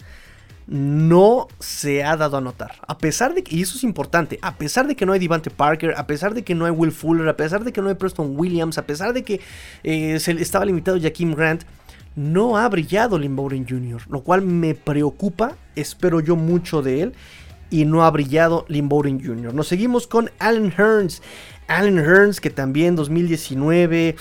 no 0.70 1.48
se 1.60 2.04
ha 2.04 2.16
dado 2.16 2.38
a 2.38 2.42
notar. 2.42 2.76
A 2.88 2.98
pesar 3.00 3.34
de 3.34 3.44
que, 3.44 3.56
y 3.56 3.64
eso 3.64 3.76
es 3.76 3.84
importante, 3.84 4.38
a 4.42 4.56
pesar 4.56 4.88
de 4.88 4.96
que 4.96 5.06
no 5.06 5.14
hay 5.14 5.20
Devante 5.20 5.50
Parker, 5.50 5.96
a 5.98 6.06
pesar 6.06 6.34
de 6.36 6.44
que 6.44 6.54
no 6.54 6.66
hay 6.66 6.72
Will 6.72 6.92
Fuller, 6.92 7.28
a 7.28 7.36
pesar 7.36 7.64
de 7.64 7.74
que 7.74 7.82
no 7.82 7.90
hay 7.90 7.96
Preston 7.96 8.34
Williams, 8.38 8.78
a 8.78 8.86
pesar 8.86 9.14
de 9.14 9.24
que 9.24 9.42
eh, 9.84 10.20
se 10.20 10.32
estaba 10.34 10.66
limitado 10.66 11.00
Jaquim 11.02 11.34
Grant, 11.34 11.64
no 12.16 12.58
ha 12.58 12.70
brillado 12.70 13.18
Lynn 13.18 13.36
Bowden 13.36 13.66
Jr., 13.68 14.02
lo 14.10 14.22
cual 14.22 14.44
me 14.44 14.76
preocupa, 14.76 15.56
espero 15.76 16.20
yo 16.20 16.36
mucho 16.36 16.82
de 16.82 17.02
él, 17.02 17.14
y 17.72 17.86
no 17.86 18.04
ha 18.04 18.12
brillado 18.12 18.66
Lynn 18.68 18.90
Bowden 18.90 19.24
Jr. 19.24 19.54
Nos 19.54 19.68
seguimos 19.68 20.08
con 20.08 20.30
Allen 20.40 20.72
Hearns. 20.72 21.22
Allen 21.68 22.00
Hearns 22.00 22.42
que 22.42 22.50
también 22.50 22.96
2019 22.96 24.16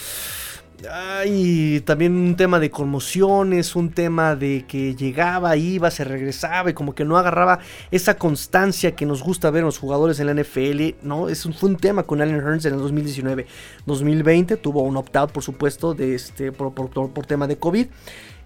hay 0.90 1.80
también 1.80 2.14
un 2.14 2.36
tema 2.36 2.60
de 2.60 2.70
conmociones, 2.70 3.74
un 3.74 3.90
tema 3.90 4.36
de 4.36 4.64
que 4.66 4.94
llegaba, 4.94 5.56
iba, 5.56 5.90
se 5.90 6.04
regresaba 6.04 6.70
y 6.70 6.74
como 6.74 6.94
que 6.94 7.04
no 7.04 7.16
agarraba 7.16 7.58
esa 7.90 8.16
constancia 8.16 8.94
que 8.94 9.06
nos 9.06 9.22
gusta 9.22 9.50
ver 9.50 9.60
en 9.60 9.66
los 9.66 9.78
jugadores 9.78 10.20
en 10.20 10.26
la 10.26 10.34
NFL, 10.34 11.06
¿no? 11.06 11.28
Es 11.28 11.44
un, 11.46 11.52
fue 11.52 11.70
un 11.70 11.76
tema 11.76 12.04
con 12.04 12.20
Allen 12.20 12.36
Hearns 12.36 12.64
en 12.64 12.74
el 12.74 12.80
2019. 12.80 13.46
2020 13.86 14.56
tuvo 14.56 14.82
un 14.82 14.96
opt-out, 14.96 15.32
por 15.32 15.42
supuesto, 15.42 15.94
de 15.94 16.14
este, 16.14 16.52
por, 16.52 16.72
por 16.72 17.26
tema 17.26 17.46
de 17.46 17.58
COVID. 17.58 17.86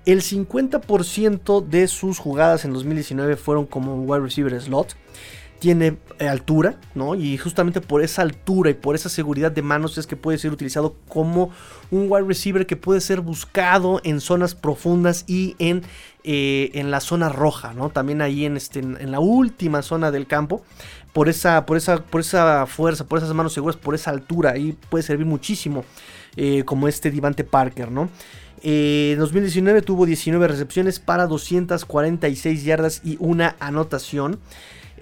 El 0.05 0.23
50% 0.23 1.65
de 1.65 1.87
sus 1.87 2.19
jugadas 2.19 2.65
en 2.65 2.73
2019 2.73 3.37
fueron 3.37 3.67
como 3.67 3.95
wide 4.03 4.25
receiver 4.25 4.61
slot 4.61 4.97
tiene 5.63 5.97
eh, 6.19 6.27
altura, 6.27 6.75
¿no? 6.97 7.15
Y 7.15 7.39
justamente 7.39 7.81
por 7.81 8.03
esa 8.03 8.23
altura 8.23 8.71
y 8.71 8.75
por 8.75 8.97
esa 8.97 9.09
seguridad 9.09 9.53
de 9.53 9.63
manos 9.63 9.97
es 9.97 10.09
que 10.09 10.17
puede 10.17 10.37
ser 10.37 10.51
utilizado 10.51 10.97
como 11.07 11.53
un 11.93 12.07
wide 12.11 12.27
receiver 12.27 12.67
que 12.67 12.75
puede 12.75 13.01
ser 13.01 13.21
buscado 13.21 14.01
en 14.03 14.21
zonas 14.21 14.57
profundas 14.57 15.25
y 15.29 15.55
en, 15.61 15.83
eh, 16.25 16.73
en 16.75 16.91
la 16.91 16.99
zona 16.99 17.29
roja, 17.29 17.75
¿no? 17.75 17.91
También 17.91 18.23
ahí 18.23 18.45
en, 18.45 18.57
este, 18.57 18.81
en 18.81 19.13
la 19.13 19.21
última 19.21 19.83
zona 19.83 20.11
del 20.11 20.27
campo. 20.27 20.65
Por 21.13 21.29
esa, 21.29 21.65
por, 21.65 21.77
esa, 21.77 22.03
por 22.03 22.23
esa 22.23 22.67
fuerza, 22.67 23.07
por 23.07 23.19
esas 23.19 23.33
manos 23.33 23.53
seguras, 23.53 23.77
por 23.77 23.95
esa 23.95 24.11
altura, 24.11 24.51
ahí 24.51 24.77
puede 24.91 25.05
servir 25.05 25.27
muchísimo 25.27 25.85
eh, 26.35 26.65
como 26.65 26.89
este 26.89 27.13
Divante 27.13 27.45
Parker, 27.45 27.93
¿no? 27.93 28.11
en 28.65 29.19
2019 29.19 29.83
tuvo 29.83 30.07
19 30.07 30.47
recepciones 30.47 31.01
para 31.01 31.27
246 31.27 32.63
yardas 32.63 33.01
y 33.05 33.17
una 33.19 33.57
anotación. 33.59 34.39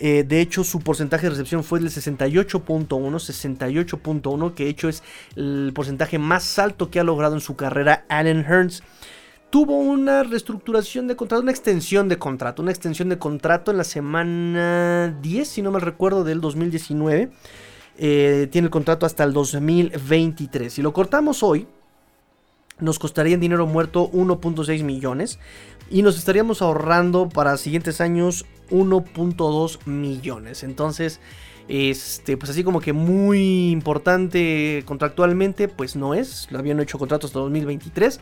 Eh, 0.00 0.24
de 0.26 0.40
hecho, 0.40 0.64
su 0.64 0.80
porcentaje 0.80 1.26
de 1.26 1.30
recepción 1.30 1.62
fue 1.62 1.78
del 1.78 1.90
68.1, 1.90 2.88
68.1, 2.88 4.54
que 4.54 4.64
de 4.64 4.70
hecho 4.70 4.88
es 4.88 5.02
el 5.36 5.72
porcentaje 5.74 6.18
más 6.18 6.58
alto 6.58 6.90
que 6.90 7.00
ha 7.00 7.04
logrado 7.04 7.34
en 7.34 7.42
su 7.42 7.54
carrera 7.54 8.06
Allen 8.08 8.44
Hearns. 8.44 8.82
Tuvo 9.50 9.76
una 9.76 10.22
reestructuración 10.22 11.06
de 11.06 11.16
contrato, 11.16 11.42
una 11.42 11.50
extensión 11.50 12.08
de 12.08 12.16
contrato, 12.18 12.62
una 12.62 12.70
extensión 12.70 13.10
de 13.10 13.18
contrato 13.18 13.70
en 13.70 13.76
la 13.76 13.84
semana 13.84 15.18
10, 15.20 15.46
si 15.46 15.60
no 15.60 15.70
me 15.70 15.80
recuerdo, 15.80 16.24
del 16.24 16.40
2019. 16.40 17.30
Eh, 17.98 18.48
tiene 18.50 18.66
el 18.66 18.70
contrato 18.70 19.04
hasta 19.04 19.24
el 19.24 19.34
2023. 19.34 20.72
Si 20.72 20.80
lo 20.80 20.94
cortamos 20.94 21.42
hoy, 21.42 21.66
nos 22.80 22.98
costaría 22.98 23.34
en 23.34 23.40
dinero 23.40 23.66
muerto 23.66 24.10
1.6 24.12 24.82
millones 24.84 25.38
y 25.90 26.02
nos 26.02 26.18
estaríamos 26.18 26.62
ahorrando 26.62 27.28
para 27.28 27.56
siguientes 27.56 28.00
años 28.00 28.46
1.2 28.70 29.86
millones. 29.86 30.62
Entonces, 30.62 31.20
este, 31.68 32.36
pues 32.36 32.50
así 32.50 32.64
como 32.64 32.80
que 32.80 32.92
muy 32.92 33.70
importante 33.70 34.82
contractualmente, 34.86 35.68
pues 35.68 35.96
no 35.96 36.14
es. 36.14 36.48
Lo 36.50 36.58
habían 36.58 36.80
hecho 36.80 36.98
contratos 36.98 37.30
hasta 37.30 37.40
2023. 37.40 38.20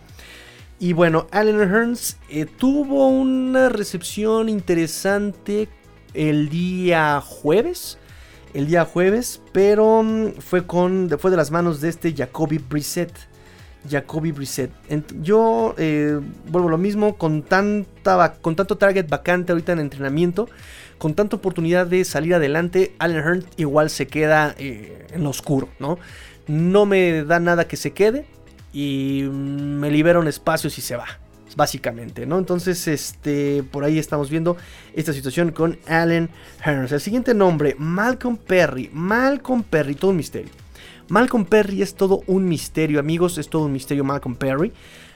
Y 0.80 0.92
bueno, 0.92 1.26
Allen 1.32 1.60
Hearns 1.60 2.18
eh, 2.28 2.46
tuvo 2.46 3.08
una 3.08 3.68
recepción 3.68 4.48
interesante 4.48 5.68
el 6.14 6.48
día 6.48 7.20
jueves. 7.20 7.98
El 8.54 8.66
día 8.66 8.84
jueves, 8.84 9.42
pero 9.52 10.02
mm, 10.02 10.40
fue, 10.40 10.66
con, 10.66 11.10
fue 11.18 11.30
de 11.30 11.36
las 11.36 11.50
manos 11.50 11.80
de 11.80 11.88
este 11.88 12.14
Jacoby 12.14 12.58
Brissett. 12.58 13.12
Jacoby 13.88 14.32
Brissett. 14.32 14.70
Yo 15.22 15.74
eh, 15.78 16.20
vuelvo 16.48 16.68
lo 16.68 16.78
mismo, 16.78 17.16
con, 17.16 17.42
tanta, 17.42 18.34
con 18.34 18.56
tanto 18.56 18.76
target 18.76 19.08
vacante 19.08 19.52
ahorita 19.52 19.72
en 19.72 19.80
entrenamiento, 19.80 20.48
con 20.98 21.14
tanta 21.14 21.36
oportunidad 21.36 21.86
de 21.86 22.04
salir 22.04 22.34
adelante, 22.34 22.94
Allen 22.98 23.22
Hearn 23.22 23.44
igual 23.56 23.90
se 23.90 24.06
queda 24.06 24.54
eh, 24.58 25.06
en 25.12 25.22
lo 25.22 25.30
oscuro, 25.30 25.68
¿no? 25.78 25.98
No 26.46 26.86
me 26.86 27.24
da 27.24 27.40
nada 27.40 27.68
que 27.68 27.76
se 27.76 27.92
quede 27.92 28.26
y 28.72 29.22
me 29.30 29.90
libera 29.90 30.18
un 30.18 30.28
espacio 30.28 30.70
si 30.70 30.80
se 30.80 30.96
va, 30.96 31.06
básicamente, 31.56 32.26
¿no? 32.26 32.38
Entonces, 32.38 32.88
este, 32.88 33.62
por 33.70 33.84
ahí 33.84 33.98
estamos 33.98 34.30
viendo 34.30 34.56
esta 34.94 35.12
situación 35.12 35.52
con 35.52 35.78
Allen 35.86 36.30
Hearns. 36.64 36.92
El 36.92 37.00
siguiente 37.00 37.34
nombre, 37.34 37.76
Malcolm 37.78 38.36
Perry. 38.36 38.90
Malcolm 38.92 39.62
Perry, 39.62 39.94
todo 39.94 40.10
un 40.10 40.16
misterio. 40.16 40.50
Malcolm 41.08 41.46
Perry 41.46 41.80
es 41.80 41.94
todo 41.94 42.22
un 42.26 42.46
misterio, 42.48 43.00
amigos, 43.00 43.38
es 43.38 43.48
todo 43.48 43.64
un 43.64 43.72
misterio 43.72 44.04
Malcolm 44.04 44.36
Perry. 44.36 44.72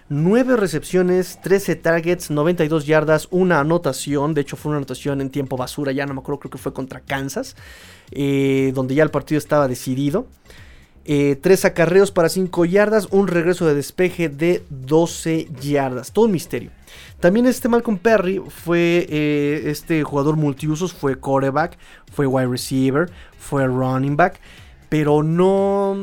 9 0.09 0.57
recepciones, 0.57 1.39
13 1.43 1.77
targets, 1.77 2.31
92 2.31 2.87
yardas, 2.87 3.29
una 3.31 3.61
anotación. 3.61 4.35
De 4.35 4.41
hecho, 4.41 4.57
fue 4.57 4.71
una 4.71 4.79
anotación 4.79 5.21
en 5.21 5.31
tiempo 5.31 5.57
basura, 5.57 5.93
ya 5.93 6.07
no 6.07 6.15
me 6.15 6.21
acuerdo, 6.21 6.41
creo 6.41 6.51
que 6.51 6.59
fue 6.59 6.73
contra 6.73 7.01
Kansas, 7.01 7.57
eh, 8.11 8.73
donde 8.75 8.95
ya 8.95 9.03
el 9.03 9.11
partido 9.11 9.39
estaba 9.39 9.69
decidido. 9.69 10.27
3 11.05 11.39
eh, 11.45 11.67
acarreos 11.67 12.11
para 12.11 12.29
5 12.29 12.65
yardas, 12.65 13.09
un 13.11 13.27
regreso 13.27 13.67
de 13.67 13.75
despeje 13.75 14.29
de 14.29 14.63
12 14.71 15.49
yardas. 15.61 16.13
Todo 16.13 16.27
un 16.27 16.33
misterio. 16.33 16.71
También 17.21 17.47
este 17.47 17.69
Malcolm 17.69 17.99
Perry 17.99 18.41
fue 18.49 19.07
eh, 19.09 19.63
este 19.67 20.03
jugador 20.05 20.37
multiusos, 20.37 20.93
fue 20.93 21.17
quarterback, 21.17 21.79
fue 22.13 22.27
wide 22.27 22.49
receiver, 22.49 23.11
fue 23.39 23.67
running 23.67 24.17
back 24.17 24.41
pero 24.93 25.23
no 25.23 25.97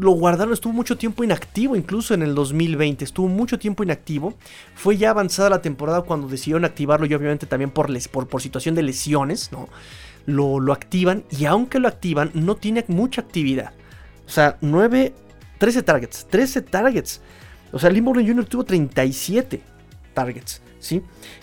lo 0.00 0.12
guardaron, 0.12 0.54
estuvo 0.54 0.72
mucho 0.72 0.96
tiempo 0.96 1.24
inactivo, 1.24 1.76
incluso 1.76 2.14
en 2.14 2.22
el 2.22 2.34
2020, 2.34 3.04
estuvo 3.04 3.28
mucho 3.28 3.58
tiempo 3.58 3.82
inactivo. 3.82 4.32
Fue 4.74 4.96
ya 4.96 5.10
avanzada 5.10 5.50
la 5.50 5.60
temporada 5.60 6.00
cuando 6.00 6.26
decidieron 6.26 6.64
activarlo 6.64 7.04
y 7.04 7.12
obviamente 7.12 7.44
también 7.44 7.70
por, 7.70 7.90
por, 8.28 8.40
situación 8.40 8.74
de 8.74 8.82
lesiones, 8.82 9.52
¿no? 9.52 9.68
Lo, 10.24 10.58
lo, 10.58 10.72
activan 10.72 11.24
y 11.30 11.44
aunque 11.44 11.78
lo 11.78 11.86
activan, 11.86 12.30
no 12.32 12.56
tiene 12.56 12.82
mucha 12.88 13.20
actividad. 13.20 13.74
O 14.26 14.30
sea, 14.30 14.56
9, 14.62 15.12
13 15.58 15.82
targets, 15.82 16.26
13 16.30 16.62
targets. 16.62 17.20
O 17.72 17.78
sea, 17.78 17.90
Limborn 17.90 18.26
Jr. 18.26 18.46
tuvo 18.46 18.64
37 18.64 19.60
targets. 20.14 20.62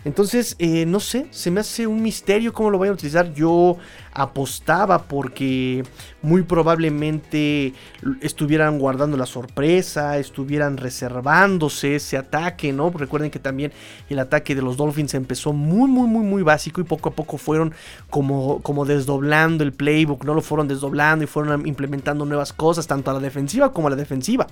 Entonces, 0.05 0.55
eh, 0.59 0.85
no 0.85 0.99
sé, 0.99 1.27
se 1.31 1.51
me 1.51 1.59
hace 1.59 1.87
un 1.87 2.01
misterio 2.01 2.53
cómo 2.53 2.69
lo 2.69 2.77
voy 2.77 2.89
a 2.89 2.91
utilizar. 2.91 3.33
Yo 3.33 3.77
apostaba 4.13 5.03
porque 5.03 5.83
muy 6.21 6.43
probablemente 6.43 7.73
estuvieran 8.21 8.79
guardando 8.79 9.17
la 9.17 9.25
sorpresa, 9.25 10.17
estuvieran 10.17 10.77
reservándose 10.77 11.95
ese 11.95 12.17
ataque, 12.17 12.71
¿no? 12.71 12.91
Recuerden 12.91 13.31
que 13.31 13.39
también 13.39 13.71
el 14.09 14.19
ataque 14.19 14.55
de 14.55 14.61
los 14.61 14.77
Dolphins 14.77 15.15
empezó 15.15 15.51
muy, 15.51 15.89
muy, 15.89 16.07
muy, 16.07 16.23
muy 16.23 16.43
básico 16.43 16.79
y 16.79 16.83
poco 16.83 17.09
a 17.09 17.11
poco 17.13 17.37
fueron 17.37 17.73
como, 18.09 18.61
como 18.61 18.85
desdoblando 18.85 19.63
el 19.63 19.73
playbook, 19.73 20.23
¿no? 20.23 20.33
Lo 20.33 20.41
fueron 20.41 20.67
desdoblando 20.67 21.23
y 21.23 21.27
fueron 21.27 21.65
implementando 21.65 22.25
nuevas 22.25 22.53
cosas, 22.53 22.87
tanto 22.87 23.11
a 23.11 23.15
la 23.15 23.19
defensiva 23.19 23.73
como 23.73 23.87
a 23.87 23.91
la 23.91 23.95
defensiva. 23.95 24.47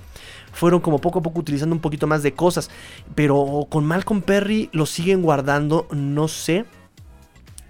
Fueron 0.52 0.80
como 0.80 0.98
poco 0.98 1.20
a 1.20 1.22
poco 1.22 1.40
utilizando 1.40 1.74
un 1.74 1.80
poquito 1.80 2.06
más 2.06 2.22
de 2.22 2.34
cosas, 2.34 2.68
pero 3.14 3.66
con 3.70 3.86
Malcolm 3.86 4.22
Perry 4.22 4.68
lo 4.72 4.81
siguen 4.86 5.22
guardando, 5.22 5.86
no 5.90 6.28
sé 6.28 6.64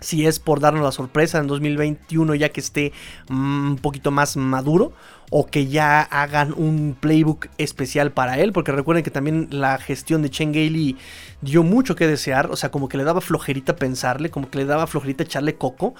si 0.03 0.27
es 0.27 0.39
por 0.39 0.61
darnos 0.61 0.83
la 0.83 0.93
sorpresa 0.93 1.39
en 1.39 1.47
2021 1.47 2.35
ya 2.35 2.51
que 2.51 2.61
esté 2.61 2.93
mm, 3.29 3.71
un 3.71 3.77
poquito 3.77 4.11
más 4.11 4.37
maduro 4.37 4.93
o 5.31 5.47
que 5.47 5.67
ya 5.67 6.03
hagan 6.03 6.53
un 6.55 6.95
playbook 6.99 7.49
especial 7.57 8.13
para 8.13 8.39
él, 8.39 8.53
porque 8.53 8.71
recuerden 8.71 9.03
que 9.03 9.11
también 9.11 9.49
la 9.51 9.79
gestión 9.79 10.21
de 10.21 10.29
Chen 10.29 10.53
Gailey 10.53 10.99
dio 11.41 11.63
mucho 11.63 11.97
que 11.97 12.07
desear, 12.07 12.51
o 12.51 12.57
sea, 12.57 12.71
como 12.71 12.87
que 12.87 12.99
le 12.99 13.05
daba 13.05 13.23
flojerita 13.23 13.77
pensarle, 13.77 14.31
como 14.31 14.51
que 14.51 14.59
le 14.59 14.67
daba 14.67 14.87
flojerita 14.87 15.25
echarle 15.25 15.55
coco. 15.55 15.95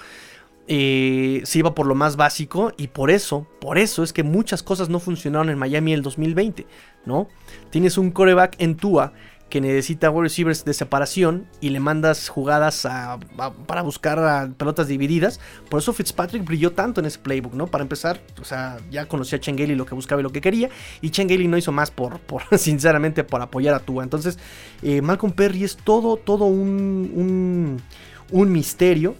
Eh, 0.67 1.41
se 1.45 1.59
iba 1.59 1.75
por 1.75 1.87
lo 1.87 1.95
más 1.95 2.15
básico 2.15 2.71
y 2.77 2.87
por 2.87 3.09
eso, 3.09 3.47
por 3.59 3.77
eso 3.77 4.01
es 4.01 4.13
que 4.13 4.23
muchas 4.23 4.63
cosas 4.63 4.87
no 4.87 4.99
funcionaron 4.99 5.49
en 5.49 5.57
Miami 5.57 5.93
el 5.93 6.03
2020, 6.03 6.67
¿no? 7.05 7.27
Tienes 7.71 7.97
un 7.97 8.11
coreback 8.11 8.55
en 8.59 8.75
Tua 8.77 9.13
que 9.53 9.61
necesita 9.61 10.09
wide 10.09 10.23
receivers 10.23 10.65
de 10.65 10.73
separación 10.73 11.45
y 11.61 11.69
le 11.69 11.79
mandas 11.79 12.27
jugadas 12.27 12.87
para 13.67 13.83
buscar 13.83 14.51
pelotas 14.53 14.87
divididas. 14.87 15.39
Por 15.69 15.79
eso 15.79 15.93
Fitzpatrick 15.93 16.43
brilló 16.43 16.71
tanto 16.71 17.01
en 17.01 17.05
ese 17.05 17.19
playbook, 17.19 17.53
¿no? 17.53 17.67
Para 17.67 17.83
empezar, 17.83 18.19
o 18.41 18.45
sea, 18.45 18.79
ya 18.89 19.05
conocía 19.05 19.37
a 19.37 19.41
Chengeli 19.41 19.75
lo 19.75 19.85
que 19.85 19.93
buscaba 19.93 20.21
y 20.21 20.23
lo 20.23 20.31
que 20.31 20.41
quería. 20.41 20.71
Y 21.01 21.11
Chengeli 21.11 21.47
no 21.47 21.55
hizo 21.55 21.71
más 21.71 21.91
por, 21.91 22.19
por 22.21 22.41
sinceramente, 22.57 23.23
por 23.23 23.43
apoyar 23.43 23.75
a 23.75 23.79
Tua. 23.79 24.03
Entonces, 24.03 24.39
eh, 24.81 25.03
Malcolm 25.03 25.33
Perry 25.33 25.65
es 25.65 25.77
todo, 25.77 26.17
todo 26.17 26.45
un, 26.45 27.11
un, 27.13 27.81
un 28.31 28.51
misterio. 28.51 29.13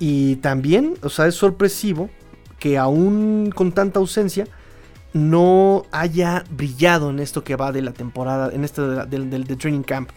Y 0.00 0.34
también, 0.36 0.94
o 1.04 1.10
sea, 1.10 1.28
es 1.28 1.36
sorpresivo 1.36 2.10
que 2.58 2.76
aún 2.76 3.52
con 3.54 3.70
tanta 3.70 4.00
ausencia 4.00 4.48
no 5.12 5.86
haya 5.90 6.44
brillado 6.50 7.10
en 7.10 7.18
esto 7.18 7.44
que 7.44 7.56
va 7.56 7.72
de 7.72 7.82
la 7.82 7.92
temporada, 7.92 8.50
en 8.52 8.64
esto 8.64 9.06
del 9.06 9.58
training 9.58 9.82
camp. 9.82 10.10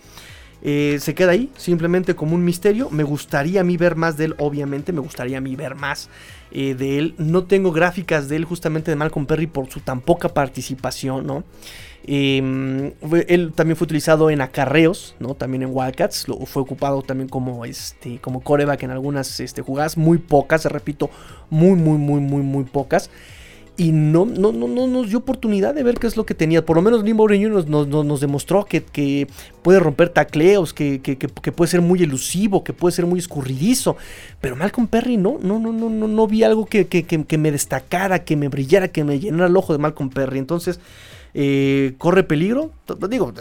Eh, 0.65 0.97
se 1.01 1.13
queda 1.13 1.31
ahí, 1.31 1.51
simplemente 1.57 2.15
como 2.15 2.35
un 2.35 2.45
misterio. 2.45 2.89
Me 2.89 3.03
gustaría 3.03 3.61
a 3.61 3.63
mí 3.65 3.75
ver 3.75 3.97
más 3.97 4.15
de 4.15 4.25
él, 4.25 4.35
obviamente, 4.37 4.93
me 4.93 5.01
gustaría 5.01 5.39
a 5.39 5.41
mí 5.41 5.57
ver 5.57 5.75
más 5.75 6.09
eh, 6.51 6.73
de 6.73 6.99
él. 6.99 7.15
No 7.17 7.43
tengo 7.43 7.73
gráficas 7.73 8.29
de 8.29 8.37
él, 8.37 8.45
justamente 8.45 8.89
de 8.89 8.95
Malcolm 8.95 9.25
Perry, 9.25 9.47
por 9.47 9.69
su 9.69 9.81
tan 9.81 9.99
poca 9.99 10.29
participación, 10.29 11.27
¿no? 11.27 11.43
Em, 12.05 12.93
él 13.27 13.51
también 13.53 13.75
fue 13.75 13.85
utilizado 13.85 14.29
en 14.29 14.39
acarreos, 14.39 15.15
¿no? 15.19 15.35
También 15.35 15.63
en 15.63 15.69
Wildcats. 15.73 16.29
Lo, 16.29 16.37
fue 16.45 16.61
ocupado 16.61 17.01
también 17.01 17.27
como, 17.27 17.65
este, 17.65 18.19
como 18.19 18.39
coreback 18.39 18.83
en 18.83 18.91
algunas 18.91 19.41
este, 19.41 19.61
jugadas, 19.61 19.97
muy 19.97 20.17
pocas, 20.17 20.63
repito, 20.63 21.09
muy, 21.49 21.75
muy, 21.75 21.97
muy, 21.97 22.21
muy, 22.21 22.41
muy 22.41 22.63
pocas 22.63 23.09
y 23.75 23.91
no, 23.91 24.25
no, 24.25 24.51
no, 24.51 24.67
no, 24.67 24.85
nos 24.85 25.09
dio 25.09 25.17
oportunidad 25.17 25.73
de 25.73 25.81
ver 25.81 25.97
qué 25.97 26.05
es 26.05 26.15
lo 26.15 26.25
que 26.25 26.35
tenía. 26.35 26.63
Por 26.63 26.75
lo 26.75 26.83
menos 26.83 27.03
Limbo 27.03 27.27
nos, 27.27 27.67
nos, 27.67 27.87
nos, 27.87 28.19
demostró 28.21 28.65
que, 28.65 29.27
puede 29.63 29.79
romper 29.79 30.09
tacleos, 30.09 30.73
que, 30.73 30.99
puede 31.55 31.71
ser 31.71 31.81
muy 31.81 32.03
elusivo, 32.03 32.63
que 32.63 32.71
puede 32.73 32.93
ser 32.93 33.07
muy 33.07 33.17
escurridizo. 33.17 33.97
Pero 34.41 34.55
Malcolm 34.55 34.87
Perry 34.87 35.17
no, 35.17 35.39
no, 35.41 35.57
no, 35.57 35.71
no, 35.71 35.89
no, 35.89 36.07
no 36.07 36.27
vi 36.27 36.43
algo 36.43 36.67
que, 36.67 37.37
me 37.39 37.51
destacara, 37.51 38.23
que 38.23 38.35
me 38.35 38.47
brillara, 38.47 38.89
que 38.89 39.03
me 39.03 39.19
llenara 39.19 39.47
el 39.47 39.57
ojo 39.57 39.73
de 39.73 39.79
Malcolm 39.79 40.11
Perry. 40.11 40.37
Entonces, 40.37 40.79
eh, 41.33 41.95
corre 41.97 42.23
peligro. 42.23 42.71
Digo, 43.09 43.33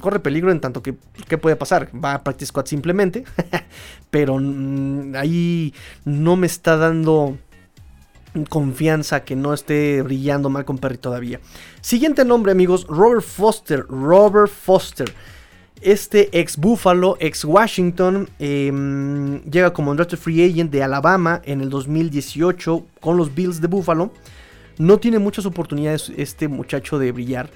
corre 0.00 0.20
peligro 0.20 0.52
en 0.52 0.60
tanto 0.60 0.82
que, 0.82 0.96
¿qué 1.28 1.38
puede 1.38 1.56
pasar? 1.56 1.88
Va 1.94 2.12
a 2.12 2.24
Practice 2.24 2.48
Squad 2.48 2.66
simplemente. 2.66 3.24
pero 4.10 4.38
mm, 4.38 5.14
ahí 5.16 5.72
no 6.04 6.36
me 6.36 6.46
está 6.46 6.76
dando 6.76 7.38
confianza 8.48 9.24
que 9.24 9.36
no 9.36 9.54
esté 9.54 10.02
brillando 10.02 10.50
mal 10.50 10.64
con 10.64 10.78
Perry 10.78 10.98
todavía. 10.98 11.40
Siguiente 11.80 12.24
nombre, 12.24 12.52
amigos, 12.52 12.86
Robert 12.88 13.22
Foster. 13.22 13.84
Robert 13.88 14.50
Foster. 14.50 15.12
Este 15.80 16.28
ex 16.38 16.56
Buffalo, 16.56 17.16
ex 17.20 17.44
Washington, 17.44 18.28
em, 18.40 19.40
llega 19.44 19.72
como 19.72 19.92
undrafted 19.92 20.18
free 20.18 20.42
agent 20.42 20.72
de 20.72 20.82
Alabama 20.82 21.40
en 21.44 21.60
el 21.60 21.70
2018 21.70 22.84
con 23.00 23.16
los 23.16 23.32
Bills 23.32 23.60
de 23.60 23.68
Buffalo. 23.68 24.10
No 24.78 24.98
tiene 24.98 25.20
muchas 25.20 25.46
oportunidades 25.46 26.12
este 26.16 26.48
muchacho 26.48 26.98
de 26.98 27.12
brillar. 27.12 27.50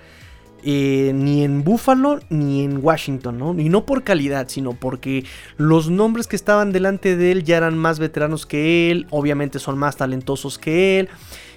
Eh, 0.64 1.10
ni 1.12 1.42
en 1.42 1.64
Buffalo 1.64 2.20
ni 2.28 2.62
en 2.62 2.78
Washington, 2.84 3.36
¿no? 3.36 3.58
Y 3.58 3.68
no 3.68 3.84
por 3.84 4.04
calidad, 4.04 4.48
sino 4.48 4.74
porque 4.74 5.24
los 5.56 5.90
nombres 5.90 6.28
que 6.28 6.36
estaban 6.36 6.70
delante 6.70 7.16
de 7.16 7.32
él 7.32 7.42
ya 7.42 7.56
eran 7.56 7.76
más 7.76 7.98
veteranos 7.98 8.46
que 8.46 8.92
él, 8.92 9.08
obviamente 9.10 9.58
son 9.58 9.76
más 9.76 9.96
talentosos 9.96 10.58
que 10.58 11.00
él. 11.00 11.08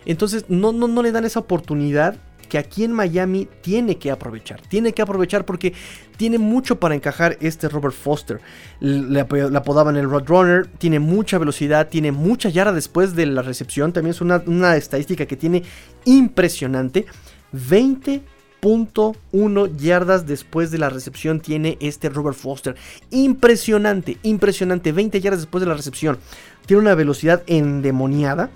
Entonces 0.05 0.45
no, 0.49 0.71
no, 0.71 0.87
no 0.87 1.03
le 1.03 1.11
dan 1.11 1.23
esa 1.23 1.39
oportunidad 1.39 2.17
que 2.49 2.57
aquí 2.57 2.83
en 2.83 2.93
Miami 2.93 3.47
tiene 3.61 3.97
que 3.97 4.09
aprovechar. 4.09 4.61
Tiene 4.61 4.93
que 4.93 5.01
aprovechar 5.01 5.45
porque 5.45 5.73
tiene 6.17 6.37
mucho 6.37 6.79
para 6.79 6.95
encajar 6.95 7.37
este 7.41 7.69
Robert 7.69 7.95
Foster. 7.95 8.39
Le, 8.79 9.19
apodaban 9.19 9.97
el 9.97 10.09
Roadrunner, 10.09 10.67
tiene 10.77 10.99
mucha 10.99 11.37
velocidad, 11.37 11.89
tiene 11.89 12.11
mucha 12.11 12.49
yarda 12.49 12.71
después 12.71 13.15
de 13.15 13.27
la 13.27 13.41
recepción. 13.43 13.93
También 13.93 14.11
es 14.11 14.21
una, 14.21 14.41
una 14.47 14.75
estadística 14.77 15.25
que 15.25 15.35
tiene 15.35 15.63
impresionante. 16.05 17.05
20 17.51 18.21
1 18.65 19.67
yardas 19.77 20.25
después 20.25 20.71
de 20.71 20.77
la 20.77 20.89
recepción 20.89 21.39
tiene 21.39 21.77
este 21.79 22.09
Robert 22.09 22.35
Foster. 22.35 22.75
Impresionante, 23.11 24.17
impresionante. 24.23 24.91
20 24.91 25.21
yardas 25.21 25.41
después 25.41 25.61
de 25.61 25.67
la 25.67 25.75
recepción. 25.75 26.17
Tiene 26.65 26.81
una 26.81 26.95
velocidad 26.95 27.43
endemoniada. 27.47 28.49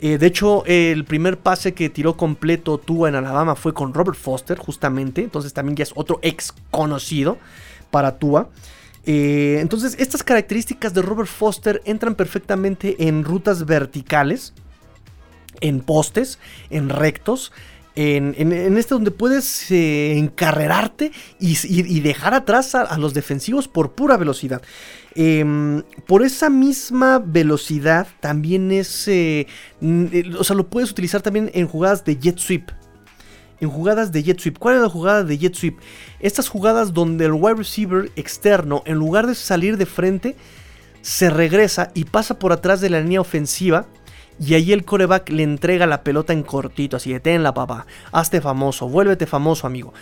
Eh, 0.00 0.16
de 0.16 0.26
hecho, 0.26 0.64
el 0.66 1.04
primer 1.04 1.38
pase 1.38 1.74
que 1.74 1.90
tiró 1.90 2.16
completo 2.16 2.78
Tua 2.78 3.08
en 3.08 3.16
Alabama 3.16 3.56
fue 3.56 3.74
con 3.74 3.92
Robert 3.92 4.16
Foster, 4.16 4.58
justamente. 4.58 5.22
Entonces 5.22 5.52
también 5.52 5.76
ya 5.76 5.82
es 5.82 5.92
otro 5.96 6.20
ex 6.22 6.54
conocido 6.70 7.38
para 7.90 8.18
Tua. 8.18 8.50
Eh, 9.06 9.58
entonces, 9.60 9.96
estas 9.98 10.22
características 10.22 10.94
de 10.94 11.02
Robert 11.02 11.28
Foster 11.28 11.82
entran 11.84 12.14
perfectamente 12.14 13.08
en 13.08 13.24
rutas 13.24 13.64
verticales, 13.64 14.52
en 15.60 15.80
postes, 15.80 16.38
en 16.70 16.90
rectos 16.90 17.50
en, 17.98 18.78
este 18.78 18.94
donde 18.94 19.10
puedes 19.10 19.72
eh, 19.72 20.16
encarrerarte 20.16 21.10
y, 21.40 22.00
dejar 22.00 22.32
atrás 22.32 22.76
a, 22.76 22.96
los 22.96 23.12
defensivos 23.12 23.66
por 23.66 23.92
pura 23.92 24.16
velocidad. 24.16 24.62
Em, 25.16 25.82
por 26.06 26.22
esa 26.22 26.48
misma 26.48 27.18
velocidad 27.18 28.06
también 28.20 28.70
es, 28.70 29.08
eh, 29.08 29.48
o 30.38 30.44
sea, 30.44 30.54
lo 30.54 30.68
puedes 30.68 30.92
utilizar 30.92 31.22
también 31.22 31.50
en 31.54 31.66
jugadas 31.66 32.04
de 32.04 32.16
jet 32.16 32.38
sweep. 32.38 32.70
En 33.60 33.68
jugadas 33.68 34.12
de 34.12 34.22
jet 34.22 34.38
sweep. 34.38 34.58
¿Cuál 34.58 34.76
es 34.76 34.82
la 34.82 34.88
jugada 34.88 35.24
de 35.24 35.36
jet 35.36 35.56
sweep? 35.56 35.78
Estas 36.20 36.48
jugadas 36.48 36.94
donde 36.94 37.24
el 37.24 37.32
wide 37.32 37.56
receiver 37.56 38.12
externo, 38.14 38.84
en 38.86 38.94
lugar 38.94 39.26
de 39.26 39.34
salir 39.34 39.76
de 39.76 39.86
frente, 39.86 40.36
se 41.02 41.30
regresa 41.30 41.90
y 41.94 42.04
pasa 42.04 42.38
por 42.38 42.52
atrás 42.52 42.80
de 42.80 42.90
la 42.90 43.00
línea 43.00 43.20
ofensiva 43.20 43.86
y 44.40 44.54
ahí 44.54 44.72
el 44.72 44.84
coreback 44.84 45.30
le 45.30 45.42
entrega 45.42 45.86
la 45.86 46.02
pelota 46.02 46.32
en 46.32 46.42
cortito, 46.42 46.96
así 46.96 47.12
de 47.12 47.38
la 47.38 47.54
papá, 47.54 47.86
hazte 48.12 48.40
famoso, 48.40 48.88
vuélvete 48.88 49.26
famoso 49.26 49.66
amigo. 49.66 49.92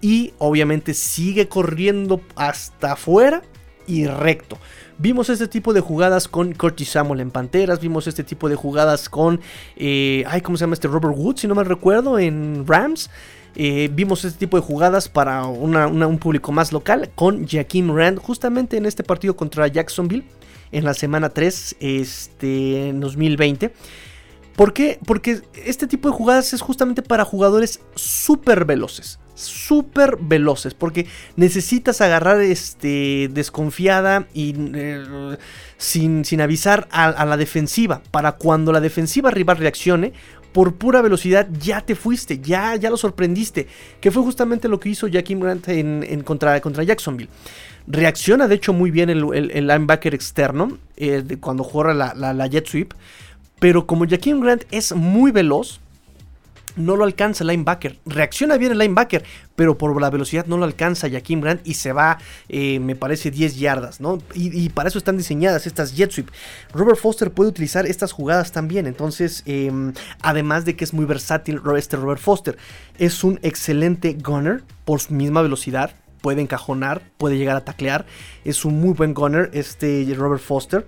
Y 0.00 0.34
obviamente 0.38 0.94
sigue 0.94 1.48
corriendo 1.48 2.20
hasta 2.34 2.92
afuera 2.92 3.42
y 3.86 4.06
recto. 4.06 4.58
Vimos 4.98 5.28
este 5.28 5.46
tipo 5.46 5.72
de 5.72 5.80
jugadas 5.80 6.26
con 6.26 6.52
Curtis 6.54 6.90
Samuel 6.90 7.20
en 7.20 7.30
Panteras, 7.30 7.80
vimos 7.80 8.06
este 8.06 8.24
tipo 8.24 8.48
de 8.48 8.56
jugadas 8.56 9.08
con, 9.08 9.40
eh, 9.76 10.24
ay, 10.26 10.40
¿cómo 10.40 10.56
se 10.56 10.62
llama 10.62 10.74
este 10.74 10.88
Robert 10.88 11.14
Woods, 11.16 11.40
si 11.40 11.46
no 11.46 11.54
me 11.54 11.64
recuerdo, 11.64 12.18
en 12.18 12.66
Rams. 12.66 13.10
Eh, 13.56 13.88
vimos 13.92 14.24
este 14.24 14.38
tipo 14.38 14.58
de 14.58 14.62
jugadas 14.62 15.08
para 15.08 15.46
un 15.46 16.18
público 16.18 16.52
más 16.52 16.72
local 16.72 17.10
con 17.14 17.46
Jaquim 17.46 17.90
Rand 17.90 18.18
justamente 18.18 18.76
en 18.76 18.84
este 18.84 19.02
partido 19.02 19.34
contra 19.34 19.66
Jacksonville 19.66 20.24
en 20.72 20.84
la 20.84 20.92
semana 20.92 21.30
3 21.30 21.76
este, 21.80 22.88
en 22.88 23.00
2020. 23.00 23.72
¿Por 24.56 24.72
qué? 24.72 24.98
Porque 25.04 25.42
este 25.66 25.86
tipo 25.86 26.08
de 26.10 26.16
jugadas 26.16 26.54
es 26.54 26.62
justamente 26.62 27.02
para 27.02 27.26
jugadores 27.26 27.80
súper 27.94 28.64
veloces. 28.64 29.18
Súper 29.34 30.16
veloces. 30.18 30.72
Porque 30.72 31.06
necesitas 31.36 32.00
agarrar 32.00 32.40
este, 32.40 33.28
desconfiada 33.30 34.26
y 34.32 34.54
eh, 34.74 35.36
sin, 35.76 36.24
sin, 36.24 36.40
avisar 36.40 36.88
a, 36.90 37.26
la 37.26 37.36
defensiva. 37.36 38.00
Para 38.10 38.32
cuando 38.32 38.72
la 38.72 38.80
defensiva 38.80 39.30
rival 39.30 39.58
reaccione, 39.58 40.14
por 40.56 40.76
pura 40.76 41.02
velocidad 41.02 41.46
ya 41.60 41.82
te 41.82 41.94
fuiste, 41.94 42.38
ya, 42.38 42.76
ya 42.76 42.88
lo 42.88 42.96
sorprendiste. 42.96 43.66
Que 44.00 44.10
fue 44.10 44.22
justamente 44.22 44.68
lo 44.68 44.80
que 44.80 44.88
hizo 44.88 45.06
Jackie 45.06 45.34
Grant 45.34 45.68
en, 45.68 46.22
contra, 46.22 46.58
contra 46.62 46.82
Jacksonville. 46.82 47.28
Reacciona 47.86 48.48
de 48.48 48.54
hecho 48.54 48.72
muy 48.72 48.90
bien 48.90 49.10
el, 49.10 49.20
linebacker 49.66 50.14
externo 50.14 50.78
eh, 50.96 51.36
cuando 51.40 51.62
juega 51.62 51.92
la, 51.92 52.46
jet 52.46 52.66
sweep. 52.66 52.94
Pero 53.58 53.86
como 53.86 54.08
Jaquim 54.08 54.40
Grant 54.40 54.64
es 54.70 54.94
muy 54.94 55.30
veloz, 55.30 55.78
no 56.76 56.96
lo 56.96 57.04
alcanza 57.04 57.44
el 57.44 57.48
linebacker. 57.48 57.98
Reacciona 58.06 58.56
bien 58.56 58.72
el 58.72 58.78
linebacker, 58.78 59.24
pero 59.54 59.76
por 59.76 60.00
la 60.00 60.10
velocidad 60.10 60.46
no 60.46 60.56
lo 60.56 60.64
alcanza 60.64 61.10
Jaquim 61.10 61.40
Grant 61.40 61.66
y 61.66 61.74
se 61.74 61.92
va, 61.92 62.18
eh, 62.48 62.78
me 62.80 62.94
parece, 62.94 63.30
10 63.30 63.58
yardas, 63.58 64.00
¿no? 64.00 64.18
Y, 64.34 64.68
para 64.70 64.88
eso 64.88 64.98
están 64.98 65.16
diseñadas 65.16 65.66
estas 65.66 65.96
jet 65.96 66.10
sweep. 66.10 66.28
Robert 66.72 66.98
Foster 66.98 67.32
puede 67.32 67.50
utilizar 67.50 67.86
estas 67.86 68.12
jugadas 68.12 68.52
también, 68.52 68.86
entonces, 68.86 69.42
em, 69.46 69.92
además 70.20 70.64
de 70.64 70.76
que 70.76 70.84
es 70.84 70.92
muy 70.92 71.06
versátil 71.06 71.60
este 71.76 71.96
Robert 71.96 72.20
Foster, 72.20 72.56
es 72.98 73.24
un 73.24 73.38
excelente 73.42 74.14
gunner 74.14 74.62
por 74.84 75.00
su 75.00 75.14
misma 75.14 75.42
velocidad, 75.42 75.92
puede 76.20 76.42
encajonar, 76.42 77.02
puede 77.18 77.38
llegar 77.38 77.56
a 77.56 77.64
taclear. 77.64 78.04
Es 78.44 78.64
un 78.64 78.80
muy 78.80 78.94
buen 78.94 79.14
gunner 79.14 79.50
este 79.52 80.12
Robert 80.16 80.42
Foster. 80.42 80.86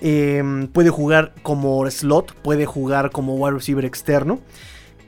Em, 0.00 0.68
puede 0.68 0.90
jugar 0.90 1.32
como 1.42 1.88
slot, 1.90 2.34
puede 2.34 2.66
jugar 2.66 3.10
como 3.10 3.34
wide 3.36 3.54
receiver 3.54 3.84
externo. 3.84 4.40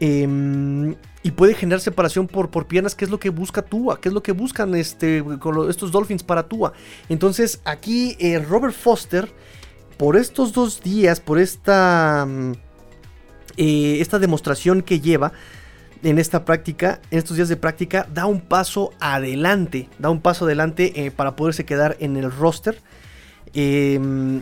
Em, 0.01 0.97
y 1.23 1.33
puede 1.33 1.53
generar 1.53 1.81
separación 1.81 2.27
por, 2.27 2.51
por 2.51 2.67
piernas, 2.67 2.95
que 2.95 3.05
es 3.05 3.11
lo 3.11 3.21
que 3.21 3.29
busca 3.29 3.61
Tua, 3.61 4.01
que 4.01 4.09
es 4.09 4.15
lo 4.15 4.23
que 4.23 4.33
buscan 4.33 4.75
este, 4.75 5.23
estos 5.69 5.93
Dolphins 5.93 6.23
para 6.23 6.45
Tua. 6.49 6.73
Entonces 7.11 7.61
aquí 7.67 8.17
eh, 8.19 8.39
Robert 8.39 8.75
Foster, 8.75 9.31
por 9.99 10.17
estos 10.17 10.55
dos 10.55 10.83
días, 10.83 11.21
por 11.21 11.39
esta, 11.39 12.27
mm, 12.27 12.53
eh, 13.59 13.99
esta 14.01 14.19
demostración 14.19 14.81
que 14.81 15.01
lleva 15.01 15.33
en 16.03 16.19
esta 16.19 16.47
práctica, 16.47 17.03
en 17.11 17.19
estos 17.19 17.37
días 17.37 17.51
de 17.51 17.57
práctica, 17.57 18.09
da 18.15 18.25
un 18.25 18.41
paso 18.41 18.95
adelante, 19.01 19.91
da 19.99 20.09
un 20.09 20.23
paso 20.23 20.47
adelante 20.47 21.05
eh, 21.05 21.11
para 21.11 21.37
poderse 21.37 21.67
quedar 21.67 21.99
en 22.01 22.17
el 22.17 22.33
roster. 22.33 22.81
Em, 23.53 24.41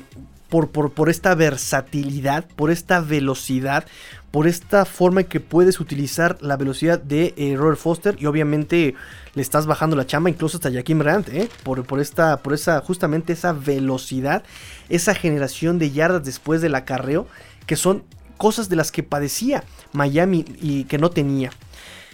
por, 0.49 0.71
por, 0.71 1.11
esta 1.11 1.35
versatilidad, 1.35 2.47
por 2.57 2.71
esta 2.71 3.01
velocidad, 3.01 3.85
por 4.31 4.47
esta 4.47 4.85
forma 4.85 5.23
en 5.23 5.27
que 5.27 5.41
puedes 5.41 5.81
utilizar 5.81 6.39
la 6.41 6.57
velocidad 6.57 7.01
de 7.01 7.35
eh, 7.37 7.55
Robert 7.57 7.79
Foster 7.79 8.17
y 8.19 8.27
obviamente 8.27 8.95
le 9.35 9.43
estás 9.43 9.67
bajando 9.67 9.97
la 9.97 10.07
chamba 10.07 10.29
incluso 10.29 10.59
hasta 10.59 10.73
Jaquim 10.73 11.01
Rand, 11.01 11.29
¿eh? 11.31 11.49
por, 11.63 11.85
por, 11.85 12.01
esta, 12.01 12.37
por 12.39 12.53
esa, 12.53 12.81
justamente 12.81 13.33
esa 13.33 13.53
velocidad, 13.53 14.43
esa 14.89 15.15
generación 15.15 15.79
de 15.79 15.91
yardas 15.91 16.25
después 16.25 16.61
del 16.61 16.75
acarreo, 16.75 17.27
que 17.67 17.77
son 17.77 18.05
cosas 18.37 18.69
de 18.69 18.77
las 18.77 18.93
que 18.93 19.03
padecía 19.03 19.65
Miami 19.93 20.45
y 20.61 20.85
que 20.85 20.99
no 20.99 21.11
tenía. 21.11 21.51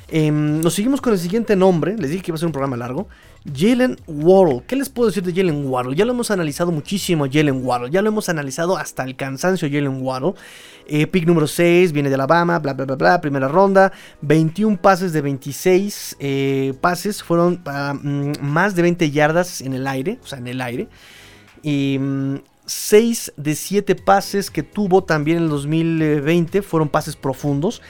Em, 0.08 0.60
nos 0.60 0.74
seguimos 0.74 1.00
con 1.00 1.12
el 1.12 1.18
siguiente 1.18 1.56
nombre. 1.56 1.96
Les 1.96 2.10
dije 2.10 2.22
que 2.22 2.30
iba 2.30 2.36
a 2.36 2.38
ser 2.38 2.46
un 2.46 2.52
programa 2.52 2.76
largo. 2.76 3.08
Jalen 3.52 3.98
Waddle. 4.06 4.62
¿Qué 4.66 4.74
les 4.74 4.88
puedo 4.88 5.08
decir 5.08 5.22
de 5.22 5.32
Jalen 5.32 5.66
Waddle? 5.66 5.94
Ya 5.94 6.04
lo 6.04 6.12
hemos 6.12 6.30
analizado 6.30 6.72
muchísimo 6.72 7.26
Jalen 7.30 7.64
Waddle. 7.64 7.90
Ya 7.90 8.00
lo 8.00 8.08
hemos 8.08 8.28
analizado 8.28 8.76
hasta 8.76 9.04
el 9.04 9.16
cansancio 9.16 9.68
Jalen 9.68 10.02
Waddle. 10.02 10.34
Eh, 10.86 11.06
pick 11.06 11.26
número 11.26 11.46
6, 11.46 11.92
viene 11.92 12.08
de 12.08 12.14
Alabama, 12.14 12.58
bla, 12.58 12.72
bla, 12.72 12.86
bla, 12.86 12.96
bla. 12.96 13.20
Primera 13.20 13.48
ronda. 13.48 13.92
21 14.22 14.78
pases 14.78 15.12
de 15.12 15.20
26 15.20 16.16
eh, 16.20 16.74
pases. 16.80 17.22
Fueron 17.22 17.62
mm, 17.64 18.40
más 18.40 18.74
de 18.74 18.82
20 18.82 19.10
yardas 19.10 19.60
en 19.60 19.74
el 19.74 19.86
aire. 19.86 20.18
O 20.22 20.26
sea, 20.26 20.38
en 20.38 20.48
el 20.48 20.60
aire. 20.60 20.88
Y... 21.62 22.00
6 22.66 23.32
mm, 23.36 23.42
de 23.42 23.54
7 23.54 23.94
pases 23.94 24.50
que 24.50 24.62
tuvo 24.62 25.04
también 25.04 25.36
en 25.36 25.42
el 25.44 25.50
2020 25.50 26.62
fueron 26.62 26.88
pases 26.88 27.14
profundos 27.14 27.82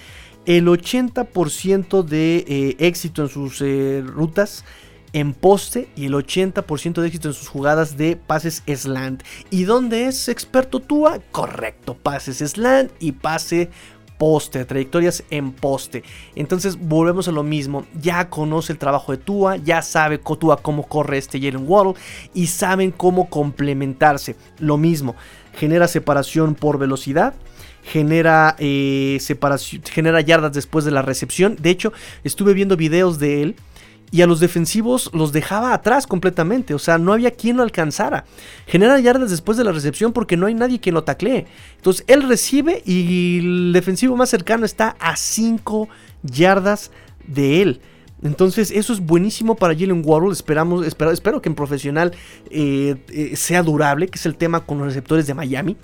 el 0.46 0.66
80% 0.66 2.02
de 2.02 2.44
eh, 2.48 2.76
éxito 2.80 3.22
en 3.22 3.28
sus 3.28 3.62
rutas 4.05 4.64
en 5.14 5.32
poste 5.32 5.88
y 5.96 6.06
el 6.06 6.12
80% 6.12 7.00
de 7.00 7.06
éxito 7.06 7.28
en 7.28 7.34
sus 7.34 7.48
jugadas 7.48 7.96
de 7.96 8.16
pases 8.16 8.62
slant. 8.66 9.22
¿Y 9.48 9.64
dónde 9.64 10.06
es 10.06 10.28
experto 10.28 10.80
Tua? 10.80 11.20
Correcto, 11.30 11.96
pases 11.96 12.38
slant 12.38 12.90
y 12.98 13.12
pase 13.12 13.70
poste, 14.18 14.64
trayectorias 14.64 15.22
en 15.30 15.52
poste. 15.52 16.02
Entonces 16.34 16.76
volvemos 16.76 17.28
a 17.28 17.32
lo 17.32 17.44
mismo, 17.44 17.86
ya 18.00 18.28
conoce 18.28 18.72
el 18.72 18.78
trabajo 18.78 19.12
de 19.12 19.18
Tua, 19.18 19.56
ya 19.56 19.82
sabe 19.82 20.18
Tua 20.18 20.56
cómo 20.56 20.86
corre 20.88 21.18
este 21.18 21.38
Jalen 21.38 21.64
Waddle 21.66 21.94
y 22.34 22.48
saben 22.48 22.90
cómo 22.90 23.30
complementarse. 23.30 24.34
Lo 24.58 24.76
mismo, 24.76 25.14
genera 25.54 25.88
separación 25.88 26.54
por 26.54 26.78
velocidad 26.78 27.34
genera 27.86 28.56
eh, 28.58 29.18
separación, 29.20 29.82
genera 29.84 30.22
yardas 30.22 30.54
después 30.54 30.86
de 30.86 30.90
la 30.90 31.02
recepción. 31.02 31.56
De 31.60 31.68
hecho, 31.68 31.92
estuve 32.24 32.54
viendo 32.54 32.78
videos 32.78 33.18
de 33.18 33.42
él 33.42 33.56
y 34.14 34.22
a 34.22 34.28
los 34.28 34.38
defensivos 34.38 35.10
los 35.12 35.32
dejaba 35.32 35.74
atrás 35.74 36.06
completamente. 36.06 36.72
O 36.72 36.78
sea, 36.78 36.98
no 36.98 37.12
había 37.12 37.32
quien 37.32 37.56
lo 37.56 37.64
alcanzara. 37.64 38.24
Genera 38.64 39.00
yardas 39.00 39.28
después 39.28 39.58
de 39.58 39.64
la 39.64 39.72
recepción 39.72 40.12
porque 40.12 40.36
no 40.36 40.46
hay 40.46 40.54
nadie 40.54 40.78
quien 40.78 40.94
lo 40.94 41.02
taclee. 41.02 41.46
Entonces, 41.74 42.04
él 42.06 42.22
recibe 42.22 42.80
y 42.86 43.40
el 43.40 43.72
defensivo 43.72 44.14
más 44.14 44.30
cercano 44.30 44.64
está 44.64 44.94
a 45.00 45.16
5 45.16 45.88
yardas 46.22 46.92
de 47.26 47.60
él. 47.62 47.80
Entonces, 48.22 48.70
eso 48.70 48.92
es 48.92 49.00
buenísimo 49.00 49.56
para 49.56 49.74
Jalen 49.74 50.02
Waddle. 50.04 50.30
Esperamos, 50.30 50.86
espero, 50.86 51.10
espero 51.10 51.42
que 51.42 51.48
en 51.48 51.56
profesional 51.56 52.12
eh, 52.50 52.94
eh, 53.08 53.34
sea 53.34 53.64
durable, 53.64 54.06
que 54.06 54.20
es 54.20 54.26
el 54.26 54.36
tema 54.36 54.64
con 54.64 54.78
los 54.78 54.86
receptores 54.86 55.26
de 55.26 55.34
Miami. 55.34 55.76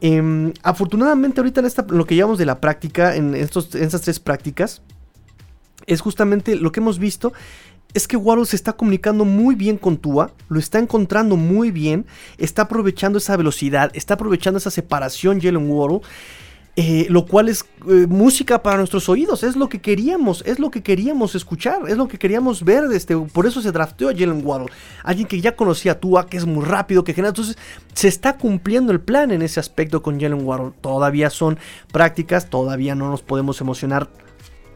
Em, 0.00 0.52
afortunadamente 0.64 1.40
ahorita 1.40 1.60
en, 1.60 1.66
esta, 1.66 1.86
lo 1.88 2.06
que 2.06 2.16
llevamos 2.16 2.38
de 2.38 2.46
la 2.46 2.60
práctica, 2.60 3.14
en, 3.14 3.36
estos, 3.36 3.72
en 3.76 3.84
estas 3.84 4.00
tres 4.00 4.18
prácticas, 4.18 4.82
es 5.86 6.00
justamente 6.00 6.56
lo 6.56 6.72
que 6.72 6.80
hemos 6.80 6.98
visto 6.98 7.32
es 7.94 8.08
que 8.08 8.16
Waddle 8.16 8.46
se 8.46 8.56
está 8.56 8.72
comunicando 8.72 9.24
muy 9.24 9.54
bien 9.54 9.76
con 9.76 9.98
Tua, 9.98 10.32
lo 10.48 10.58
está 10.58 10.78
encontrando 10.78 11.36
muy 11.36 11.70
bien, 11.70 12.06
está 12.38 12.62
aprovechando 12.62 13.18
esa 13.18 13.36
velocidad, 13.36 13.90
está 13.94 14.14
aprovechando 14.14 14.58
esa 14.58 14.70
separación 14.70 15.40
Jalen 15.40 15.70
Waddle 15.70 16.00
eh, 16.74 17.06
lo 17.10 17.26
cual 17.26 17.50
es 17.50 17.66
eh, 17.86 18.06
música 18.08 18.62
para 18.62 18.78
nuestros 18.78 19.06
oídos, 19.10 19.42
es 19.42 19.56
lo 19.56 19.68
que 19.68 19.82
queríamos, 19.82 20.42
es 20.46 20.58
lo 20.58 20.70
que 20.70 20.82
queríamos 20.82 21.34
escuchar, 21.34 21.82
es 21.86 21.98
lo 21.98 22.08
que 22.08 22.18
queríamos 22.18 22.64
ver, 22.64 22.84
este, 22.94 23.14
por 23.14 23.44
eso 23.44 23.60
se 23.60 23.72
drafteó 23.72 24.08
a 24.08 24.12
Jalen 24.14 24.40
Waddle, 24.42 24.72
alguien 25.04 25.28
que 25.28 25.38
ya 25.42 25.54
conocía 25.54 25.92
a 25.92 26.00
Tua, 26.00 26.26
que 26.26 26.38
es 26.38 26.46
muy 26.46 26.64
rápido, 26.64 27.04
que 27.04 27.12
genera, 27.12 27.28
entonces 27.28 27.58
se 27.92 28.08
está 28.08 28.38
cumpliendo 28.38 28.90
el 28.90 29.02
plan 29.02 29.32
en 29.32 29.42
ese 29.42 29.60
aspecto 29.60 30.02
con 30.02 30.18
Jalen 30.18 30.46
Waddle, 30.46 30.72
todavía 30.80 31.28
son 31.28 31.58
prácticas, 31.92 32.48
todavía 32.48 32.94
no 32.94 33.10
nos 33.10 33.20
podemos 33.20 33.60
emocionar 33.60 34.08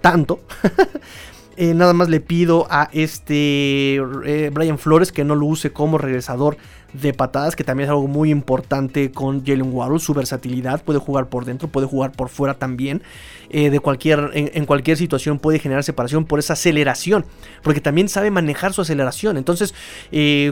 tanto, 0.07 0.39
Eh, 1.59 1.73
nada 1.73 1.95
más 1.95 2.11
le 2.11 2.21
pido 2.21 2.67
a 2.69 2.91
este 2.93 3.95
eh, 3.95 4.51
Brian 4.53 4.77
Flores 4.79 5.11
que 5.11 5.25
no 5.25 5.35
lo 5.35 5.47
use 5.47 5.73
como 5.73 5.97
regresador 5.97 6.59
de 6.93 7.15
patadas, 7.15 7.57
que 7.57 7.65
también 7.65 7.87
es 7.87 7.91
algo 7.91 8.07
muy 8.09 8.31
importante 8.31 9.11
con 9.11 9.43
Jalen 9.43 9.73
Waddle, 9.73 9.99
su 9.99 10.13
versatilidad, 10.13 10.85
puede 10.85 10.99
jugar 10.99 11.31
por 11.31 11.47
dentro, 11.47 11.69
puede 11.69 11.87
jugar 11.87 12.13
por 12.13 12.29
fuera 12.29 12.59
también, 12.59 13.03
eh, 13.49 13.71
de 13.71 13.81
cualquier, 13.81 14.33
en, 14.35 14.67
cualquier 14.67 14.99
situación 14.99 15.39
puede 15.39 15.59
generar 15.59 15.83
separación 15.83 16.27
por 16.27 16.41
esa 16.41 16.53
aceleración, 16.53 17.25
porque 17.63 17.81
también 17.81 18.11
sabe 18.11 18.31
manejar 18.31 18.75
su 18.75 18.83
aceleración, 18.83 19.39
entonces 19.39 19.73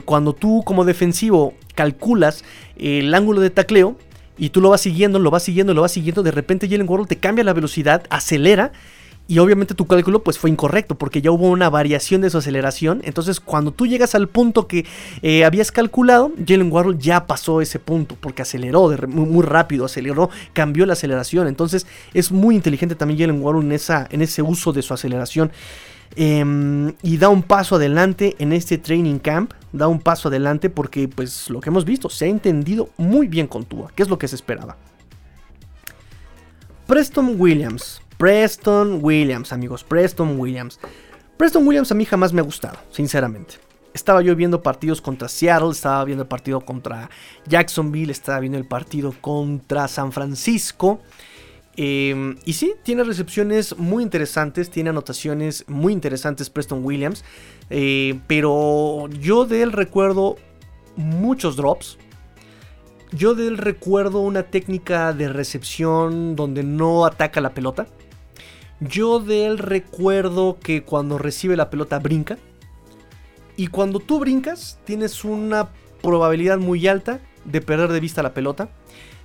cuando 0.06 0.32
tú 0.32 0.62
como 0.64 0.86
defensivo 0.86 1.52
calculas 1.74 2.44
el 2.78 3.12
ángulo 3.12 3.42
de 3.42 3.50
tacleo, 3.50 3.98
y 4.36 4.50
tú 4.50 4.60
lo 4.60 4.70
vas 4.70 4.80
siguiendo, 4.80 5.18
lo 5.18 5.30
vas 5.30 5.42
siguiendo, 5.42 5.74
lo 5.74 5.82
vas 5.82 5.92
siguiendo, 5.92 6.22
de 6.22 6.30
repente 6.30 6.68
Jalen 6.68 6.88
Waddle 6.88 7.06
te 7.06 7.16
cambia 7.16 7.44
la 7.44 7.52
velocidad, 7.52 8.04
acelera, 8.10 8.72
y 9.26 9.38
obviamente 9.38 9.74
tu 9.74 9.86
cálculo 9.86 10.22
pues 10.22 10.38
fue 10.38 10.50
incorrecto 10.50 10.96
porque 10.96 11.22
ya 11.22 11.30
hubo 11.30 11.48
una 11.48 11.70
variación 11.70 12.20
de 12.20 12.28
su 12.28 12.38
aceleración. 12.38 13.00
Entonces 13.04 13.40
cuando 13.40 13.70
tú 13.70 13.86
llegas 13.86 14.14
al 14.14 14.28
punto 14.28 14.66
que 14.66 14.84
eh, 15.22 15.44
habías 15.44 15.72
calculado, 15.72 16.32
Jalen 16.46 16.70
Waddle 16.70 16.96
ya 16.98 17.26
pasó 17.26 17.62
ese 17.62 17.78
punto 17.78 18.16
porque 18.20 18.42
aceleró 18.42 18.90
muy, 19.08 19.42
rápido, 19.42 19.86
aceleró, 19.86 20.28
cambió 20.52 20.84
la 20.84 20.92
aceleración. 20.92 21.48
Entonces 21.48 21.86
es 22.12 22.32
muy 22.32 22.54
inteligente 22.54 22.96
también 22.96 23.18
Jalen 23.18 23.42
Waddle 23.42 23.64
en, 23.64 23.72
esa, 23.72 24.06
en 24.10 24.20
ese 24.20 24.42
uso 24.42 24.72
de 24.72 24.82
su 24.82 24.92
aceleración. 24.92 25.50
Em, 26.16 26.92
y 27.02 27.16
da 27.16 27.28
un 27.28 27.42
paso 27.42 27.76
adelante 27.76 28.36
en 28.38 28.52
este 28.52 28.76
training 28.76 29.18
camp. 29.18 29.52
Da 29.72 29.88
un 29.88 30.00
paso 30.00 30.28
adelante 30.28 30.68
porque 30.68 31.08
pues 31.08 31.48
lo 31.48 31.60
que 31.60 31.70
hemos 31.70 31.86
visto 31.86 32.10
se 32.10 32.26
ha 32.26 32.28
entendido 32.28 32.90
muy 32.98 33.26
bien 33.26 33.46
con 33.46 33.64
Tua, 33.64 33.90
que 33.94 34.02
es 34.02 34.08
lo 34.10 34.18
que 34.18 34.28
se 34.28 34.36
esperaba. 34.36 34.76
Preston 36.86 37.36
Williams 37.40 38.02
Preston 38.24 39.00
Williams, 39.02 39.52
amigos, 39.52 39.84
Preston 39.84 40.40
Williams. 40.40 40.80
Preston 41.36 41.66
Williams 41.68 41.92
a 41.92 41.94
mí 41.94 42.06
jamás 42.06 42.32
me 42.32 42.40
ha 42.40 42.42
gustado, 42.42 42.78
sinceramente. 42.88 43.56
Estaba 43.92 44.22
yo 44.22 44.34
viendo 44.34 44.62
partidos 44.62 45.02
contra 45.02 45.28
Seattle, 45.28 45.72
estaba 45.72 46.02
viendo 46.06 46.22
el 46.22 46.28
partido 46.28 46.62
contra 46.62 47.10
Jacksonville, 47.46 48.10
estaba 48.10 48.40
viendo 48.40 48.56
el 48.56 48.64
partido 48.64 49.12
contra 49.20 49.88
San 49.88 50.10
Francisco. 50.10 51.00
Em, 51.76 52.38
y 52.46 52.54
sí, 52.54 52.72
tiene 52.82 53.04
recepciones 53.04 53.76
muy 53.76 54.02
interesantes, 54.02 54.70
tiene 54.70 54.88
anotaciones 54.88 55.66
muy 55.68 55.92
interesantes 55.92 56.48
Preston 56.48 56.82
Williams. 56.82 57.26
Eh, 57.68 58.18
pero 58.26 59.06
yo 59.20 59.44
de 59.44 59.60
él 59.60 59.70
recuerdo 59.70 60.36
muchos 60.96 61.56
drops, 61.56 61.98
yo 63.12 63.34
de 63.34 63.48
él 63.48 63.58
recuerdo 63.58 64.20
una 64.20 64.44
técnica 64.44 65.12
de 65.12 65.28
recepción 65.28 66.36
donde 66.36 66.62
no 66.62 67.04
ataca 67.04 67.42
la 67.42 67.52
pelota. 67.52 67.86
Yo 68.80 69.20
de 69.20 69.46
él 69.46 69.58
recuerdo 69.58 70.58
que 70.60 70.82
cuando 70.82 71.18
recibe 71.18 71.56
la 71.56 71.70
pelota 71.70 71.98
brinca. 71.98 72.38
Y 73.56 73.68
cuando 73.68 74.00
tú 74.00 74.18
brincas, 74.18 74.78
tienes 74.84 75.24
una 75.24 75.68
probabilidad 76.02 76.58
muy 76.58 76.86
alta 76.88 77.20
de 77.44 77.60
perder 77.60 77.92
de 77.92 78.00
vista 78.00 78.22
la 78.22 78.34
pelota. 78.34 78.68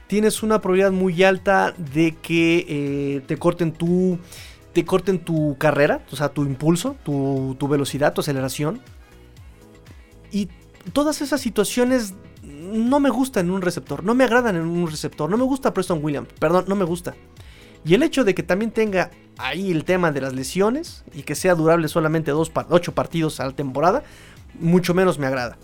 Tienes 0.08 0.44
una 0.44 0.62
probabilidad 0.62 0.92
muy 0.92 1.24
alta 1.24 1.74
de 1.78 2.16
que 2.22 2.66
eh, 2.68 3.22
te 3.28 3.38
corten 3.38 3.72
tu. 3.72 4.20
Te 4.74 4.86
corten 4.86 5.20
tu 5.20 5.58
carrera, 5.58 6.06
o 6.12 6.16
sea, 6.16 6.30
tu 6.30 6.44
impulso, 6.44 6.96
tu, 7.04 7.56
tu 7.60 7.68
velocidad, 7.68 8.14
tu 8.14 8.22
aceleración. 8.22 8.82
Y 10.32 10.48
todas 10.94 11.22
esas 11.22 11.42
situaciones 11.42 12.14
no 12.44 13.00
me 13.00 13.10
gustan 13.10 13.48
en 13.48 13.52
un 13.52 13.62
receptor, 13.62 14.04
no 14.04 14.14
me 14.14 14.24
agradan 14.24 14.56
en 14.56 14.62
un 14.62 14.90
receptor, 14.90 15.30
no 15.30 15.38
me 15.38 15.44
gusta 15.44 15.74
Preston 15.74 16.04
Williams, 16.04 16.30
perdón, 16.40 16.66
no 16.68 16.76
me 16.76 16.86
gusta. 16.86 17.16
Y 17.86 17.94
el 17.94 18.04
hecho 18.04 18.24
de 18.24 18.36
que 18.36 18.44
también 18.44 18.72
tenga 18.72 19.12
ahí 19.38 19.72
el 19.72 19.86
tema 19.86 20.12
de 20.12 20.22
las 20.22 20.34
lesiones 20.34 21.04
y 21.14 21.24
que 21.24 21.36
sea 21.36 21.56
durable 21.56 21.88
solamente 21.88 22.32
8 22.32 22.94
partidos 22.94 23.40
a 23.40 23.46
la 23.46 23.52
temporada, 23.54 24.04
mucho 24.60 24.94
menos 24.94 25.18
me 25.18 25.28
agrada. 25.28 25.58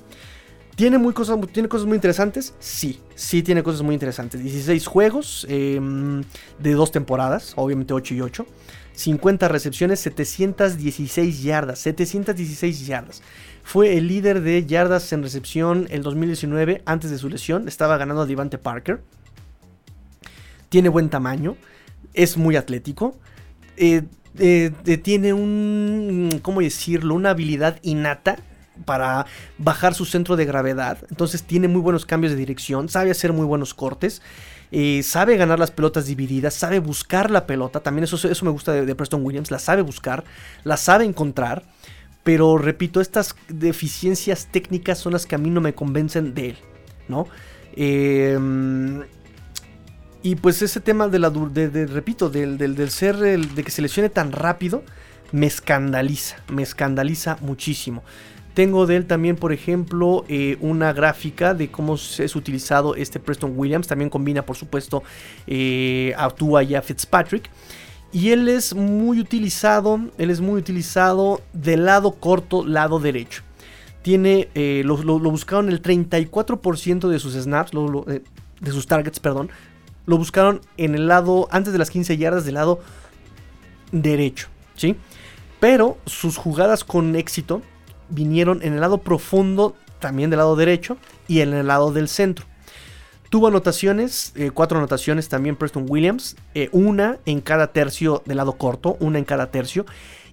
¿Tiene, 0.76 0.98
muy 0.98 1.14
cosas, 1.14 1.40
¿Tiene 1.54 1.70
cosas 1.70 1.88
muy 1.88 1.96
interesantes? 1.96 2.54
Sí, 2.60 3.00
sí 3.16 3.44
tiene 3.44 3.64
cosas 3.64 3.82
muy 3.82 3.94
interesantes. 3.94 4.42
16 4.44 4.88
juegos 4.88 5.48
em, 5.50 6.24
de 6.60 6.74
dos 6.74 6.92
temporadas, 6.92 7.54
obviamente 7.56 7.94
8 7.94 8.14
y 8.14 8.22
8. 8.22 8.46
50 8.94 9.48
recepciones, 9.48 10.00
716 10.02 11.44
yardas. 11.44 11.80
716 11.80 12.86
yardas. 12.88 13.22
Fue 13.64 13.98
el 13.98 14.08
líder 14.08 14.42
de 14.42 14.66
yardas 14.66 15.12
en 15.14 15.24
recepción 15.24 15.88
el 15.92 16.04
2019 16.04 16.82
antes 16.86 17.10
de 17.10 17.18
su 17.18 17.30
lesión. 17.30 17.68
Estaba 17.68 17.98
ganando 17.98 18.24
a 18.24 18.26
Devante 18.26 18.58
Parker. 18.58 19.02
Tiene 20.68 20.90
buen 20.90 21.10
tamaño. 21.10 21.56
Es 22.16 22.38
muy 22.38 22.56
atlético. 22.56 23.18
Eh, 23.78 24.04
eh, 24.38 24.72
eh, 24.86 24.98
tiene 24.98 25.34
un, 25.34 26.40
¿cómo 26.42 26.62
decirlo? 26.62 27.16
Una 27.16 27.30
habilidad 27.32 27.80
innata 27.84 28.38
para 28.84 29.26
bajar 29.58 29.94
su 29.94 30.06
centro 30.06 30.36
de 30.36 30.46
gravedad. 30.46 30.98
Entonces 31.10 31.44
tiene 31.44 31.68
muy 31.68 31.82
buenos 31.82 32.06
cambios 32.06 32.34
de 32.34 32.38
dirección, 32.38 32.90
sabe 32.90 33.12
hacer 33.12 33.32
muy 33.32 33.46
buenos 33.46 33.74
cortes, 33.74 34.22
eh, 34.72 35.02
sabe 35.04 35.38
ganar 35.38 35.60
las 35.60 35.72
pelotas 35.72 36.08
divididas, 36.08 36.54
sabe 36.54 36.80
buscar 36.80 37.32
la 37.32 37.48
pelota. 37.48 37.80
También 37.80 38.04
eso, 38.04 38.16
eso 38.28 38.46
me 38.46 38.52
gusta 38.52 38.74
de, 38.74 38.96
Preston 38.96 39.24
Williams, 39.24 39.52
la 39.52 39.60
sabe 39.60 39.82
buscar, 39.82 40.26
la 40.64 40.76
sabe 40.76 41.06
encontrar. 41.06 41.64
Pero 42.24 42.58
repito, 42.58 43.00
estas 43.00 43.36
deficiencias 43.48 44.48
técnicas 44.52 44.98
son 44.98 45.14
las 45.14 45.26
que 45.26 45.36
a 45.36 45.38
mí 45.38 45.50
no 45.50 45.62
me 45.62 45.76
convencen 45.76 46.34
de 46.34 46.50
él, 46.50 46.58
¿no? 47.08 47.28
Em, 47.76 49.04
y 50.26 50.34
pues 50.34 50.64
ese 50.64 50.80
tema 50.80 51.08
de 51.08 51.20
la, 51.20 51.30
de, 51.30 51.86
repito, 51.86 52.32
del, 52.32 52.58
del, 52.58 52.90
ser, 52.90 53.16
de 53.18 53.64
que 53.64 53.70
se 53.70 53.84
lesione 53.84 54.10
tan 54.10 54.32
rápido, 54.32 54.82
me 55.32 55.46
escandaliza, 55.46 56.38
me 56.52 56.64
escandaliza 56.64 57.38
muchísimo. 57.42 58.04
Tengo 58.56 58.88
de 58.88 58.96
él 58.96 59.06
también, 59.06 59.36
por 59.36 59.54
ejemplo, 59.54 60.26
eh, 60.28 60.58
una 60.62 60.94
gráfica 60.94 61.54
de 61.54 61.70
cómo 61.70 61.94
es 61.94 62.36
utilizado 62.36 62.96
este 62.96 63.20
Preston 63.20 63.54
Williams. 63.56 63.86
También 63.86 64.10
combina, 64.10 64.44
por 64.44 64.56
supuesto, 64.56 65.04
eh, 65.46 66.16
a 66.18 66.32
Tua 66.32 66.64
y 66.64 66.74
a 66.74 66.82
Fitzpatrick. 66.82 67.48
Y 68.12 68.32
él 68.32 68.50
es 68.50 68.74
muy 68.74 69.20
utilizado, 69.20 70.10
él 70.18 70.32
es 70.32 70.42
muy 70.42 70.60
utilizado 70.60 71.42
del 71.54 71.86
lado 71.86 72.14
corto, 72.14 72.66
lado 72.66 73.00
derecho. 73.00 73.44
Tiene, 74.02 74.50
eh, 74.56 74.82
lo, 74.84 74.98
buscaron 75.20 75.70
el 75.70 75.84
34% 75.84 77.10
de 77.10 77.20
sus 77.20 77.36
snaps, 77.36 77.74
de 78.60 78.72
sus 78.72 78.88
targets, 78.88 79.20
perdón. 79.20 79.52
Lo 80.06 80.18
buscaron 80.18 80.62
en 80.78 80.96
el 80.96 81.08
lado, 81.08 81.48
antes 81.52 81.74
de 81.74 81.80
las 81.80 81.90
15 81.90 82.18
yardas, 82.18 82.46
del 82.46 82.56
lado 82.56 82.80
derecho, 83.92 84.48
¿sí? 84.76 84.96
Pero 85.60 85.98
sus 86.06 86.38
jugadas 86.38 86.84
con 86.84 87.16
éxito 87.16 87.62
vinieron 88.10 88.62
en 88.62 88.74
el 88.74 88.82
lado 88.82 89.00
profundo, 89.00 89.76
también 90.00 90.30
del 90.30 90.38
lado 90.38 90.56
derecho, 90.56 90.98
y 91.28 91.42
en 91.42 91.54
el 91.54 91.68
lado 91.68 91.92
del 91.92 92.08
centro. 92.08 92.46
Tuvo 93.30 93.48
anotaciones, 93.48 94.32
eh, 94.36 94.52
cuatro 94.54 94.78
anotaciones 94.78 95.28
también 95.28 95.56
Preston 95.56 95.86
Williams, 95.90 96.36
eh, 96.54 96.70
una 96.72 97.18
en 97.26 97.42
cada 97.42 97.68
tercio 97.74 98.22
del 98.26 98.38
lado 98.38 98.54
corto, 98.54 98.98
una 99.00 99.18
en 99.18 99.26
cada 99.26 99.52
tercio. 99.52 99.86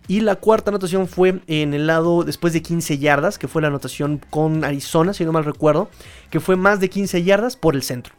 Y 0.08 0.20
la 0.20 0.36
cuarta 0.36 0.70
anotación 0.70 1.08
fue 1.08 1.40
en 1.46 1.74
el 1.74 1.86
lado 1.86 2.24
después 2.24 2.52
de 2.52 2.60
15 2.60 2.98
yardas, 2.98 3.38
que 3.38 3.48
fue 3.48 3.62
la 3.62 3.68
anotación 3.68 4.20
con 4.30 4.64
Arizona, 4.64 5.14
si 5.14 5.24
no 5.24 5.32
mal 5.32 5.44
recuerdo, 5.44 5.88
que 6.30 6.40
fue 6.40 6.56
más 6.56 6.80
de 6.80 6.90
15 6.90 7.22
yardas 7.22 7.56
por 7.56 7.74
el 7.74 7.82
centro. 7.82 8.14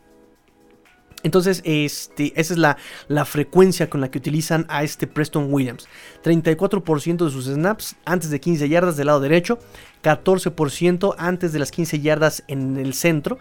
Entonces, 1.24 1.62
este, 1.64 2.34
esa 2.40 2.54
es 2.54 2.60
la, 2.60 2.78
la, 3.08 3.26
frecuencia 3.26 3.90
con 3.90 4.02
la 4.02 4.12
que 4.12 4.18
utilizan 4.18 4.66
a 4.68 4.84
este 4.84 5.08
Preston 5.08 5.52
Williams. 5.52 5.88
34% 6.24 7.26
de 7.26 7.32
sus 7.32 7.46
snaps 7.46 7.96
antes 8.06 8.30
de 8.30 8.40
15 8.40 8.68
yardas 8.68 8.98
del 8.98 9.08
lado 9.08 9.22
derecho, 9.22 9.58
14% 10.04 11.16
antes 11.18 11.54
de 11.54 11.60
las 11.60 11.72
15 11.72 12.02
yardas 12.02 12.44
en 12.48 12.78
el 12.78 12.94
centro 12.94 13.40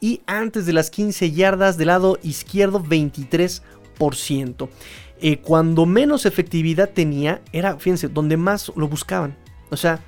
y 0.00 0.22
antes 0.26 0.64
de 0.66 0.72
las 0.72 0.90
15 0.90 1.32
yardas 1.32 1.76
del 1.76 1.88
lado 1.88 2.18
izquierdo 2.22 2.82
23%. 2.82 4.68
Eh, 5.20 5.38
cuando 5.38 5.86
menos 5.86 6.26
efectividad 6.26 6.90
tenía 6.90 7.40
era, 7.52 7.78
fíjense, 7.78 8.08
donde 8.08 8.36
más 8.36 8.70
lo 8.76 8.88
buscaban. 8.88 9.36
O 9.70 9.76
sea, 9.76 10.00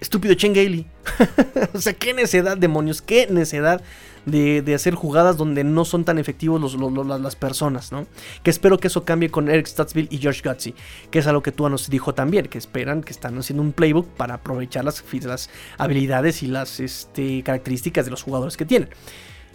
estúpido 0.00 0.34
Chen 0.34 0.54
o 1.74 1.80
sea, 1.80 1.92
qué 1.92 2.14
necedad, 2.14 2.56
demonios, 2.56 3.02
qué 3.02 3.26
necedad 3.30 3.82
de, 4.26 4.74
hacer 4.74 4.94
jugadas 4.94 5.36
donde 5.36 5.64
no 5.64 5.84
son 5.84 6.04
tan 6.04 6.18
efectivos 6.18 6.76
las 6.80 7.36
personas, 7.36 7.92
¿no? 7.92 8.06
Que 8.42 8.50
espero 8.50 8.78
que 8.78 8.88
eso 8.88 9.04
cambie 9.04 9.30
con 9.30 9.48
Eric 9.48 9.66
Statsville 9.66 10.08
y 10.10 10.18
George 10.18 10.42
Gutsy, 10.44 10.74
que 11.10 11.20
es 11.20 11.26
algo 11.26 11.42
que 11.42 11.52
tú 11.52 11.68
nos 11.68 11.88
dijo 11.88 12.14
también, 12.14 12.46
que 12.46 12.58
esperan, 12.58 13.02
que 13.02 13.12
están 13.12 13.38
haciendo 13.38 13.62
un 13.62 13.72
playbook 13.72 14.08
para 14.08 14.34
aprovechar 14.34 14.84
las, 14.84 15.02
las 15.22 15.48
habilidades 15.78 16.42
y 16.42 16.48
las 16.48 16.80
este, 16.80 17.42
características 17.42 18.04
de 18.04 18.10
los 18.10 18.22
jugadores 18.22 18.56
que 18.56 18.66
tienen. 18.66 18.90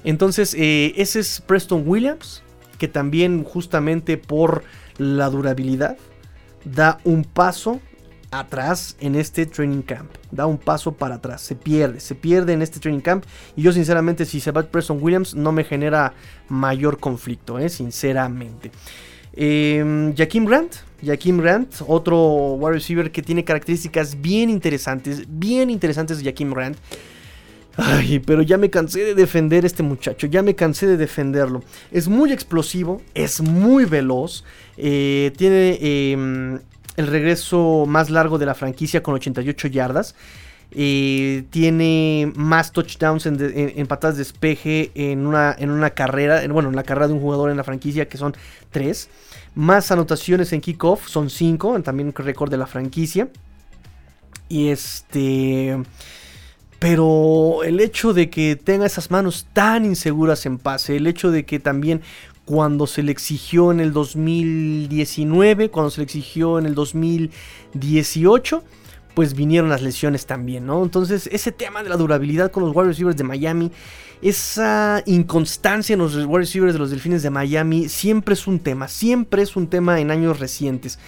Entonces, 0.03 0.55
eh, 0.57 0.93
ese 0.95 1.19
es 1.19 1.41
Preston 1.41 1.83
Williams, 1.85 2.41
que 2.79 2.87
también 2.87 3.43
justamente 3.43 4.17
por 4.17 4.63
la 4.97 5.29
durabilidad 5.29 5.97
da 6.63 6.99
un 7.03 7.23
paso 7.23 7.79
atrás 8.31 8.95
en 8.99 9.15
este 9.15 9.45
training 9.45 9.81
camp. 9.81 10.09
Da 10.31 10.45
un 10.45 10.57
paso 10.57 10.93
para 10.93 11.15
atrás. 11.15 11.41
Se 11.41 11.55
pierde. 11.55 11.99
Se 11.99 12.15
pierde 12.15 12.53
en 12.53 12.61
este 12.61 12.79
training 12.79 13.01
camp. 13.01 13.25
Y 13.55 13.61
yo 13.61 13.71
sinceramente 13.71 14.25
si 14.25 14.39
se 14.39 14.51
va 14.51 14.63
Preston 14.63 14.99
Williams 15.01 15.35
no 15.35 15.51
me 15.51 15.63
genera 15.63 16.13
mayor 16.49 16.99
conflicto. 16.99 17.59
¿eh? 17.59 17.69
Sinceramente. 17.69 18.71
Eh, 19.33 20.13
Jaquim 20.17 20.45
Grant. 20.45 20.75
Jaquim 21.05 21.37
Grant. 21.37 21.75
Otro 21.85 22.53
wide 22.53 22.73
receiver 22.73 23.11
que 23.11 23.21
tiene 23.21 23.43
características 23.43 24.21
bien 24.21 24.49
interesantes. 24.49 25.25
Bien 25.27 25.69
interesantes 25.69 26.19
de 26.19 26.25
Jaquim 26.25 26.53
Grant. 26.53 26.77
Ay, 27.77 28.19
pero 28.19 28.41
ya 28.41 28.57
me 28.57 28.69
cansé 28.69 29.03
de 29.03 29.15
defender 29.15 29.65
este 29.65 29.81
muchacho, 29.81 30.27
ya 30.27 30.41
me 30.41 30.55
cansé 30.55 30.87
de 30.87 30.97
defenderlo. 30.97 31.63
Es 31.91 32.09
muy 32.09 32.33
explosivo, 32.33 33.01
es 33.13 33.41
muy 33.41 33.85
veloz, 33.85 34.43
eh, 34.75 35.31
tiene 35.37 35.77
em, 35.81 36.59
el 36.97 37.07
regreso 37.07 37.85
más 37.87 38.09
largo 38.09 38.37
de 38.37 38.45
la 38.45 38.55
franquicia 38.55 39.03
con 39.03 39.15
88 39.15 39.67
yardas. 39.67 40.15
Eh, 40.73 41.43
tiene 41.49 42.31
más 42.35 42.71
touchdowns 42.71 43.25
en, 43.25 43.87
patadas 43.87 44.15
de 44.15 44.23
despeje 44.23 44.91
en 44.95 45.27
una, 45.27 45.53
en 45.59 45.69
una 45.69 45.89
carrera, 45.89 46.47
bueno, 46.47 46.69
en 46.69 46.77
la 46.77 46.83
carrera 46.83 47.09
de 47.09 47.13
un 47.13 47.19
jugador 47.19 47.51
en 47.51 47.57
la 47.57 47.63
franquicia 47.63 48.07
que 48.07 48.17
son 48.17 48.33
3. 48.71 49.09
Más 49.55 49.91
anotaciones 49.91 50.53
en 50.53 50.61
kickoff 50.61 51.07
son 51.07 51.29
5, 51.29 51.81
también 51.81 52.13
récord 52.15 52.49
de 52.49 52.57
la 52.57 52.67
franquicia. 52.67 53.27
Y 54.47 54.69
este... 54.69 55.77
Pero 56.79 57.61
el 57.63 57.79
hecho 57.79 58.11
de 58.11 58.31
que 58.31 58.55
tenga 58.55 58.87
esas 58.87 59.11
manos 59.11 59.45
tan 59.53 59.85
inseguras 59.85 60.47
en 60.47 60.57
pase, 60.57 60.97
el 60.97 61.05
hecho 61.05 61.29
de 61.29 61.45
que 61.45 61.59
también 61.59 62.01
cuando 62.45 62.87
se 62.87 63.03
le 63.03 63.11
exigió 63.11 63.71
en 63.71 63.79
el 63.79 63.93
2019, 63.93 65.69
cuando 65.69 65.89
se 65.89 66.01
le 66.01 66.05
exigió 66.05 66.59
en 66.59 66.65
el 66.65 66.75
2018, 66.75 68.63
pues 69.13 69.33
vinieron 69.33 69.69
las 69.69 69.81
lesiones 69.81 70.25
también, 70.25 70.65
¿no? 70.65 70.83
Entonces, 70.83 71.27
ese 71.31 71.51
tema 71.51 71.83
de 71.83 71.89
la 71.89 71.97
durabilidad 71.97 72.51
con 72.51 72.63
los 72.63 72.75
wide 72.75 72.87
receivers 72.87 73.17
de 73.17 73.23
Miami, 73.23 73.71
esa 74.21 75.03
inconstancia 75.05 75.93
en 75.93 75.99
los 75.99 76.15
wide 76.15 76.39
receivers 76.39 76.73
de 76.73 76.79
los 76.79 76.91
Delfines 76.91 77.23
de 77.23 77.29
Miami, 77.29 77.89
siempre 77.89 78.33
es 78.33 78.47
un 78.47 78.59
tema, 78.59 78.87
siempre 78.87 79.41
es 79.41 79.55
un 79.55 79.67
tema 79.67 79.99
en 79.99 80.11
años 80.11 80.39
recientes. 80.39 80.99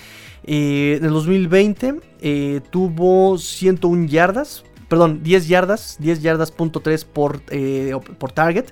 Eh, 0.45 0.95
en 0.97 1.05
el 1.05 1.11
2020 1.11 1.95
eh, 2.22 2.61
tuvo 2.69 3.38
101 3.38 4.07
yardas, 4.07 4.64
perdón, 4.89 5.22
10 5.23 5.47
yardas, 5.47 5.95
10 5.99 6.22
yardas 6.22 6.51
punto 6.51 6.81
3 6.81 7.05
por, 7.05 7.41
eh, 7.49 7.93
por 8.18 8.31
target. 8.31 8.65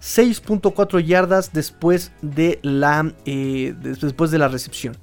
6.4 0.00 1.04
yardas 1.04 1.52
después 1.52 2.12
de 2.22 2.58
la, 2.62 3.12
eh, 3.26 3.74
después 3.78 4.30
de 4.30 4.38
la 4.38 4.48
recepción. 4.48 4.96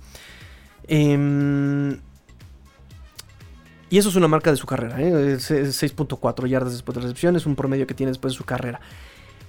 Em, 0.88 2.00
y 3.90 3.98
eso 3.98 4.10
es 4.10 4.16
una 4.16 4.28
marca 4.28 4.52
de 4.52 4.58
su 4.58 4.66
carrera. 4.66 4.98
6.4 4.98 6.46
¿eh? 6.46 6.50
yardas 6.50 6.74
después 6.74 6.96
de 6.96 7.02
la 7.02 7.08
recepción 7.08 7.36
es 7.36 7.46
un 7.46 7.56
promedio 7.56 7.86
que 7.86 7.94
tiene 7.94 8.12
después 8.12 8.34
de 8.34 8.38
su 8.38 8.44
carrera. 8.44 8.80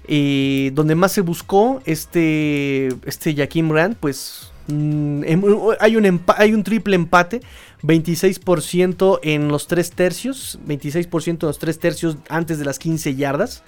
Eh, 0.06 0.70
donde 0.74 0.94
más 0.94 1.12
se 1.12 1.20
buscó 1.20 1.82
este, 1.84 2.88
este 3.04 3.34
Jaquim 3.34 3.70
Rand, 3.70 3.96
pues 3.96 4.52
mm, 4.68 5.24
em, 5.24 5.42
hay, 5.80 5.96
un 5.96 6.22
hay 6.36 6.54
un 6.54 6.62
triple 6.62 6.94
empate. 6.94 7.40
26% 7.82 9.20
en 9.22 9.48
los 9.48 9.66
3 9.66 9.90
tercios. 9.92 10.58
26% 10.66 11.28
en 11.28 11.38
los 11.40 11.58
3 11.58 11.78
tercios 11.78 12.16
antes 12.28 12.58
de 12.58 12.64
las 12.64 12.78
15 12.78 13.16
yardas. 13.16 13.62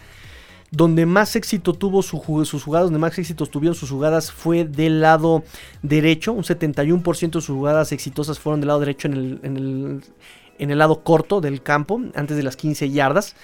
Donde 0.70 1.04
más 1.04 1.34
éxito 1.34 1.72
tuvo 1.72 2.02
sus 2.02 2.20
jugadas, 2.20 2.86
donde 2.86 2.98
más 2.98 3.18
éxito 3.18 3.46
tuvieron 3.46 3.74
sus 3.74 3.90
jugadas 3.90 4.30
fue 4.30 4.64
del 4.64 5.00
lado 5.00 5.42
derecho. 5.82 6.32
Un 6.32 6.44
71% 6.44 7.30
de 7.30 7.40
sus 7.40 7.56
jugadas 7.56 7.90
exitosas 7.92 8.38
fueron 8.38 8.60
del 8.60 8.68
lado 8.68 8.80
derecho 8.80 9.08
en 9.08 10.02
el, 10.58 10.78
lado 10.78 11.02
corto 11.02 11.40
del 11.40 11.62
campo, 11.62 12.00
antes 12.14 12.36
de 12.36 12.44
las 12.44 12.56
15 12.56 12.90
yardas. 12.90 13.34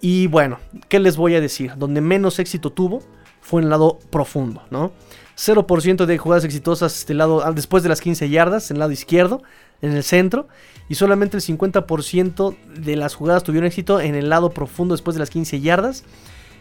Y 0.00 0.28
bueno, 0.28 0.58
¿qué 0.88 0.98
les 0.98 1.16
voy 1.16 1.34
a 1.34 1.40
decir? 1.40 1.74
Donde 1.76 2.00
menos 2.00 2.38
éxito 2.38 2.70
tuvo 2.72 3.02
fue 3.42 3.60
en 3.60 3.64
el 3.64 3.70
lado 3.70 3.98
profundo, 4.10 4.62
¿no? 4.70 4.92
0% 5.36 6.06
de 6.06 6.18
jugadas 6.18 6.44
exitosas 6.44 7.08
lado, 7.08 7.44
ah, 7.44 7.52
después 7.52 7.82
de 7.82 7.88
las 7.88 8.00
15 8.00 8.28
yardas, 8.28 8.70
en 8.70 8.76
el 8.76 8.80
lado 8.80 8.92
izquierdo, 8.92 9.42
en 9.80 9.92
el 9.92 10.02
centro. 10.02 10.48
Y 10.88 10.94
solamente 10.94 11.36
el 11.36 11.42
50% 11.42 12.56
de 12.76 12.96
las 12.96 13.14
jugadas 13.14 13.42
tuvieron 13.42 13.66
éxito 13.66 14.00
en 14.00 14.14
el 14.14 14.28
lado 14.28 14.50
profundo 14.50 14.94
después 14.94 15.14
de 15.14 15.20
las 15.20 15.30
15 15.30 15.60
yardas, 15.60 16.04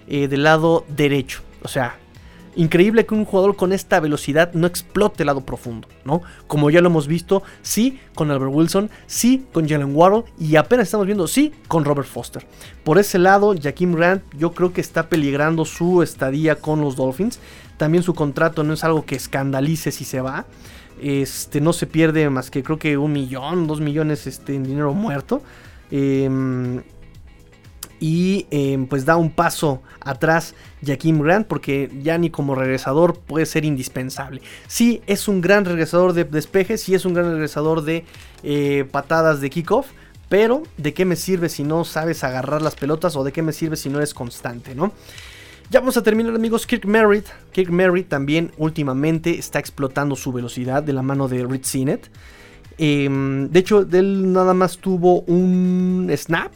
eh, 0.08 0.28
del 0.28 0.44
lado 0.44 0.86
derecho. 0.90 1.42
O 1.64 1.68
sea, 1.68 1.98
Increíble 2.56 3.06
que 3.06 3.14
un 3.14 3.24
jugador 3.24 3.56
con 3.56 3.72
esta 3.72 4.02
velocidad 4.02 4.54
no 4.54 4.68
explote 4.68 5.24
el 5.24 5.28
lado 5.28 5.46
profundo, 5.46 5.88
¿no? 6.04 6.22
Como 6.48 6.70
ya 6.70 6.82
lo 6.82 6.90
hemos 6.90 7.08
visto, 7.08 7.44
sí 7.62 8.00
con 8.14 8.30
Albert 8.30 8.52
Wilson, 8.54 8.90
sí 9.08 9.46
con 9.54 9.70
Jalen 9.70 9.96
Waddle 9.96 10.26
y 10.38 10.58
apenas 10.58 10.88
estamos 10.88 11.06
viendo, 11.06 11.28
sí 11.28 11.54
con 11.70 11.86
Robert 11.86 12.10
Foster. 12.10 12.46
Por 12.84 12.98
ese 12.98 13.20
lado, 13.20 13.56
Jaquim 13.58 13.96
Grant 13.96 14.24
yo 14.38 14.52
creo 14.52 14.74
que 14.74 14.82
está 14.82 15.08
peligrando 15.08 15.64
su 15.64 16.04
estadía 16.04 16.56
con 16.56 16.82
los 16.82 16.98
Dolphins. 16.98 17.40
También 17.78 18.04
su 18.04 18.14
contrato 18.14 18.64
no 18.64 18.74
es 18.74 18.84
algo 18.84 19.06
que 19.06 19.16
escandalice 19.16 19.92
si 19.92 20.04
se 20.04 20.20
va. 20.20 20.46
Este, 21.02 21.62
no 21.62 21.72
se 21.72 21.88
pierde 21.88 22.30
más 22.30 22.52
que 22.52 22.64
creo 22.64 22.78
que 22.78 22.98
un 22.98 23.14
millón, 23.14 23.66
dos 23.66 23.80
millones 23.80 24.28
este, 24.28 24.56
en 24.56 24.66
dinero 24.66 24.94
muerto. 24.94 25.42
Eh, 25.90 26.30
y 28.02 28.48
em, 28.50 28.88
pues 28.88 29.06
da 29.06 29.16
un 29.16 29.30
paso 29.30 29.82
atrás 30.02 30.56
Jaquim 30.84 31.22
Grant 31.22 31.48
porque 31.48 31.90
ya 32.02 32.18
ni 32.18 32.32
como 32.32 32.56
regresador 32.56 33.20
puede 33.20 33.46
ser 33.46 33.64
indispensable. 33.64 34.42
Sí 34.68 35.02
es 35.06 35.28
un 35.28 35.40
gran 35.40 35.64
regresador 35.64 36.14
de 36.14 36.26
despeje, 36.26 36.78
sí 36.78 36.96
es 36.96 37.06
un 37.06 37.14
gran 37.14 37.32
regresador 37.32 37.84
de 37.84 38.04
eh, 38.44 38.86
patadas 38.92 39.40
de 39.40 39.52
kickoff, 39.52 39.88
pero 40.30 40.64
¿de 40.78 40.94
qué 40.96 41.06
me 41.06 41.16
sirve 41.16 41.48
si 41.48 41.64
no 41.64 41.86
sabes 41.86 42.24
agarrar 42.24 42.64
las 42.64 42.76
pelotas 42.76 43.16
o 43.16 43.24
de 43.24 43.32
qué 43.32 43.44
me 43.44 43.54
sirve 43.54 43.76
si 43.78 43.88
no 43.90 44.00
eres 44.00 44.16
constante, 44.16 44.74
no? 44.74 44.92
Ya 45.70 45.80
vamos 45.80 45.96
a 45.96 46.04
terminar 46.04 46.36
amigos, 46.36 46.66
Kirk 46.66 46.86
Merritt. 46.86 47.28
Kirk 47.54 47.70
Merritt 47.70 48.10
también 48.10 48.52
últimamente 48.58 49.38
está 49.38 49.60
explotando 49.60 50.16
su 50.16 50.34
velocidad 50.34 50.84
de 50.84 50.92
la 50.92 51.02
mano 51.02 51.28
de 51.28 51.46
Rich 51.46 51.66
Sinet. 51.66 52.12
Em, 52.78 53.48
de 53.50 53.60
hecho, 53.60 53.88
él 53.92 54.34
nada 54.34 54.54
más 54.54 54.80
tuvo 54.80 55.22
un 55.22 56.12
snap, 56.18 56.52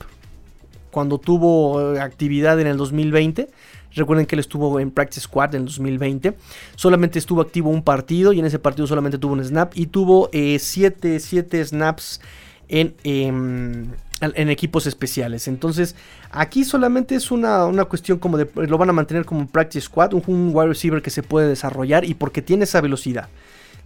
cuando 0.95 1.17
tuvo 1.17 1.93
eh, 1.93 1.99
actividad 1.99 2.57
en 2.61 2.67
el 2.67 2.77
2020. 2.77 3.49
Recuerden 3.95 4.25
que 4.25 4.35
él 4.35 4.39
estuvo 4.39 4.79
en 4.79 4.91
Practice 4.91 5.19
Squad 5.19 5.53
en 5.53 5.63
el 5.63 5.65
2020. 5.65 6.37
Solamente 6.77 7.19
estuvo 7.19 7.41
activo 7.41 7.69
un 7.69 7.83
partido 7.83 8.31
y 8.31 8.39
en 8.39 8.45
ese 8.45 8.59
partido 8.59 8.87
solamente 8.87 9.17
tuvo 9.17 9.33
un 9.33 9.43
snap. 9.43 9.73
Y 9.75 9.87
tuvo 9.87 10.29
7 10.31 11.15
eh, 11.15 11.65
snaps 11.65 12.21
en, 12.69 12.95
em, 13.03 13.87
en, 14.21 14.49
equipos 14.49 14.87
especiales. 14.87 15.49
Entonces 15.49 15.97
aquí 16.31 16.63
solamente 16.63 17.15
es 17.15 17.29
una, 17.29 17.69
cuestión 17.89 18.17
como 18.17 18.37
de... 18.37 18.49
Lo 18.55 18.77
van 18.77 18.89
a 18.89 18.93
mantener 18.93 19.25
como 19.25 19.45
Practice 19.47 19.87
Squad. 19.87 20.13
Un 20.13 20.51
wide 20.53 20.69
receiver 20.69 21.01
que 21.01 21.09
se 21.09 21.23
puede 21.23 21.49
desarrollar 21.49 22.05
y 22.05 22.13
porque 22.13 22.41
tiene 22.41 22.63
esa 22.63 22.79
velocidad. 22.79 23.27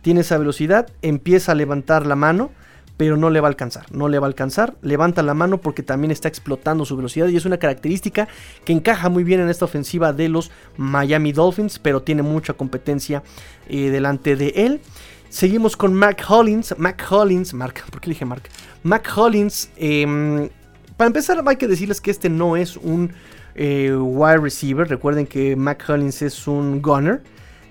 Tiene 0.04 0.22
esa 0.22 0.38
velocidad, 0.38 0.88
empieza 1.02 1.54
a 1.54 1.56
levantar 1.56 2.06
la 2.06 2.16
mano 2.16 2.52
pero 3.00 3.16
no 3.16 3.30
le 3.30 3.40
va 3.40 3.48
a 3.48 3.52
alcanzar, 3.52 3.86
no 3.94 4.10
le 4.10 4.20
va 4.20 4.26
a 4.26 4.28
alcanzar, 4.28 4.76
levanta 4.82 5.24
la 5.24 5.34
mano 5.34 5.62
porque 5.62 5.84
también 5.84 6.12
está 6.12 6.28
explotando 6.28 6.84
su 6.84 6.98
velocidad 6.98 7.30
y 7.30 7.38
es 7.38 7.46
una 7.46 7.56
característica 7.56 8.28
que 8.66 8.74
encaja 8.74 9.08
muy 9.08 9.24
bien 9.24 9.40
en 9.40 9.48
esta 9.48 9.64
ofensiva 9.64 10.12
de 10.12 10.28
los 10.28 10.52
Miami 10.76 11.32
Dolphins, 11.32 11.80
pero 11.80 12.02
tiene 12.02 12.24
mucha 12.24 12.56
competencia 12.56 13.24
eh, 13.70 13.90
delante 13.90 14.36
de 14.36 14.50
él. 14.50 14.82
Seguimos 15.30 15.78
con 15.78 15.94
Mark 15.94 16.18
Hollins, 16.28 16.76
Mac 16.78 17.02
Hollins, 17.10 17.54
Mark, 17.54 17.76
¿por 17.90 18.02
qué 18.02 18.10
dije 18.10 18.26
Mark? 18.26 18.44
Mac 18.84 19.10
Hollins, 19.16 19.70
em, 19.78 20.50
para 20.98 21.08
empezar 21.08 21.42
hay 21.48 21.56
que 21.56 21.70
decirles 21.70 22.02
que 22.02 22.12
este 22.12 22.28
no 22.28 22.58
es 22.58 22.76
un 22.76 23.14
eh, 23.56 23.96
wide 23.96 24.40
receiver, 24.40 24.86
recuerden 24.90 25.26
que 25.26 25.56
Mac 25.56 25.86
Hollins 25.88 26.22
es 26.22 26.50
un 26.50 26.82
gunner. 26.82 27.22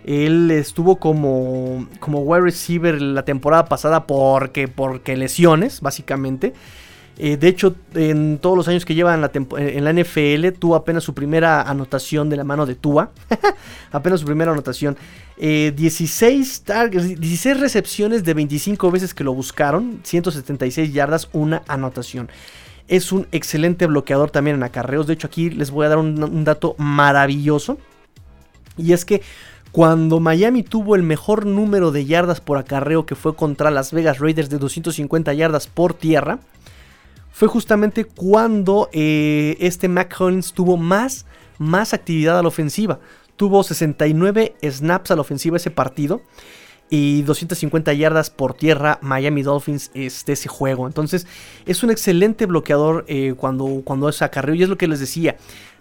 Él 0.08 0.50
estuvo 0.50 0.96
como, 0.96 1.86
como 2.00 2.20
wide 2.20 2.40
receiver 2.40 2.98
la 3.02 3.26
temporada 3.26 3.66
pasada 3.66 4.06
porque, 4.06 4.66
porque 4.66 5.18
lesiones, 5.18 5.82
básicamente. 5.82 6.54
Eh, 7.18 7.36
de 7.36 7.46
hecho, 7.46 7.76
en 7.94 8.38
todos 8.38 8.56
los 8.56 8.68
años 8.68 8.86
que 8.86 8.94
lleva 8.94 9.12
en 9.12 9.20
la, 9.20 9.30
en 9.34 9.84
la, 9.84 9.92
NFL, 9.92 10.58
tuvo 10.58 10.76
apenas 10.76 11.04
su 11.04 11.12
primera 11.12 11.60
anotación 11.60 12.30
de 12.30 12.36
la 12.36 12.44
mano 12.44 12.64
de 12.64 12.74
Tua. 12.74 13.10
apenas 13.92 14.20
su 14.20 14.26
primera 14.26 14.50
anotación. 14.50 14.96
16, 15.36 16.64
eh, 16.68 16.88
16 17.18 17.60
recepciones 17.60 18.24
de 18.24 18.32
25 18.32 18.90
veces 18.90 19.12
que 19.12 19.24
lo 19.24 19.34
buscaron. 19.34 20.00
176 20.04 20.90
yardas, 20.90 21.28
una 21.34 21.64
anotación. 21.68 22.30
Es 22.86 23.12
un 23.12 23.26
excelente 23.30 23.84
bloqueador 23.84 24.30
también 24.30 24.56
en 24.56 24.62
acarreos. 24.62 25.06
De 25.06 25.12
hecho, 25.12 25.26
aquí 25.26 25.50
les 25.50 25.70
voy 25.70 25.84
a 25.84 25.90
dar 25.90 25.98
un 25.98 26.44
dato 26.44 26.76
maravilloso. 26.78 27.76
Y 28.78 28.92
es 28.92 29.04
que 29.04 29.20
cuando 29.78 30.18
Miami 30.18 30.64
tuvo 30.64 30.96
el 30.96 31.04
mejor 31.04 31.46
número 31.46 31.92
de 31.92 32.04
yardas 32.04 32.40
por 32.40 32.58
acarreo 32.58 33.06
que 33.06 33.14
fue 33.14 33.36
contra 33.36 33.70
Las 33.70 33.92
Vegas 33.92 34.18
Raiders 34.18 34.50
de 34.50 34.58
250 34.58 35.32
yardas 35.34 35.68
por 35.68 35.94
tierra, 35.94 36.40
fue 37.30 37.46
justamente 37.46 38.04
cuando 38.04 38.88
eh, 38.92 39.56
este 39.60 39.86
Mac 39.86 40.12
Hollins 40.18 40.52
tuvo 40.52 40.76
más, 40.76 41.26
más 41.58 41.94
actividad 41.94 42.36
a 42.40 42.42
la 42.42 42.48
ofensiva. 42.48 42.98
Tuvo 43.36 43.62
69 43.62 44.56
snaps 44.68 45.12
a 45.12 45.14
la 45.14 45.20
ofensiva 45.20 45.58
ese 45.58 45.70
partido 45.70 46.22
y 46.90 47.22
250 47.22 47.92
yardas 47.92 48.30
por 48.30 48.54
tierra 48.54 48.98
Miami 49.00 49.42
Dolphins 49.42 49.92
este 49.94 50.32
ese 50.32 50.48
juego. 50.48 50.88
Entonces 50.88 51.28
es 51.66 51.84
un 51.84 51.92
excelente 51.92 52.46
bloqueador 52.46 53.04
eh, 53.06 53.34
cuando, 53.36 53.82
cuando 53.84 54.08
es 54.08 54.22
acarreo 54.22 54.56
y 54.56 54.62
es 54.64 54.68
lo 54.68 54.76
que 54.76 54.88
les 54.88 54.98
decía. 54.98 55.36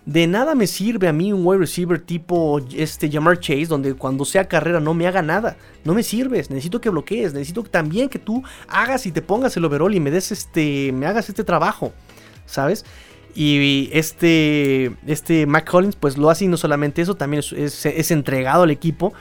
De 0.07 0.25
nada 0.25 0.55
me 0.55 0.67
sirve 0.67 1.09
a 1.09 1.11
mí 1.11 1.33
un 1.33 1.45
wide 1.45 1.59
receiver 1.59 1.99
tipo 1.99 2.61
este 2.73 3.11
Jamar 3.11 3.41
Chase, 3.41 3.65
donde 3.65 3.93
cuando 3.93 4.23
sea 4.23 4.47
carrera 4.47 4.79
no 4.79 4.93
me 4.93 5.05
haga 5.05 5.21
nada. 5.21 5.57
No 5.83 5.93
me 5.93 6.01
sirves, 6.01 6.49
necesito 6.49 6.79
que 6.79 6.89
bloquees, 6.89 7.33
necesito 7.33 7.61
también 7.63 8.07
que 8.07 8.17
tú 8.17 8.41
hagas 8.69 9.05
y 9.05 9.11
te 9.11 9.21
pongas 9.21 9.57
el 9.57 9.65
overall 9.65 9.93
y 9.93 9.99
me 9.99 10.09
des 10.09 10.31
este, 10.31 10.93
me 10.93 11.07
hagas 11.07 11.27
este 11.27 11.43
trabajo, 11.43 11.91
¿sabes? 12.45 12.85
Y 13.35 13.89
este, 13.91 14.95
este 15.07 15.45
Mac 15.45 15.69
Collins 15.69 15.97
pues 15.97 16.17
lo 16.17 16.29
hace 16.29 16.45
y 16.45 16.47
no 16.47 16.55
solamente 16.55 17.01
eso, 17.01 17.15
también 17.15 17.43
es, 17.57 18.11
entregado 18.11 18.63
al 18.63 18.71
equipo. 18.71 19.13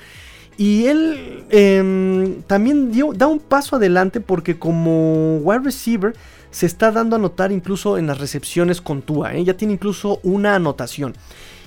Y 0.56 0.86
él 0.86 1.44
em, 1.50 2.42
también 2.42 2.92
dio, 2.92 3.12
da 3.12 3.26
un 3.26 3.40
paso 3.40 3.74
adelante 3.74 4.20
porque 4.20 4.56
como 4.56 5.38
wide 5.38 5.64
receiver 5.64 6.14
se 6.56 6.64
está 6.64 6.90
dando 6.90 7.16
a 7.16 7.18
notar 7.18 7.52
incluso 7.52 7.98
en 7.98 8.06
las 8.06 8.16
recepciones 8.16 8.80
con 8.80 9.02
Tua. 9.02 9.34
¿eh? 9.34 9.44
Ya 9.44 9.58
tiene 9.58 9.74
incluso 9.74 10.20
una 10.22 10.54
anotación. 10.54 11.12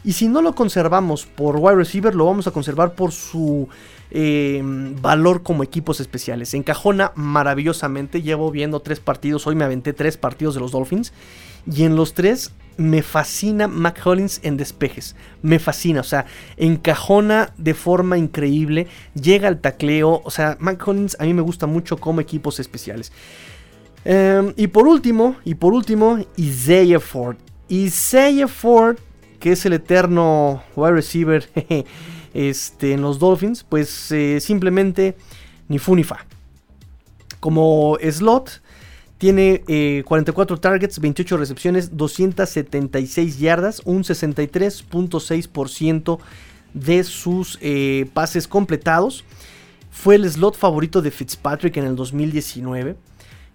Y 0.04 0.14
si 0.14 0.28
no 0.28 0.42
lo 0.42 0.56
conservamos 0.56 1.28
por 1.28 1.58
wide 1.58 1.76
receiver, 1.76 2.16
lo 2.16 2.26
vamos 2.26 2.48
a 2.48 2.52
conservar 2.52 2.96
por 2.96 3.12
su 3.12 3.70
eh, 4.10 4.64
valor 5.00 5.44
como 5.44 5.62
equipos 5.62 6.00
especiales. 6.00 6.56
Encajona 6.56 7.12
maravillosamente. 7.14 8.24
Llevo 8.24 8.50
viendo 8.50 8.80
tres 8.80 9.00
partidos. 9.00 9.46
Hoy 9.46 9.54
me 9.54 9.64
aventé 9.64 9.94
tres 9.94 10.18
partidos 10.18 10.56
de 10.56 10.62
los 10.62 10.72
Dolphins. 10.72 11.14
Y 11.72 11.84
en 11.84 11.96
los 11.96 12.16
tres 12.16 12.56
me 12.78 13.04
fascina 13.04 13.68
Mac 13.68 14.02
Hollins 14.04 14.40
en 14.42 14.58
despejes. 14.58 15.16
Me 15.44 15.60
fascina. 15.60 16.00
O 16.00 16.04
sea, 16.04 16.26
encajona 16.58 17.54
de 17.60 17.76
forma 17.76 18.18
increíble. 18.18 18.88
Llega 19.14 19.50
al 19.50 19.62
tacleo. 19.62 20.24
O 20.26 20.32
sea, 20.32 20.58
Mac 20.60 20.82
Hollins 20.88 21.16
a 21.20 21.26
mí 21.26 21.36
me 21.36 21.44
gusta 21.44 21.68
mucho 21.68 21.98
como 21.98 22.22
equipos 22.22 22.60
especiales. 22.60 23.12
Em, 24.06 24.54
y 24.56 24.68
por 24.68 24.88
último, 24.88 25.36
y 25.44 25.56
por 25.56 25.74
último, 25.74 26.20
Isaiah 26.38 27.00
Ford. 27.00 27.38
Isaiah 27.70 28.48
Ford, 28.48 28.98
que 29.40 29.52
es 29.52 29.66
el 29.66 29.74
eterno 29.74 30.64
wide 30.76 30.94
receiver 30.94 31.50
este, 32.34 32.94
en 32.94 33.02
los 33.02 33.20
Dolphins, 33.20 33.64
pues 33.64 34.12
eh, 34.12 34.40
simplemente 34.40 35.18
ni 35.68 35.80
fu 35.80 35.96
ni 35.96 36.04
fa. 36.04 36.26
Como 37.40 37.98
slot, 38.02 38.62
tiene 39.18 40.04
44 40.06 40.56
eh, 40.56 40.60
targets, 40.60 41.00
28 41.00 41.38
recepciones, 41.38 41.96
276 41.96 43.40
yardas, 43.40 43.82
un 43.86 44.04
63.6% 44.04 46.20
de 46.74 47.04
sus 47.04 47.58
eh, 47.62 48.10
pases 48.14 48.48
completados. 48.48 49.24
Fue 49.92 50.16
el 50.16 50.30
slot 50.30 50.56
favorito 50.56 51.02
de 51.02 51.12
Fitzpatrick 51.12 51.78
en 51.78 51.86
el 51.86 51.96
2019. 51.96 52.96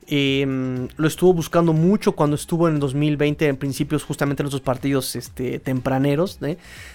Em, 0.06 0.88
lo 0.96 1.08
estuvo 1.08 1.32
buscando 1.32 1.72
mucho 1.72 2.12
cuando 2.12 2.36
estuvo 2.36 2.68
en 2.68 2.74
el 2.74 2.80
2020, 2.80 3.48
en 3.48 3.56
principios 3.56 4.04
justamente 4.04 4.42
en 4.42 4.48
esos 4.48 4.60
partidos 4.60 5.16
este, 5.16 5.58
tempraneros, 5.58 6.38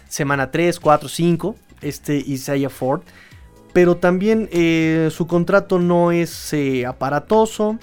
semana 0.08 0.52
3, 0.52 0.80
4, 0.80 1.10
5, 1.10 1.56
este 1.82 2.18
Isaiah 2.18 2.70
Ford. 2.70 3.02
Pero 3.74 3.98
también 3.98 4.50
eh, 4.52 5.10
su 5.12 5.28
contrato 5.28 5.80
no 5.80 6.12
es 6.12 6.54
eh, 6.54 6.86
aparatoso. 6.86 7.78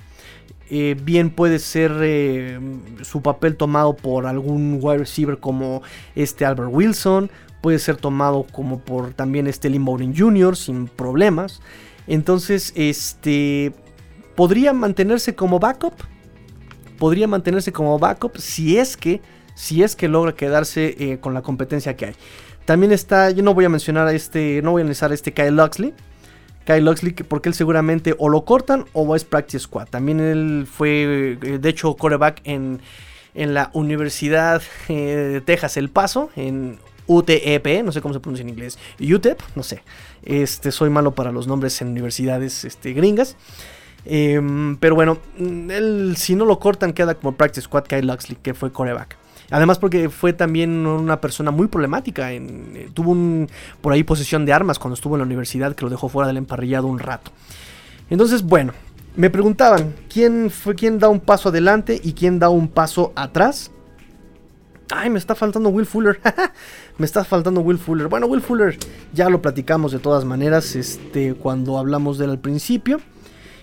Eh, 0.68 0.96
bien 1.00 1.30
puede 1.30 1.60
ser 1.60 2.60
su 3.02 3.22
papel 3.22 3.56
tomado 3.56 3.94
por 3.94 4.26
algún 4.26 4.80
wide 4.82 4.98
receiver 4.98 5.38
como 5.38 5.82
este 6.14 6.44
Albert 6.44 6.70
Wilson. 6.72 7.30
Puede 7.60 7.78
ser 7.78 7.96
tomado 7.96 8.44
como 8.52 8.80
por 8.80 9.12
también 9.14 9.46
este 9.46 9.70
Lynn 9.70 10.14
Jr. 10.16 10.56
sin 10.56 10.88
problemas. 10.88 11.60
Entonces, 12.08 12.72
este 12.76 13.72
podría 14.36 14.72
mantenerse 14.72 15.34
como 15.34 15.58
backup. 15.58 15.94
Podría 16.98 17.26
mantenerse 17.26 17.72
como 17.72 17.98
backup 17.98 18.38
si 18.38 18.78
es 18.78 18.96
que, 18.96 19.20
si 19.54 19.82
es 19.82 19.96
que 19.96 20.08
logra 20.08 20.34
quedarse 20.34 20.94
eh, 20.98 21.18
con 21.18 21.34
la 21.34 21.42
competencia 21.42 21.96
que 21.96 22.06
hay. 22.06 22.14
También 22.64 22.92
está, 22.92 23.30
yo 23.30 23.42
no 23.42 23.54
voy 23.54 23.64
a 23.64 23.68
mencionar 23.68 24.06
a 24.06 24.12
este, 24.12 24.60
no 24.62 24.72
voy 24.72 24.80
a 24.80 24.82
analizar 24.82 25.10
a 25.10 25.14
este 25.14 25.32
Kyle 25.32 25.54
Luxley. 25.54 25.94
Kyle 26.64 26.84
Luxley, 26.84 27.12
porque 27.12 27.48
él 27.48 27.54
seguramente 27.54 28.14
o 28.18 28.28
lo 28.28 28.44
cortan 28.44 28.86
o 28.92 29.14
es 29.14 29.24
practice 29.24 29.60
squad. 29.60 29.88
También 29.88 30.20
él 30.20 30.66
fue, 30.70 31.38
eh, 31.40 31.58
de 31.58 31.68
hecho, 31.68 31.94
coreback 31.94 32.40
en, 32.44 32.80
en 33.34 33.54
la 33.54 33.70
Universidad 33.72 34.62
eh, 34.88 34.94
de 34.94 35.40
Texas 35.40 35.76
El 35.76 35.90
Paso, 35.90 36.30
en 36.34 36.78
UTEP, 37.06 37.84
no 37.84 37.92
sé 37.92 38.00
cómo 38.00 38.14
se 38.14 38.20
pronuncia 38.20 38.42
en 38.42 38.48
inglés, 38.48 38.78
UTEP, 38.98 39.40
no 39.54 39.62
sé. 39.62 39.82
Este, 40.24 40.72
soy 40.72 40.90
malo 40.90 41.14
para 41.14 41.30
los 41.30 41.46
nombres 41.46 41.80
en 41.82 41.88
universidades 41.88 42.64
este, 42.64 42.92
gringas. 42.94 43.36
Em, 44.08 44.76
pero 44.76 44.94
bueno, 44.94 45.18
él, 45.38 46.14
si 46.16 46.36
no 46.36 46.44
lo 46.44 46.60
cortan, 46.60 46.92
queda 46.92 47.14
como 47.14 47.36
practice 47.36 47.62
squad 47.62 47.84
Kyle 47.84 48.06
Luxley, 48.06 48.38
que 48.40 48.54
fue 48.54 48.70
coreback. 48.70 49.16
Además 49.50 49.78
porque 49.78 50.08
fue 50.08 50.32
también 50.32 50.86
una 50.86 51.20
persona 51.20 51.50
muy 51.50 51.66
problemática. 51.66 52.32
Eh, 52.32 52.90
tuvo 52.94 53.12
un, 53.12 53.48
por 53.80 53.92
ahí 53.92 54.04
posesión 54.04 54.44
de 54.44 54.52
armas 54.52 54.78
cuando 54.78 54.94
estuvo 54.94 55.16
en 55.16 55.20
la 55.20 55.26
universidad 55.26 55.74
que 55.74 55.84
lo 55.84 55.90
dejó 55.90 56.08
fuera 56.08 56.28
del 56.28 56.36
emparrillado 56.36 56.86
un 56.86 56.98
rato. 56.98 57.32
Entonces, 58.08 58.42
bueno, 58.42 58.72
me 59.16 59.30
preguntaban 59.30 59.94
quién 60.12 60.50
fue 60.50 60.74
quién 60.74 60.98
da 60.98 61.08
un 61.08 61.20
paso 61.20 61.48
adelante 61.48 62.00
y 62.02 62.12
quién 62.12 62.38
da 62.38 62.48
un 62.48 62.68
paso 62.68 63.12
atrás. 63.16 63.70
Ay, 64.90 65.10
me 65.10 65.18
está 65.18 65.34
faltando 65.34 65.68
Will 65.70 65.86
Fuller. 65.86 66.20
me 66.98 67.06
está 67.06 67.24
faltando 67.24 67.60
Will 67.60 67.78
Fuller. 67.78 68.06
Bueno, 68.06 68.26
Will 68.26 68.40
Fuller 68.40 68.78
ya 69.12 69.28
lo 69.28 69.42
platicamos 69.42 69.90
de 69.90 69.98
todas 69.98 70.24
maneras 70.24 70.76
este, 70.76 71.34
cuando 71.34 71.78
hablamos 71.78 72.18
de 72.18 72.26
él 72.26 72.30
al 72.32 72.38
principio. 72.38 73.00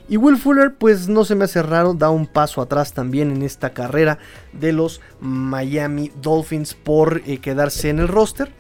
Y 0.10 0.18
Will 0.18 0.38
Fuller, 0.38 0.74
pues 0.76 1.08
no 1.08 1.24
se 1.24 1.36
me 1.36 1.46
hace 1.46 1.64
raro, 1.64 1.94
da 1.94 2.10
un 2.10 2.28
paso 2.28 2.62
atrás 2.62 2.94
también 2.94 3.32
en 3.32 3.42
esta 3.42 3.72
carrera 3.72 4.20
de 4.52 4.74
los 4.74 5.00
Miami 5.22 6.12
Dolphins 6.22 6.74
por 6.74 7.22
eh, 7.26 7.38
quedarse 7.38 7.90
en 7.90 8.00
el 8.00 8.08
roster. 8.08 8.52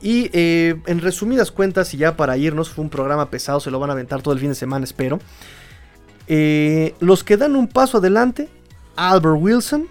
Y 0.00 0.30
eh, 0.32 0.76
en 0.86 1.00
resumidas 1.00 1.50
cuentas, 1.50 1.92
y 1.92 1.98
ya 1.98 2.16
para 2.16 2.36
irnos, 2.36 2.70
fue 2.70 2.84
un 2.84 2.90
programa 2.90 3.30
pesado, 3.30 3.60
se 3.60 3.70
lo 3.70 3.78
van 3.78 3.90
a 3.90 3.92
aventar 3.92 4.22
todo 4.22 4.32
el 4.32 4.40
fin 4.40 4.48
de 4.50 4.54
semana, 4.54 4.84
espero. 4.84 5.18
Eh, 6.26 6.94
los 7.00 7.22
que 7.22 7.36
dan 7.36 7.56
un 7.56 7.68
paso 7.68 7.98
adelante, 7.98 8.48
Albert 8.96 9.36
Wilson, 9.38 9.88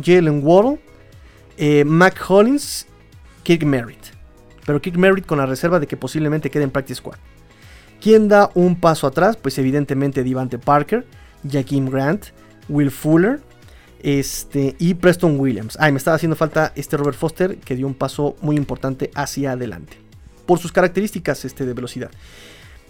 Jalen 0.00 0.42
Waddle, 0.44 0.78
Mac 1.84 2.22
Hollins, 2.28 2.86
Kirk 3.42 3.64
Merritt. 3.64 3.98
Pero 4.64 4.80
Kirk 4.80 4.96
Merritt 4.96 5.26
con 5.26 5.38
la 5.38 5.46
reserva 5.46 5.80
de 5.80 5.86
que 5.86 5.96
posiblemente 5.96 6.50
quede 6.50 6.64
en 6.64 6.70
Practice 6.70 6.98
Squad. 6.98 7.18
¿Quién 8.00 8.28
da 8.28 8.50
un 8.54 8.76
paso 8.76 9.06
atrás? 9.06 9.36
Pues 9.36 9.58
evidentemente 9.58 10.22
Divante 10.22 10.58
Parker, 10.58 11.06
Jaquim 11.48 11.88
Grant, 11.88 12.26
Will 12.68 12.90
Fuller 12.90 13.40
este, 14.02 14.74
y 14.78 14.94
Preston 14.94 15.38
Williams. 15.38 15.76
Ay, 15.78 15.92
me 15.92 15.98
estaba 15.98 16.14
haciendo 16.14 16.36
falta 16.36 16.72
este 16.76 16.96
Robert 16.96 17.16
Foster 17.16 17.58
que 17.58 17.76
dio 17.76 17.86
un 17.86 17.94
paso 17.94 18.36
muy 18.40 18.56
importante 18.56 19.10
hacia 19.14 19.52
adelante. 19.52 19.98
Por 20.46 20.58
sus 20.58 20.72
características 20.72 21.44
este, 21.44 21.66
de 21.66 21.74
velocidad. 21.74 22.10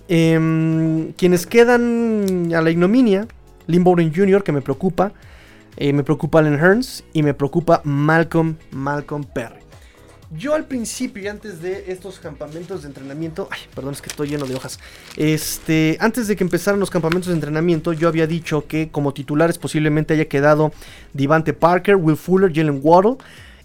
Em, 0.09 1.13
quienes 1.13 1.47
quedan 1.47 2.53
a 2.55 2.61
la 2.61 2.71
ignominia, 2.71 3.27
Lynn 3.67 3.85
Bowden 3.85 4.13
Jr., 4.15 4.43
que 4.43 4.53
me 4.53 4.63
preocupa. 4.63 5.13
Eh, 5.77 5.93
me 5.93 6.03
preocupa 6.03 6.41
Allen 6.41 6.59
Hearns 6.59 7.05
y 7.13 7.23
me 7.23 7.35
preocupa 7.35 7.81
Malcolm, 7.85 8.57
Malcolm 8.71 9.25
Perry. 9.25 9.61
Yo 10.33 10.55
al 10.55 10.67
principio 10.67 11.29
antes 11.29 11.61
de 11.61 11.91
estos 11.91 12.21
campamentos 12.21 12.83
de 12.83 12.89
entrenamiento, 12.89 13.49
ay, 13.51 13.59
perdón, 13.75 13.95
es 13.95 14.01
que 14.01 14.09
estoy 14.09 14.29
lleno 14.29 14.47
de 14.47 14.55
hojas. 14.55 14.79
Este, 15.17 15.97
antes 15.99 16.29
de 16.29 16.37
que 16.37 16.45
empezaran 16.45 16.79
los 16.79 16.89
campamentos 16.89 17.29
de 17.29 17.35
entrenamiento, 17.35 17.93
yo 17.93 18.07
había 18.07 18.29
dicho 18.29 18.65
que 18.69 18.91
como 18.91 19.13
titulares 19.13 19.59
posiblemente 19.59 20.15
haya 20.15 20.27
quedado 20.27 20.71
Divante 21.15 21.53
Parker, 21.53 21.97
Will 21.97 22.17
Fuller, 22.17 22.53
Jalen 22.55 22.79
Waddle, 22.81 23.17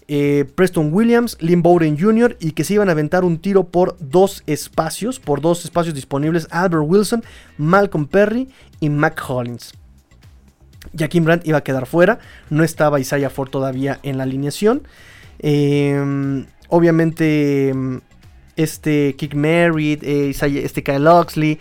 eh, 0.08 0.44
Preston 0.56 0.92
Williams, 0.92 1.36
Lynn 1.40 1.62
Bowden 1.62 1.96
Jr. 1.96 2.36
y 2.40 2.50
que 2.50 2.64
se 2.64 2.74
iban 2.74 2.88
a 2.88 2.92
aventar 2.92 3.24
un 3.24 3.38
tiro 3.38 3.68
por 3.68 3.96
dos 4.00 4.42
espacios, 4.48 5.20
por 5.20 5.40
dos 5.40 5.64
espacios 5.64 5.94
disponibles, 5.94 6.48
Albert 6.50 6.84
Wilson, 6.84 7.22
Malcolm 7.58 8.08
Perry 8.08 8.48
y 8.80 8.90
Mac 8.90 9.22
Hollins. 9.28 9.72
Jaquim 10.98 11.24
Brandt 11.24 11.46
iba 11.46 11.58
a 11.58 11.64
quedar 11.64 11.86
fuera, 11.86 12.18
no 12.50 12.64
estaba 12.64 12.98
Isaiah 12.98 13.30
Ford 13.30 13.50
todavía 13.50 14.00
en 14.02 14.18
la 14.18 14.24
alineación. 14.24 14.82
Eh, 15.38 16.44
Obviamente, 16.68 17.72
mm, 17.74 17.96
este 18.56 19.14
Kick 19.16 19.34
Merritt, 19.34 20.02
eh, 20.02 20.30
este 20.30 20.82
Kyle 20.82 21.06
Oxley, 21.06 21.58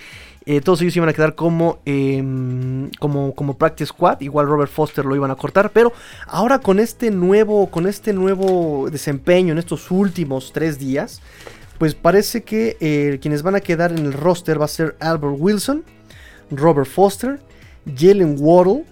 eh, 0.48 0.61
todos 0.61 0.82
ellos 0.82 0.95
iban 0.95 1.10
a 1.10 1.14
quedar 1.14 1.34
como, 1.34 1.80
em, 1.86 2.91
como, 2.99 3.34
como 3.34 3.57
practice 3.57 3.88
squad. 3.88 4.22
Igual 4.22 4.48
Robert 4.48 4.72
Foster 4.72 5.03
lo 5.03 5.15
iban 5.15 5.32
a 5.32 5.36
cortar. 5.36 5.72
Pero 5.72 5.91
ahora 6.27 6.60
con 6.60 6.80
este 6.80 7.10
nuevo, 7.11 7.69
con 7.72 7.88
este 7.88 8.14
nuevo 8.14 8.90
desempeño 8.91 9.53
en 9.53 9.57
estos 9.57 9.90
últimos 9.90 10.52
tres 10.53 10.77
días, 10.77 11.22
pues 11.80 11.95
parece 11.95 12.44
que 12.44 12.77
eh, 12.80 13.19
quienes 13.22 13.41
van 13.41 13.56
a 13.56 13.60
quedar 13.60 13.91
en 13.91 14.06
el 14.06 14.14
roster 14.14 14.61
va 14.61 14.65
a 14.65 14.69
ser 14.69 14.95
Albert 14.99 15.36
Wilson, 15.38 15.84
Robert 16.52 16.88
Foster, 16.88 17.40
Jalen 17.98 18.36
Waddle 18.40 18.86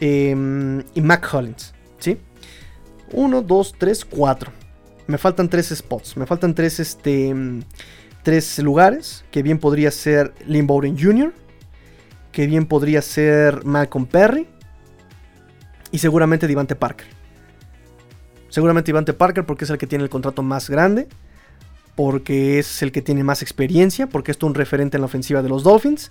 em, 0.00 0.82
y 0.94 1.00
Mac 1.00 1.28
Hollins. 1.32 1.74
¿Sí? 1.98 2.18
1, 3.12 3.42
2, 3.42 3.74
3, 3.78 4.04
4 4.04 4.63
me 5.06 5.18
faltan 5.18 5.48
tres 5.48 5.68
spots, 5.68 6.16
me 6.16 6.26
faltan 6.26 6.54
tres, 6.54 6.80
este, 6.80 7.34
tres 8.22 8.58
lugares, 8.58 9.24
que 9.30 9.42
bien 9.42 9.58
podría 9.58 9.90
ser 9.90 10.32
Lynn 10.46 10.66
Bowden 10.66 10.98
Jr., 10.98 11.32
que 12.32 12.46
bien 12.46 12.66
podría 12.66 13.00
ser 13.00 13.64
Malcolm 13.64 14.06
Perry 14.06 14.48
y 15.92 15.98
seguramente 15.98 16.48
Divante 16.48 16.74
Parker. 16.74 17.06
Seguramente 18.48 18.88
Divante 18.88 19.12
Parker 19.12 19.44
porque 19.46 19.64
es 19.64 19.70
el 19.70 19.78
que 19.78 19.86
tiene 19.86 20.04
el 20.04 20.10
contrato 20.10 20.42
más 20.42 20.68
grande, 20.68 21.06
porque 21.94 22.58
es 22.58 22.82
el 22.82 22.90
que 22.90 23.02
tiene 23.02 23.22
más 23.22 23.42
experiencia, 23.42 24.08
porque 24.08 24.32
es 24.32 24.42
un 24.42 24.54
referente 24.54 24.96
en 24.96 25.02
la 25.02 25.06
ofensiva 25.06 25.42
de 25.42 25.48
los 25.48 25.62
Dolphins. 25.62 26.10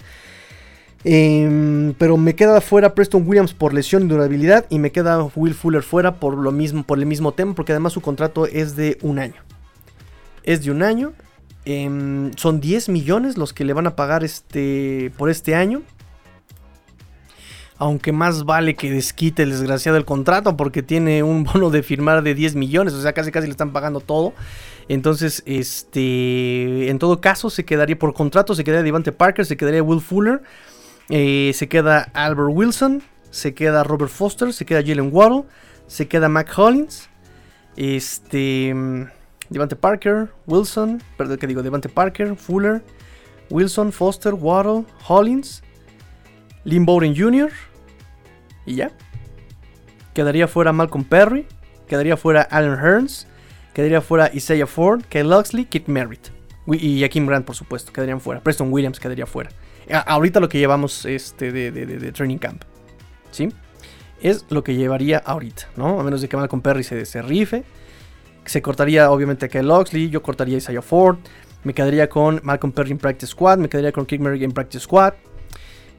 Em, 1.05 1.93
pero 1.97 2.15
me 2.15 2.33
queda 2.33 2.61
fuera 2.61 2.95
Preston 2.95 3.27
Williams 3.27 3.53
por 3.53 3.73
lesión 3.73 4.03
y 4.03 4.07
durabilidad. 4.07 4.65
Y 4.69 4.79
me 4.79 4.91
queda 4.91 5.23
Will 5.35 5.53
Fuller 5.53 5.83
fuera 5.83 6.15
por, 6.15 6.37
lo 6.37 6.51
mismo, 6.51 6.83
por 6.83 6.99
el 6.99 7.05
mismo 7.05 7.33
tema. 7.33 7.53
Porque 7.53 7.73
además 7.73 7.93
su 7.93 8.01
contrato 8.01 8.45
es 8.45 8.75
de 8.75 8.97
un 9.01 9.19
año. 9.19 9.41
Es 10.43 10.63
de 10.63 10.71
un 10.71 10.83
año. 10.83 11.13
Em, 11.65 12.31
son 12.35 12.59
10 12.59 12.89
millones 12.89 13.37
los 13.37 13.53
que 13.53 13.65
le 13.65 13.73
van 13.73 13.87
a 13.87 13.95
pagar 13.95 14.23
este, 14.23 15.11
por 15.17 15.29
este 15.29 15.55
año. 15.55 15.81
Aunque 17.77 18.11
más 18.11 18.45
vale 18.45 18.75
que 18.75 18.91
desquite 18.91 19.43
el 19.43 19.49
desgraciado 19.49 19.97
el 19.97 20.05
contrato. 20.05 20.55
Porque 20.55 20.83
tiene 20.83 21.21
un 21.21 21.43
bono 21.53 21.69
de 21.69 21.83
firmar 21.83 22.23
de 22.23 22.33
10 22.33 22.55
millones. 22.55 22.93
O 22.93 23.01
sea, 23.01 23.11
casi 23.11 23.31
casi 23.31 23.47
le 23.47 23.51
están 23.51 23.73
pagando 23.73 23.99
todo. 23.99 24.33
Entonces, 24.87 25.43
este. 25.45 26.89
En 26.89 26.97
todo 26.97 27.19
caso, 27.19 27.49
se 27.49 27.65
quedaría 27.65 27.99
por 27.99 28.13
contrato. 28.13 28.55
Se 28.55 28.63
quedaría 28.63 28.83
Devante 28.83 29.11
Parker. 29.11 29.45
Se 29.45 29.57
quedaría 29.57 29.83
Will 29.83 29.99
Fuller. 29.99 30.41
Eh, 31.09 31.51
se 31.53 31.67
queda 31.67 32.09
Albert 32.13 32.51
Wilson, 32.51 33.03
se 33.29 33.53
queda 33.53 33.83
Robert 33.83 34.11
Foster, 34.11 34.53
se 34.53 34.65
queda 34.65 34.81
Jalen 34.81 35.09
Waddle, 35.11 35.43
se 35.87 36.07
queda 36.07 36.29
Mac 36.29 36.51
Hollins, 36.57 37.09
este, 37.75 38.73
Devante 39.49 39.75
Parker, 39.75 40.29
Wilson, 40.47 41.01
perdón 41.17 41.37
que 41.37 41.47
digo, 41.47 41.61
Devante 41.61 41.89
Parker, 41.89 42.35
Fuller, 42.35 42.83
Wilson, 43.49 43.91
Foster, 43.91 44.33
Waddle, 44.33 44.85
Hollins, 45.07 45.61
Lynn 46.63 46.85
Bowden 46.85 47.15
Jr. 47.15 47.51
Y 48.65 48.75
ya. 48.75 48.91
Quedaría 50.13 50.47
fuera 50.47 50.71
Malcolm 50.71 51.03
Perry, 51.03 51.47
quedaría 51.87 52.15
fuera 52.15 52.43
Allen 52.43 52.77
Hearns, 52.79 53.27
quedaría 53.73 53.99
fuera 53.99 54.31
Isaiah 54.33 54.67
Ford, 54.67 55.03
Kyle 55.09 55.27
Luxley, 55.27 55.65
Kit 55.65 55.87
Merritt. 55.87 56.29
Y 56.67 57.01
Jaquim 57.01 57.25
Grant, 57.25 57.45
por 57.45 57.55
supuesto, 57.55 57.91
quedarían 57.91 58.21
fuera. 58.21 58.41
Preston 58.41 58.71
Williams 58.71 58.99
quedaría 58.99 59.25
fuera 59.25 59.49
ahorita 59.91 60.39
lo 60.39 60.49
que 60.49 60.59
llevamos 60.59 61.05
este 61.05 61.51
de, 61.51 62.11
Training 62.11 62.37
Camp. 62.37 62.63
¿Sí? 63.31 63.49
Es 64.21 64.45
lo 64.49 64.63
que 64.63 64.75
llevaría 64.75 65.17
ahorita, 65.17 65.69
¿no? 65.75 65.99
A 65.99 66.03
menos 66.03 66.21
de 66.21 66.29
que 66.29 66.37
Malcolm 66.37 66.61
Perry 66.61 66.83
se, 66.83 67.05
se 67.05 67.21
rife. 67.21 67.63
Se 68.45 68.61
cortaría 68.61 69.11
obviamente 69.11 69.45
a 69.45 69.73
Oxley. 69.73 70.09
Yo 70.09 70.21
cortaría 70.21 70.55
a 70.55 70.57
Isaiah 70.59 70.81
Ford. 70.81 71.17
Me 71.63 71.73
quedaría 71.73 72.09
con 72.09 72.39
Malcolm 72.43 72.73
Perry 72.73 72.91
en 72.91 72.97
Practice 72.97 73.31
Squad. 73.31 73.57
Me 73.57 73.69
quedaría 73.69 73.91
con 73.91 74.05
Kick 74.05 74.21
Merrick 74.21 74.43
en 74.43 74.51
Practice 74.51 74.83
Squad. 74.83 75.13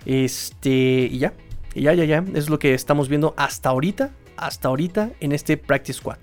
Este. 0.07 0.71
Y 0.71 1.19
ya. 1.19 1.35
Y 1.75 1.83
ya, 1.83 1.95
ya, 1.95 2.05
ya. 2.05 2.25
Es 2.35 2.49
lo 2.49 2.59
que 2.59 2.75
estamos 2.75 3.09
viendo 3.09 3.35
hasta 3.37 3.71
ahorita. 3.71 4.11
Hasta 4.37 4.69
ahorita 4.69 5.11
en 5.21 5.33
este 5.33 5.57
Practice 5.57 5.99
Squad 5.99 6.19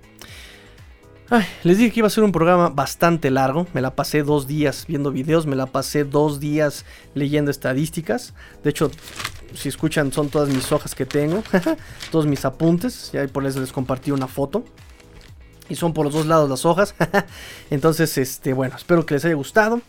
les 1.63 1.77
dije 1.77 1.91
que 1.91 1.99
iba 2.01 2.07
a 2.07 2.11
ser 2.11 2.23
un 2.23 2.31
programa 2.31 2.69
bastante 2.69 3.31
largo. 3.31 3.67
Me 3.73 3.81
la 3.81 3.95
pasé 3.95 4.23
dos 4.23 4.47
días 4.47 4.85
viendo 4.87 5.11
videos, 5.11 5.45
me 5.45 5.55
la 5.55 5.65
pasé 5.65 6.03
dos 6.03 6.39
días 6.39 6.85
leyendo 7.13 7.51
estadísticas. 7.51 8.33
De 8.63 8.69
hecho, 8.69 8.91
si 9.53 9.69
escuchan, 9.69 10.11
son 10.11 10.29
todas 10.29 10.49
mis 10.49 10.71
hojas 10.71 10.95
que 10.95 11.05
tengo, 11.05 11.43
todos 12.11 12.25
mis 12.25 12.43
apuntes. 12.45 13.11
Ya 13.13 13.27
por 13.27 13.45
eso 13.45 13.59
les 13.59 13.71
compartí 13.71 14.11
una 14.11 14.27
foto. 14.27 14.63
Y 15.69 15.75
son 15.75 15.93
por 15.93 16.05
los 16.05 16.13
dos 16.13 16.25
lados 16.25 16.49
las 16.49 16.65
hojas. 16.65 16.95
Entonces, 17.69 18.17
este, 18.17 18.51
bueno, 18.51 18.75
espero 18.75 19.05
que 19.05 19.13
les 19.13 19.23
haya 19.23 19.35
gustado. 19.35 19.81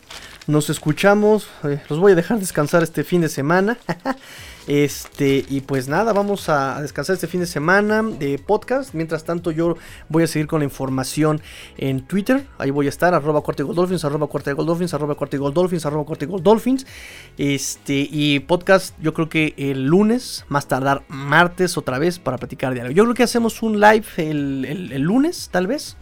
Nos 0.47 0.69
escuchamos. 0.69 1.47
Eh, 1.63 1.81
los 1.89 1.99
voy 1.99 2.13
a 2.13 2.15
dejar 2.15 2.39
descansar 2.39 2.83
este 2.83 3.03
fin 3.03 3.21
de 3.21 3.29
semana. 3.29 3.77
Este, 4.67 5.43
y 5.49 5.61
pues 5.61 5.89
nada, 5.89 6.13
vamos 6.13 6.47
a 6.47 6.81
descansar 6.81 7.15
este 7.15 7.27
fin 7.27 7.41
de 7.41 7.47
semana 7.47 8.01
de 8.01 8.39
podcast. 8.39 8.93
Mientras 8.93 9.25
tanto, 9.25 9.51
yo 9.51 9.75
voy 10.07 10.23
a 10.23 10.27
seguir 10.27 10.47
con 10.47 10.59
la 10.59 10.65
información 10.65 11.41
en 11.77 12.05
Twitter. 12.07 12.45
Ahí 12.57 12.71
voy 12.71 12.85
a 12.85 12.89
estar, 12.89 13.13
arroba 13.13 13.41
corte 13.41 13.63
dolphins, 13.63 14.05
arroba 14.05 14.27
corte 14.27 14.53
dolphins, 14.53 14.93
arroba 14.93 15.17
arroba. 15.83 16.85
Este, 17.37 18.07
y 18.09 18.39
podcast, 18.39 18.95
yo 19.01 19.13
creo 19.13 19.27
que 19.27 19.53
el 19.57 19.85
lunes, 19.85 20.45
más 20.47 20.67
tardar 20.67 21.03
martes 21.09 21.77
otra 21.77 21.99
vez 21.99 22.19
para 22.19 22.37
platicar 22.37 22.73
de 22.73 22.81
algo. 22.81 22.93
Yo 22.93 23.03
creo 23.03 23.15
que 23.15 23.23
hacemos 23.23 23.61
un 23.63 23.81
live 23.81 24.05
el, 24.17 25.01
lunes, 25.01 25.49
tal 25.51 25.67
vez. 25.67 25.97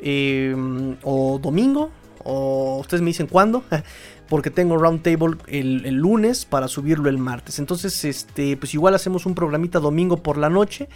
Eh, 0.00 0.54
o 1.02 1.38
domingo, 1.38 1.90
o 2.24 2.78
ustedes 2.80 3.02
me 3.02 3.08
dicen 3.08 3.28
cuándo. 3.28 3.64
porque 4.28 4.50
tengo 4.50 4.76
roundtable 4.76 5.36
el, 5.46 5.84
el, 5.84 5.94
lunes 5.94 6.44
para 6.44 6.68
subirlo 6.68 7.08
el 7.08 7.18
martes. 7.18 7.58
Entonces, 7.58 8.04
este, 8.04 8.56
pues 8.56 8.74
igual 8.74 8.94
hacemos 8.94 9.26
un 9.26 9.34
programita 9.34 9.80
domingo 9.80 10.22
por 10.22 10.38
la 10.38 10.48
noche 10.48 10.88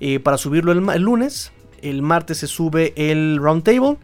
eh, 0.00 0.18
para 0.20 0.38
subirlo 0.38 0.72
el, 0.72 1.02
lunes. 1.02 1.52
El 1.82 2.02
martes 2.02 2.38
se 2.38 2.46
sube 2.46 2.92
el 2.96 3.38
roundtable 3.38 3.96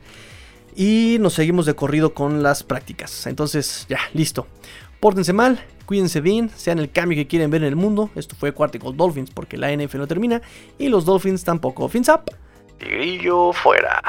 y 0.75 1.17
nos 1.21 1.35
seguimos 1.35 1.67
de 1.67 1.75
corrido 1.75 2.15
con 2.15 2.43
las 2.43 2.63
prácticas. 2.63 3.27
Entonces, 3.27 3.87
ya, 3.89 4.01
listo. 4.13 4.47
Pórtense 5.01 5.33
mal, 5.33 5.61
cuídense 5.85 6.21
bien, 6.21 6.51
sean 6.55 6.79
el 6.79 6.91
cambio 6.91 7.17
que 7.17 7.27
quieren 7.27 7.51
ver 7.51 7.63
en 7.63 7.69
el 7.69 7.77
mundo. 7.77 8.11
Esto 8.15 8.37
fue 8.37 8.53
Quarticle 8.53 8.93
Dolphins 8.95 9.31
porque 9.31 9.57
la 9.57 9.75
NF 9.75 9.95
no 9.95 10.07
termina 10.07 10.43
y 10.79 10.89
los 10.89 11.05
Dolphins 11.05 11.45
tampoco. 11.45 11.89
Fins 11.89 12.09
up. 12.09 12.31
Grillo 12.79 13.53
fuera. 13.53 14.03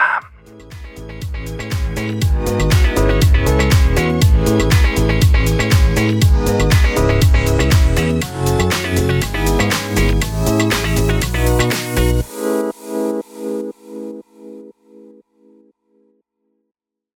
Thank 4.38 4.74
you 4.74 4.87